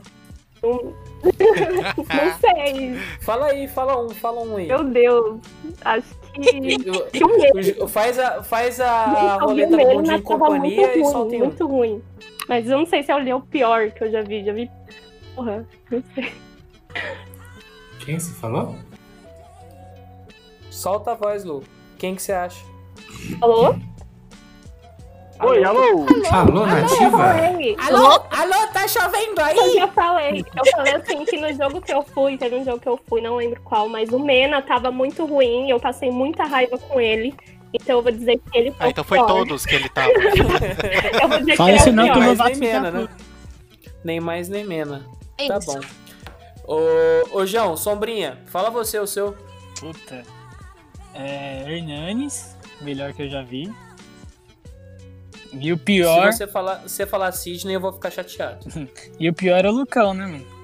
Não, 0.63 0.73
não 1.25 2.39
sei. 2.41 2.97
Fala 3.21 3.47
aí, 3.47 3.69
fala 3.69 4.05
um, 4.05 4.11
fala 4.11 4.43
um 4.43 4.57
aí. 4.57 4.67
Meu 4.67 4.85
Deus, 4.85 5.41
acho 5.85 6.24
Faz 7.89 8.19
a, 8.19 8.43
faz 8.43 8.81
a 8.81 9.39
Eu 9.41 9.47
roleta 9.47 9.75
o 9.75 9.79
do 9.79 9.85
Bom 9.85 10.03
Dia 10.03 10.23
tava 10.23 10.23
Companhia 10.23 10.77
muito 10.77 10.99
e 10.99 11.01
ruim, 11.03 11.13
soltem 11.13 11.43
um. 11.43 11.45
muito 11.47 11.67
ruim. 11.67 12.03
Mas 12.49 12.69
eu 12.69 12.79
não 12.79 12.87
sei 12.87 13.03
se 13.03 13.13
eu 13.13 13.19
li 13.19 13.33
o 13.33 13.41
pior 13.41 13.91
que 13.91 14.05
eu 14.05 14.11
já 14.11 14.23
vi. 14.23 14.45
Já 14.45 14.53
vi. 14.53 14.71
Porra, 15.35 15.67
não 15.91 16.03
sei. 16.15 16.33
Quem 18.05 18.19
se 18.19 18.35
falou? 18.35 18.77
Solta 20.71 21.13
a 21.13 21.15
voz, 21.15 21.45
Lu. 21.45 21.63
Quem 21.99 22.15
que 22.15 22.23
você 22.23 22.33
acha? 22.33 22.65
Alô? 23.41 23.75
Oi, 25.41 25.65
alô? 25.65 26.07
Alô, 26.31 26.67
nativa? 26.67 27.35
Alô? 27.87 28.23
Alô, 28.31 28.67
tá 28.73 28.87
chovendo 28.87 29.41
aí? 29.41 29.79
Eu 29.79 29.89
falei. 29.89 30.45
Eu 30.57 30.71
falei 30.73 30.95
assim 30.95 31.25
que 31.25 31.37
no 31.37 31.53
jogo 31.53 31.81
que 31.81 31.93
eu 31.93 32.03
fui, 32.03 32.39
teve 32.39 32.57
um 32.57 32.65
jogo 32.65 32.79
que 32.79 32.89
eu 32.89 32.99
fui, 33.09 33.21
não 33.21 33.37
lembro 33.37 33.61
qual, 33.63 33.89
mas 33.89 34.11
o 34.11 34.19
Mena 34.19 34.63
tava 34.63 34.91
muito 34.91 35.25
ruim, 35.27 35.69
eu 35.71 35.81
passei 35.81 36.11
muita 36.11 36.45
raiva 36.45 36.79
com 36.79 37.01
ele. 37.01 37.35
Então 37.73 37.97
eu 37.97 38.03
vou 38.03 38.13
dizer 38.13 38.39
que 38.39 38.59
ele 38.59 38.71
foi 38.71 38.87
Ah, 38.87 38.91
então 38.91 39.03
foi 39.03 39.19
pior. 39.19 39.27
todos 39.27 39.67
que 39.67 39.75
ele 39.75 39.89
tava. 39.89 40.13
Eu 41.21 41.29
vou 41.29 41.39
dizer 41.41 41.57
Fala 41.57 41.73
que 41.73 41.89
ele 41.89 41.89
é 41.89 41.93
não, 41.93 42.05
o 42.05 42.07
que 42.07 42.13
o 42.13 42.21
pior. 42.21 42.29
Lovato 42.29 42.51
nem 42.51 42.61
Mena, 42.61 42.91
né? 42.93 43.09
Nem 44.05 44.21
mais 44.21 44.49
nem 44.49 44.65
menos. 44.65 45.03
É 45.37 45.49
tá 45.49 45.59
isso. 45.59 45.73
bom. 45.73 45.81
Ô, 46.69 47.39
ô, 47.41 47.45
João, 47.47 47.77
Sombrinha, 47.77 48.39
fala 48.47 48.71
você 48.71 48.97
o 49.01 49.09
seu. 49.09 49.37
Puta. 49.81 50.23
É. 51.15 51.65
Hernanes, 51.67 52.57
melhor 52.81 53.13
que 53.13 53.23
eu 53.23 53.29
já 53.29 53.43
vi. 53.43 53.75
E 55.61 55.73
o 55.73 55.79
pior. 55.79 56.33
Se 56.33 56.39
você 56.39 56.47
falar, 56.47 56.81
se 56.83 56.89
você 56.91 57.07
falar 57.07 57.33
Sidney, 57.33 57.77
eu 57.77 57.81
vou 57.81 57.93
ficar 57.93 58.11
chateado. 58.11 58.67
E 59.19 59.29
o 59.29 59.35
pior 59.35 59.65
é 59.65 59.69
o 59.69 59.73
Lucão, 59.73 60.13
né, 60.15 60.27
mano? 60.27 60.55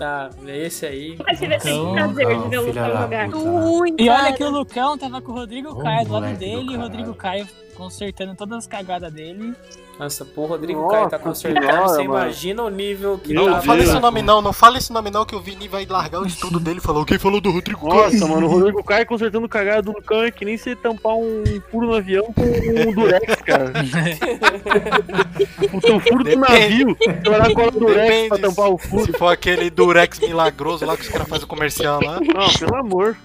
Ah, 0.00 0.30
esse 0.46 0.86
aí. 0.86 1.18
Tive 1.38 1.54
esse 1.54 1.70
Lucão, 1.70 2.12
prazer 2.14 2.42
de 2.42 2.48
ver 2.48 2.58
o 2.58 2.66
Lucão 2.66 2.86
jogar. 2.90 3.30
puta. 3.30 3.38
Ruim, 3.38 3.96
E 3.98 4.08
olha 4.08 4.32
que 4.32 4.42
o 4.42 4.50
Lucão 4.50 4.98
tava 4.98 5.20
com 5.20 5.32
o 5.32 5.34
Rodrigo 5.34 5.76
Caio 5.82 6.06
do 6.06 6.12
lado 6.12 6.32
do 6.32 6.38
dele, 6.38 6.72
e 6.72 6.76
o. 6.76 6.80
Rodrigo 6.80 7.14
Caio 7.14 7.46
consertando 7.74 8.34
todas 8.34 8.58
as 8.58 8.66
cagadas 8.66 9.12
dele. 9.12 9.54
Nossa, 10.02 10.24
pô, 10.24 10.42
o 10.42 10.46
Rodrigo 10.46 10.80
Nossa 10.82 10.96
Caio 10.96 11.08
tá 11.10 11.18
consertando. 11.18 11.64
senhora, 11.64 11.88
Você 11.88 12.02
mano. 12.02 12.20
imagina 12.24 12.62
o 12.64 12.68
nível 12.68 13.20
que 13.22 13.32
Meu 13.32 13.44
tá. 13.44 13.50
Não 13.52 13.62
fala 13.62 13.82
esse 13.82 14.00
nome 14.00 14.22
não, 14.22 14.42
não 14.42 14.52
fala 14.52 14.78
esse 14.78 14.92
nome 14.92 15.10
não, 15.10 15.24
que 15.24 15.36
o 15.36 15.40
Vini 15.40 15.68
vai 15.68 15.86
largar 15.86 16.20
o 16.20 16.26
estudo 16.26 16.58
dele 16.58 16.78
e 16.78 16.82
falou 16.82 17.04
quem 17.04 17.20
falou 17.20 17.40
do 17.40 17.52
Rodrigo 17.52 17.88
Caio. 17.88 18.12
Nossa, 18.12 18.26
mano, 18.26 18.46
o 18.46 18.50
Rodrigo 18.50 18.82
Caio 18.84 19.06
consertando 19.06 19.48
cagada 19.48 19.82
do 19.82 19.92
Lucão 19.92 20.24
é 20.24 20.32
que 20.32 20.44
nem 20.44 20.56
você 20.56 20.74
tampar 20.74 21.14
um 21.14 21.44
furo 21.70 21.86
no 21.86 21.94
avião 21.94 22.24
com 22.32 22.42
um 22.42 22.92
durex, 22.92 23.36
cara. 23.42 23.72
Puta, 25.70 25.92
um 25.92 26.00
furo 26.00 26.24
do 26.24 26.36
navio, 26.36 26.96
estourar 27.00 27.52
cola 27.52 27.70
durex 27.70 28.02
Depende 28.02 28.28
pra 28.28 28.38
tampar 28.38 28.70
o 28.70 28.78
furo. 28.78 29.04
Se 29.04 29.12
for 29.12 29.28
aquele 29.28 29.70
Durex 29.70 30.18
milagroso 30.18 30.84
lá 30.84 30.96
que 30.96 31.02
os 31.02 31.08
caras 31.08 31.28
fazem 31.28 31.44
o 31.44 31.48
comercial 31.48 32.00
lá. 32.02 32.18
Não, 32.20 32.52
pelo 32.58 32.74
amor. 32.74 33.16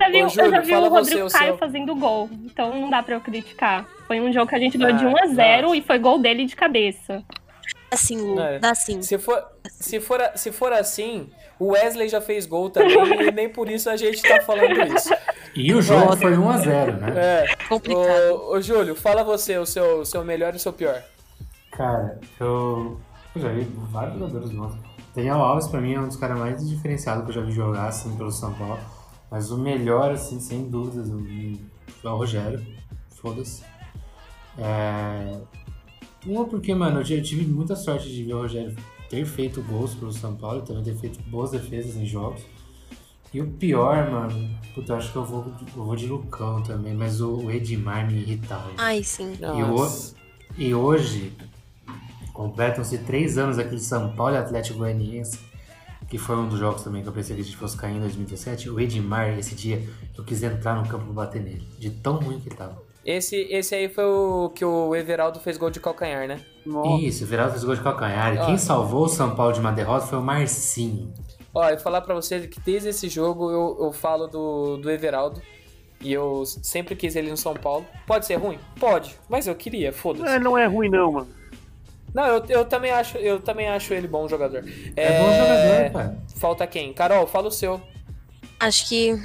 Eu 0.00 0.06
já 0.06 0.08
vi, 0.10 0.16
Ô, 0.22 0.24
eu 0.24 0.28
Júlio, 0.30 0.50
já 0.50 0.60
vi 0.60 0.74
o 0.74 0.88
Rodrigo 0.88 1.04
você 1.04 1.22
o 1.22 1.38
Caio 1.38 1.50
seu. 1.52 1.58
fazendo 1.58 1.94
gol, 1.94 2.28
então 2.44 2.78
não 2.80 2.88
dá 2.90 3.02
pra 3.02 3.14
eu 3.16 3.20
criticar. 3.20 3.86
Foi 4.06 4.20
um 4.20 4.32
jogo 4.32 4.46
que 4.48 4.54
a 4.54 4.58
gente 4.58 4.78
ganhou 4.78 4.96
de 4.96 5.04
Ah, 5.04 5.08
1 5.08 5.18
a 5.18 5.26
0 5.34 5.62
nossa. 5.62 5.76
e 5.76 5.82
foi 5.82 5.98
gol 5.98 6.18
dele 6.18 6.44
de 6.46 6.54
cabeça. 6.56 7.22
Dá 7.90 7.96
sim, 7.96 8.18
Lu. 8.20 8.38
É. 8.40 8.58
Dá 8.58 8.74
sim. 8.74 9.00
Se 9.02 9.18
for, 9.18 9.42
se, 9.66 9.98
for, 10.00 10.20
se 10.34 10.52
for 10.52 10.72
assim, 10.72 11.30
o 11.58 11.72
Wesley 11.72 12.08
já 12.08 12.20
fez 12.20 12.44
gol 12.46 12.68
também 12.70 13.28
e 13.28 13.30
nem 13.32 13.48
por 13.48 13.68
isso 13.70 13.88
a 13.90 13.96
gente 13.96 14.22
tá 14.22 14.40
falando 14.42 14.94
isso. 14.94 15.10
E 15.54 15.74
o 15.74 15.80
jogo 15.82 16.16
foi 16.16 16.32
1x0, 16.36 16.98
né? 17.00 17.12
É. 17.16 17.56
Complicado. 17.66 18.32
Ô, 18.34 18.52
ô, 18.54 18.60
Júlio, 18.60 18.94
fala 18.94 19.24
você 19.24 19.56
o 19.58 19.64
seu, 19.66 20.04
seu 20.04 20.22
melhor 20.22 20.52
e 20.52 20.56
o 20.56 20.60
seu 20.60 20.72
pior. 20.72 21.02
Cara, 21.72 22.18
eu, 22.38 23.00
eu 23.34 23.40
já 23.42 23.48
vi 23.48 23.66
vários 23.90 24.18
jogadores 24.18 24.50
nossos. 24.52 24.78
Daniel 25.14 25.36
Alves, 25.42 25.66
pra 25.68 25.80
mim, 25.80 25.94
é 25.94 26.00
um 26.00 26.06
dos 26.08 26.16
caras 26.16 26.38
mais 26.38 26.68
diferenciados 26.68 27.24
que 27.24 27.30
eu 27.30 27.34
já 27.34 27.40
vi 27.40 27.52
jogar, 27.52 27.88
assim, 27.88 28.14
pelo 28.16 28.30
São 28.30 28.52
Paulo. 28.54 28.78
Mas 29.30 29.50
o 29.50 29.58
melhor, 29.58 30.10
assim, 30.12 30.40
sem 30.40 30.68
dúvidas, 30.68 31.08
o- 31.10 31.26
é 32.04 32.08
o 32.08 32.16
Rogério. 32.16 32.64
Foda-se. 33.10 33.62
É... 34.56 35.38
Uma 36.26 36.44
porque, 36.46 36.74
mano, 36.74 37.00
eu 37.00 37.22
tive 37.22 37.44
muita 37.46 37.76
sorte 37.76 38.08
de 38.10 38.24
ver 38.24 38.34
o 38.34 38.38
Rogério 38.42 38.74
ter 39.08 39.24
feito 39.24 39.62
gols 39.62 39.94
pelo 39.94 40.12
São 40.12 40.34
Paulo, 40.34 40.62
também 40.62 40.82
ter 40.82 40.94
feito 40.96 41.22
boas 41.30 41.50
defesas 41.50 41.96
em 41.96 42.04
jogos. 42.06 42.42
E 43.32 43.40
o 43.42 43.46
pior, 43.46 44.10
mano, 44.10 44.50
puta, 44.74 44.92
eu 44.92 44.96
acho 44.96 45.12
que 45.12 45.16
eu 45.16 45.24
vou, 45.24 45.44
eu 45.76 45.84
vou 45.84 45.94
de 45.96 46.06
Lucão 46.06 46.62
também, 46.62 46.94
mas 46.94 47.20
o, 47.20 47.36
o 47.44 47.50
Edmar 47.50 48.06
me 48.10 48.18
irritava. 48.20 48.70
Ai, 48.78 49.02
sim. 49.04 49.34
E, 49.34 49.62
o- 49.62 50.14
e 50.56 50.74
hoje 50.74 51.32
completam-se 52.32 52.98
três 52.98 53.36
anos 53.38 53.58
aquele 53.58 53.80
São 53.80 54.12
Paulo 54.14 54.34
e 54.34 54.38
Atlético 54.38 54.78
Goianiense, 54.78 55.38
que 56.08 56.18
foi 56.18 56.36
um 56.36 56.48
dos 56.48 56.58
jogos 56.58 56.82
também 56.82 57.02
que 57.02 57.08
eu 57.08 57.12
pensei 57.12 57.36
que 57.36 57.42
a 57.42 57.44
gente 57.44 57.56
fosse 57.56 57.76
cair 57.76 57.96
em 57.96 58.00
2017. 58.00 58.70
O 58.70 58.80
Edmar, 58.80 59.38
esse 59.38 59.54
dia, 59.54 59.82
eu 60.16 60.24
quis 60.24 60.42
entrar 60.42 60.74
no 60.74 60.88
campo 60.88 61.04
pra 61.04 61.12
bater 61.12 61.42
nele, 61.42 61.66
de 61.78 61.90
tão 61.90 62.14
ruim 62.14 62.40
que 62.40 62.50
tava. 62.50 62.82
Esse, 63.04 63.36
esse 63.50 63.74
aí 63.74 63.88
foi 63.88 64.04
o 64.04 64.50
que 64.50 64.64
o 64.64 64.94
Everaldo 64.94 65.40
fez 65.40 65.56
gol 65.56 65.70
de 65.70 65.80
calcanhar, 65.80 66.26
né? 66.26 66.40
Isso, 67.00 67.24
o 67.24 67.26
Veraldo 67.26 67.52
fez 67.52 67.64
gol 67.64 67.74
de 67.74 67.80
calcanhar. 67.80 68.34
E 68.34 68.38
Ó. 68.38 68.46
quem 68.46 68.58
salvou 68.58 69.04
o 69.04 69.08
São 69.08 69.34
Paulo 69.34 69.52
de 69.52 69.60
uma 69.60 69.72
derrota 69.72 70.06
foi 70.06 70.18
o 70.18 70.22
Marcinho. 70.22 71.12
Ó, 71.54 71.66
eu 71.68 71.78
falar 71.78 72.02
pra 72.02 72.14
você 72.14 72.46
que 72.46 72.60
desde 72.60 72.90
esse 72.90 73.08
jogo 73.08 73.50
eu, 73.50 73.78
eu 73.80 73.92
falo 73.92 74.26
do, 74.26 74.76
do 74.76 74.90
Everaldo. 74.90 75.40
E 76.00 76.12
eu 76.12 76.44
sempre 76.46 76.94
quis 76.94 77.16
ele 77.16 77.30
no 77.30 77.36
São 77.36 77.54
Paulo. 77.54 77.84
Pode 78.06 78.26
ser 78.26 78.36
ruim? 78.36 78.58
Pode. 78.78 79.18
Mas 79.28 79.46
eu 79.46 79.54
queria, 79.54 79.92
foda-se. 79.92 80.28
É, 80.28 80.38
não 80.38 80.56
é 80.56 80.66
ruim 80.66 80.88
não, 80.88 81.12
mano. 81.12 81.37
Não, 82.14 82.26
eu, 82.26 82.44
eu, 82.48 82.64
também 82.64 82.90
acho, 82.90 83.18
eu 83.18 83.40
também 83.40 83.68
acho 83.68 83.92
ele 83.92 84.08
bom 84.08 84.28
jogador. 84.28 84.64
É 84.96 85.18
bom 85.18 85.32
jogador, 85.32 85.92
cara. 85.92 86.18
Falta 86.36 86.66
quem? 86.66 86.92
Carol, 86.92 87.26
fala 87.26 87.48
o 87.48 87.52
seu. 87.52 87.80
Acho 88.58 88.88
que. 88.88 89.20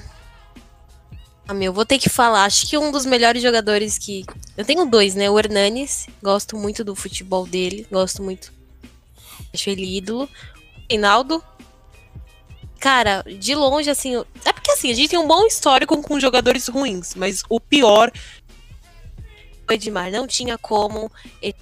Ah, 1.47 1.53
meu, 1.53 1.73
vou 1.73 1.85
ter 1.85 1.97
que 1.97 2.09
falar. 2.09 2.45
Acho 2.45 2.67
que 2.67 2.77
um 2.77 2.91
dos 2.91 3.05
melhores 3.05 3.41
jogadores 3.41 3.97
que. 3.97 4.25
Eu 4.57 4.65
tenho 4.65 4.85
dois, 4.85 5.15
né? 5.15 5.29
O 5.29 5.39
Hernanes. 5.39 6.07
Gosto 6.21 6.57
muito 6.57 6.83
do 6.83 6.95
futebol 6.95 7.45
dele. 7.45 7.87
Gosto 7.91 8.21
muito. 8.21 8.51
Acho 9.53 9.69
ele 9.69 9.97
ídolo. 9.97 10.29
Reinaldo. 10.89 11.43
Cara, 12.79 13.23
de 13.23 13.55
longe, 13.55 13.89
assim. 13.89 14.15
É 14.45 14.51
porque 14.51 14.71
assim, 14.71 14.91
a 14.91 14.93
gente 14.93 15.09
tem 15.09 15.19
um 15.19 15.27
bom 15.27 15.45
histórico 15.45 15.99
com 16.01 16.19
jogadores 16.19 16.67
ruins, 16.67 17.15
mas 17.15 17.43
o 17.49 17.59
pior. 17.59 18.11
O 19.69 19.71
Edmar 19.71 20.11
não 20.11 20.27
tinha 20.27 20.57
como. 20.57 21.09
Ele- 21.41 21.55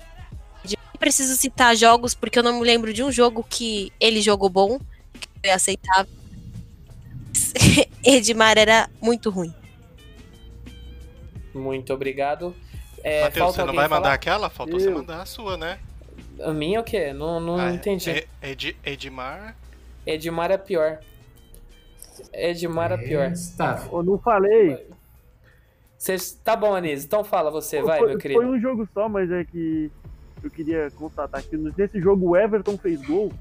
preciso 1.02 1.36
citar 1.36 1.76
jogos, 1.76 2.14
porque 2.14 2.38
eu 2.40 2.44
não 2.44 2.60
me 2.60 2.66
lembro 2.66 2.94
de 2.94 3.04
um 3.04 3.12
jogo 3.12 3.44
que 3.44 3.92
ele 4.00 4.22
jogou 4.22 4.48
bom, 4.50 4.80
que 5.20 5.28
foi 5.42 5.50
aceitável. 5.50 6.14
Edmar 8.06 8.58
era 8.58 8.88
muito 9.02 9.30
ruim. 9.30 9.54
Muito 11.54 11.94
obrigado. 11.94 12.56
É, 13.04 13.24
Matheus, 13.24 13.56
você 13.56 13.64
não 13.66 13.74
vai 13.74 13.88
mandar 13.88 14.02
falar? 14.04 14.14
aquela? 14.14 14.50
Faltou 14.50 14.80
você 14.80 14.88
Eu. 14.90 14.94
mandar 14.94 15.22
a 15.22 15.26
sua, 15.26 15.58
né? 15.58 15.80
A 16.40 16.54
minha 16.54 16.80
o 16.80 16.84
quê? 16.84 17.12
Não, 17.14 17.40
não 17.40 17.58
Ah, 17.58 17.74
entendi. 17.74 18.10
é- 18.10 18.28
Ed- 18.42 18.78
Edmar. 18.86 19.56
Edmar 20.06 20.52
é 20.52 20.58
pior. 20.58 21.00
Edmar 22.32 22.92
a 22.92 22.98
pior. 22.98 23.32
Tá. 23.58 23.88
Eu 23.92 24.04
não 24.04 24.18
falei. 24.20 24.88
Cês- 25.98 26.40
Tá 26.44 26.56
bom, 26.56 26.74
Anísio. 26.74 27.06
Então 27.06 27.24
fala 27.24 27.52
você, 27.52 27.82
vai, 27.82 28.00
foi, 28.00 28.10
meu 28.10 28.18
querido. 28.18 28.40
Foi 28.40 28.48
um 28.50 28.60
jogo 28.60 28.88
só, 28.94 29.10
mas 29.10 29.30
é 29.32 29.44
que 29.44 29.92
eu 30.44 30.50
queria 30.50 30.90
constatar 30.92 31.44
que 31.44 31.58
nesse 31.78 32.00
jogo 32.00 32.30
o 32.30 32.38
Everton 32.38 32.78
fez 32.78 33.02
gol, 33.02 33.32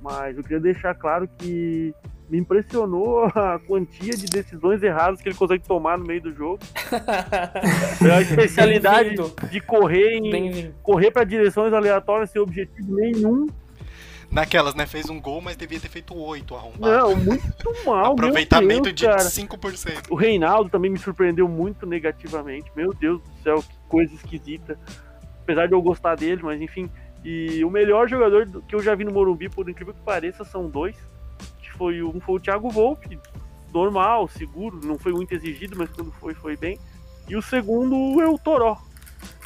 mas 0.00 0.36
eu 0.36 0.42
queria 0.42 0.60
deixar 0.60 0.94
claro 0.94 1.28
que 1.38 1.94
me 2.28 2.38
impressionou 2.38 3.24
a 3.34 3.58
quantia 3.66 4.16
de 4.16 4.26
decisões 4.26 4.82
erradas 4.82 5.20
que 5.20 5.28
ele 5.28 5.36
consegue 5.36 5.64
tomar 5.66 5.98
no 5.98 6.04
meio 6.04 6.22
do 6.22 6.32
jogo. 6.32 6.60
É 8.06 8.10
a 8.10 8.20
especialidade 8.20 9.14
de 9.50 9.60
correr 9.60 10.18
em 10.18 10.72
correr 10.82 11.10
para 11.10 11.24
direções 11.24 11.72
aleatórias 11.72 12.30
sem 12.30 12.40
objetivo 12.40 12.94
nenhum. 12.94 13.46
Naquelas, 14.30 14.74
né? 14.74 14.84
Fez 14.84 15.08
um 15.08 15.20
gol, 15.20 15.40
mas 15.40 15.56
devia 15.56 15.78
ter 15.78 15.88
feito 15.88 16.12
oito 16.16 16.56
arrombado. 16.56 16.80
Não, 16.80 17.14
muito 17.14 17.72
mal. 17.86 18.14
Aproveitamento 18.14 18.82
Deus, 18.82 18.94
de 18.96 19.06
cara. 19.06 19.18
5%. 19.18 20.10
O 20.10 20.16
Reinaldo 20.16 20.68
também 20.70 20.90
me 20.90 20.98
surpreendeu 20.98 21.46
muito 21.46 21.86
negativamente. 21.86 22.68
Meu 22.74 22.92
Deus 22.92 23.22
do 23.22 23.42
céu, 23.44 23.62
que 23.62 23.76
coisa 23.88 24.12
esquisita. 24.12 24.76
Apesar 25.44 25.66
de 25.68 25.74
eu 25.74 25.80
gostar 25.82 26.16
dele, 26.16 26.42
mas 26.42 26.60
enfim. 26.60 26.90
E 27.24 27.64
o 27.64 27.70
melhor 27.70 28.08
jogador 28.08 28.44
do- 28.44 28.60
que 28.62 28.74
eu 28.74 28.82
já 28.82 28.94
vi 28.94 29.04
no 29.04 29.12
Morumbi, 29.12 29.48
por 29.48 29.68
incrível 29.68 29.94
que 29.94 30.00
pareça, 30.02 30.44
são 30.44 30.68
dois. 30.68 30.96
Que 31.58 31.70
foi 31.72 32.02
um 32.02 32.20
foi 32.20 32.34
o 32.36 32.40
Thiago 32.40 32.68
Volpe, 32.68 33.18
normal, 33.72 34.28
seguro, 34.28 34.80
não 34.84 34.98
foi 34.98 35.12
muito 35.12 35.32
exigido, 35.32 35.76
mas 35.76 35.90
quando 35.90 36.10
foi, 36.12 36.34
foi 36.34 36.56
bem. 36.56 36.78
E 37.28 37.36
o 37.36 37.42
segundo 37.42 38.20
é 38.20 38.28
o 38.28 38.38
Toró, 38.38 38.76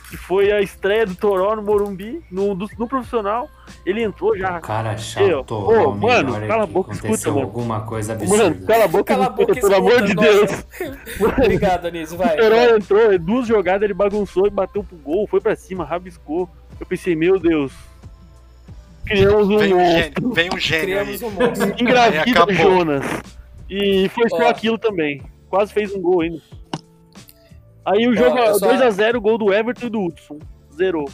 que 0.09 0.17
foi 0.17 0.51
a 0.51 0.61
estreia 0.63 1.05
do 1.05 1.15
Toró 1.15 1.55
no 1.55 1.63
Morumbi, 1.63 2.23
no, 2.31 2.55
do- 2.55 2.69
no 2.79 2.89
profissional. 2.89 3.49
Ele 3.85 4.03
entrou 4.03 4.37
já. 4.37 4.59
Cara 4.61 4.93
Eu, 4.93 4.99
chato, 4.99 5.53
ô, 5.55 5.91
Romero, 5.91 5.99
mano, 6.01 6.35
olha 6.35 6.47
cala 6.49 6.63
a 6.63 6.67
boca, 6.67 6.93
escuta, 6.93 7.29
mano. 7.31 7.43
alguma 7.43 7.81
coisa 7.83 8.15
absurda. 8.15 8.45
Mano, 8.45 8.67
cala 8.67 8.85
a 8.85 8.89
boca, 8.89 9.05
Cala 9.05 9.27
a 9.27 9.29
escuta, 9.29 9.47
boca, 9.55 9.61
pelo 9.61 9.75
amor 9.77 9.93
escuta, 9.93 10.07
de. 10.07 10.15
Deus. 10.15 10.65
Obrigado, 11.39 11.87
Anísio. 11.87 12.17
Vai. 12.17 12.37
O 12.39 12.43
Herói 12.43 12.67
vai. 12.69 12.77
entrou, 12.79 13.13
é 13.13 13.19
duas 13.19 13.47
jogadas, 13.47 13.83
ele 13.83 13.95
bagunçou 13.95 14.47
e 14.47 14.51
bateu 14.51 14.83
pro 14.83 14.97
gol, 14.97 15.27
foi 15.27 15.41
pra 15.41 15.55
cima, 15.55 15.85
rabiscou. 15.85 16.49
Eu 16.81 16.87
pensei, 16.87 17.15
meu 17.15 17.39
Deus. 17.39 17.73
Criamos 19.05 19.49
um 19.49 19.59
Vem 19.59 19.75
um 19.75 19.79
monstro. 19.79 20.03
gênio, 20.03 20.33
vem 20.35 20.51
um 20.55 20.59
gênio 20.59 20.99
aí. 21.01 21.05
Criamos 21.19 21.23
um 21.23 21.31
monstro. 21.31 21.65
Aí 21.65 21.75
Engravida. 21.83 22.55
Jonas. 22.55 23.05
E 23.71 24.09
foi 24.11 24.29
só 24.29 24.49
aquilo 24.49 24.79
também. 24.79 25.23
Quase 25.49 25.73
fez 25.73 25.95
um 25.95 26.01
gol 26.01 26.21
ainda. 26.21 26.41
Aí 27.93 28.07
o 28.09 28.15
jogo, 28.17 28.39
eu 28.39 28.59
só- 28.59 28.67
2x0, 28.73 29.21
gol 29.21 29.39
do 29.39 29.53
Everton 29.53 29.87
e 29.87 29.91
do 29.91 30.05
Hudson. 30.05 30.39
Zerou. 30.75 31.09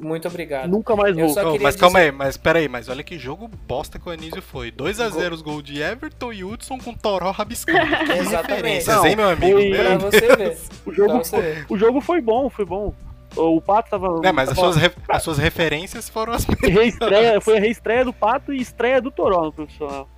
Muito 0.00 0.28
obrigado. 0.28 0.68
Nunca 0.68 0.94
mais 0.94 1.16
vou. 1.16 1.26
queria 1.34 1.58
mas 1.60 1.74
calma 1.74 1.98
dizer- 1.98 2.10
aí, 2.12 2.16
mas 2.16 2.36
pera 2.36 2.58
aí, 2.60 2.68
mas 2.68 2.88
olha 2.88 3.02
que 3.02 3.18
jogo 3.18 3.48
bosta 3.66 3.98
que 3.98 4.08
o 4.08 4.12
Anísio 4.12 4.40
foi. 4.40 4.70
2x0 4.70 5.32
os 5.34 5.42
gols 5.42 5.62
de 5.64 5.80
Everton 5.80 6.32
e 6.32 6.44
Hudson 6.44 6.78
com 6.78 6.94
Toró 6.94 7.30
rabiscando. 7.32 7.78
Que 8.06 8.12
Exatamente. 8.12 8.48
referências, 8.48 8.96
Não, 8.96 9.06
hein, 9.06 9.16
meu 9.16 9.28
amigo? 9.28 9.58
foi- 9.58 9.70
Meu 9.70 9.98
você 9.98 10.36
ver. 10.36 10.56
O 10.84 10.84
Pra 10.84 10.94
jogo, 10.94 11.12
você 11.18 11.30
foi, 11.30 11.40
ver. 11.40 11.66
o 11.68 11.76
jogo 11.76 12.00
foi 12.00 12.20
bom, 12.20 12.48
foi 12.48 12.64
bom. 12.64 12.94
O 13.36 13.60
Pato 13.60 13.90
tava. 13.90 14.20
É, 14.24 14.30
mas 14.32 14.48
as 14.50 14.56
suas, 14.56 14.76
re- 14.76 14.92
as 15.08 15.22
suas 15.22 15.38
referências 15.38 16.08
foram 16.08 16.32
as 16.32 16.46
mesmas. 16.46 16.70
reestreia, 16.70 17.40
foi 17.40 17.56
a 17.56 17.60
reestreia 17.60 18.04
do 18.04 18.12
Pato 18.12 18.52
e 18.52 18.60
estreia 18.60 19.02
do 19.02 19.10
Toró 19.10 19.46
no 19.46 19.52
profissional. 19.52 20.08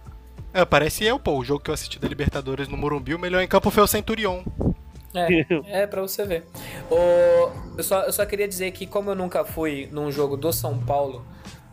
É, 0.52 0.64
parece 0.64 1.04
eu, 1.04 1.18
pô. 1.18 1.38
O 1.38 1.44
jogo 1.44 1.60
que 1.62 1.70
eu 1.70 1.74
assisti 1.74 1.98
da 1.98 2.06
Libertadores 2.06 2.68
no 2.68 2.76
Morumbi, 2.76 3.14
o 3.14 3.18
melhor 3.18 3.40
em 3.40 3.48
campo 3.48 3.70
foi 3.70 3.82
o 3.82 3.86
Centurion. 3.86 4.42
É, 5.14 5.46
é 5.82 5.86
pra 5.86 6.02
você 6.02 6.24
ver. 6.24 6.44
O, 6.90 7.50
eu, 7.76 7.82
só, 7.82 8.02
eu 8.02 8.12
só 8.12 8.24
queria 8.24 8.46
dizer 8.46 8.70
que, 8.72 8.86
como 8.86 9.10
eu 9.10 9.14
nunca 9.14 9.44
fui 9.44 9.88
num 9.90 10.10
jogo 10.10 10.36
do 10.36 10.52
São 10.52 10.78
Paulo 10.78 11.24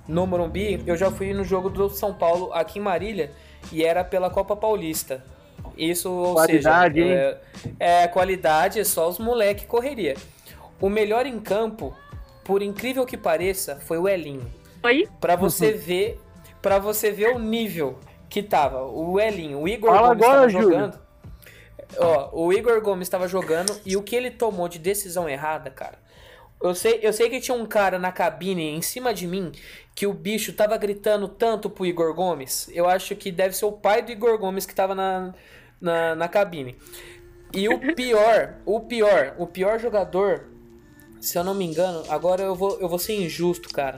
no 0.07 0.25
Morumbi, 0.25 0.81
eu 0.85 0.95
já 0.95 1.11
fui 1.11 1.33
no 1.33 1.43
jogo 1.43 1.69
do 1.69 1.89
São 1.89 2.13
Paulo 2.13 2.51
aqui 2.53 2.79
em 2.79 2.81
Marília 2.81 3.31
e 3.71 3.83
era 3.83 4.03
pela 4.03 4.29
Copa 4.29 4.55
Paulista. 4.55 5.23
Isso, 5.77 6.09
ou 6.09 6.33
Qualidade, 6.33 7.01
seja, 7.01 7.41
é, 7.79 8.03
é 8.03 8.07
qualidade, 8.07 8.79
é 8.79 8.83
só 8.83 9.07
os 9.07 9.19
moleque 9.19 9.65
correria. 9.65 10.15
O 10.79 10.89
melhor 10.89 11.25
em 11.25 11.39
campo, 11.39 11.95
por 12.43 12.61
incrível 12.61 13.05
que 13.05 13.17
pareça, 13.17 13.75
foi 13.75 13.97
o 13.97 14.07
Elinho. 14.07 14.49
Oi? 14.83 15.07
Pra 15.19 15.35
você 15.35 15.71
ver, 15.73 16.19
para 16.61 16.79
você 16.79 17.11
ver 17.11 17.35
o 17.35 17.39
nível 17.39 17.99
que 18.29 18.41
tava. 18.41 18.83
O 18.83 19.19
Elinho, 19.19 19.59
o 19.59 19.67
Igor 19.67 19.91
Fala 19.93 20.07
Gomes 20.09 20.23
agora, 20.23 20.37
tava 20.37 20.49
Júlio. 20.49 20.69
jogando. 20.69 21.06
Ó, 21.97 22.45
o 22.45 22.53
Igor 22.53 22.81
Gomes 22.81 23.07
estava 23.07 23.27
jogando 23.27 23.79
e 23.85 23.95
o 23.95 24.03
que 24.03 24.15
ele 24.15 24.31
tomou 24.31 24.67
de 24.67 24.79
decisão 24.79 25.29
errada, 25.29 25.69
cara. 25.69 25.99
Eu 26.61 26.73
sei, 26.73 26.99
eu 27.03 27.13
sei 27.13 27.29
que 27.29 27.39
tinha 27.39 27.55
um 27.55 27.65
cara 27.65 27.99
na 27.99 28.11
cabine 28.11 28.63
em 28.63 28.81
cima 28.81 29.13
de 29.13 29.27
mim 29.27 29.51
que 29.93 30.07
o 30.07 30.13
bicho 30.13 30.53
tava 30.53 30.75
gritando 30.77 31.27
tanto 31.27 31.69
pro 31.69 31.85
Igor 31.85 32.13
Gomes. 32.13 32.67
Eu 32.73 32.87
acho 32.87 33.15
que 33.15 33.31
deve 33.31 33.55
ser 33.55 33.65
o 33.65 33.71
pai 33.71 34.01
do 34.01 34.11
Igor 34.11 34.37
Gomes 34.39 34.65
que 34.65 34.73
tava 34.73 34.95
na, 34.95 35.33
na, 35.79 36.15
na 36.15 36.27
cabine. 36.27 36.75
E 37.53 37.69
o 37.69 37.79
pior, 37.95 38.55
o 38.65 38.79
pior, 38.81 39.35
o 39.37 39.47
pior 39.47 39.79
jogador, 39.79 40.47
se 41.21 41.37
eu 41.37 41.43
não 41.43 41.53
me 41.53 41.65
engano, 41.65 42.03
agora 42.09 42.41
eu 42.41 42.55
vou, 42.55 42.79
eu 42.79 42.89
vou 42.89 42.99
ser 42.99 43.13
injusto, 43.13 43.69
cara. 43.69 43.97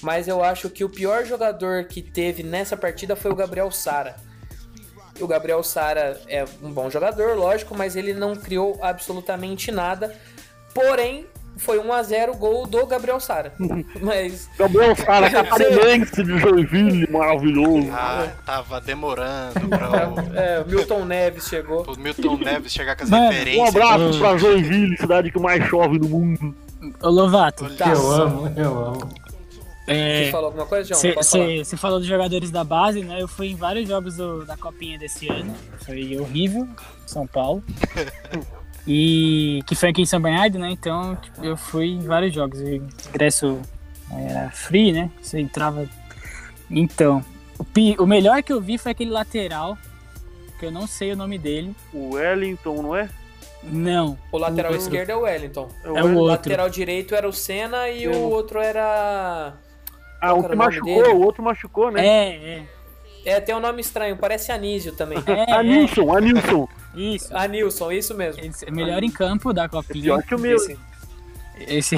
Mas 0.00 0.28
eu 0.28 0.44
acho 0.44 0.70
que 0.70 0.84
o 0.84 0.88
pior 0.88 1.24
jogador 1.24 1.84
que 1.84 2.00
teve 2.00 2.42
nessa 2.42 2.76
partida 2.76 3.16
foi 3.16 3.32
o 3.32 3.34
Gabriel 3.34 3.70
Sara. 3.70 4.16
O 5.20 5.26
Gabriel 5.26 5.62
Sara 5.62 6.20
é 6.28 6.44
um 6.62 6.70
bom 6.72 6.88
jogador, 6.90 7.36
lógico, 7.36 7.74
mas 7.76 7.96
ele 7.96 8.12
não 8.14 8.34
criou 8.36 8.78
absolutamente 8.82 9.70
nada. 9.70 10.14
Porém, 10.74 11.26
foi 11.56 11.78
1 11.80 11.92
a 11.92 12.02
0 12.04 12.34
gol 12.36 12.66
do 12.66 12.86
Gabriel 12.86 13.18
Sara. 13.18 13.52
Mas 14.00 14.48
Gabriel 14.56 14.94
Sara, 14.94 15.28
catarinense 15.30 16.22
de 16.22 16.38
Joinville, 16.38 17.10
maravilhoso. 17.10 17.88
Ah, 17.92 18.28
tava 18.46 18.80
demorando 18.80 19.68
pra 19.68 20.08
o, 20.08 20.36
é, 20.36 20.60
o 20.60 20.68
Milton 20.68 21.04
Neves 21.04 21.48
chegou. 21.48 21.82
o 21.84 21.98
Milton 21.98 22.36
Neves 22.36 22.72
chegar 22.72 22.94
com 22.96 23.02
as 23.02 23.10
Mano, 23.10 23.24
Um 23.26 23.30
referências. 23.30 23.68
abraço 23.74 24.18
pra 24.20 24.36
Joinville, 24.36 24.96
cidade 24.98 25.32
que 25.32 25.38
mais 25.40 25.64
chove 25.64 25.98
no 25.98 26.08
mundo. 26.08 26.54
Ô, 27.02 27.08
Lovato, 27.08 27.68
Tá. 27.76 27.88
Eu 27.90 28.12
amo, 28.12 28.52
eu 28.56 28.78
amo. 28.86 29.08
É, 29.88 30.24
Você 30.24 30.30
falou 30.30 30.46
alguma 30.46 30.66
coisa, 30.66 30.88
João? 30.88 31.00
Você 31.64 31.76
falou 31.76 31.98
dos 31.98 32.06
jogadores 32.08 32.50
da 32.50 32.62
base, 32.64 33.02
né? 33.02 33.20
Eu 33.20 33.28
fui 33.28 33.48
em 33.48 33.56
vários 33.56 33.88
jogos 33.88 34.16
do- 34.16 34.44
da 34.44 34.56
Copinha 34.56 34.98
desse 34.98 35.28
ano. 35.28 35.54
Foi 35.84 36.16
horrível, 36.18 36.68
São 37.06 37.26
Paulo. 37.26 37.62
E 38.90 39.62
que 39.66 39.74
foi 39.74 39.90
aqui 39.90 40.00
em 40.02 40.06
São 40.06 40.18
Bernardo, 40.20 40.58
né? 40.58 40.70
Então 40.70 41.14
tipo, 41.16 41.44
eu 41.44 41.56
fui 41.58 41.88
em 41.88 42.00
vários 42.00 42.32
jogos. 42.34 42.58
O 42.58 42.66
ingresso 43.10 43.60
era 44.10 44.50
free, 44.50 44.92
né? 44.92 45.10
Você 45.20 45.38
entrava. 45.40 45.86
Então, 46.70 47.22
o, 47.58 47.64
pi- 47.64 47.96
o 47.98 48.06
melhor 48.06 48.42
que 48.42 48.50
eu 48.52 48.60
vi 48.62 48.78
foi 48.78 48.92
aquele 48.92 49.10
lateral, 49.10 49.76
que 50.58 50.64
eu 50.64 50.70
não 50.70 50.86
sei 50.86 51.12
o 51.12 51.16
nome 51.16 51.36
dele. 51.38 51.74
O 51.92 52.14
Wellington, 52.14 52.80
não 52.82 52.96
é? 52.96 53.10
Não. 53.62 54.16
O 54.32 54.38
lateral 54.38 54.72
o- 54.72 54.76
esquerdo 54.76 55.10
é 55.10 55.16
o 55.16 55.20
Wellington. 55.20 55.68
É 55.84 55.88
É 55.88 55.90
o 56.04 56.14
outro. 56.14 56.24
lateral 56.24 56.70
direito 56.70 57.14
era 57.14 57.28
o 57.28 57.32
Senna 57.32 57.90
e 57.90 58.08
o 58.08 58.16
outro 58.30 58.58
era. 58.58 59.52
Ah, 60.20 60.34
um 60.34 60.42
que 60.42 60.56
machucou, 60.56 61.02
dele? 61.02 61.14
o 61.14 61.20
outro 61.20 61.42
machucou, 61.42 61.90
né? 61.90 62.06
É, 62.06 62.36
é. 62.36 62.78
É, 63.24 63.40
tem 63.40 63.54
um 63.54 63.60
nome 63.60 63.80
estranho, 63.80 64.16
parece 64.16 64.50
Anísio 64.50 64.92
também. 64.92 65.18
É, 65.26 65.50
é. 65.50 65.54
Anilson, 65.54 66.16
Anilson. 66.16 66.68
Isso. 66.94 67.36
Anilson, 67.36 67.92
isso 67.92 68.14
mesmo. 68.14 68.42
Esse 68.42 68.66
é 68.66 68.70
melhor 68.70 69.02
em 69.02 69.10
campo 69.10 69.52
da 69.52 69.68
Copinha. 69.68 70.02
Pior 70.02 70.22
que 70.22 70.34
o 70.34 70.38
meu. 70.38 70.56
Esse- 70.56 70.78
Esse. 71.58 71.96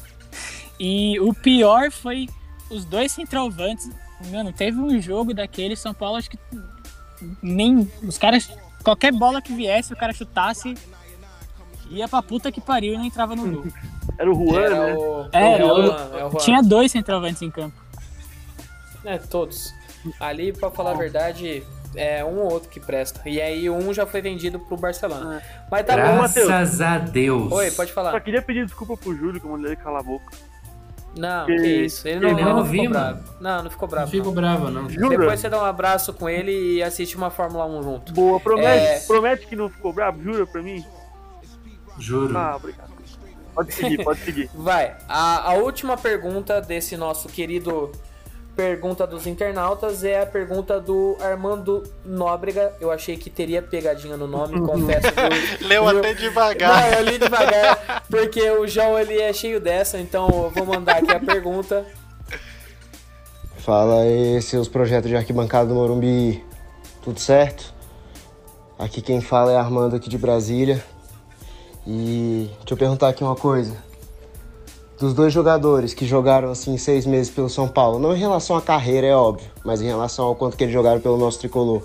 e 0.78 1.18
o 1.20 1.34
pior 1.34 1.90
foi 1.90 2.28
os 2.70 2.84
dois 2.84 3.12
centroavantes. 3.12 3.90
Mano, 4.30 4.52
teve 4.52 4.78
um 4.78 5.00
jogo 5.00 5.34
daquele 5.34 5.74
São 5.74 5.92
Paulo, 5.92 6.16
acho 6.16 6.30
que 6.30 6.38
nem 7.42 7.90
os 8.02 8.16
caras 8.16 8.48
qualquer 8.84 9.12
bola 9.12 9.42
que 9.42 9.52
viesse, 9.52 9.92
o 9.92 9.96
cara 9.96 10.12
chutasse 10.12 10.74
ia 11.92 12.08
pra 12.08 12.22
puta 12.22 12.50
que 12.50 12.60
pariu 12.60 12.94
e 12.94 12.96
não 12.96 13.04
entrava 13.04 13.34
no 13.36 13.50
gol. 13.62 13.64
Era 14.18 14.30
o 14.30 14.34
Juan, 14.34 14.60
Era 14.60 14.86
né? 14.86 14.94
o. 14.94 15.26
É, 15.32 15.58
é 15.60 15.64
o 15.64 15.68
eu- 15.68 15.86
Juan, 15.86 16.10
é 16.18 16.24
o 16.24 16.30
Juan. 16.30 16.40
Tinha 16.40 16.62
dois 16.62 16.90
centroavantes 16.92 17.42
em 17.42 17.50
campo. 17.50 17.76
É, 19.04 19.18
todos. 19.18 19.72
Ali, 20.20 20.52
pra 20.52 20.70
falar 20.70 20.92
a 20.92 20.94
verdade, 20.94 21.62
é 21.94 22.24
um 22.24 22.38
ou 22.40 22.52
outro 22.52 22.68
que 22.68 22.80
presta. 22.80 23.20
E 23.28 23.40
aí 23.40 23.68
um 23.70 23.92
já 23.92 24.06
foi 24.06 24.20
vendido 24.20 24.58
pro 24.58 24.76
Barcelona. 24.76 25.42
Mas 25.70 25.86
tá 25.86 25.96
bom, 25.96 26.16
Matheus. 26.18 26.46
Graças 26.46 26.80
a 26.80 26.98
Deus. 26.98 27.50
Oi, 27.52 27.70
pode 27.72 27.90
Só 27.90 27.94
falar. 27.94 28.20
queria 28.20 28.42
pedir 28.42 28.64
desculpa 28.64 28.96
pro 28.96 29.14
Júlio 29.16 29.40
que 29.40 29.46
eu 29.46 29.50
mandei 29.50 29.72
ele 29.72 29.76
calar 29.76 30.00
a 30.00 30.04
boca. 30.04 30.32
Não, 31.16 31.44
Que- 31.46 31.56
que 31.56 31.66
isso. 31.84 32.08
Ele 32.08 32.20
não, 32.20 32.28
ele 32.30 32.42
não 32.42 32.56
não 32.56 32.66
ficou 32.66 32.88
bravo. 32.88 33.22
Não, 33.40 33.62
não 33.64 33.70
ficou 33.70 33.86
Não 33.88 33.94
bravo. 33.94 34.10
fico 34.10 34.24
não. 34.26 34.32
bravo, 34.34 34.70
não. 34.70 34.88
Jura? 34.88 35.08
Depois 35.18 35.40
você 35.40 35.48
dá 35.50 35.60
um 35.60 35.64
abraço 35.64 36.12
com 36.14 36.28
ele 36.28 36.76
e 36.76 36.82
assiste 36.82 37.16
uma 37.16 37.28
Fórmula 37.30 37.66
1 37.66 37.82
junto. 37.82 38.12
Boa, 38.14 38.40
promete, 38.40 38.68
É. 38.86 39.00
promete 39.00 39.46
que 39.46 39.54
não 39.54 39.68
ficou 39.68 39.92
bravo, 39.92 40.22
jura 40.22 40.46
pra 40.46 40.62
mim? 40.62 40.82
Juro. 41.98 42.36
Ah, 42.36 42.56
obrigado. 42.56 42.92
Pode 43.54 43.74
seguir, 43.74 44.02
pode 44.02 44.20
seguir. 44.20 44.50
Vai, 44.54 44.96
a, 45.08 45.50
a 45.50 45.54
última 45.54 45.96
pergunta 45.96 46.60
desse 46.60 46.96
nosso 46.96 47.28
querido 47.28 47.92
Pergunta 48.54 49.06
dos 49.06 49.26
Internautas 49.26 50.04
é 50.04 50.20
a 50.20 50.26
pergunta 50.26 50.78
do 50.78 51.16
Armando 51.18 51.82
Nóbrega. 52.04 52.74
Eu 52.78 52.90
achei 52.90 53.16
que 53.16 53.30
teria 53.30 53.62
pegadinha 53.62 54.14
no 54.14 54.26
nome, 54.26 54.60
confesso. 54.60 55.08
viu? 55.08 55.38
Leu 55.66 55.88
até 55.88 56.12
devagar. 56.12 56.82
Não, 56.82 56.98
eu 56.98 57.04
li 57.04 57.18
devagar, 57.18 58.04
porque 58.10 58.50
o 58.50 58.66
João 58.66 58.98
ele 58.98 59.18
é 59.18 59.32
cheio 59.32 59.58
dessa, 59.58 59.98
então 59.98 60.28
eu 60.28 60.50
vou 60.50 60.66
mandar 60.66 60.98
aqui 60.98 61.10
a 61.10 61.18
pergunta. 61.18 61.86
Fala 63.56 64.02
aí, 64.02 64.42
seus 64.42 64.68
projetos 64.68 65.08
de 65.08 65.16
arquibancada 65.16 65.68
do 65.68 65.74
Morumbi. 65.74 66.44
Tudo 67.02 67.18
certo? 67.18 67.72
Aqui 68.78 69.00
quem 69.00 69.22
fala 69.22 69.52
é 69.52 69.56
Armando 69.56 69.96
aqui 69.96 70.10
de 70.10 70.18
Brasília. 70.18 70.84
E 71.86 72.48
deixa 72.58 72.74
eu 72.74 72.76
perguntar 72.76 73.08
aqui 73.08 73.24
uma 73.24 73.34
coisa. 73.34 73.76
Dos 74.98 75.14
dois 75.14 75.32
jogadores 75.32 75.92
que 75.94 76.06
jogaram 76.06 76.50
assim 76.50 76.78
seis 76.78 77.04
meses 77.04 77.32
pelo 77.32 77.50
São 77.50 77.66
Paulo, 77.66 77.98
não 77.98 78.14
em 78.14 78.18
relação 78.18 78.56
à 78.56 78.62
carreira, 78.62 79.06
é 79.06 79.16
óbvio, 79.16 79.50
mas 79.64 79.82
em 79.82 79.86
relação 79.86 80.26
ao 80.26 80.36
quanto 80.36 80.56
que 80.56 80.62
eles 80.62 80.72
jogaram 80.72 81.00
pelo 81.00 81.16
nosso 81.16 81.40
tricolor. 81.40 81.82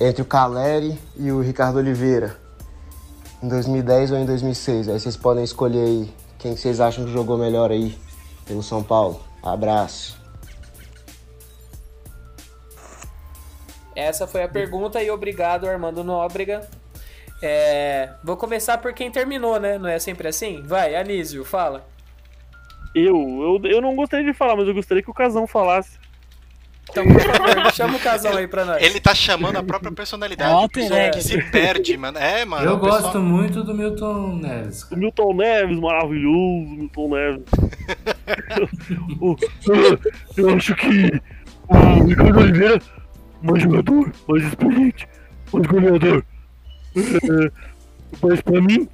Entre 0.00 0.20
o 0.20 0.24
Caleri 0.24 0.98
e 1.16 1.30
o 1.30 1.40
Ricardo 1.40 1.76
Oliveira. 1.76 2.36
Em 3.42 3.48
2010 3.48 4.10
ou 4.10 4.18
em 4.18 4.26
2006. 4.26 4.88
Aí 4.88 4.98
vocês 4.98 5.16
podem 5.16 5.44
escolher 5.44 5.84
aí 5.84 6.14
quem 6.38 6.56
vocês 6.56 6.80
acham 6.80 7.04
que 7.04 7.12
jogou 7.12 7.38
melhor 7.38 7.70
aí 7.70 7.96
pelo 8.44 8.62
São 8.62 8.82
Paulo. 8.82 9.20
Abraço. 9.42 10.20
Essa 13.94 14.26
foi 14.26 14.42
a 14.42 14.48
pergunta 14.48 15.02
e 15.02 15.10
obrigado, 15.10 15.66
Armando 15.66 16.04
Nóbrega. 16.04 16.68
É, 17.42 18.10
vou 18.24 18.36
começar 18.36 18.78
por 18.78 18.92
quem 18.92 19.10
terminou, 19.10 19.60
né? 19.60 19.78
Não 19.78 19.88
é 19.88 19.98
sempre 19.98 20.28
assim? 20.28 20.62
Vai, 20.62 20.94
Anísio, 20.96 21.44
fala. 21.44 21.86
Eu, 22.94 23.60
eu, 23.62 23.70
eu 23.70 23.80
não 23.82 23.94
gostaria 23.94 24.24
de 24.24 24.32
falar, 24.36 24.56
mas 24.56 24.66
eu 24.66 24.74
gostaria 24.74 25.02
que 25.02 25.10
o 25.10 25.14
Casão 25.14 25.46
falasse. 25.46 25.98
Então, 26.88 27.04
por 27.04 27.20
favor, 27.20 27.72
chama 27.74 27.96
o 27.96 28.00
casal 28.00 28.36
aí 28.36 28.46
pra 28.46 28.64
nós. 28.64 28.82
Ele 28.82 28.98
tá 29.00 29.14
chamando 29.14 29.56
a 29.56 29.62
própria 29.62 29.92
personalidade. 29.92 30.50
É, 30.50 30.64
o 30.64 30.68
pessoal 30.68 31.10
que 31.10 31.20
se 31.22 31.42
perde, 31.50 31.94
mano. 31.96 32.16
É, 32.16 32.44
mano. 32.46 32.64
Eu 32.64 32.78
pessoal- 32.80 33.02
gosto 33.02 33.18
muito 33.20 33.62
do 33.64 33.74
Milton 33.74 34.36
Neves. 34.36 34.84
O 34.90 34.96
Milton 34.96 35.34
Neves, 35.34 35.78
maravilhoso, 35.78 36.70
Milton 36.70 37.08
Neves. 37.08 37.42
Eu- 39.20 39.36
eu- 39.74 39.98
Eu 40.36 40.56
acho 40.56 40.74
que 40.76 41.10
o 41.68 42.04
Ricardo 42.06 42.38
Oliveira, 42.38 42.78
mais 43.42 43.62
jogador, 43.62 44.12
mais 44.28 44.44
experiente, 44.44 45.08
mais 45.52 45.66
goleador. 45.66 46.24
É, 46.96 47.50
mas 48.22 48.40
pra 48.40 48.60
mim, 48.60 48.88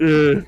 é, 0.00 0.42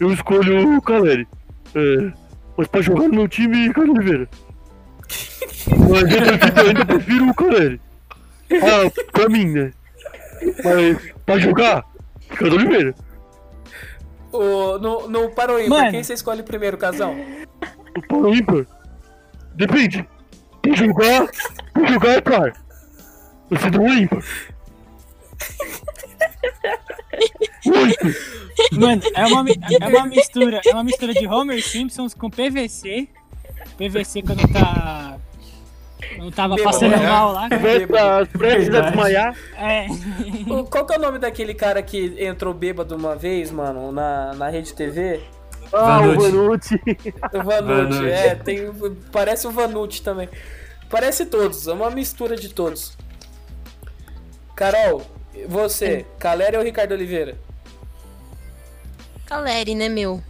eu 0.00 0.12
escolho 0.12 0.76
o 0.76 0.82
Caleri. 0.82 1.26
É, 1.74 2.12
mas 2.56 2.66
pra 2.68 2.80
jogar 2.80 3.08
no 3.08 3.14
meu 3.14 3.28
time, 3.28 3.68
Ricardo 3.68 3.92
Oliveira. 3.92 4.28
Mas 5.90 6.02
eu 6.02 6.38
prefiro- 6.38 6.66
ainda 6.68 6.86
prefiro 6.86 7.28
o 7.28 7.34
Caleri. 7.34 7.80
Ah, 8.50 8.90
pra 9.12 9.28
mim, 9.28 9.44
né? 9.46 9.72
Mas 10.64 11.12
pra 11.26 11.38
jogar, 11.38 11.84
Ricardo 12.30 12.56
Oliveira. 12.56 12.94
O, 14.32 14.78
no, 14.78 15.08
no 15.08 15.30
Mano. 15.68 15.90
quem 15.90 16.02
você 16.02 16.14
escolhe 16.14 16.42
primeiro, 16.42 16.76
casal? 16.78 17.14
O 18.10 18.34
ímpar? 18.34 18.66
Depende. 19.54 20.06
Pra 20.62 20.74
jogar, 20.74 21.28
pra 21.72 21.86
jogar 21.86 22.10
é 22.10 22.20
par. 22.20 22.52
Você 23.50 23.70
não 23.70 23.86
é 23.86 23.94
ímpar. 24.00 24.22
Mano, 28.72 29.02
é 29.14 29.26
uma, 29.26 29.44
é 29.80 29.88
uma 29.88 30.06
mistura, 30.06 30.60
é 30.64 30.70
uma 30.72 30.84
mistura 30.84 31.12
de 31.14 31.26
Homer 31.26 31.62
Simpsons 31.62 32.14
com 32.14 32.28
PVC. 32.30 33.08
PVC 33.76 34.22
quando 34.22 34.46
tá. 34.52 35.16
Quando 36.16 36.32
tava 36.32 36.54
Bêbado, 36.56 36.72
passando 36.74 36.96
né? 36.96 37.06
mal 37.08 37.32
lá. 37.32 37.48
Prestes 38.32 38.74
a 38.74 38.80
desmaiar. 38.80 39.36
É. 39.56 39.86
O- 40.48 40.64
Qual 40.64 40.86
que 40.86 40.94
é 40.94 40.98
o 40.98 41.00
nome 41.00 41.18
daquele 41.18 41.54
cara 41.54 41.82
que 41.82 42.14
entrou 42.18 42.52
bêbado 42.54 42.96
uma 42.96 43.14
vez, 43.14 43.50
mano, 43.50 43.92
na, 43.92 44.32
na 44.34 44.48
Rede 44.48 44.72
TV? 44.74 45.20
Ah, 45.72 46.00
o 46.00 46.18
Vanucci. 46.18 46.30
Vanucci. 46.30 46.80
O 47.34 47.42
Vanucci, 47.42 47.90
Vanucci. 47.90 48.10
é, 48.10 48.34
tem, 48.34 48.72
parece 49.12 49.46
o 49.46 49.50
Vanucci 49.50 50.02
também. 50.02 50.28
Parece 50.88 51.26
todos, 51.26 51.66
é 51.68 51.72
uma 51.72 51.90
mistura 51.90 52.34
de 52.36 52.48
todos. 52.48 52.96
Carol, 54.56 55.02
você, 55.46 56.04
Caleri 56.18 56.56
ou 56.56 56.62
Ricardo 56.62 56.92
Oliveira? 56.92 57.36
Caleri, 59.26 59.74
né, 59.74 59.88
meu? 59.88 60.22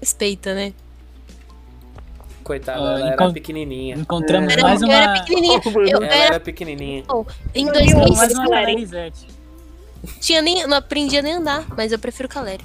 Respeita, 0.00 0.54
né? 0.54 0.72
Coitada, 2.44 2.78
Ah, 2.80 2.98
ela 3.00 3.08
era 3.12 3.32
pequenininha. 3.32 3.96
encontramos 3.96 4.52
Era- 4.52 4.62
mais 4.62 4.80
eu 4.80 4.88
uma. 4.88 4.94
era 4.96 5.12
pequenininha. 5.20 5.60
Eu 5.66 5.96
Ela 5.96 6.06
era- 6.06 6.24
era 6.24 6.40
pequenininha. 6.40 7.04
Oh, 7.08 7.24
em 7.54 7.66
Mais 7.66 7.78
2006 7.78 8.32
uma 8.38 8.48
Calerizete. 8.48 9.26
tinha 10.20 10.40
nem, 10.40 10.66
não 10.66 10.76
aprendia 10.76 11.20
nem 11.20 11.34
a 11.34 11.38
andar, 11.38 11.66
mas 11.76 11.92
eu 11.92 11.98
prefiro 11.98 12.28
Caleri. 12.28 12.64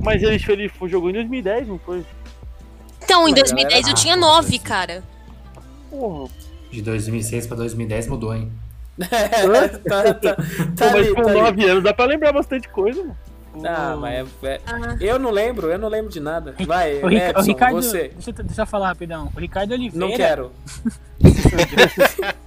Mas 0.00 0.22
ele, 0.22 0.40
ele 0.48 0.68
foi- 0.68 0.88
jogou 0.88 1.10
em 1.10 1.14
2010, 1.14 1.66
não 1.66 1.78
foi? 1.78 2.04
Então, 3.02 3.22
em 3.26 3.32
Mas 3.32 3.40
2010 3.40 3.80
galera- 3.86 3.90
eu 3.90 3.94
tinha 3.94 4.16
9, 4.16 4.58
cara. 4.58 5.02
Porra. 5.90 6.28
De 6.70 6.82
2006 6.82 7.46
pra 7.46 7.56
2010 7.56 8.06
mudou, 8.06 8.34
hein? 8.34 8.52
Tá, 8.98 10.14
tá, 10.14 10.34
Pô, 10.34 10.42
tá 10.76 10.86
mas 10.86 10.94
ali, 10.94 11.14
com 11.14 11.22
tá 11.22 11.30
ali. 11.30 11.40
9 11.40 11.64
anos 11.68 11.84
dá 11.84 11.94
pra 11.94 12.04
lembrar 12.06 12.32
bastante 12.32 12.68
coisa, 12.68 13.00
mano. 13.02 13.16
Ah, 13.64 13.96
mas 13.98 14.28
é, 14.42 14.54
é- 14.54 14.60
eu 15.00 15.18
não 15.18 15.30
lembro, 15.30 15.68
eu 15.68 15.78
não 15.78 15.88
lembro 15.88 16.10
de 16.12 16.20
nada. 16.20 16.54
Vai, 16.64 17.02
O, 17.02 17.08
Rica- 17.08 17.26
o 17.26 17.30
Edson, 17.30 17.42
Ricardo. 17.42 17.74
você. 17.76 18.08
Deixa, 18.14 18.30
eu- 18.30 18.34
deixa 18.44 18.62
eu 18.62 18.66
falar 18.66 18.88
rapidão. 18.88 19.32
O 19.34 19.40
Ricardo 19.40 19.72
Oliveira. 19.72 20.06
Não 20.08 20.16
quero. 20.16 20.52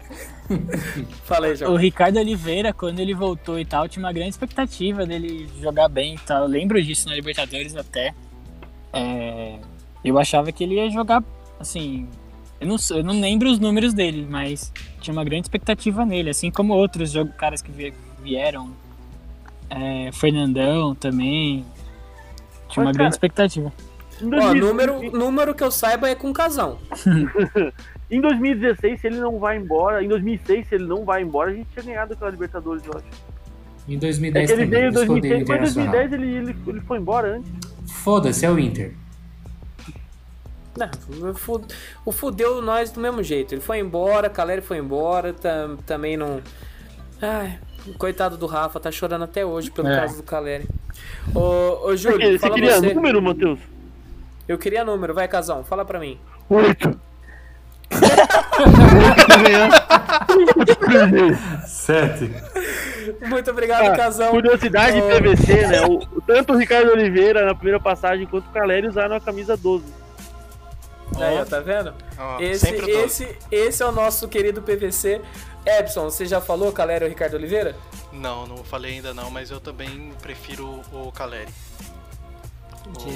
Fala 1.23 1.47
aí, 1.47 1.53
O. 1.65 1.75
Ricardo 1.75 2.17
Oliveira, 2.17 2.73
quando 2.73 2.99
ele 2.99 3.13
voltou 3.13 3.59
e 3.59 3.65
tal, 3.65 3.87
tinha 3.87 4.03
uma 4.03 4.11
grande 4.11 4.29
expectativa 4.31 5.05
dele 5.05 5.49
jogar 5.61 5.87
bem 5.87 6.15
e 6.15 6.19
tal. 6.19 6.43
Eu 6.43 6.47
lembro 6.49 6.81
disso 6.81 7.07
na 7.09 7.15
Libertadores 7.15 7.75
até. 7.75 8.13
É, 8.93 9.57
eu 10.03 10.17
achava 10.19 10.51
que 10.51 10.63
ele 10.63 10.75
ia 10.75 10.89
jogar, 10.89 11.23
assim. 11.59 12.07
Eu 12.61 12.67
não, 12.67 12.75
eu 12.91 13.03
não 13.03 13.19
lembro 13.19 13.49
os 13.49 13.59
números 13.59 13.93
dele, 13.93 14.25
mas 14.29 14.71
tinha 15.01 15.11
uma 15.11 15.23
grande 15.23 15.45
expectativa 15.45 16.05
nele, 16.05 16.29
assim 16.29 16.51
como 16.51 16.73
outros 16.75 17.11
jogo- 17.11 17.31
caras 17.35 17.61
que 17.61 17.71
vie- 17.71 17.93
vieram. 18.23 18.69
É, 19.69 20.11
Fernandão 20.13 20.93
também. 20.93 21.65
Tinha 22.69 22.83
uma 22.83 22.89
Mas, 22.89 22.97
grande 22.97 22.97
cara, 22.97 23.09
expectativa. 23.09 23.73
Ó, 24.21 24.53
número, 24.53 25.11
número 25.11 25.55
que 25.55 25.63
eu 25.63 25.71
saiba 25.71 26.07
é 26.09 26.13
com 26.15 26.31
casão. 26.31 26.77
Em 28.11 28.19
2016, 28.19 28.99
se 29.01 29.07
ele 29.07 29.19
não 29.21 29.39
vai 29.39 29.55
embora, 29.57 30.03
em 30.03 30.07
2006, 30.09 30.67
se 30.67 30.75
ele 30.75 30.83
não 30.85 31.05
vai 31.05 31.21
embora, 31.23 31.49
a 31.49 31.53
gente 31.53 31.67
tinha 31.71 31.85
ganhado 31.85 32.11
aquela 32.13 32.29
Libertadores, 32.29 32.83
eu 32.85 32.91
acho. 32.93 33.05
Em 33.87 33.95
É 33.95 33.99
2010 33.99 34.45
que 34.47 34.51
ele 34.53 34.65
também, 34.65 34.79
veio 34.81 34.91
em 34.91 34.93
eu 34.93 35.01
escolhi 35.01 35.19
o 35.19 35.21
2006, 35.21 35.31
mas 35.31 35.39
em 35.39 35.43
Internacional. 35.43 35.91
2010 35.93 36.13
ele, 36.13 36.51
ele, 36.51 36.57
ele 36.67 36.81
foi 36.81 36.97
embora 36.97 37.37
antes. 37.37 37.49
Foda-se, 37.87 38.45
é 38.45 38.51
o 38.51 38.59
Inter. 38.59 38.93
Não, 40.77 41.31
o 41.31 41.33
fu- 41.33 41.61
o 42.05 42.11
fudeu 42.11 42.61
nós 42.61 42.91
do 42.91 42.99
mesmo 42.99 43.21
jeito. 43.21 43.53
Ele 43.53 43.61
foi 43.61 43.79
embora, 43.79 44.29
Caleri 44.29 44.61
foi 44.61 44.77
embora, 44.77 45.33
tam- 45.33 45.75
também 45.85 46.15
não. 46.15 46.41
Ai, 47.21 47.59
coitado 47.97 48.37
do 48.37 48.45
Rafa, 48.45 48.79
tá 48.79 48.89
chorando 48.91 49.23
até 49.23 49.45
hoje 49.45 49.69
pelo 49.69 49.87
É. 49.89 49.99
caso 49.99 50.17
do 50.17 50.23
Caleri. 50.23 50.67
Ô, 51.35 51.87
ô 51.87 51.95
Júlio, 51.95 52.31
Você 52.31 52.39
fala 52.39 52.53
queria 52.55 52.79
você. 52.79 52.93
número, 52.93 53.21
Matheus? 53.21 53.59
Eu 54.47 54.57
queria 54.57 54.83
número, 54.83 55.13
vai, 55.13 55.27
Casão, 55.27 55.63
fala 55.63 55.83
pra 55.85 55.99
mim. 55.99 56.17
Oito. 56.49 56.99
Sete. 61.65 62.31
Muito 63.27 63.51
obrigado, 63.51 63.87
Ah, 63.87 63.95
Casão. 63.95 64.31
Curiosidade 64.31 64.99
Ô, 64.99 65.07
PVC, 65.07 65.67
né? 65.67 65.81
O, 65.85 66.21
tanto 66.21 66.53
o 66.53 66.57
Ricardo 66.57 66.91
Oliveira 66.91 67.45
na 67.45 67.55
primeira 67.55 67.79
passagem 67.79 68.25
quanto 68.27 68.45
o 68.47 68.51
Caleri 68.51 68.87
usaram 68.87 69.15
a 69.15 69.19
camisa 69.21 69.55
12. 69.57 69.85
Aí, 71.19 71.37
ó, 71.39 71.45
tá 71.45 71.59
vendo? 71.59 71.93
Ó, 72.17 72.39
esse, 72.39 72.69
esse, 72.69 73.37
esse 73.51 73.83
é 73.83 73.85
o 73.85 73.91
nosso 73.91 74.27
querido 74.27 74.61
PVC. 74.61 75.21
Epson, 75.65 76.05
você 76.09 76.25
já 76.25 76.39
falou 76.41 76.71
Caleri 76.71 77.03
ou 77.03 77.09
Ricardo 77.09 77.35
Oliveira? 77.35 77.75
Não, 78.11 78.47
não 78.47 78.57
falei 78.57 78.93
ainda 78.93 79.13
não, 79.13 79.29
mas 79.29 79.51
eu 79.51 79.59
também 79.59 80.11
prefiro 80.21 80.81
o 80.91 81.11
Caleri. 81.11 81.51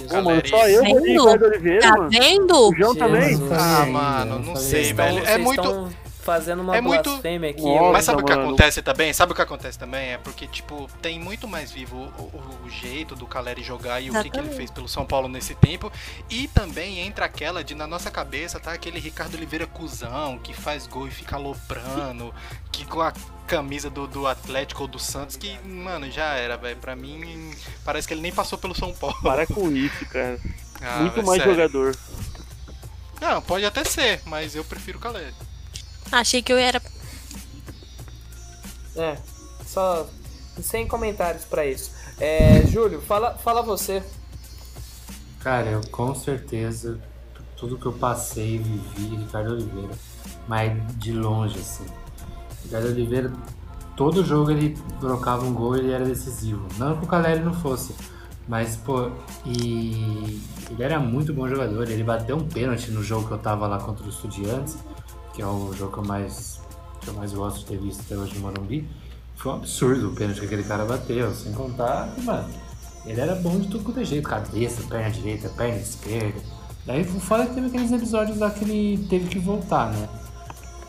Pô, 0.09 0.21
mano, 0.21 0.41
só 0.47 0.67
eu 0.69 0.83
vou? 0.83 1.01
Ricardo 1.03 1.45
Oliveira, 1.45 1.81
Tá 1.81 1.97
mano. 1.97 2.09
vendo? 2.09 2.69
O 2.69 2.75
João 2.75 2.95
também? 2.95 3.29
Jesus. 3.29 3.51
Ah, 3.51 3.85
mano, 3.85 4.39
não 4.39 4.55
sei, 4.55 4.81
estão- 4.91 5.05
velho. 5.05 5.25
É 5.25 5.37
muito. 5.37 5.89
Fazendo 6.25 6.61
uma 6.63 6.75
É 6.75 6.81
muito. 6.81 7.03
blasfêmia 7.09 7.51
aqui. 7.51 7.61
Nossa, 7.61 7.91
Mas 7.93 8.03
sabe 8.05 8.21
o 8.21 8.25
que 8.25 8.33
mano. 8.35 8.47
acontece 8.47 8.81
também? 8.81 9.13
Sabe 9.13 9.31
o 9.31 9.35
que 9.35 9.41
acontece 9.41 9.77
também? 9.79 10.09
É 10.13 10.17
porque, 10.17 10.47
tipo, 10.47 10.89
tem 11.01 11.19
muito 11.19 11.47
mais 11.47 11.71
vivo 11.71 11.95
o, 12.17 12.21
o- 12.23 12.59
o 12.65 12.69
jeito 12.69 13.15
do 13.15 13.27
Caleri 13.27 13.61
jogar 13.63 14.01
e 14.01 14.09
o 14.09 14.21
que, 14.23 14.29
que 14.31 14.37
ele 14.39 14.49
fez 14.49 14.71
pelo 14.71 14.87
São 14.89 15.05
Paulo 15.05 15.27
nesse 15.27 15.53
tempo. 15.53 15.91
E 16.29 16.47
também 16.47 16.99
entra 16.99 17.25
aquela 17.25 17.63
de, 17.63 17.75
na 17.75 17.85
nossa 17.85 18.09
cabeça, 18.09 18.59
tá? 18.59 18.73
Aquele 18.73 18.99
Ricardo 18.99 19.35
Oliveira 19.35 19.67
cuzão, 19.67 20.39
que 20.39 20.51
faz 20.53 20.87
gol 20.87 21.07
e 21.07 21.11
fica 21.11 21.35
aloprando, 21.35 22.33
que 22.71 22.83
com 22.85 23.01
a 23.01 23.13
camisa 23.45 23.89
do, 23.91 24.07
do 24.07 24.25
Atlético 24.25 24.81
ou 24.81 24.87
do 24.87 24.97
Santos, 24.97 25.35
que, 25.35 25.55
mano, 25.63 26.09
já 26.09 26.33
era, 26.33 26.57
velho. 26.57 26.77
Pra 26.77 26.95
mim, 26.95 27.53
parece 27.85 28.07
que 28.07 28.13
ele 28.15 28.21
nem 28.21 28.31
passou 28.33 28.57
pelo 28.57 28.73
São 28.73 28.91
Paulo. 28.91 29.15
Para 29.21 29.45
com 29.45 29.71
isso, 29.71 30.03
cara. 30.07 30.39
Ah, 30.81 30.97
Muito 31.01 31.23
mais 31.23 31.37
sério. 31.43 31.53
jogador. 31.55 31.95
Não, 33.21 33.41
pode 33.41 33.63
até 33.65 33.83
ser, 33.83 34.21
mas 34.25 34.55
eu 34.55 34.63
prefiro 34.65 34.97
o 34.97 35.01
Caleri. 35.01 35.33
Achei 36.11 36.41
que 36.41 36.53
eu 36.53 36.57
era. 36.57 36.81
É, 38.95 39.17
só 39.65 40.07
sem 40.61 40.87
comentários 40.87 41.43
pra 41.43 41.65
isso. 41.65 41.91
É, 42.19 42.65
Júlio, 42.67 43.01
fala, 43.01 43.33
fala 43.35 43.61
você. 43.61 44.01
Cara, 45.39 45.67
eu 45.67 45.81
com 45.91 46.15
certeza, 46.15 46.99
tudo 47.57 47.77
que 47.77 47.85
eu 47.85 47.93
passei, 47.93 48.57
vivi, 48.57 49.17
Ricardo 49.17 49.53
Oliveira. 49.53 49.93
Mas 50.47 50.73
de 50.97 51.11
longe, 51.11 51.59
assim. 51.59 51.85
Ricardo 52.63 52.87
Oliveira, 52.87 53.31
todo 53.95 54.23
jogo 54.23 54.51
ele 54.51 54.77
colocava 54.99 55.45
um 55.45 55.53
gol 55.53 55.75
e 55.75 55.79
ele 55.79 55.91
era 55.91 56.05
decisivo. 56.05 56.65
Não 56.77 56.97
que 56.97 57.05
o 57.05 57.07
Caleri 57.07 57.41
não 57.41 57.53
fosse, 57.53 57.93
mas, 58.47 58.75
pô, 58.75 59.09
e 59.45 60.41
ele 60.69 60.83
era 60.83 60.99
muito 60.99 61.33
bom 61.33 61.47
jogador. 61.47 61.89
Ele 61.89 62.03
bateu 62.03 62.37
um 62.37 62.47
pênalti 62.47 62.91
no 62.91 63.03
jogo 63.03 63.27
que 63.27 63.33
eu 63.33 63.39
tava 63.39 63.67
lá 63.67 63.79
contra 63.79 64.05
o 64.05 64.09
Estudiantes, 64.09 64.77
que 65.35 65.41
é 65.41 65.45
o 65.47 65.73
jogo 65.73 65.91
que 65.91 65.99
eu 65.99 66.05
mais, 66.05 66.61
que 67.01 67.07
eu 67.09 67.13
mais 67.13 67.33
gosto 67.33 67.59
de 67.59 67.65
ter 67.65 67.77
visto 67.77 68.01
até 68.01 68.15
hoje 68.15 68.35
no 68.35 68.41
Morumbi. 68.41 68.87
Foi 69.35 69.51
um 69.51 69.55
absurdo 69.55 70.09
o 70.09 70.15
pênalti 70.15 70.39
que 70.39 70.45
aquele 70.45 70.63
cara 70.63 70.85
bateu, 70.85 71.33
sem 71.33 71.51
contar 71.51 72.09
que, 72.15 72.21
mano, 72.21 72.47
ele 73.05 73.19
era 73.19 73.35
bom 73.35 73.59
de 73.59 73.67
tudo 73.67 73.83
quanto 73.83 73.99
é 73.99 74.05
jeito, 74.05 74.27
cabeça, 74.27 74.81
perna 74.89 75.09
direita, 75.11 75.49
perna 75.49 75.77
esquerda. 75.77 76.39
Daí 76.85 77.01
o 77.01 77.19
foda 77.19 77.43
é 77.43 77.47
que 77.47 77.53
teve 77.55 77.67
aqueles 77.67 77.91
episódios 77.91 78.37
lá 78.37 78.49
que 78.49 78.63
ele 78.63 79.05
teve 79.09 79.27
que 79.27 79.39
voltar, 79.39 79.91
né? 79.91 80.07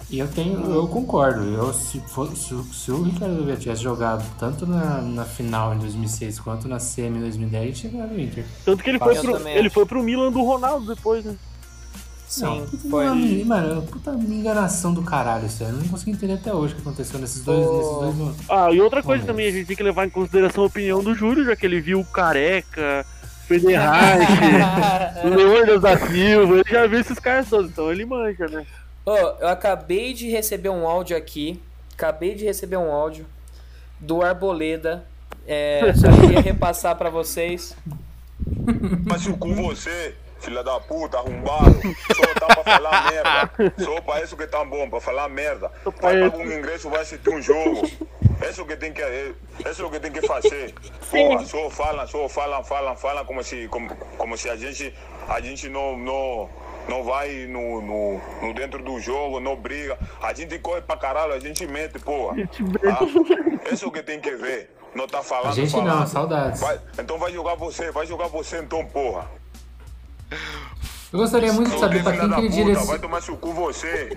E 0.08 0.20
eu 0.20 0.28
tenho, 0.28 0.60
eu 0.70 0.86
concordo. 0.86 1.42
Eu, 1.42 1.74
se, 1.74 1.98
for, 2.00 2.28
se, 2.36 2.54
o- 2.54 2.62
se 2.72 2.92
o 2.92 3.02
Ricardo 3.02 3.34
Oliveira 3.34 3.58
tivesse 3.60 3.82
jogado 3.82 4.24
tanto 4.38 4.64
na, 4.64 5.00
na 5.02 5.24
final 5.24 5.74
em 5.74 5.78
2006 5.78 6.38
quanto 6.38 6.68
na 6.68 6.78
semi 6.78 7.18
em 7.18 7.22
2010, 7.22 7.64
ele 7.64 7.72
tinha 7.72 7.92
ganhado 7.92 8.14
o 8.14 8.20
Inter. 8.20 8.44
Tanto 8.64 8.84
que 8.84 8.90
ele 8.90 8.98
foi, 9.00 9.14
pro, 9.22 9.32
ele 9.58 9.70
foi 9.70 9.84
pro 9.86 10.02
Milan 10.04 10.30
do 10.30 10.42
Ronaldo 10.44 10.94
depois, 10.94 11.24
né? 11.24 11.34
Não, 12.38 12.66
puta, 12.66 12.88
Mano, 12.88 13.44
mano, 13.46 13.82
puta 13.82 14.10
enganação 14.10 14.92
do 14.92 15.02
caralho 15.02 15.46
isso 15.46 15.62
aí. 15.62 15.70
Eu 15.70 15.76
não 15.76 15.88
consegui 15.88 16.10
entender 16.10 16.34
até 16.34 16.52
hoje 16.52 16.72
o 16.72 16.76
que 16.76 16.82
aconteceu 16.82 17.20
nesses 17.20 17.42
dois, 17.42 17.60
nesses 17.60 17.98
dois 17.98 18.14
momentos. 18.14 18.50
Ah, 18.50 18.70
e 18.72 18.80
outra 18.80 19.02
coisa 19.02 19.22
Momentos. 19.22 19.26
também, 19.26 19.48
a 19.48 19.50
gente 19.52 19.66
tem 19.66 19.76
que 19.76 19.82
levar 19.82 20.06
em 20.06 20.10
consideração 20.10 20.64
a 20.64 20.66
opinião 20.66 21.02
do 21.02 21.14
Júlio, 21.14 21.44
já 21.44 21.54
que 21.54 21.64
ele 21.64 21.80
viu 21.80 22.00
o 22.00 22.04
Careca, 22.04 23.06
Federreich, 23.46 24.32
o 25.24 25.28
Leônidas 25.28 25.80
da 25.80 25.96
Silva, 25.96 26.54
ele 26.56 26.64
já 26.68 26.86
viu 26.86 26.98
esses 27.00 27.18
caras 27.18 27.48
todos, 27.48 27.70
então 27.70 27.90
ele 27.92 28.04
manja, 28.04 28.46
né? 28.48 28.66
Ô, 29.04 29.16
eu 29.16 29.48
acabei 29.48 30.12
de 30.12 30.28
receber 30.28 30.68
um 30.68 30.86
áudio 30.86 31.16
aqui. 31.16 31.62
Acabei 31.94 32.34
de 32.34 32.44
receber 32.44 32.76
um 32.76 32.90
áudio 32.90 33.24
do 34.00 34.20
Arboleda. 34.20 35.04
É, 35.46 35.94
só 35.94 36.08
queria 36.20 36.40
repassar 36.40 36.96
pra 36.96 37.08
vocês. 37.08 37.76
Mas 39.06 39.26
com 39.38 39.54
você, 39.54 40.14
filha 40.46 40.62
da 40.62 40.78
puta, 40.80 41.18
arrombado, 41.18 41.74
só 42.14 42.34
tá 42.38 42.46
pra 42.46 42.64
falar 42.64 43.10
merda. 43.10 43.74
Só 43.84 44.00
pra 44.00 44.22
isso 44.22 44.36
que 44.36 44.46
tá 44.46 44.64
bom, 44.64 44.88
pra 44.88 45.00
falar 45.00 45.28
merda. 45.28 45.70
Vai 46.00 46.20
pagar 46.22 46.36
um 46.38 46.52
ingresso, 46.52 46.88
vai 46.88 47.00
assistir 47.02 47.30
um 47.30 47.42
jogo. 47.42 47.82
Isso 48.48 48.64
que 48.64 48.76
tem 48.76 48.92
que, 48.92 49.02
é 49.02 49.32
isso 49.70 49.90
que 49.90 49.98
tem 49.98 50.12
que 50.12 50.24
fazer. 50.26 50.72
Porra, 51.10 51.44
só 51.44 51.68
falam, 51.70 52.06
só 52.06 52.28
falam, 52.28 52.62
falam, 52.62 52.96
falam 52.96 53.24
como 53.24 53.42
se, 53.42 53.66
como, 53.68 53.94
como 54.16 54.36
se 54.38 54.48
a 54.48 54.54
gente, 54.56 54.94
a 55.28 55.40
gente 55.40 55.68
não, 55.68 55.96
não, 55.96 56.48
não 56.88 57.02
vai 57.02 57.46
no, 57.46 57.80
no, 57.82 58.20
no 58.42 58.54
dentro 58.54 58.82
do 58.84 59.00
jogo, 59.00 59.40
não 59.40 59.56
briga. 59.56 59.98
A 60.22 60.32
gente 60.32 60.58
corre 60.60 60.82
pra 60.82 60.96
caralho, 60.96 61.32
a 61.32 61.40
gente 61.40 61.66
mete, 61.66 61.98
porra. 61.98 62.36
Ah, 62.84 63.72
isso 63.72 63.90
que 63.90 64.02
tem 64.02 64.20
que 64.20 64.30
ver. 64.36 64.70
Não 64.94 65.06
tá 65.06 65.22
falando, 65.22 65.48
A 65.48 65.54
gente 65.54 65.74
não, 65.76 65.84
falando. 65.84 66.06
saudades. 66.06 66.60
Vai- 66.60 66.80
então 66.98 67.18
vai 67.18 67.30
jogar 67.32 67.54
você, 67.54 67.90
vai 67.90 68.06
jogar 68.06 68.28
você 68.28 68.58
então, 68.58 68.84
porra. 68.86 69.28
Eu 71.12 71.20
gostaria 71.20 71.52
muito 71.52 71.70
de 71.70 71.78
saber 71.78 72.02
pra 72.02 72.12
quem 72.12 72.20
que 72.20 72.24
ele 72.26 72.34
Puta, 72.34 72.40
vai 72.40 72.64
direcionou. 72.64 72.98
tomar 72.98 73.22
seu 73.22 73.36
cu 73.36 73.52
você. 73.52 74.10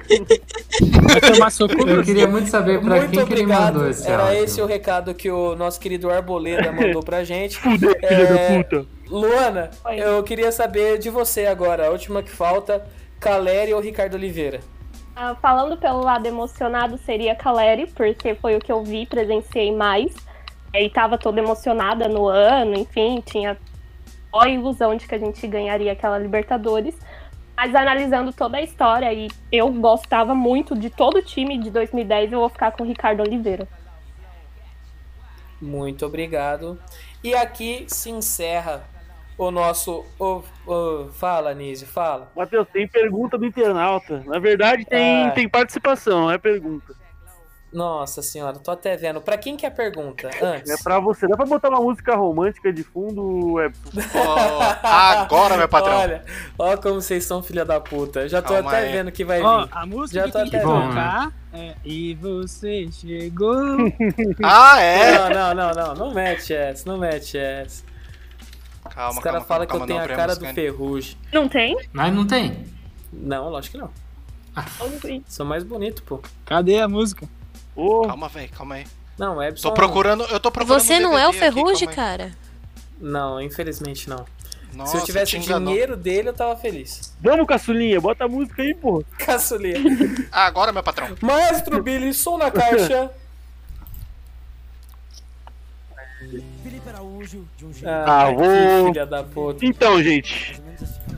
Vai 1.03 1.22
tomar 1.34 1.49
soco. 1.52 1.88
Eu 1.88 2.03
queria 2.03 2.27
muito 2.27 2.49
saber 2.49 2.81
pra 2.81 2.95
Muito 2.98 3.10
quem 3.11 3.26
que 3.26 3.34
ele 3.34 3.41
obrigado. 3.44 3.73
mandou 3.76 3.90
esse 3.90 4.07
Era 4.10 4.23
áudio. 4.23 4.44
esse 4.44 4.61
o 4.61 4.65
recado 4.65 5.14
que 5.14 5.30
o 5.30 5.56
nosso 5.56 5.80
querido 5.80 6.10
Arboleda 6.10 6.72
mandou 6.73 7.03
pra 7.03 7.23
gente. 7.23 7.57
Fuder, 7.57 7.95
filha 8.07 8.26
da 8.27 8.64
puta. 8.64 8.86
Luana, 9.07 9.69
eu 9.95 10.22
queria 10.23 10.52
saber 10.52 10.98
de 10.98 11.10
você 11.10 11.45
agora. 11.45 11.88
A 11.88 11.90
última 11.91 12.22
que 12.23 12.30
falta, 12.31 12.86
Caleri 13.19 13.73
ou 13.73 13.80
Ricardo 13.80 14.15
Oliveira? 14.15 14.60
Ah, 15.15 15.36
falando 15.41 15.77
pelo 15.77 16.02
lado 16.03 16.26
emocionado, 16.26 16.98
seria 17.06 17.36
Caleri, 17.36 17.88
porque 17.88 18.34
foi 18.36 18.56
o 18.56 18.60
que 18.60 18.72
eu 18.72 18.84
vi, 18.84 19.06
presenciei 19.06 19.72
mais. 19.76 20.14
E 20.73 20.90
tava 20.90 21.18
toda 21.18 21.40
emocionada 21.40 22.07
no 22.07 22.27
ano, 22.27 22.76
enfim, 22.77 23.22
tinha 23.26 23.57
a 24.34 24.47
ilusão 24.49 24.95
de 24.95 25.07
que 25.07 25.15
a 25.15 25.19
gente 25.19 25.45
ganharia 25.47 25.91
aquela 25.91 26.18
Libertadores. 26.18 26.95
Mas 27.56 27.76
analisando 27.76 28.31
toda 28.31 28.57
a 28.57 28.61
história, 28.61 29.11
e 29.11 29.27
eu 29.51 29.69
gostava 29.69 30.34
muito 30.34 30.77
de 30.77 30.89
todo 30.89 31.18
o 31.18 31.22
time 31.22 31.57
de 31.57 31.69
2010, 31.69 32.31
eu 32.31 32.39
vou 32.39 32.49
ficar 32.49 32.72
com 32.72 32.84
o 32.84 32.88
Ricardo 32.88 33.22
Oliveira. 33.22 33.68
Muito 35.61 36.06
obrigado. 36.06 36.80
E 37.23 37.34
aqui 37.35 37.85
se 37.88 38.10
encerra 38.10 38.84
o 39.38 39.51
nosso. 39.51 40.06
o- 40.18 40.41
o- 40.65 41.10
fala, 41.14 41.53
Nísio, 41.53 41.88
fala. 41.88 42.31
Matheus, 42.35 42.68
tem 42.72 42.88
pergunta 42.88 43.38
do 43.38 43.45
internauta. 43.45 44.23
Na 44.26 44.39
verdade, 44.39 44.85
tem, 44.85 45.27
Ah. 45.27 45.31
tem 45.31 45.47
participação, 45.49 46.22
não 46.22 46.31
é 46.31 46.38
pergunta. 46.38 46.93
Nossa 47.72 48.24
senhora, 48.24 48.58
tô 48.58 48.72
até 48.72 48.98
vendo. 48.98 49.22
Pra 49.22 49.38
quem 49.38 49.56
que 49.56 49.64
é 49.66 49.70
a 49.70 49.72
pergunta? 49.72 50.28
Antes. 50.41 50.72
É 50.72 50.78
pra 50.84 51.00
você. 51.00 51.28
Dá 51.28 51.38
pra 51.38 51.46
botar 51.46 51.70
uma 51.70 51.80
música 51.80 52.16
romântica 52.16 52.74
de 52.74 52.84
fundo, 52.84 53.60
Epson? 53.62 53.91
agora, 54.84 55.56
meu 55.56 55.70
patrão. 55.70 56.00
Olha, 56.00 56.24
olha 56.58 56.78
como 56.78 56.96
vocês 57.02 57.24
são 57.26 57.44
filha 57.44 57.64
da 57.64 57.80
puta. 57.80 58.28
Já 58.28 58.41
tô 58.41 58.54
Calma 58.56 58.70
até 58.72 58.80
aí. 58.88 58.91
vendo 58.91 59.12
que 59.12 59.24
vai 59.24 59.41
Ó, 59.41 59.66
vir. 59.66 59.70
a 59.72 59.86
música 59.86 60.20
Já 60.20 60.26
que 60.26 60.32
tô 60.32 60.40
que 60.50 60.56
até 60.56 60.62
tocar 60.66 61.32
é 61.54 61.76
E 61.86 62.16
você 62.16 62.90
chegou. 62.91 63.56
Ah, 64.44 64.82
é? 64.82 65.12
Não, 65.18 65.30
não, 65.30 65.54
não, 65.56 65.74
não. 65.74 65.94
Não 66.08 66.14
mete 66.14 66.54
essa, 66.54 66.90
não 66.90 66.98
mete 66.98 67.38
essa. 67.38 67.84
Calma, 68.90 69.20
Os 69.20 69.24
caras 69.24 69.46
falam 69.46 69.68
que 69.68 69.72
calma, 69.72 69.84
eu 69.84 69.88
tenho 69.88 70.00
não 70.00 70.06
a 70.06 70.18
cara 70.18 70.36
do 70.36 70.46
ferrugem. 70.48 71.16
Não 71.32 71.48
tem? 71.48 71.78
Mas 71.94 72.12
não 72.14 72.26
tem. 72.26 72.66
Não, 73.14 73.50
lógico 73.50 73.78
que 73.78 73.84
não. 73.84 75.22
Sou 75.28 75.46
mais 75.46 75.64
bonito, 75.64 76.02
pô. 76.04 76.20
Cadê 76.46 76.80
a 76.80 76.88
música? 76.88 77.28
Calma, 78.07 78.27
velho, 78.30 78.49
calma 78.49 78.76
aí. 78.76 78.88
Não, 79.18 79.41
Epson. 79.41 79.68
Tô 79.69 79.73
procurando, 79.73 80.23
eu 80.26 80.39
tô 80.39 80.51
procurando. 80.51 80.81
Você 80.81 80.97
um 80.97 81.01
não 81.01 81.18
é 81.18 81.26
o 81.26 81.30
aqui, 81.30 81.39
Ferrugem, 81.39 81.88
cara? 81.89 82.31
Não, 82.99 83.41
infelizmente 83.41 84.10
não. 84.10 84.26
Nossa, 84.73 84.91
Se 84.91 84.97
eu 84.97 85.06
tivesse 85.06 85.35
o 85.38 85.39
dinheiro 85.39 85.97
dele, 85.97 86.30
eu 86.30 86.34
tava 86.34 86.56
feliz. 86.56 87.14
Vamos, 87.19 87.47
caçulinha, 87.47 87.99
bota 87.99 88.26
a 88.26 88.27
música 88.27 88.61
aí, 88.61 88.73
pô. 88.73 89.03
Caçulinha. 89.18 89.80
Ah, 90.31 90.45
agora, 90.45 90.72
meu 90.72 90.84
patrão. 90.84 91.10
Maestro 91.22 91.81
Billy, 91.81 92.14
som 92.14 92.38
na 92.38 92.51
caixa. 92.51 93.11
Ah, 97.85 98.26
Ai, 98.26 98.35
vou- 98.35 98.88
filha 98.88 99.06
da 99.06 99.23
puta. 99.23 99.65
Então, 99.65 100.01
gente, 100.01 100.61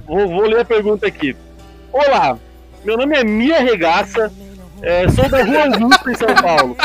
vou, 0.05 0.27
vou 0.27 0.41
ler 0.43 0.61
a 0.61 0.65
pergunta 0.65 1.07
aqui. 1.07 1.35
Olá, 1.91 2.37
meu 2.83 2.97
nome 2.97 3.17
é 3.17 3.23
Mia 3.23 3.59
Regaça, 3.61 4.31
é, 4.81 5.07
sou 5.09 5.27
da 5.29 5.43
Rua 5.43 5.63
Augusta, 5.65 6.11
em 6.11 6.15
São 6.15 6.35
Paulo. 6.35 6.77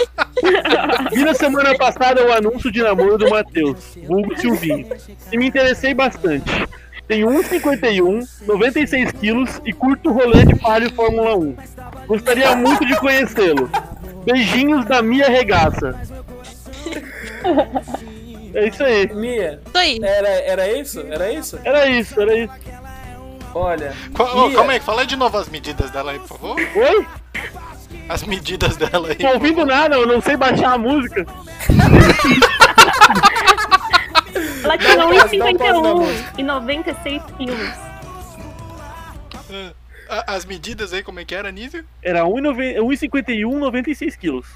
Vi 1.13 1.25
na 1.25 1.35
semana 1.35 1.77
passada 1.77 2.25
o 2.27 2.33
anúncio 2.33 2.71
de 2.71 2.83
namoro 2.83 3.17
do 3.19 3.29
Matheus, 3.31 3.97
vulgo 4.07 4.39
Silvinho, 4.39 4.87
e 5.33 5.37
me 5.39 5.47
interessei 5.47 5.95
bastante. 5.95 6.51
Tenho 7.09 7.29
1,51, 7.29 8.27
96 8.47 9.13
quilos 9.13 9.61
e 9.65 9.73
curto 9.73 10.11
rolê 10.13 10.45
de 10.45 10.57
palio 10.57 10.93
Fórmula 10.93 11.37
1. 11.37 11.57
Gostaria 12.07 12.55
muito 12.57 12.85
de 12.85 12.97
conhecê-lo. 12.97 13.71
Beijinhos 14.25 14.85
da 14.87 15.01
Mia 15.03 15.29
Regaça. 15.29 15.95
É 18.55 18.67
isso 18.69 18.83
aí. 18.83 19.07
Mia, 19.15 19.61
aí. 19.73 19.99
Era, 20.03 20.29
era 20.29 20.73
isso? 20.79 21.01
Era 21.09 21.31
isso? 21.31 21.59
Era 21.65 21.87
isso, 21.89 22.21
era 22.21 22.37
isso. 22.37 22.53
Olha. 23.55 23.95
Qual- 24.15 24.49
Mia, 24.49 24.57
calma 24.57 24.73
aí, 24.73 24.81
fala 24.81 25.01
aí 25.03 25.07
de 25.07 25.17
novo 25.17 25.39
as 25.39 25.49
medidas 25.49 25.91
dela 25.91 26.11
aí, 26.13 26.19
por 26.19 26.39
favor. 26.39 26.57
Oi? 26.59 27.07
As 28.09 28.23
medidas 28.25 28.77
dela 28.77 29.09
aí. 29.09 29.17
Tô 29.17 29.29
ouvindo 29.29 29.65
nada, 29.67 29.97
eu 29.97 30.07
não 30.07 30.21
sei 30.21 30.37
baixar 30.37 30.75
a 30.75 30.79
música. 30.79 31.27
Ela 34.63 34.79
tinha 34.79 34.97
Dá 34.97 35.07
um 35.07 35.19
pause, 35.19 35.39
dá 35.39 35.45
um 35.47 35.57
pause 35.57 35.83
na 35.83 35.89
1,51 35.91 35.95
música. 35.97 36.33
e 36.39 36.43
96 36.43 37.23
quilos. 37.37 37.71
A- 40.09 40.35
As 40.35 40.45
medidas 40.45 40.93
aí, 40.93 41.03
como 41.03 41.21
é 41.21 41.25
que 41.25 41.35
era, 41.35 41.51
Nísio? 41.51 41.85
Era 42.03 42.25
1,51, 42.25 43.59
96 43.59 44.17
quilos. 44.17 44.47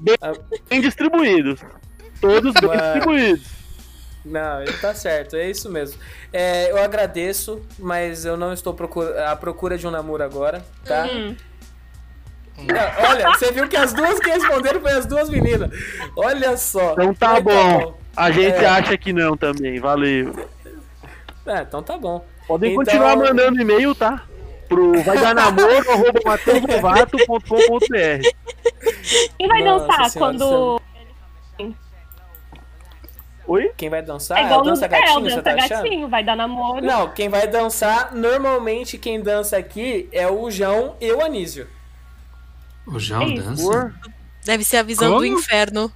Bem, 0.00 0.16
bem 0.68 0.80
distribuídos. 0.80 1.60
Todos 2.20 2.54
bem 2.54 2.70
distribuídos. 2.70 3.46
Não, 4.24 4.62
ele 4.62 4.72
tá 4.74 4.94
certo, 4.94 5.34
é 5.36 5.48
isso 5.50 5.70
mesmo. 5.70 5.98
É, 6.32 6.70
eu 6.70 6.82
agradeço, 6.82 7.60
mas 7.78 8.24
eu 8.26 8.36
não 8.36 8.52
estou 8.52 8.74
procura- 8.74 9.30
à 9.30 9.34
procura 9.36 9.78
de 9.78 9.86
um 9.86 9.90
namoro 9.90 10.22
agora, 10.22 10.62
tá? 10.84 11.06
Hum. 11.10 11.34
Olha, 12.58 13.30
você 13.30 13.52
viu 13.52 13.68
que 13.68 13.76
as 13.76 13.92
duas 13.92 14.18
que 14.20 14.30
responderam 14.30 14.80
foi 14.80 14.92
as 14.92 15.06
duas 15.06 15.28
meninas. 15.30 15.70
Olha 16.16 16.56
só. 16.56 16.92
Então 16.92 17.14
tá 17.14 17.32
Mas 17.34 17.42
bom. 17.44 17.98
A 18.16 18.30
gente 18.30 18.64
É. 18.64 18.66
acha 18.66 18.96
que 18.98 19.12
não 19.12 19.36
também, 19.36 19.78
valeu. 19.80 20.34
É, 21.46 21.62
então 21.62 21.82
tá 21.82 21.96
bom. 21.96 22.24
Podem 22.46 22.72
Então- 22.72 22.84
continuar 22.84 23.16
mandando 23.16 23.60
e-mail, 23.60 23.94
tá? 23.94 24.22
Pro 24.68 25.02
vai 25.02 25.18
dar 25.18 25.34
namoro, 25.34 25.66
arroba 25.90 26.20
mateuslovato.com.br. 26.24 28.28
Quem 29.38 29.48
vai 29.48 29.64
Nossa 29.64 29.86
dançar 29.86 30.10
Senhora, 30.10 30.38
quando. 30.38 30.80
Oi? 33.46 33.72
Quem 33.76 33.88
vai 33.90 34.02
dançar? 34.02 34.38
É 34.38 34.44
igual 34.44 34.60
no 34.60 34.66
dança 34.66 34.84
é, 34.84 34.88
o 34.88 34.90
gatinho, 34.90 35.20
você 35.24 35.30
dança 35.30 35.42
tá 35.42 35.54
gatinho, 35.56 36.08
vai 36.08 36.22
dar 36.22 36.36
namoro. 36.36 36.84
Não, 36.84 37.08
quem 37.10 37.28
vai 37.28 37.48
dançar, 37.48 38.14
normalmente 38.14 38.96
quem 38.96 39.20
dança 39.20 39.56
aqui 39.56 40.08
é 40.12 40.28
o 40.28 40.48
João 40.50 40.94
e 41.00 41.10
o 41.10 41.20
Anísio. 41.20 41.66
O 42.92 42.98
João 42.98 43.34
dança? 43.34 43.62
Por- 43.62 43.94
Deve 44.44 44.64
ser 44.64 44.78
a 44.78 44.82
visão 44.82 45.08
Como? 45.08 45.20
do 45.20 45.26
inferno. 45.26 45.92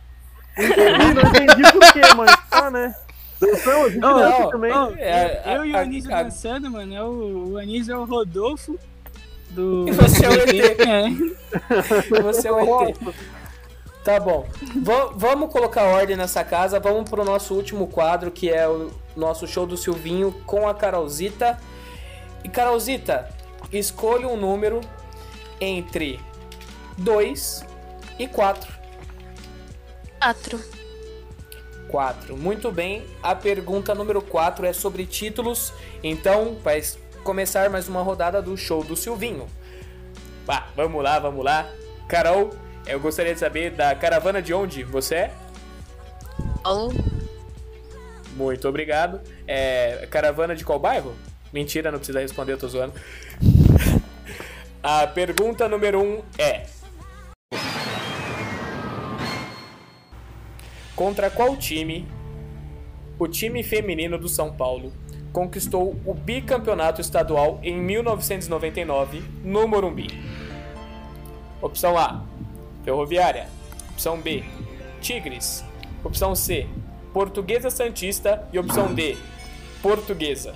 Entendi, 0.57 1.15
não 1.15 1.23
entendi 1.23 1.73
por 1.73 1.93
quê, 1.93 2.01
mas 2.17 2.37
tá, 2.49 2.71
né? 2.71 2.95
Danção, 3.41 3.83
a 3.85 3.89
gente 3.89 3.99
Não, 3.99 4.15
dança 4.19 4.49
também. 4.51 4.71
não, 4.71 4.91
É, 4.97 5.43
eu 5.57 5.63
a- 5.63 5.67
e 5.67 5.73
o 5.73 5.77
Anísio 5.77 6.15
a- 6.15 6.23
dançando, 6.23 6.71
mano. 6.71 6.95
É 6.95 7.03
o, 7.03 7.49
o 7.53 7.59
Anísio 7.59 7.95
é 7.95 7.99
o 7.99 8.05
Rodolfo 8.05 8.79
do. 9.51 9.87
E 9.89 9.93
você 9.93 10.25
é 10.25 10.29
o 10.29 10.33
ET. 10.35 10.81
É. 10.81 12.23
Você 12.23 12.49
é 12.49 12.53
o 12.53 12.85
ET. 12.89 12.97
Tá 14.05 14.21
bom. 14.21 14.47
Va- 14.83 15.11
vamos 15.15 15.51
colocar 15.51 15.83
ordem 15.85 16.17
nessa 16.17 16.45
casa. 16.45 16.79
Vamos 16.79 17.09
pro 17.11 17.25
nosso 17.25 17.55
último 17.55 17.87
quadro, 17.89 18.31
que 18.31 18.51
é 18.51 18.69
o 18.69 18.91
nosso 19.17 19.47
show 19.47 19.67
do 19.67 19.77
Silvinho 19.77 20.31
com 20.47 20.69
a 20.69 20.75
Carolzita. 20.75 21.59
E 22.45 22.49
Carolzita, 22.49 23.29
escolha 23.73 24.29
um 24.29 24.37
número 24.37 24.81
entre 25.61 26.21
2 26.99 27.65
e 28.19 28.27
4. 28.29 28.73
4. 30.21 30.61
4. 31.89 32.37
Muito 32.37 32.73
bem. 32.73 33.05
A 33.23 33.35
pergunta 33.35 33.95
número 33.95 34.23
4 34.23 34.67
é 34.67 34.73
sobre 34.73 35.07
títulos. 35.07 35.73
Então, 36.03 36.57
vai 36.63 36.83
começar 37.23 37.69
mais 37.71 37.89
uma 37.89 38.03
rodada 38.03 38.41
do 38.41 38.57
show 38.57 38.85
do 38.85 38.97
Silvinho. 38.97 39.47
Vá, 40.47 40.69
vamos 40.77 41.03
lá, 41.03 41.19
vamos 41.19 41.45
lá. 41.45 41.69
Carol, 42.09 42.51
eu 42.87 43.01
gostaria 43.01 43.33
de 43.33 43.41
saber 43.41 43.71
da 43.71 43.95
caravana 43.95 44.43
de 44.43 44.53
onde 44.53 44.85
você 44.85 45.15
é? 45.15 45.35
Paulo. 46.63 46.93
Muito 48.37 48.69
obrigado. 48.69 49.21
É, 49.47 50.07
caravana 50.11 50.55
de 50.55 50.65
qual 50.65 50.79
bairro? 50.79 51.15
Mentira, 51.53 51.91
não 51.91 51.99
precisa 51.99 52.21
responder, 52.21 52.53
eu 52.53 52.59
tô 52.59 52.69
zoando. 52.69 52.95
A 54.83 55.07
pergunta 55.07 55.69
número 55.69 56.01
1 56.01 56.03
um 56.03 56.23
é: 56.37 56.67
Contra 60.95 61.29
qual 61.31 61.57
time 61.57 62.07
o 63.19 63.27
time 63.27 63.63
feminino 63.63 64.19
do 64.19 64.29
São 64.29 64.53
Paulo 64.53 64.93
conquistou 65.33 66.01
o 66.07 66.15
bicampeonato 66.15 67.01
estadual 67.01 67.59
em 67.63 67.77
1999 67.77 69.23
no 69.43 69.67
Morumbi? 69.67 70.07
Opção 71.61 71.99
A: 71.99 72.23
Ferroviária. 72.85 73.49
Opção 73.91 74.21
B: 74.21 74.45
Tigres. 75.01 75.65
Opção 76.05 76.35
C: 76.35 76.67
Portuguesa 77.13 77.71
Santista. 77.71 78.47
E 78.53 78.59
opção 78.59 78.95
D: 78.95 79.17
Portuguesa. 79.83 80.55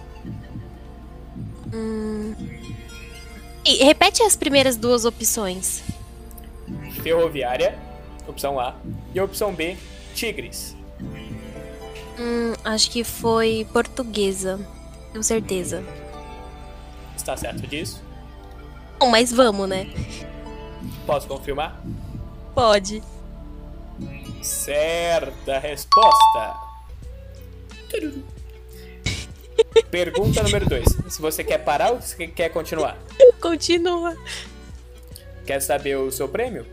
Hum. 1.72 2.34
Repete 3.64 4.22
as 4.22 4.36
primeiras 4.36 4.76
duas 4.76 5.04
opções. 5.04 5.82
Ferroviária. 7.02 7.78
Opção 8.26 8.58
A. 8.60 8.74
E 9.14 9.20
opção 9.20 9.52
B: 9.52 9.76
Tigres. 10.14 10.76
Hum, 12.18 12.52
acho 12.64 12.90
que 12.90 13.04
foi 13.04 13.66
portuguesa. 13.72 14.58
Com 15.12 15.22
certeza. 15.22 15.84
Está 17.16 17.36
certo 17.36 17.66
disso? 17.66 18.02
Bom, 18.98 19.08
mas 19.08 19.32
vamos, 19.32 19.68
né? 19.68 19.86
Posso 21.06 21.28
confirmar? 21.28 21.80
Pode. 22.54 23.02
Certa 24.42 25.58
resposta. 25.58 26.56
Pergunta 29.90 30.42
número 30.42 30.68
2. 30.68 30.84
Se 31.08 31.20
você 31.20 31.42
quer 31.42 31.58
parar 31.58 31.92
ou 31.92 32.02
se 32.02 32.28
quer 32.28 32.48
continuar? 32.50 32.98
Continua. 33.40 34.16
Quer 35.46 35.60
saber 35.60 35.96
o 35.96 36.10
seu 36.10 36.28
prêmio? 36.28 36.66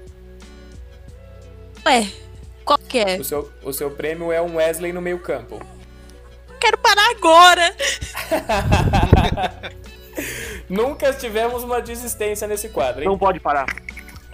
Ué, 1.85 2.07
qual 2.63 2.79
que 2.79 2.97
é? 2.99 3.17
O 3.17 3.23
seu, 3.23 3.51
o 3.63 3.71
seu 3.71 3.91
prêmio 3.91 4.31
é 4.31 4.41
um 4.41 4.55
Wesley 4.55 4.91
no 4.91 5.01
meio 5.01 5.19
campo. 5.19 5.61
Quero 6.59 6.77
parar 6.79 7.11
agora! 7.11 7.75
Nunca 10.67 11.13
tivemos 11.13 11.63
uma 11.63 11.81
desistência 11.81 12.47
nesse 12.47 12.69
quadro, 12.69 13.01
hein? 13.01 13.07
Não 13.07 13.17
pode 13.17 13.39
parar. 13.39 13.67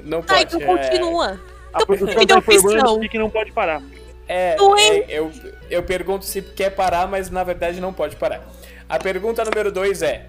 Não 0.01 0.21
pode. 0.21 0.33
Ah, 0.33 0.41
então 0.43 0.61
é- 0.61 0.65
continua. 0.65 1.39
A 1.73 1.85
produção 1.85 2.25
tá 2.25 2.37
informando 2.37 3.09
que 3.09 3.17
não 3.17 3.29
pode 3.29 3.51
parar. 3.51 3.81
É, 4.27 4.55
é? 4.55 4.97
é, 4.97 5.05
eu, 5.09 5.31
eu 5.69 5.83
pergunto 5.83 6.23
se 6.23 6.41
quer 6.41 6.69
parar, 6.69 7.07
mas 7.07 7.29
na 7.29 7.43
verdade 7.43 7.81
não 7.81 7.91
pode 7.91 8.15
parar. 8.15 8.41
A 8.87 8.97
pergunta 8.97 9.43
número 9.43 9.71
2 9.71 10.01
é: 10.01 10.27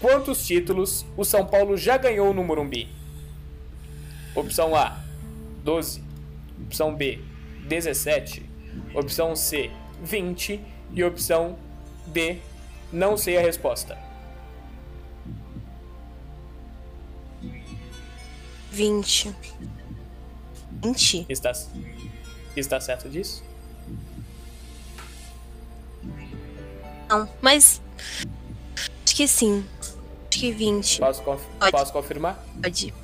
Quantos 0.00 0.46
títulos 0.46 1.04
o 1.16 1.24
São 1.24 1.44
Paulo 1.46 1.76
já 1.76 1.98
ganhou 1.98 2.32
no 2.32 2.42
Morumbi? 2.42 2.88
Opção 4.34 4.74
A: 4.74 4.98
12. 5.62 6.02
Opção 6.66 6.94
B: 6.94 7.22
17. 7.68 8.48
Opção 8.94 9.36
C: 9.36 9.70
20. 10.02 10.60
E 10.92 11.04
opção 11.04 11.58
D: 12.06 12.38
Não 12.92 13.16
sei 13.16 13.36
a 13.36 13.40
resposta. 13.40 13.98
20. 18.70 19.34
20? 20.82 21.26
Está, 21.28 21.52
está 22.56 22.80
certo 22.80 23.08
disso? 23.08 23.44
Não, 27.08 27.28
mas. 27.42 27.82
Acho 29.04 29.16
que 29.16 29.28
sim. 29.28 29.64
Acho 30.30 30.38
que 30.40 30.52
20. 30.52 31.00
Posso, 31.00 31.22
conf- 31.22 31.44
Pode. 31.58 31.72
posso 31.72 31.92
confirmar? 31.92 32.38
Pode. 32.62 32.94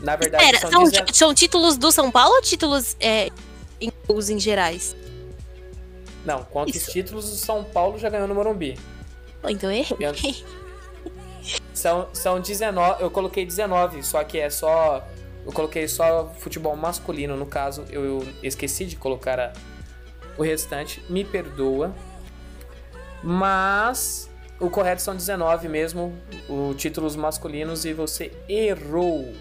Na 0.00 0.14
verdade, 0.14 0.44
Pera, 0.44 0.58
são, 0.60 0.70
são, 0.70 0.84
19 0.84 1.14
são 1.14 1.34
títulos 1.34 1.76
do 1.76 1.90
São 1.90 2.10
Paulo 2.10 2.34
ou 2.36 2.42
títulos 2.42 2.96
é, 3.00 3.30
em, 3.80 3.90
os 4.08 4.28
em 4.28 4.38
gerais? 4.38 4.94
Não, 6.24 6.44
quantos 6.44 6.74
Isso. 6.76 6.90
títulos 6.90 7.32
o 7.32 7.36
São 7.36 7.64
Paulo 7.64 7.98
já 7.98 8.10
ganhou 8.10 8.28
no 8.28 8.34
Morumbi? 8.34 8.78
Então 9.48 9.70
errei. 9.70 9.96
Eu- 10.00 10.14
São, 11.72 12.08
são 12.12 12.40
19, 12.40 13.02
eu 13.02 13.10
coloquei 13.10 13.46
19, 13.46 14.02
só 14.02 14.22
que 14.24 14.38
é 14.38 14.50
só. 14.50 15.06
Eu 15.46 15.52
coloquei 15.52 15.86
só 15.86 16.28
futebol 16.38 16.74
masculino, 16.76 17.36
no 17.36 17.46
caso, 17.46 17.84
eu, 17.88 18.26
esqueci 18.42 18.84
de 18.84 18.96
colocar 18.96 19.38
a- 19.38 19.52
o 20.36 20.42
restante, 20.42 21.00
me 21.08 21.24
perdoa. 21.24 21.94
Mas 23.22 24.28
o 24.58 24.68
correto 24.68 25.00
são 25.02 25.14
19 25.14 25.68
mesmo, 25.68 26.12
os 26.48 26.74
títulos 26.76 27.14
masculinos, 27.14 27.84
e 27.84 27.92
você 27.94 28.32
errou. 28.48 29.32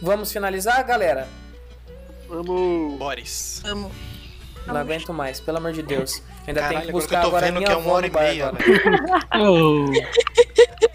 Vamos 0.00 0.32
finalizar, 0.32 0.82
galera? 0.84 1.28
Vamos. 2.28 2.98
Boris. 2.98 3.60
Vamos. 3.62 3.92
Não 4.66 4.76
aguento 4.76 5.12
mais, 5.12 5.40
pelo 5.40 5.58
amor 5.58 5.72
de 5.72 5.82
Deus. 5.82 6.22
Ainda 6.46 6.60
Caralho, 6.60 6.60
tem 6.60 6.68
que 6.68 6.76
agora 6.76 6.86
que 6.86 6.92
buscar 6.92 7.16
eu 7.18 7.22
tô 7.22 7.28
agora 7.28 7.46
a 7.46 7.48
vendo 7.48 7.56
minha 7.58 7.66
que 7.68 7.72
é 7.72 7.76
uma 7.76 7.92
hora 7.92 8.06
e 8.06 8.10
meia, 8.10 8.48
agora. 8.48 8.64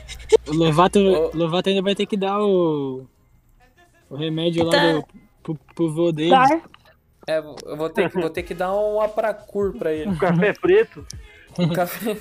O, 0.47 0.51
o 0.51 0.53
Lovato, 0.55 0.99
Lovato 1.33 1.69
ainda 1.69 1.81
vai 1.81 1.95
ter 1.95 2.05
que 2.05 2.17
dar 2.17 2.39
o, 2.39 3.05
o 4.09 4.15
remédio 4.15 4.63
lá 4.65 4.71
Tá. 4.71 4.91
do, 4.93 5.05
pro, 5.43 5.55
pro 5.75 5.93
vô 5.93 6.11
dele. 6.11 6.31
Dar. 6.31 6.61
É, 7.27 7.39
eu 7.39 7.75
vou 7.77 7.89
ter, 7.89 8.09
que- 8.09 8.19
vou 8.19 8.29
ter 8.29 8.43
que 8.43 8.53
dar 8.53 8.73
um 8.73 9.01
apracur 9.01 9.77
pra 9.77 9.91
ele. 9.93 10.15
Café 10.17 10.53
preto. 10.53 11.05
Café... 11.75 12.15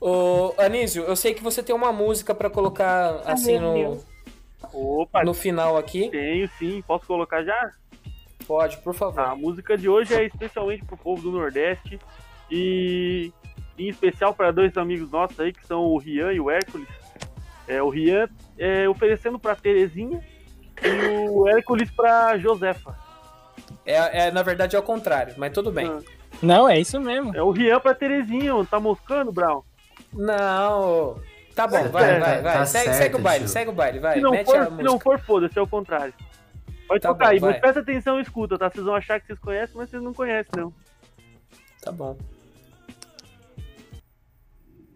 Ô, 0.00 0.52
Anísio, 0.58 1.04
eu 1.04 1.14
sei 1.16 1.32
que 1.34 1.42
você 1.42 1.62
tem 1.62 1.74
uma 1.74 1.92
música 1.92 2.34
pra 2.34 2.50
colocar 2.50 3.22
assim 3.24 3.58
meu 3.58 3.94
no. 4.72 5.00
Opa, 5.02 5.24
no 5.24 5.32
final 5.32 5.76
aqui. 5.78 6.10
tenho 6.10 6.48
sim. 6.58 6.82
Posso 6.86 7.06
colocar 7.06 7.42
já? 7.42 7.72
Pode, 8.46 8.76
por 8.78 8.92
favor. 8.94 9.20
A 9.20 9.34
música 9.36 9.76
de 9.78 9.88
hoje 9.88 10.12
é 10.14 10.24
especialmente 10.26 10.84
pro 10.84 10.96
povo 10.96 11.22
do 11.22 11.30
Nordeste 11.30 11.98
e 12.50 13.32
em 13.78 13.88
especial 13.88 14.34
para 14.34 14.50
dois 14.50 14.76
amigos 14.76 15.10
nossos 15.10 15.38
aí 15.40 15.52
que 15.52 15.64
são 15.66 15.82
o 15.82 15.96
Rian 15.98 16.32
e 16.32 16.40
o 16.40 16.50
Hércules. 16.50 16.88
É, 17.70 17.80
o 17.82 17.88
Rian 17.88 18.28
é, 18.58 18.88
oferecendo 18.88 19.38
para 19.38 19.54
Terezinha 19.54 20.20
e 20.82 21.28
o 21.28 21.48
Hércules 21.48 21.90
para 21.90 22.36
Josefa. 22.38 22.98
É, 23.86 24.26
é, 24.26 24.30
na 24.32 24.42
verdade 24.42 24.74
é 24.74 24.78
o 24.78 24.82
contrário, 24.82 25.34
mas 25.36 25.52
tudo 25.52 25.70
bem. 25.70 25.86
Ah. 25.88 26.00
Não, 26.42 26.68
é 26.68 26.78
isso 26.80 27.00
mesmo. 27.00 27.34
É 27.36 27.42
o 27.42 27.50
Rian 27.50 27.78
para 27.80 27.94
Terezinha, 27.94 28.52
tá 28.68 28.80
moscando, 28.80 29.30
Brown? 29.32 29.62
Não. 30.12 31.20
Tá 31.54 31.66
bom, 31.66 31.88
vai, 31.90 32.16
É, 32.16 32.18
vai, 32.18 32.42
vai. 32.42 32.52
tá 32.58 32.66
segue, 32.66 32.84
certo, 32.86 32.96
segue 32.98 33.16
o 33.16 33.18
baile, 33.20 33.44
tio. 33.44 33.48
segue 33.52 33.70
o 33.70 33.72
baile, 33.74 33.98
vai. 33.98 34.14
se 34.14 34.20
não 34.20 34.30
Mete 34.32 34.46
for, 34.46 34.56
a 34.56 34.66
se 34.76 34.82
não 34.82 34.98
for 34.98 35.18
foda-se, 35.20 35.58
é 35.58 35.62
o 35.62 35.66
contrário. 35.66 36.14
Pode 36.88 37.00
Tá 37.02 37.08
tocar 37.10 37.26
bom, 37.26 37.30
aí, 37.30 37.38
vai. 37.38 37.50
mas 37.52 37.60
presta 37.60 37.80
atenção 37.80 38.18
e 38.18 38.22
escuta, 38.22 38.58
tá? 38.58 38.68
Vocês 38.68 38.84
vão 38.84 38.94
achar 38.96 39.20
que 39.20 39.26
vocês 39.26 39.38
conhecem, 39.38 39.76
mas 39.76 39.90
vocês 39.90 40.02
não 40.02 40.12
conhecem, 40.12 40.50
não. 40.56 40.72
Tá 41.82 41.92
bom. 41.92 42.16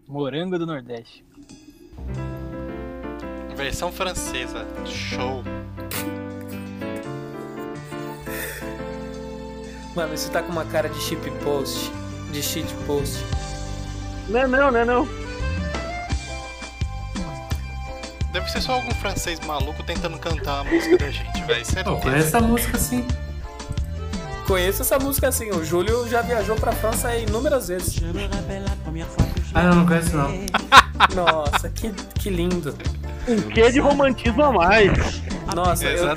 Morango 0.07 0.57
do 0.59 0.65
Nordeste. 0.65 1.24
Versão 3.65 3.91
francesa. 3.91 4.63
Show. 4.85 5.43
Mano, 9.95 10.15
você 10.15 10.29
tá 10.29 10.43
com 10.43 10.51
uma 10.51 10.65
cara 10.65 10.87
de 10.87 11.01
chip 11.01 11.31
post. 11.43 11.91
De 12.31 12.43
shit 12.43 12.71
post. 12.85 13.25
Não 14.29 14.39
é 14.41 14.47
não, 14.47 14.71
não 14.71 14.79
é 14.79 14.85
não. 14.85 15.07
Deve 18.31 18.51
ser 18.51 18.61
só 18.61 18.73
algum 18.73 18.91
francês 18.91 19.39
maluco 19.39 19.81
tentando 19.81 20.19
cantar 20.19 20.59
a 20.59 20.63
música 20.63 20.99
da 20.99 21.09
gente, 21.09 21.43
velho. 21.45 21.65
Pô, 21.65 21.71
Certo? 21.71 21.97
conhece 21.97 22.27
essa 22.27 22.41
música 22.41 22.77
sim. 22.77 23.07
Conheço 24.45 24.83
essa 24.83 24.99
música 24.99 25.29
assim. 25.29 25.49
O 25.49 25.65
Júlio 25.65 26.07
já 26.07 26.21
viajou 26.21 26.55
pra 26.55 26.71
França 26.71 27.15
inúmeras 27.15 27.69
vezes. 27.69 27.99
Ah, 29.55 29.63
não, 29.63 29.75
não 29.77 29.85
conheço 29.87 30.15
não. 30.15 30.29
Nossa, 31.15 31.67
que, 31.67 31.91
que 32.19 32.29
lindo. 32.29 32.77
Um 33.27 33.41
quê 33.49 33.71
de 33.71 33.79
romantismo 33.79 34.43
a 34.43 34.51
mais. 34.51 35.21
Nossa, 35.55 35.85
eu- 35.85 35.97
eu, 36.09 36.15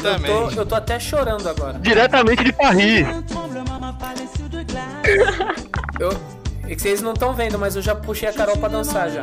tô, 0.55 0.61
eu 0.61 0.67
tô 0.67 0.75
até 0.75 0.99
chorando 0.99 1.49
agora. 1.49 1.79
Diretamente 1.79 2.45
de 2.45 2.53
Paris. 2.53 3.07
Eu, 5.99 6.13
é 6.65 6.75
que 6.75 6.81
vocês 6.83 7.01
não 7.03 7.13
estão 7.13 7.35
vendo, 7.35 7.59
mas 7.59 7.75
eu 7.75 7.83
já 7.83 7.95
puxei 7.95 8.29
a 8.29 8.33
Carol 8.33 8.57
pra 8.57 8.69
dançar 8.69 9.11
já. 9.11 9.23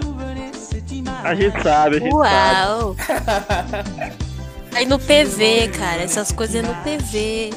A 1.23 1.35
gente 1.35 1.61
sabe, 1.63 1.97
a 1.97 1.99
gente 1.99 2.11
sabe. 2.11 2.79
Uau! 2.79 2.95
Aí 4.73 4.85
no 4.85 4.99
PV, 4.99 5.69
cara, 5.77 6.01
essas 6.01 6.31
coisas 6.31 6.55
é 6.55 6.61
no 6.67 6.73
PV. 6.83 7.51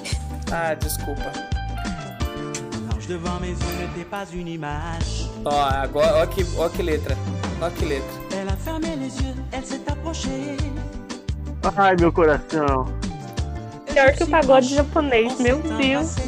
Ah, 0.53 0.75
desculpa. 0.75 1.33
Ó, 5.45 5.61
agora, 5.61 6.23
ó 6.23 6.27
que, 6.27 6.47
ó 6.57 6.69
que 6.69 6.83
letra. 6.83 7.17
Ó 7.61 7.71
que 7.71 7.85
letra. 7.85 8.19
Ai, 11.77 11.97
meu 11.99 12.13
coração. 12.13 12.87
Pior 13.93 14.13
que 14.13 14.25
o 14.25 14.29
pagode 14.29 14.75
japonês, 14.75 15.39
meu 15.41 15.59
Deus. 15.61 16.17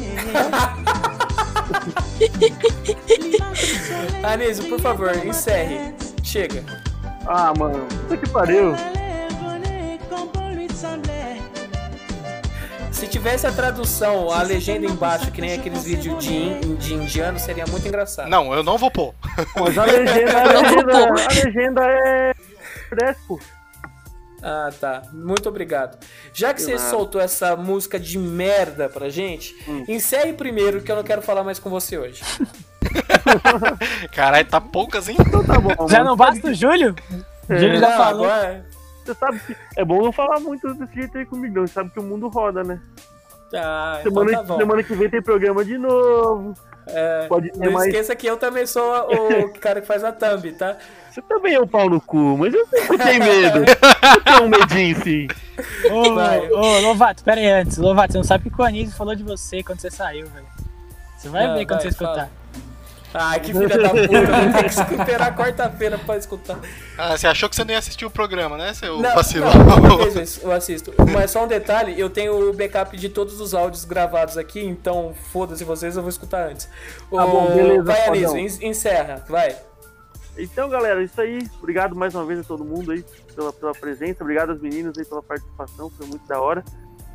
Anísio, 4.23 4.67
por 4.69 4.79
favor, 4.79 5.15
encerre. 5.25 5.93
Chega. 6.23 6.63
Ah, 7.25 7.53
mano. 7.57 7.85
Puta 8.07 8.17
que 8.17 8.29
pariu. 8.29 8.73
Se 12.91 13.07
tivesse 13.07 13.47
a 13.47 13.51
tradução, 13.51 14.31
a 14.31 14.43
legenda 14.43 14.85
embaixo, 14.85 15.31
que 15.31 15.41
nem 15.41 15.53
aqueles 15.53 15.83
vídeos 15.83 16.23
de, 16.23 16.33
in- 16.35 16.75
de 16.75 16.93
indiano, 16.93 17.39
seria 17.39 17.65
muito 17.65 17.87
engraçado. 17.87 18.29
Não, 18.29 18.53
eu 18.53 18.63
não 18.63 18.77
vou 18.77 18.91
pôr. 18.91 19.13
Mas 19.59 19.75
a 19.77 19.85
legenda, 19.85 20.39
a 20.39 20.43
legenda, 20.61 21.07
a 21.07 21.45
legenda 21.45 21.81
é. 21.83 22.33
Crespo. 22.89 23.39
Ah, 24.43 24.69
tá. 24.79 25.03
Muito 25.13 25.47
obrigado. 25.49 25.97
Já 26.33 26.53
que 26.53 26.59
De 26.59 26.65
você 26.65 26.75
nada. 26.75 26.89
soltou 26.89 27.21
essa 27.21 27.55
música 27.55 27.99
de 27.99 28.17
merda 28.17 28.89
pra 28.89 29.07
gente, 29.09 29.53
Hum. 29.67 29.85
encerre 29.87 30.33
primeiro 30.33 30.81
que 30.81 30.91
eu 30.91 30.95
não 30.95 31.03
quero 31.03 31.21
falar 31.21 31.43
mais 31.43 31.59
com 31.59 31.69
você 31.69 31.97
hoje. 31.97 32.23
Caralho, 34.13 34.47
tá 34.47 34.59
poucas, 34.59 35.07
hein? 35.09 35.17
Então 35.19 35.43
tá 35.43 35.59
bom. 35.59 35.87
Já 35.87 35.99
mano. 35.99 36.09
não 36.11 36.15
basta 36.17 36.47
o 36.47 36.53
Júlio? 36.53 36.95
O 37.49 37.55
Júlio 37.55 37.75
É, 37.75 37.79
já 37.79 37.97
falou. 37.97 38.25
agora- 38.25 38.65
Você 39.05 39.13
sabe 39.15 39.39
que 39.39 39.55
é 39.77 39.83
bom 39.83 40.01
não 40.03 40.11
falar 40.11 40.39
muito 40.39 40.73
desse 40.75 40.93
jeito 40.93 41.17
aí 41.17 41.25
comigo, 41.25 41.55
não. 41.55 41.67
Você 41.67 41.73
sabe 41.73 41.89
que 41.89 41.99
o 41.99 42.03
mundo 42.03 42.27
roda, 42.27 42.63
né? 42.63 42.79
Ah, 43.53 43.97
então 43.99 44.11
Semana, 44.13 44.37
tá 44.37 44.43
bom. 44.43 44.57
semana 44.57 44.83
que 44.83 44.93
vem 44.93 45.09
tem 45.09 45.21
programa 45.21 45.65
de 45.65 45.77
novo. 45.77 46.53
É, 46.87 47.27
Pode 47.27 47.51
ter 47.51 47.59
não 47.59 47.71
mais. 47.73 47.87
esqueça 47.87 48.15
que 48.15 48.27
eu 48.27 48.37
também 48.37 48.65
sou 48.65 48.83
o 49.09 49.53
cara 49.59 49.81
que 49.81 49.87
faz 49.87 50.03
a 50.03 50.11
thumb, 50.11 50.51
tá? 50.53 50.77
Você 51.11 51.21
também 51.21 51.55
é 51.55 51.59
um 51.59 51.67
pau 51.67 51.89
no 51.89 51.99
cu, 51.99 52.37
mas 52.37 52.53
eu 52.53 52.65
sempre 52.67 52.97
tenho 52.97 53.23
medo. 53.23 53.59
Eu 54.15 54.21
tenho 54.23 54.43
um 54.43 54.49
medinho, 54.49 55.03
sim. 55.03 55.27
Ô, 55.91 56.15
Vai. 56.15 56.49
ô, 56.49 56.79
Lovato, 56.79 57.23
pera 57.23 57.39
aí 57.41 57.49
antes. 57.51 57.77
Lovato, 57.77 58.13
você 58.13 58.17
não 58.17 58.23
sabe 58.23 58.47
o 58.47 58.51
que 58.51 58.61
o 58.61 58.63
Anísio 58.63 58.95
falou 58.95 59.13
de 59.15 59.23
você 59.23 59.61
quando 59.61 59.79
você 59.81 59.91
saiu, 59.91 60.25
velho. 60.27 60.45
Você 61.17 61.27
vai 61.29 61.45
Ah, 61.45 61.53
ver 61.53 61.65
quando 61.65 61.79
vai, 61.79 61.81
você 61.81 61.87
escutar. 61.89 62.13
fala. 62.13 62.29
Ai, 63.13 63.39
que 63.41 63.51
filha 63.51 63.67
da 63.77 63.89
puta, 63.91 64.07
vou 64.07 64.53
ter 64.53 64.63
que 64.63 64.69
esperar 64.95 65.35
quarta-feira 65.35 65.97
pra 65.97 66.15
escutar. 66.15 66.57
Ah, 66.97 67.17
você 67.17 67.27
achou 67.27 67.49
que 67.49 67.55
você 67.57 67.65
não 67.65 67.71
ia 67.73 67.77
assistir 67.79 68.05
o 68.05 68.09
programa, 68.09 68.55
né, 68.57 68.73
seu 68.73 68.99
Não, 69.01 69.13
vacilão? 69.13 69.51
não, 69.53 69.97
vez 70.09 70.41
eu 70.41 70.49
assisto. 70.51 70.93
Mas 71.13 71.29
só 71.31 71.43
um 71.43 71.47
detalhe, 71.47 71.99
eu 71.99 72.09
tenho 72.09 72.49
o 72.49 72.53
backup 72.53 72.95
de 72.95 73.09
todos 73.09 73.41
os 73.41 73.53
áudios 73.53 73.83
gravados 73.83 74.37
aqui, 74.37 74.63
então 74.65 75.13
foda-se 75.33 75.65
vocês, 75.65 75.97
eu 75.97 76.01
vou 76.01 76.09
escutar 76.09 76.47
antes. 76.49 76.67
Tá 76.67 77.27
bom, 77.27 77.51
Ô, 77.51 77.53
beleza, 77.53 77.83
Vai. 77.83 78.07
Anísio, 78.07 78.37
en- 78.37 78.69
encerra, 78.69 79.25
vai. 79.27 79.57
Então, 80.37 80.69
galera, 80.69 81.03
isso 81.03 81.19
aí. 81.19 81.47
Obrigado 81.59 81.95
mais 81.95 82.15
uma 82.15 82.25
vez 82.25 82.39
a 82.39 82.43
todo 82.43 82.63
mundo 82.63 82.91
aí 82.91 83.03
pela, 83.35 83.51
pela 83.51 83.73
presença. 83.73 84.23
Obrigado 84.23 84.51
às 84.51 84.61
meninas 84.61 84.97
aí 84.97 85.05
pela 85.05 85.21
participação, 85.21 85.89
foi 85.89 86.07
muito 86.07 86.25
da 86.27 86.39
hora. 86.39 86.63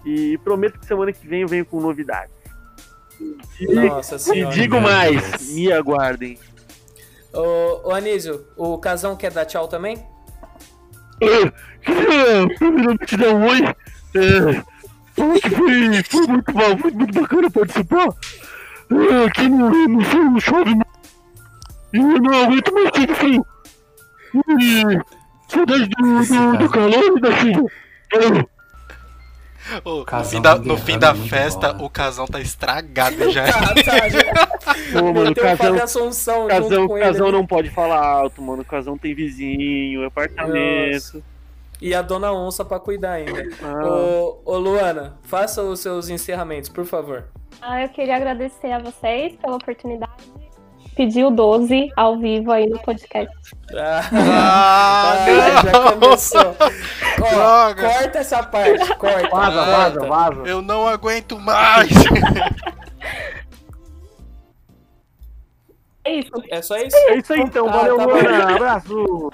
E 0.04 0.38
prometo 0.38 0.78
que 0.78 0.86
semana 0.86 1.12
que 1.12 1.26
vem 1.26 1.42
eu 1.42 1.48
venho 1.48 1.64
com 1.64 1.80
novidades. 1.80 2.34
E, 3.58 3.74
Nossa 3.74 4.16
e 4.16 4.18
senhora. 4.18 4.54
digo 4.54 4.80
mais, 4.80 5.52
me 5.52 5.72
aguardem. 5.72 6.38
Ô, 7.32 7.88
ô 7.88 7.92
Anísio, 7.92 8.46
o 8.56 8.78
Casão 8.78 9.16
quer 9.16 9.32
dar 9.32 9.46
tchau 9.46 9.68
também? 9.68 9.96
É, 11.20 11.44
um 13.34 13.46
oi. 13.46 13.62
É, 14.14 15.40
que 15.40 15.50
foi, 15.50 16.02
foi 16.04 16.26
muito 16.26 16.52
bom, 16.52 16.78
foi 16.78 16.90
muito 16.90 17.20
bacana 17.20 17.50
participar. 17.50 18.08
É, 18.90 19.24
aqui 19.24 19.48
no, 19.48 19.70
no 19.88 20.04
muito. 20.04 20.68
E 20.68 20.95
eu 21.92 22.02
não 22.20 22.44
aguento 22.44 22.72
mais 22.74 22.90
ter 22.90 23.14
frio. 23.14 23.46
Saudade 25.48 25.88
do, 25.88 26.02
do, 26.02 26.58
do 26.58 26.70
calor 26.70 27.16
e 27.16 27.20
da 27.20 27.32
chuva. 27.36 27.70
É, 28.12 28.56
Ô, 29.84 30.04
no 30.04 30.24
fim 30.24 30.40
da, 30.40 30.54
do 30.56 30.64
no 30.64 30.76
fim 30.78 30.96
da 30.98 31.08
é 31.08 31.12
muito 31.14 31.28
festa, 31.28 31.72
bom, 31.72 31.78
né? 31.80 31.84
o 31.86 31.90
casão 31.90 32.26
tá 32.26 32.40
estragado 32.40 33.30
já. 33.32 33.46
Tá, 33.52 33.74
tá, 33.74 34.08
já. 34.08 35.02
Mano, 35.02 35.30
o 35.30 35.34
casão, 35.34 35.74
Assunção 35.82 36.46
casão, 36.46 36.88
casão 36.88 37.26
ali. 37.26 37.36
não 37.36 37.46
pode 37.46 37.70
falar 37.70 38.04
alto, 38.04 38.40
mano. 38.40 38.64
Casão 38.64 38.96
tem 38.96 39.14
vizinho, 39.14 40.04
apartamento. 40.06 41.22
E 41.80 41.94
a 41.94 42.00
Dona 42.00 42.32
Onça 42.32 42.64
pra 42.64 42.78
cuidar 42.78 43.12
ainda. 43.14 43.42
Ah. 43.62 43.86
Ô, 43.86 44.40
ô 44.44 44.56
Luana, 44.56 45.18
faça 45.24 45.62
os 45.62 45.80
seus 45.80 46.08
encerramentos, 46.08 46.70
por 46.70 46.84
favor. 46.86 47.24
Ah, 47.60 47.82
eu 47.82 47.88
queria 47.88 48.16
agradecer 48.16 48.70
a 48.70 48.78
vocês 48.78 49.34
pela 49.36 49.56
oportunidade. 49.56 50.12
Pedir 50.96 51.24
o 51.24 51.30
12 51.30 51.92
ao 51.94 52.18
vivo 52.18 52.50
aí 52.50 52.66
no 52.66 52.78
podcast. 52.80 53.30
Ah, 53.74 54.00
Ah, 54.12 55.62
já 55.62 55.92
começou. 55.92 56.56
Ó, 57.20 57.28
Droga. 57.30 57.88
corta 57.90 58.18
essa 58.18 58.42
parte, 58.42 58.94
corta. 58.96 59.28
Vaza, 59.28 59.64
vaza, 59.64 60.00
vaza. 60.06 60.42
Eu 60.46 60.62
não 60.62 60.88
aguento 60.88 61.38
mais! 61.38 61.88
É 66.04 66.20
isso. 66.20 66.30
É 66.52 66.62
só 66.62 66.76
isso? 66.76 66.96
É 66.96 67.16
isso 67.16 67.32
aí 67.32 67.40
então, 67.40 67.68
Ah, 67.68 67.72
valeu, 67.72 67.96
tá. 67.96 68.04
Luana. 68.04 68.54
Abraço. 68.54 69.32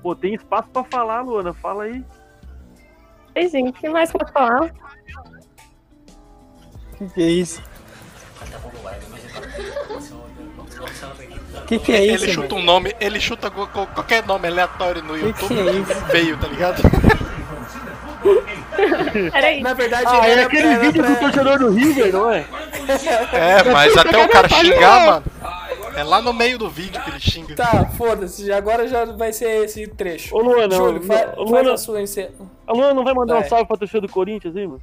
Pô, 0.00 0.14
tem 0.14 0.34
espaço 0.34 0.68
pra 0.70 0.84
falar, 0.84 1.22
Luana. 1.22 1.52
Fala 1.54 1.84
aí. 1.84 2.04
Ei, 3.34 3.48
gente, 3.48 3.70
o 3.70 3.72
que 3.72 3.88
mais 3.88 4.12
pra 4.12 4.28
falar? 4.28 4.72
Que 7.08 7.14
que 7.14 7.22
é 7.22 7.30
isso? 7.30 7.62
Que 11.66 11.78
que 11.78 11.92
é 11.92 12.04
isso, 12.06 12.24
ele 12.24 12.32
chuta 12.32 12.54
um 12.54 12.62
nome, 12.62 12.94
ele 13.00 13.20
chuta 13.20 13.50
qualquer 13.50 14.26
nome 14.26 14.48
aleatório 14.48 15.02
no 15.02 15.16
YouTube 15.16 15.54
que 15.54 15.60
é 15.60 15.72
isso? 15.72 16.04
veio, 16.06 16.36
tá 16.38 16.48
ligado? 16.48 16.82
Na 19.62 19.74
verdade, 19.74 20.04
Ah, 20.06 20.26
é 20.26 20.30
era 20.32 20.46
aquele 20.46 20.62
pra- 20.62 20.70
era 20.72 20.80
vídeo 20.80 21.02
pra- 21.02 21.12
do 21.14 21.20
torcedor 21.20 21.58
do 21.58 21.70
River, 21.70 22.12
não 22.12 22.30
é? 22.30 22.44
É, 23.32 23.62
mas 23.72 23.96
até 23.96 24.24
o 24.24 24.28
cara 24.28 24.48
xingar, 24.48 25.06
mano. 25.06 25.24
É 25.94 26.02
lá 26.02 26.22
no 26.22 26.32
meio 26.32 26.56
do 26.58 26.70
vídeo 26.70 27.00
que 27.02 27.10
ele 27.10 27.20
xinga. 27.20 27.54
Tá, 27.54 27.84
foda-se, 27.98 28.50
agora 28.50 28.88
já 28.88 29.04
vai 29.04 29.30
ser 29.32 29.64
esse 29.64 29.86
trecho. 29.88 30.34
Ô, 30.34 30.40
Luana, 30.40 30.74
Júlio, 30.74 31.00
ô, 31.00 31.02
fa- 31.02 31.34
ô, 31.36 31.46
faz 31.48 31.68
a 31.68 31.76
sua 31.76 32.00
encer... 32.00 32.32
A 32.66 32.72
Luana 32.72 32.94
não 32.94 33.04
vai 33.04 33.12
mandar 33.12 33.34
Vai. 33.34 33.44
um 33.44 33.48
salve 33.48 33.66
pra 33.66 33.76
torcida 33.76 34.00
do 34.00 34.08
Corinthians 34.08 34.56
aí, 34.56 34.66
mano? 34.66 34.80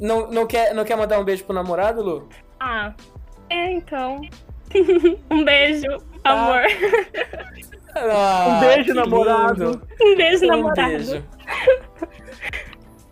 Não, 0.00 0.30
não, 0.30 0.46
quer, 0.46 0.74
não 0.74 0.84
quer 0.84 0.96
mandar 0.96 1.18
um 1.18 1.24
beijo 1.24 1.44
pro 1.44 1.54
namorado, 1.54 2.02
Lu? 2.02 2.28
Ah, 2.60 2.92
é 3.48 3.72
então. 3.72 4.20
um 5.30 5.44
beijo, 5.44 5.86
amor. 6.22 6.62
Ah, 7.94 8.48
Um 8.56 8.60
beijo, 8.60 8.94
namorado. 8.94 9.64
lindo. 9.64 9.82
Um 10.02 10.16
beijo, 10.16 10.44
Um 10.44 10.48
namorado. 10.48 10.88
beijo. 10.90 11.24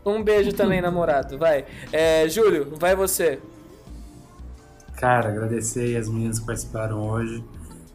Um 0.05 0.23
beijo 0.23 0.53
também, 0.53 0.83
namorado. 0.83 1.39
Vai. 1.39 1.65
É, 1.91 2.29
Júlio, 2.29 2.75
vai 2.79 2.95
você. 2.95 3.41
Cara, 4.97 5.31
agradecer 5.31 5.97
as 5.97 6.09
meninas 6.09 6.39
que 6.39 6.45
participaram 6.47 7.01
hoje, 7.09 7.43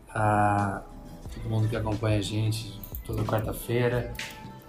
a 0.10 0.82
todo 1.32 1.48
mundo 1.49 1.68
que 1.70 1.76
acompanha 1.76 2.18
a 2.18 2.22
gente 2.22 2.80
toda 3.06 3.24
quarta-feira, 3.24 4.11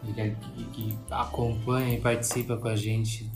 que, 0.05 0.65
que- 0.73 0.99
acompanha 1.11 1.95
e 1.95 2.01
participa 2.01 2.57
com 2.57 2.69
a 2.69 2.77
gente 2.77 3.31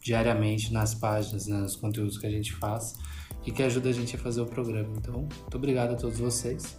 diariamente 0.00 0.72
nas 0.72 0.94
páginas, 0.94 1.46
né, 1.46 1.56
nos 1.58 1.76
conteúdos 1.76 2.18
que 2.18 2.26
a 2.26 2.30
gente 2.30 2.54
faz 2.54 2.96
e 3.44 3.50
que 3.52 3.62
ajuda 3.62 3.88
a 3.88 3.92
gente 3.92 4.16
a 4.16 4.18
fazer 4.18 4.40
o 4.40 4.46
programa. 4.46 4.88
Então, 4.96 5.14
muito 5.14 5.56
obrigado 5.56 5.92
a 5.92 5.96
todos 5.96 6.18
vocês. 6.18 6.78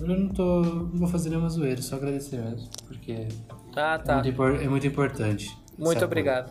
Eu 0.00 0.06
não, 0.08 0.28
tô, 0.28 0.60
não 0.62 0.86
vou 0.98 1.08
fazer 1.08 1.28
nenhuma 1.30 1.48
zoeira, 1.48 1.80
só 1.82 1.96
agradecer 1.96 2.38
mesmo, 2.38 2.68
porque 2.86 3.28
Ah, 3.76 3.94
É 3.94 3.98
tá. 3.98 4.14
muito, 4.14 4.28
impor- 4.28 4.60
é 4.62 4.68
muito 4.68 4.86
importante. 4.86 5.56
Muito 5.78 6.04
obrigado. 6.04 6.50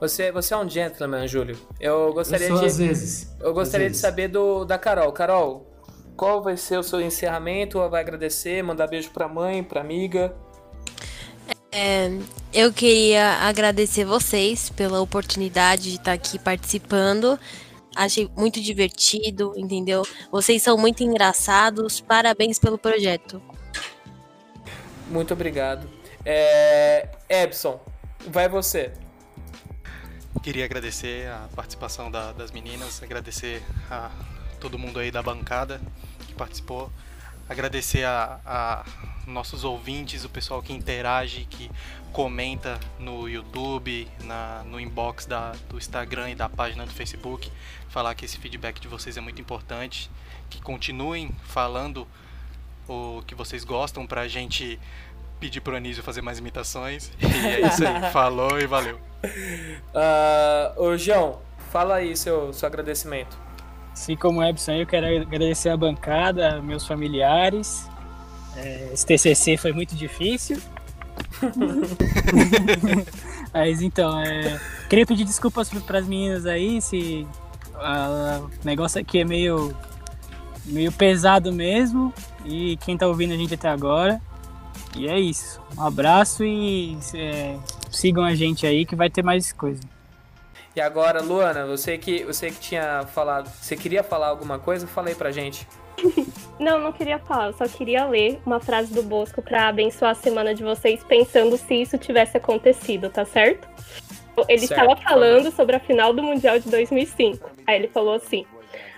Você, 0.00 0.32
você 0.32 0.52
é 0.52 0.56
um 0.56 0.68
gentleman, 0.68 1.26
Júlio. 1.28 1.56
Eu 1.80 2.12
gostaria 2.12 2.46
Eu 2.48 2.52
sou 2.56 2.60
de. 2.60 2.66
às 2.66 2.78
vezes. 2.78 3.36
Eu 3.40 3.54
gostaria 3.54 3.86
Às 3.86 3.92
de 3.92 3.96
vezes. 3.96 4.00
saber 4.00 4.28
do 4.28 4.64
da 4.64 4.76
Carol. 4.76 5.12
Carol, 5.12 5.70
qual 6.16 6.42
vai 6.42 6.56
ser 6.56 6.78
o 6.78 6.82
seu 6.82 7.00
encerramento? 7.00 7.78
Vai 7.88 8.00
agradecer, 8.02 8.62
mandar 8.62 8.86
beijo 8.88 9.10
pra 9.12 9.28
mãe, 9.28 9.62
pra 9.62 9.80
amiga? 9.80 10.34
É, 11.76 12.08
eu 12.52 12.72
queria 12.72 13.32
agradecer 13.40 14.04
vocês 14.04 14.70
pela 14.70 15.00
oportunidade 15.00 15.90
de 15.90 15.96
estar 15.96 16.12
aqui 16.12 16.38
participando. 16.38 17.36
Achei 17.96 18.30
muito 18.36 18.60
divertido, 18.60 19.52
entendeu? 19.56 20.02
Vocês 20.30 20.62
são 20.62 20.76
muito 20.78 21.02
engraçados. 21.02 22.00
Parabéns 22.00 22.60
pelo 22.60 22.78
projeto. 22.78 23.42
Muito 25.08 25.34
obrigado. 25.34 25.88
É, 26.24 27.08
Ebson, 27.28 27.80
vai 28.28 28.48
você. 28.48 28.92
Queria 30.42 30.64
agradecer 30.64 31.26
a 31.28 31.48
participação 31.56 32.08
da- 32.10 32.32
das 32.32 32.50
meninas, 32.52 33.02
agradecer 33.02 33.62
a 33.90 34.10
todo 34.60 34.78
mundo 34.78 34.98
aí 35.00 35.10
da 35.10 35.22
bancada 35.22 35.80
que 36.26 36.34
participou, 36.34 36.90
agradecer 37.48 38.04
a, 38.04 38.40
a 38.44 38.84
nossos 39.26 39.64
ouvintes, 39.64 40.24
o 40.24 40.28
pessoal 40.28 40.62
que 40.62 40.72
interage, 40.72 41.46
que 41.46 41.70
comenta 42.12 42.78
no 42.98 43.28
YouTube, 43.28 44.08
na, 44.22 44.62
no 44.64 44.78
inbox 44.78 45.26
da, 45.26 45.52
do 45.68 45.76
Instagram 45.76 46.30
e 46.30 46.34
da 46.34 46.48
página 46.48 46.86
do 46.86 46.92
Facebook, 46.92 47.50
falar 47.88 48.14
que 48.14 48.24
esse 48.24 48.38
feedback 48.38 48.80
de 48.80 48.88
vocês 48.88 49.16
é 49.16 49.20
muito 49.20 49.40
importante, 49.40 50.10
que 50.48 50.60
continuem 50.60 51.34
falando 51.44 52.06
o 52.88 53.22
que 53.26 53.34
vocês 53.34 53.64
gostam 53.64 54.06
pra 54.06 54.28
gente 54.28 54.78
pedir 55.40 55.60
pro 55.60 55.76
Anísio 55.76 56.02
fazer 56.02 56.22
mais 56.22 56.38
imitações. 56.38 57.10
E 57.18 57.26
é 57.26 57.60
isso 57.66 57.86
aí, 57.86 58.12
falou 58.12 58.58
e 58.60 58.66
valeu. 58.66 59.00
Ah, 59.94 60.72
ô, 60.76 60.96
João, 60.96 61.40
fala 61.70 61.96
aí 61.96 62.16
seu, 62.16 62.52
seu 62.52 62.66
agradecimento. 62.66 63.43
Assim 63.94 64.16
como 64.16 64.40
o 64.40 64.42
Ebson, 64.42 64.72
eu 64.72 64.86
quero 64.86 65.22
agradecer 65.22 65.68
a 65.68 65.76
bancada, 65.76 66.60
meus 66.60 66.84
familiares. 66.84 67.88
É, 68.56 68.90
esse 68.92 69.06
TCC 69.06 69.56
foi 69.56 69.72
muito 69.72 69.94
difícil. 69.94 70.60
Mas 73.54 73.80
então, 73.80 74.20
é, 74.20 74.60
queria 74.88 75.06
pedir 75.06 75.24
desculpas 75.24 75.70
para 75.70 76.00
as 76.00 76.08
meninas 76.08 76.44
aí, 76.44 76.82
se 76.82 77.24
o 77.76 78.50
negócio 78.64 79.00
aqui 79.00 79.20
é 79.20 79.24
meio, 79.24 79.72
meio 80.64 80.90
pesado 80.90 81.52
mesmo. 81.52 82.12
E 82.44 82.76
quem 82.78 82.98
tá 82.98 83.06
ouvindo 83.06 83.32
a 83.32 83.36
gente 83.36 83.54
até 83.54 83.68
agora. 83.68 84.20
E 84.96 85.06
é 85.06 85.20
isso. 85.20 85.60
Um 85.78 85.82
abraço 85.82 86.44
e 86.44 86.98
é, 87.14 87.56
sigam 87.92 88.24
a 88.24 88.34
gente 88.34 88.66
aí 88.66 88.84
que 88.84 88.96
vai 88.96 89.08
ter 89.08 89.22
mais 89.22 89.52
coisa. 89.52 89.80
E 90.76 90.80
agora, 90.80 91.22
Luana, 91.22 91.66
você 91.66 91.96
que, 91.96 92.24
você 92.24 92.50
que 92.50 92.58
tinha 92.58 93.06
falado. 93.06 93.48
Você 93.48 93.76
queria 93.76 94.02
falar 94.02 94.28
alguma 94.28 94.58
coisa? 94.58 94.86
Fala 94.86 95.08
aí 95.08 95.14
pra 95.14 95.30
gente. 95.30 95.66
Não, 96.58 96.78
não 96.78 96.92
queria 96.92 97.18
falar, 97.18 97.46
eu 97.48 97.52
só 97.52 97.66
queria 97.66 98.06
ler 98.06 98.40
uma 98.46 98.60
frase 98.60 98.92
do 98.92 99.02
Bosco 99.02 99.42
pra 99.42 99.68
abençoar 99.68 100.12
a 100.12 100.14
semana 100.14 100.54
de 100.54 100.62
vocês, 100.62 101.02
pensando 101.02 101.56
se 101.56 101.74
isso 101.74 101.98
tivesse 101.98 102.36
acontecido, 102.36 103.10
tá 103.10 103.24
certo? 103.24 103.68
Ele 104.48 104.66
Certo, 104.66 104.80
estava 104.80 104.96
falando 105.00 105.50
sobre 105.50 105.74
a 105.74 105.80
final 105.80 106.12
do 106.12 106.22
Mundial 106.22 106.58
de 106.60 106.68
2005. 106.68 107.50
Aí 107.66 107.76
ele 107.76 107.88
falou 107.88 108.14
assim: 108.14 108.44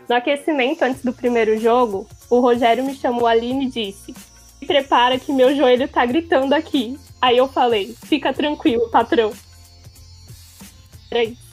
No 0.09 0.17
aquecimento 0.17 0.83
antes 0.83 1.03
do 1.03 1.13
primeiro 1.13 1.59
jogo, 1.59 2.07
o 2.29 2.41
Rogério 2.41 2.85
me 2.85 2.95
chamou 2.95 3.27
ali 3.27 3.51
e 3.51 3.55
me 3.55 3.71
disse: 3.71 4.15
Se 4.59 4.67
prepara 4.67 5.19
que 5.19 5.33
meu 5.33 5.55
joelho 5.55 5.89
tá 5.89 6.05
gritando 6.05 6.55
aqui. 6.55 6.99
Aí 7.21 7.37
eu 7.37 7.49
falei: 7.49 7.95
Fica 8.05 8.33
tranquilo, 8.33 8.91
patrão. 8.91 9.33
Era 11.11 11.25
isso. 11.25 11.46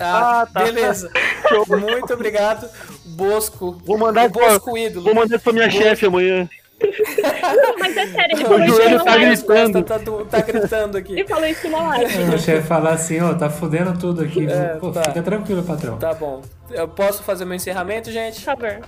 Ah, 0.00 0.42
Ah, 0.42 0.46
tá. 0.46 0.64
beleza. 0.64 1.10
Muito 1.68 2.14
obrigado, 2.14 2.68
Bosco. 3.04 3.80
Vou 3.84 3.98
mandar 3.98 4.26
o 4.26 4.30
Bosco 4.30 4.76
ídolo. 4.76 5.04
Vou 5.06 5.14
mandar 5.14 5.36
isso 5.36 5.44
pra 5.44 5.52
minha 5.52 5.66
Bosco. 5.66 5.82
chefe 5.82 6.06
amanhã. 6.06 6.48
Não, 6.80 7.78
mas 7.78 7.96
é 7.96 8.06
sério, 8.06 8.36
ele 8.36 8.44
O 8.44 8.46
falou 8.46 8.64
isso 8.64 8.76
joelho 8.76 8.90
numa 8.98 9.04
tá 9.04 9.10
live. 9.16 9.26
gritando. 9.36 9.82
Tá, 9.82 9.98
tá 10.30 10.40
gritando 10.42 10.96
aqui. 10.98 11.12
Ele 11.12 11.26
falou 11.26 11.46
isso 11.46 11.68
numa 11.68 11.88
live. 11.88 12.34
O 12.34 12.38
chefe 12.38 12.66
falar 12.68 12.92
assim, 12.92 13.20
ó, 13.20 13.34
tá 13.34 13.50
fudendo 13.50 13.98
tudo 13.98 14.22
aqui. 14.22 14.46
É, 14.48 14.76
Pô, 14.76 14.92
tá. 14.92 15.02
Fica 15.02 15.22
tranquilo, 15.22 15.62
patrão. 15.64 15.98
Tá 15.98 16.14
bom. 16.14 16.40
Eu 16.70 16.86
posso 16.86 17.22
fazer 17.24 17.44
meu 17.44 17.56
encerramento, 17.56 18.12
gente? 18.12 18.36
Por 18.36 18.44
favor. 18.44 18.78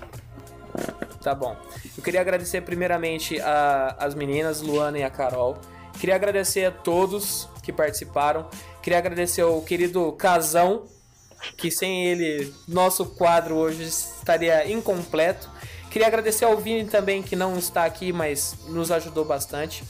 Tá 1.22 1.34
bom. 1.34 1.56
Eu 1.98 2.02
queria 2.04 2.20
agradecer 2.20 2.60
primeiramente 2.62 3.40
a, 3.40 3.96
as 3.98 4.14
meninas, 4.14 4.62
Luana 4.62 4.98
e 4.98 5.02
a 5.02 5.10
Carol. 5.10 5.56
Queria 5.98 6.14
agradecer 6.14 6.64
a 6.66 6.70
todos 6.70 7.48
que 7.62 7.72
participaram. 7.72 8.46
Queria 8.82 8.98
agradecer 8.98 9.42
ao 9.42 9.60
querido 9.62 10.12
Casão, 10.12 10.84
que 11.56 11.70
sem 11.70 12.06
ele, 12.06 12.52
nosso 12.66 13.06
quadro 13.06 13.56
hoje 13.56 13.84
estaria 13.84 14.70
incompleto. 14.70 15.50
Queria 15.90 16.06
agradecer 16.06 16.44
ao 16.44 16.56
Vini 16.56 16.84
também, 16.84 17.22
que 17.22 17.34
não 17.34 17.58
está 17.58 17.84
aqui, 17.84 18.12
mas 18.12 18.56
nos 18.68 18.90
ajudou 18.90 19.24
bastante. 19.24 19.82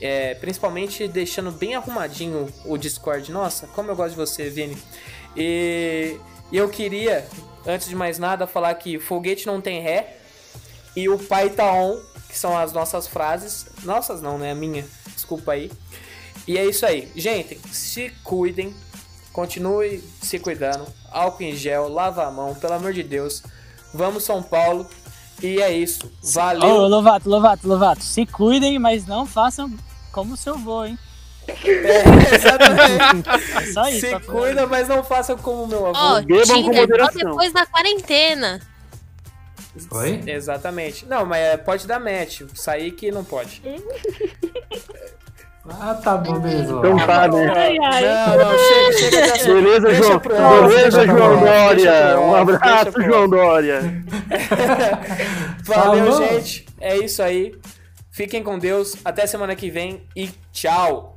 É, 0.00 0.34
principalmente 0.34 1.08
deixando 1.08 1.50
bem 1.50 1.74
arrumadinho 1.74 2.46
o 2.64 2.76
Discord. 2.76 3.32
Nossa, 3.32 3.66
como 3.68 3.90
eu 3.90 3.96
gosto 3.96 4.10
de 4.10 4.16
você, 4.16 4.48
Vini. 4.48 4.76
E, 5.36 6.18
eu 6.52 6.68
queria, 6.68 7.26
antes 7.66 7.88
de 7.88 7.96
mais 7.96 8.18
nada, 8.18 8.46
falar 8.46 8.74
que 8.74 9.00
foguete 9.00 9.46
não 9.46 9.60
tem 9.60 9.80
ré 9.80 10.18
e 10.94 11.08
o 11.08 11.18
pai 11.18 11.50
tá 11.50 11.72
on, 11.72 12.00
que 12.28 12.38
são 12.38 12.56
as 12.56 12.72
nossas 12.72 13.08
frases. 13.08 13.66
Nossas 13.82 14.22
não, 14.22 14.38
né? 14.38 14.52
A 14.52 14.54
minha. 14.54 14.84
Desculpa 15.14 15.52
aí. 15.52 15.70
E 16.46 16.56
é 16.56 16.64
isso 16.64 16.86
aí. 16.86 17.10
Gente, 17.16 17.58
se 17.72 18.10
cuidem. 18.22 18.74
Continue 19.34 20.00
se 20.22 20.38
cuidando. 20.38 20.86
Álcool 21.10 21.42
em 21.42 21.56
gel, 21.56 21.88
lava 21.88 22.24
a 22.24 22.30
mão, 22.30 22.54
pelo 22.54 22.72
amor 22.72 22.92
de 22.92 23.02
Deus. 23.02 23.42
Vamos 23.92 24.22
São 24.22 24.40
Paulo. 24.40 24.88
E 25.42 25.60
é 25.60 25.72
isso. 25.72 26.08
Valeu. 26.22 26.68
Ô, 26.68 26.86
Lovato, 26.86 27.28
Lovato, 27.28 27.66
Lovato, 27.66 28.04
se 28.04 28.24
cuidem, 28.26 28.78
mas 28.78 29.06
não 29.06 29.26
façam 29.26 29.74
como 30.12 30.34
o 30.34 30.36
seu 30.36 30.56
vô, 30.56 30.84
hein? 30.84 30.96
É, 31.48 32.34
exatamente. 32.36 33.28
É 33.60 33.72
só 33.72 33.88
isso. 33.88 34.00
Se 34.06 34.10
só- 34.10 34.20
cuida, 34.20 34.68
mas 34.68 34.86
não 34.86 35.02
façam 35.02 35.36
como 35.36 35.66
meu 35.66 35.86
avô. 35.86 35.98
Ó, 35.98 36.20
Tinder 36.22 36.46
só 36.46 37.10
depois 37.12 37.52
da 37.52 37.66
quarentena. 37.66 38.60
Oi? 39.90 40.22
Exatamente. 40.28 41.06
Não, 41.06 41.26
mas 41.26 41.40
é, 41.40 41.56
pode 41.56 41.88
dar 41.88 41.98
match. 41.98 42.42
Sair 42.54 42.92
que 42.92 43.10
não 43.10 43.24
pode. 43.24 43.60
Ah, 45.68 45.94
tá 45.94 46.16
bom, 46.18 46.38
beleza. 46.38 46.74
Então 46.74 46.96
tá, 46.98 47.26
né? 47.28 47.52
Ai, 47.56 47.78
ai. 47.82 48.02
Não, 48.04 48.36
não, 48.44 48.58
chega, 48.58 49.38
chega. 49.38 49.54
Beleza, 49.54 49.86
Deixa 49.88 50.02
João. 50.02 50.20
pro 50.20 50.34
Beleza, 50.36 51.06
João 51.06 51.40
Dória. 51.40 52.20
Um 52.20 52.34
abraço, 52.36 52.92
pro 52.92 53.02
João. 53.02 53.28
Dória. 53.28 53.80
Valeu, 55.64 56.12
Falou. 56.12 56.28
gente. 56.28 56.66
É 56.80 56.98
isso 56.98 57.22
aí. 57.22 57.54
Fiquem 58.10 58.42
com 58.42 58.58
Deus. 58.58 58.94
Até 59.04 59.26
semana 59.26 59.56
que 59.56 59.70
vem 59.70 60.02
e 60.14 60.30
tchau. 60.52 61.13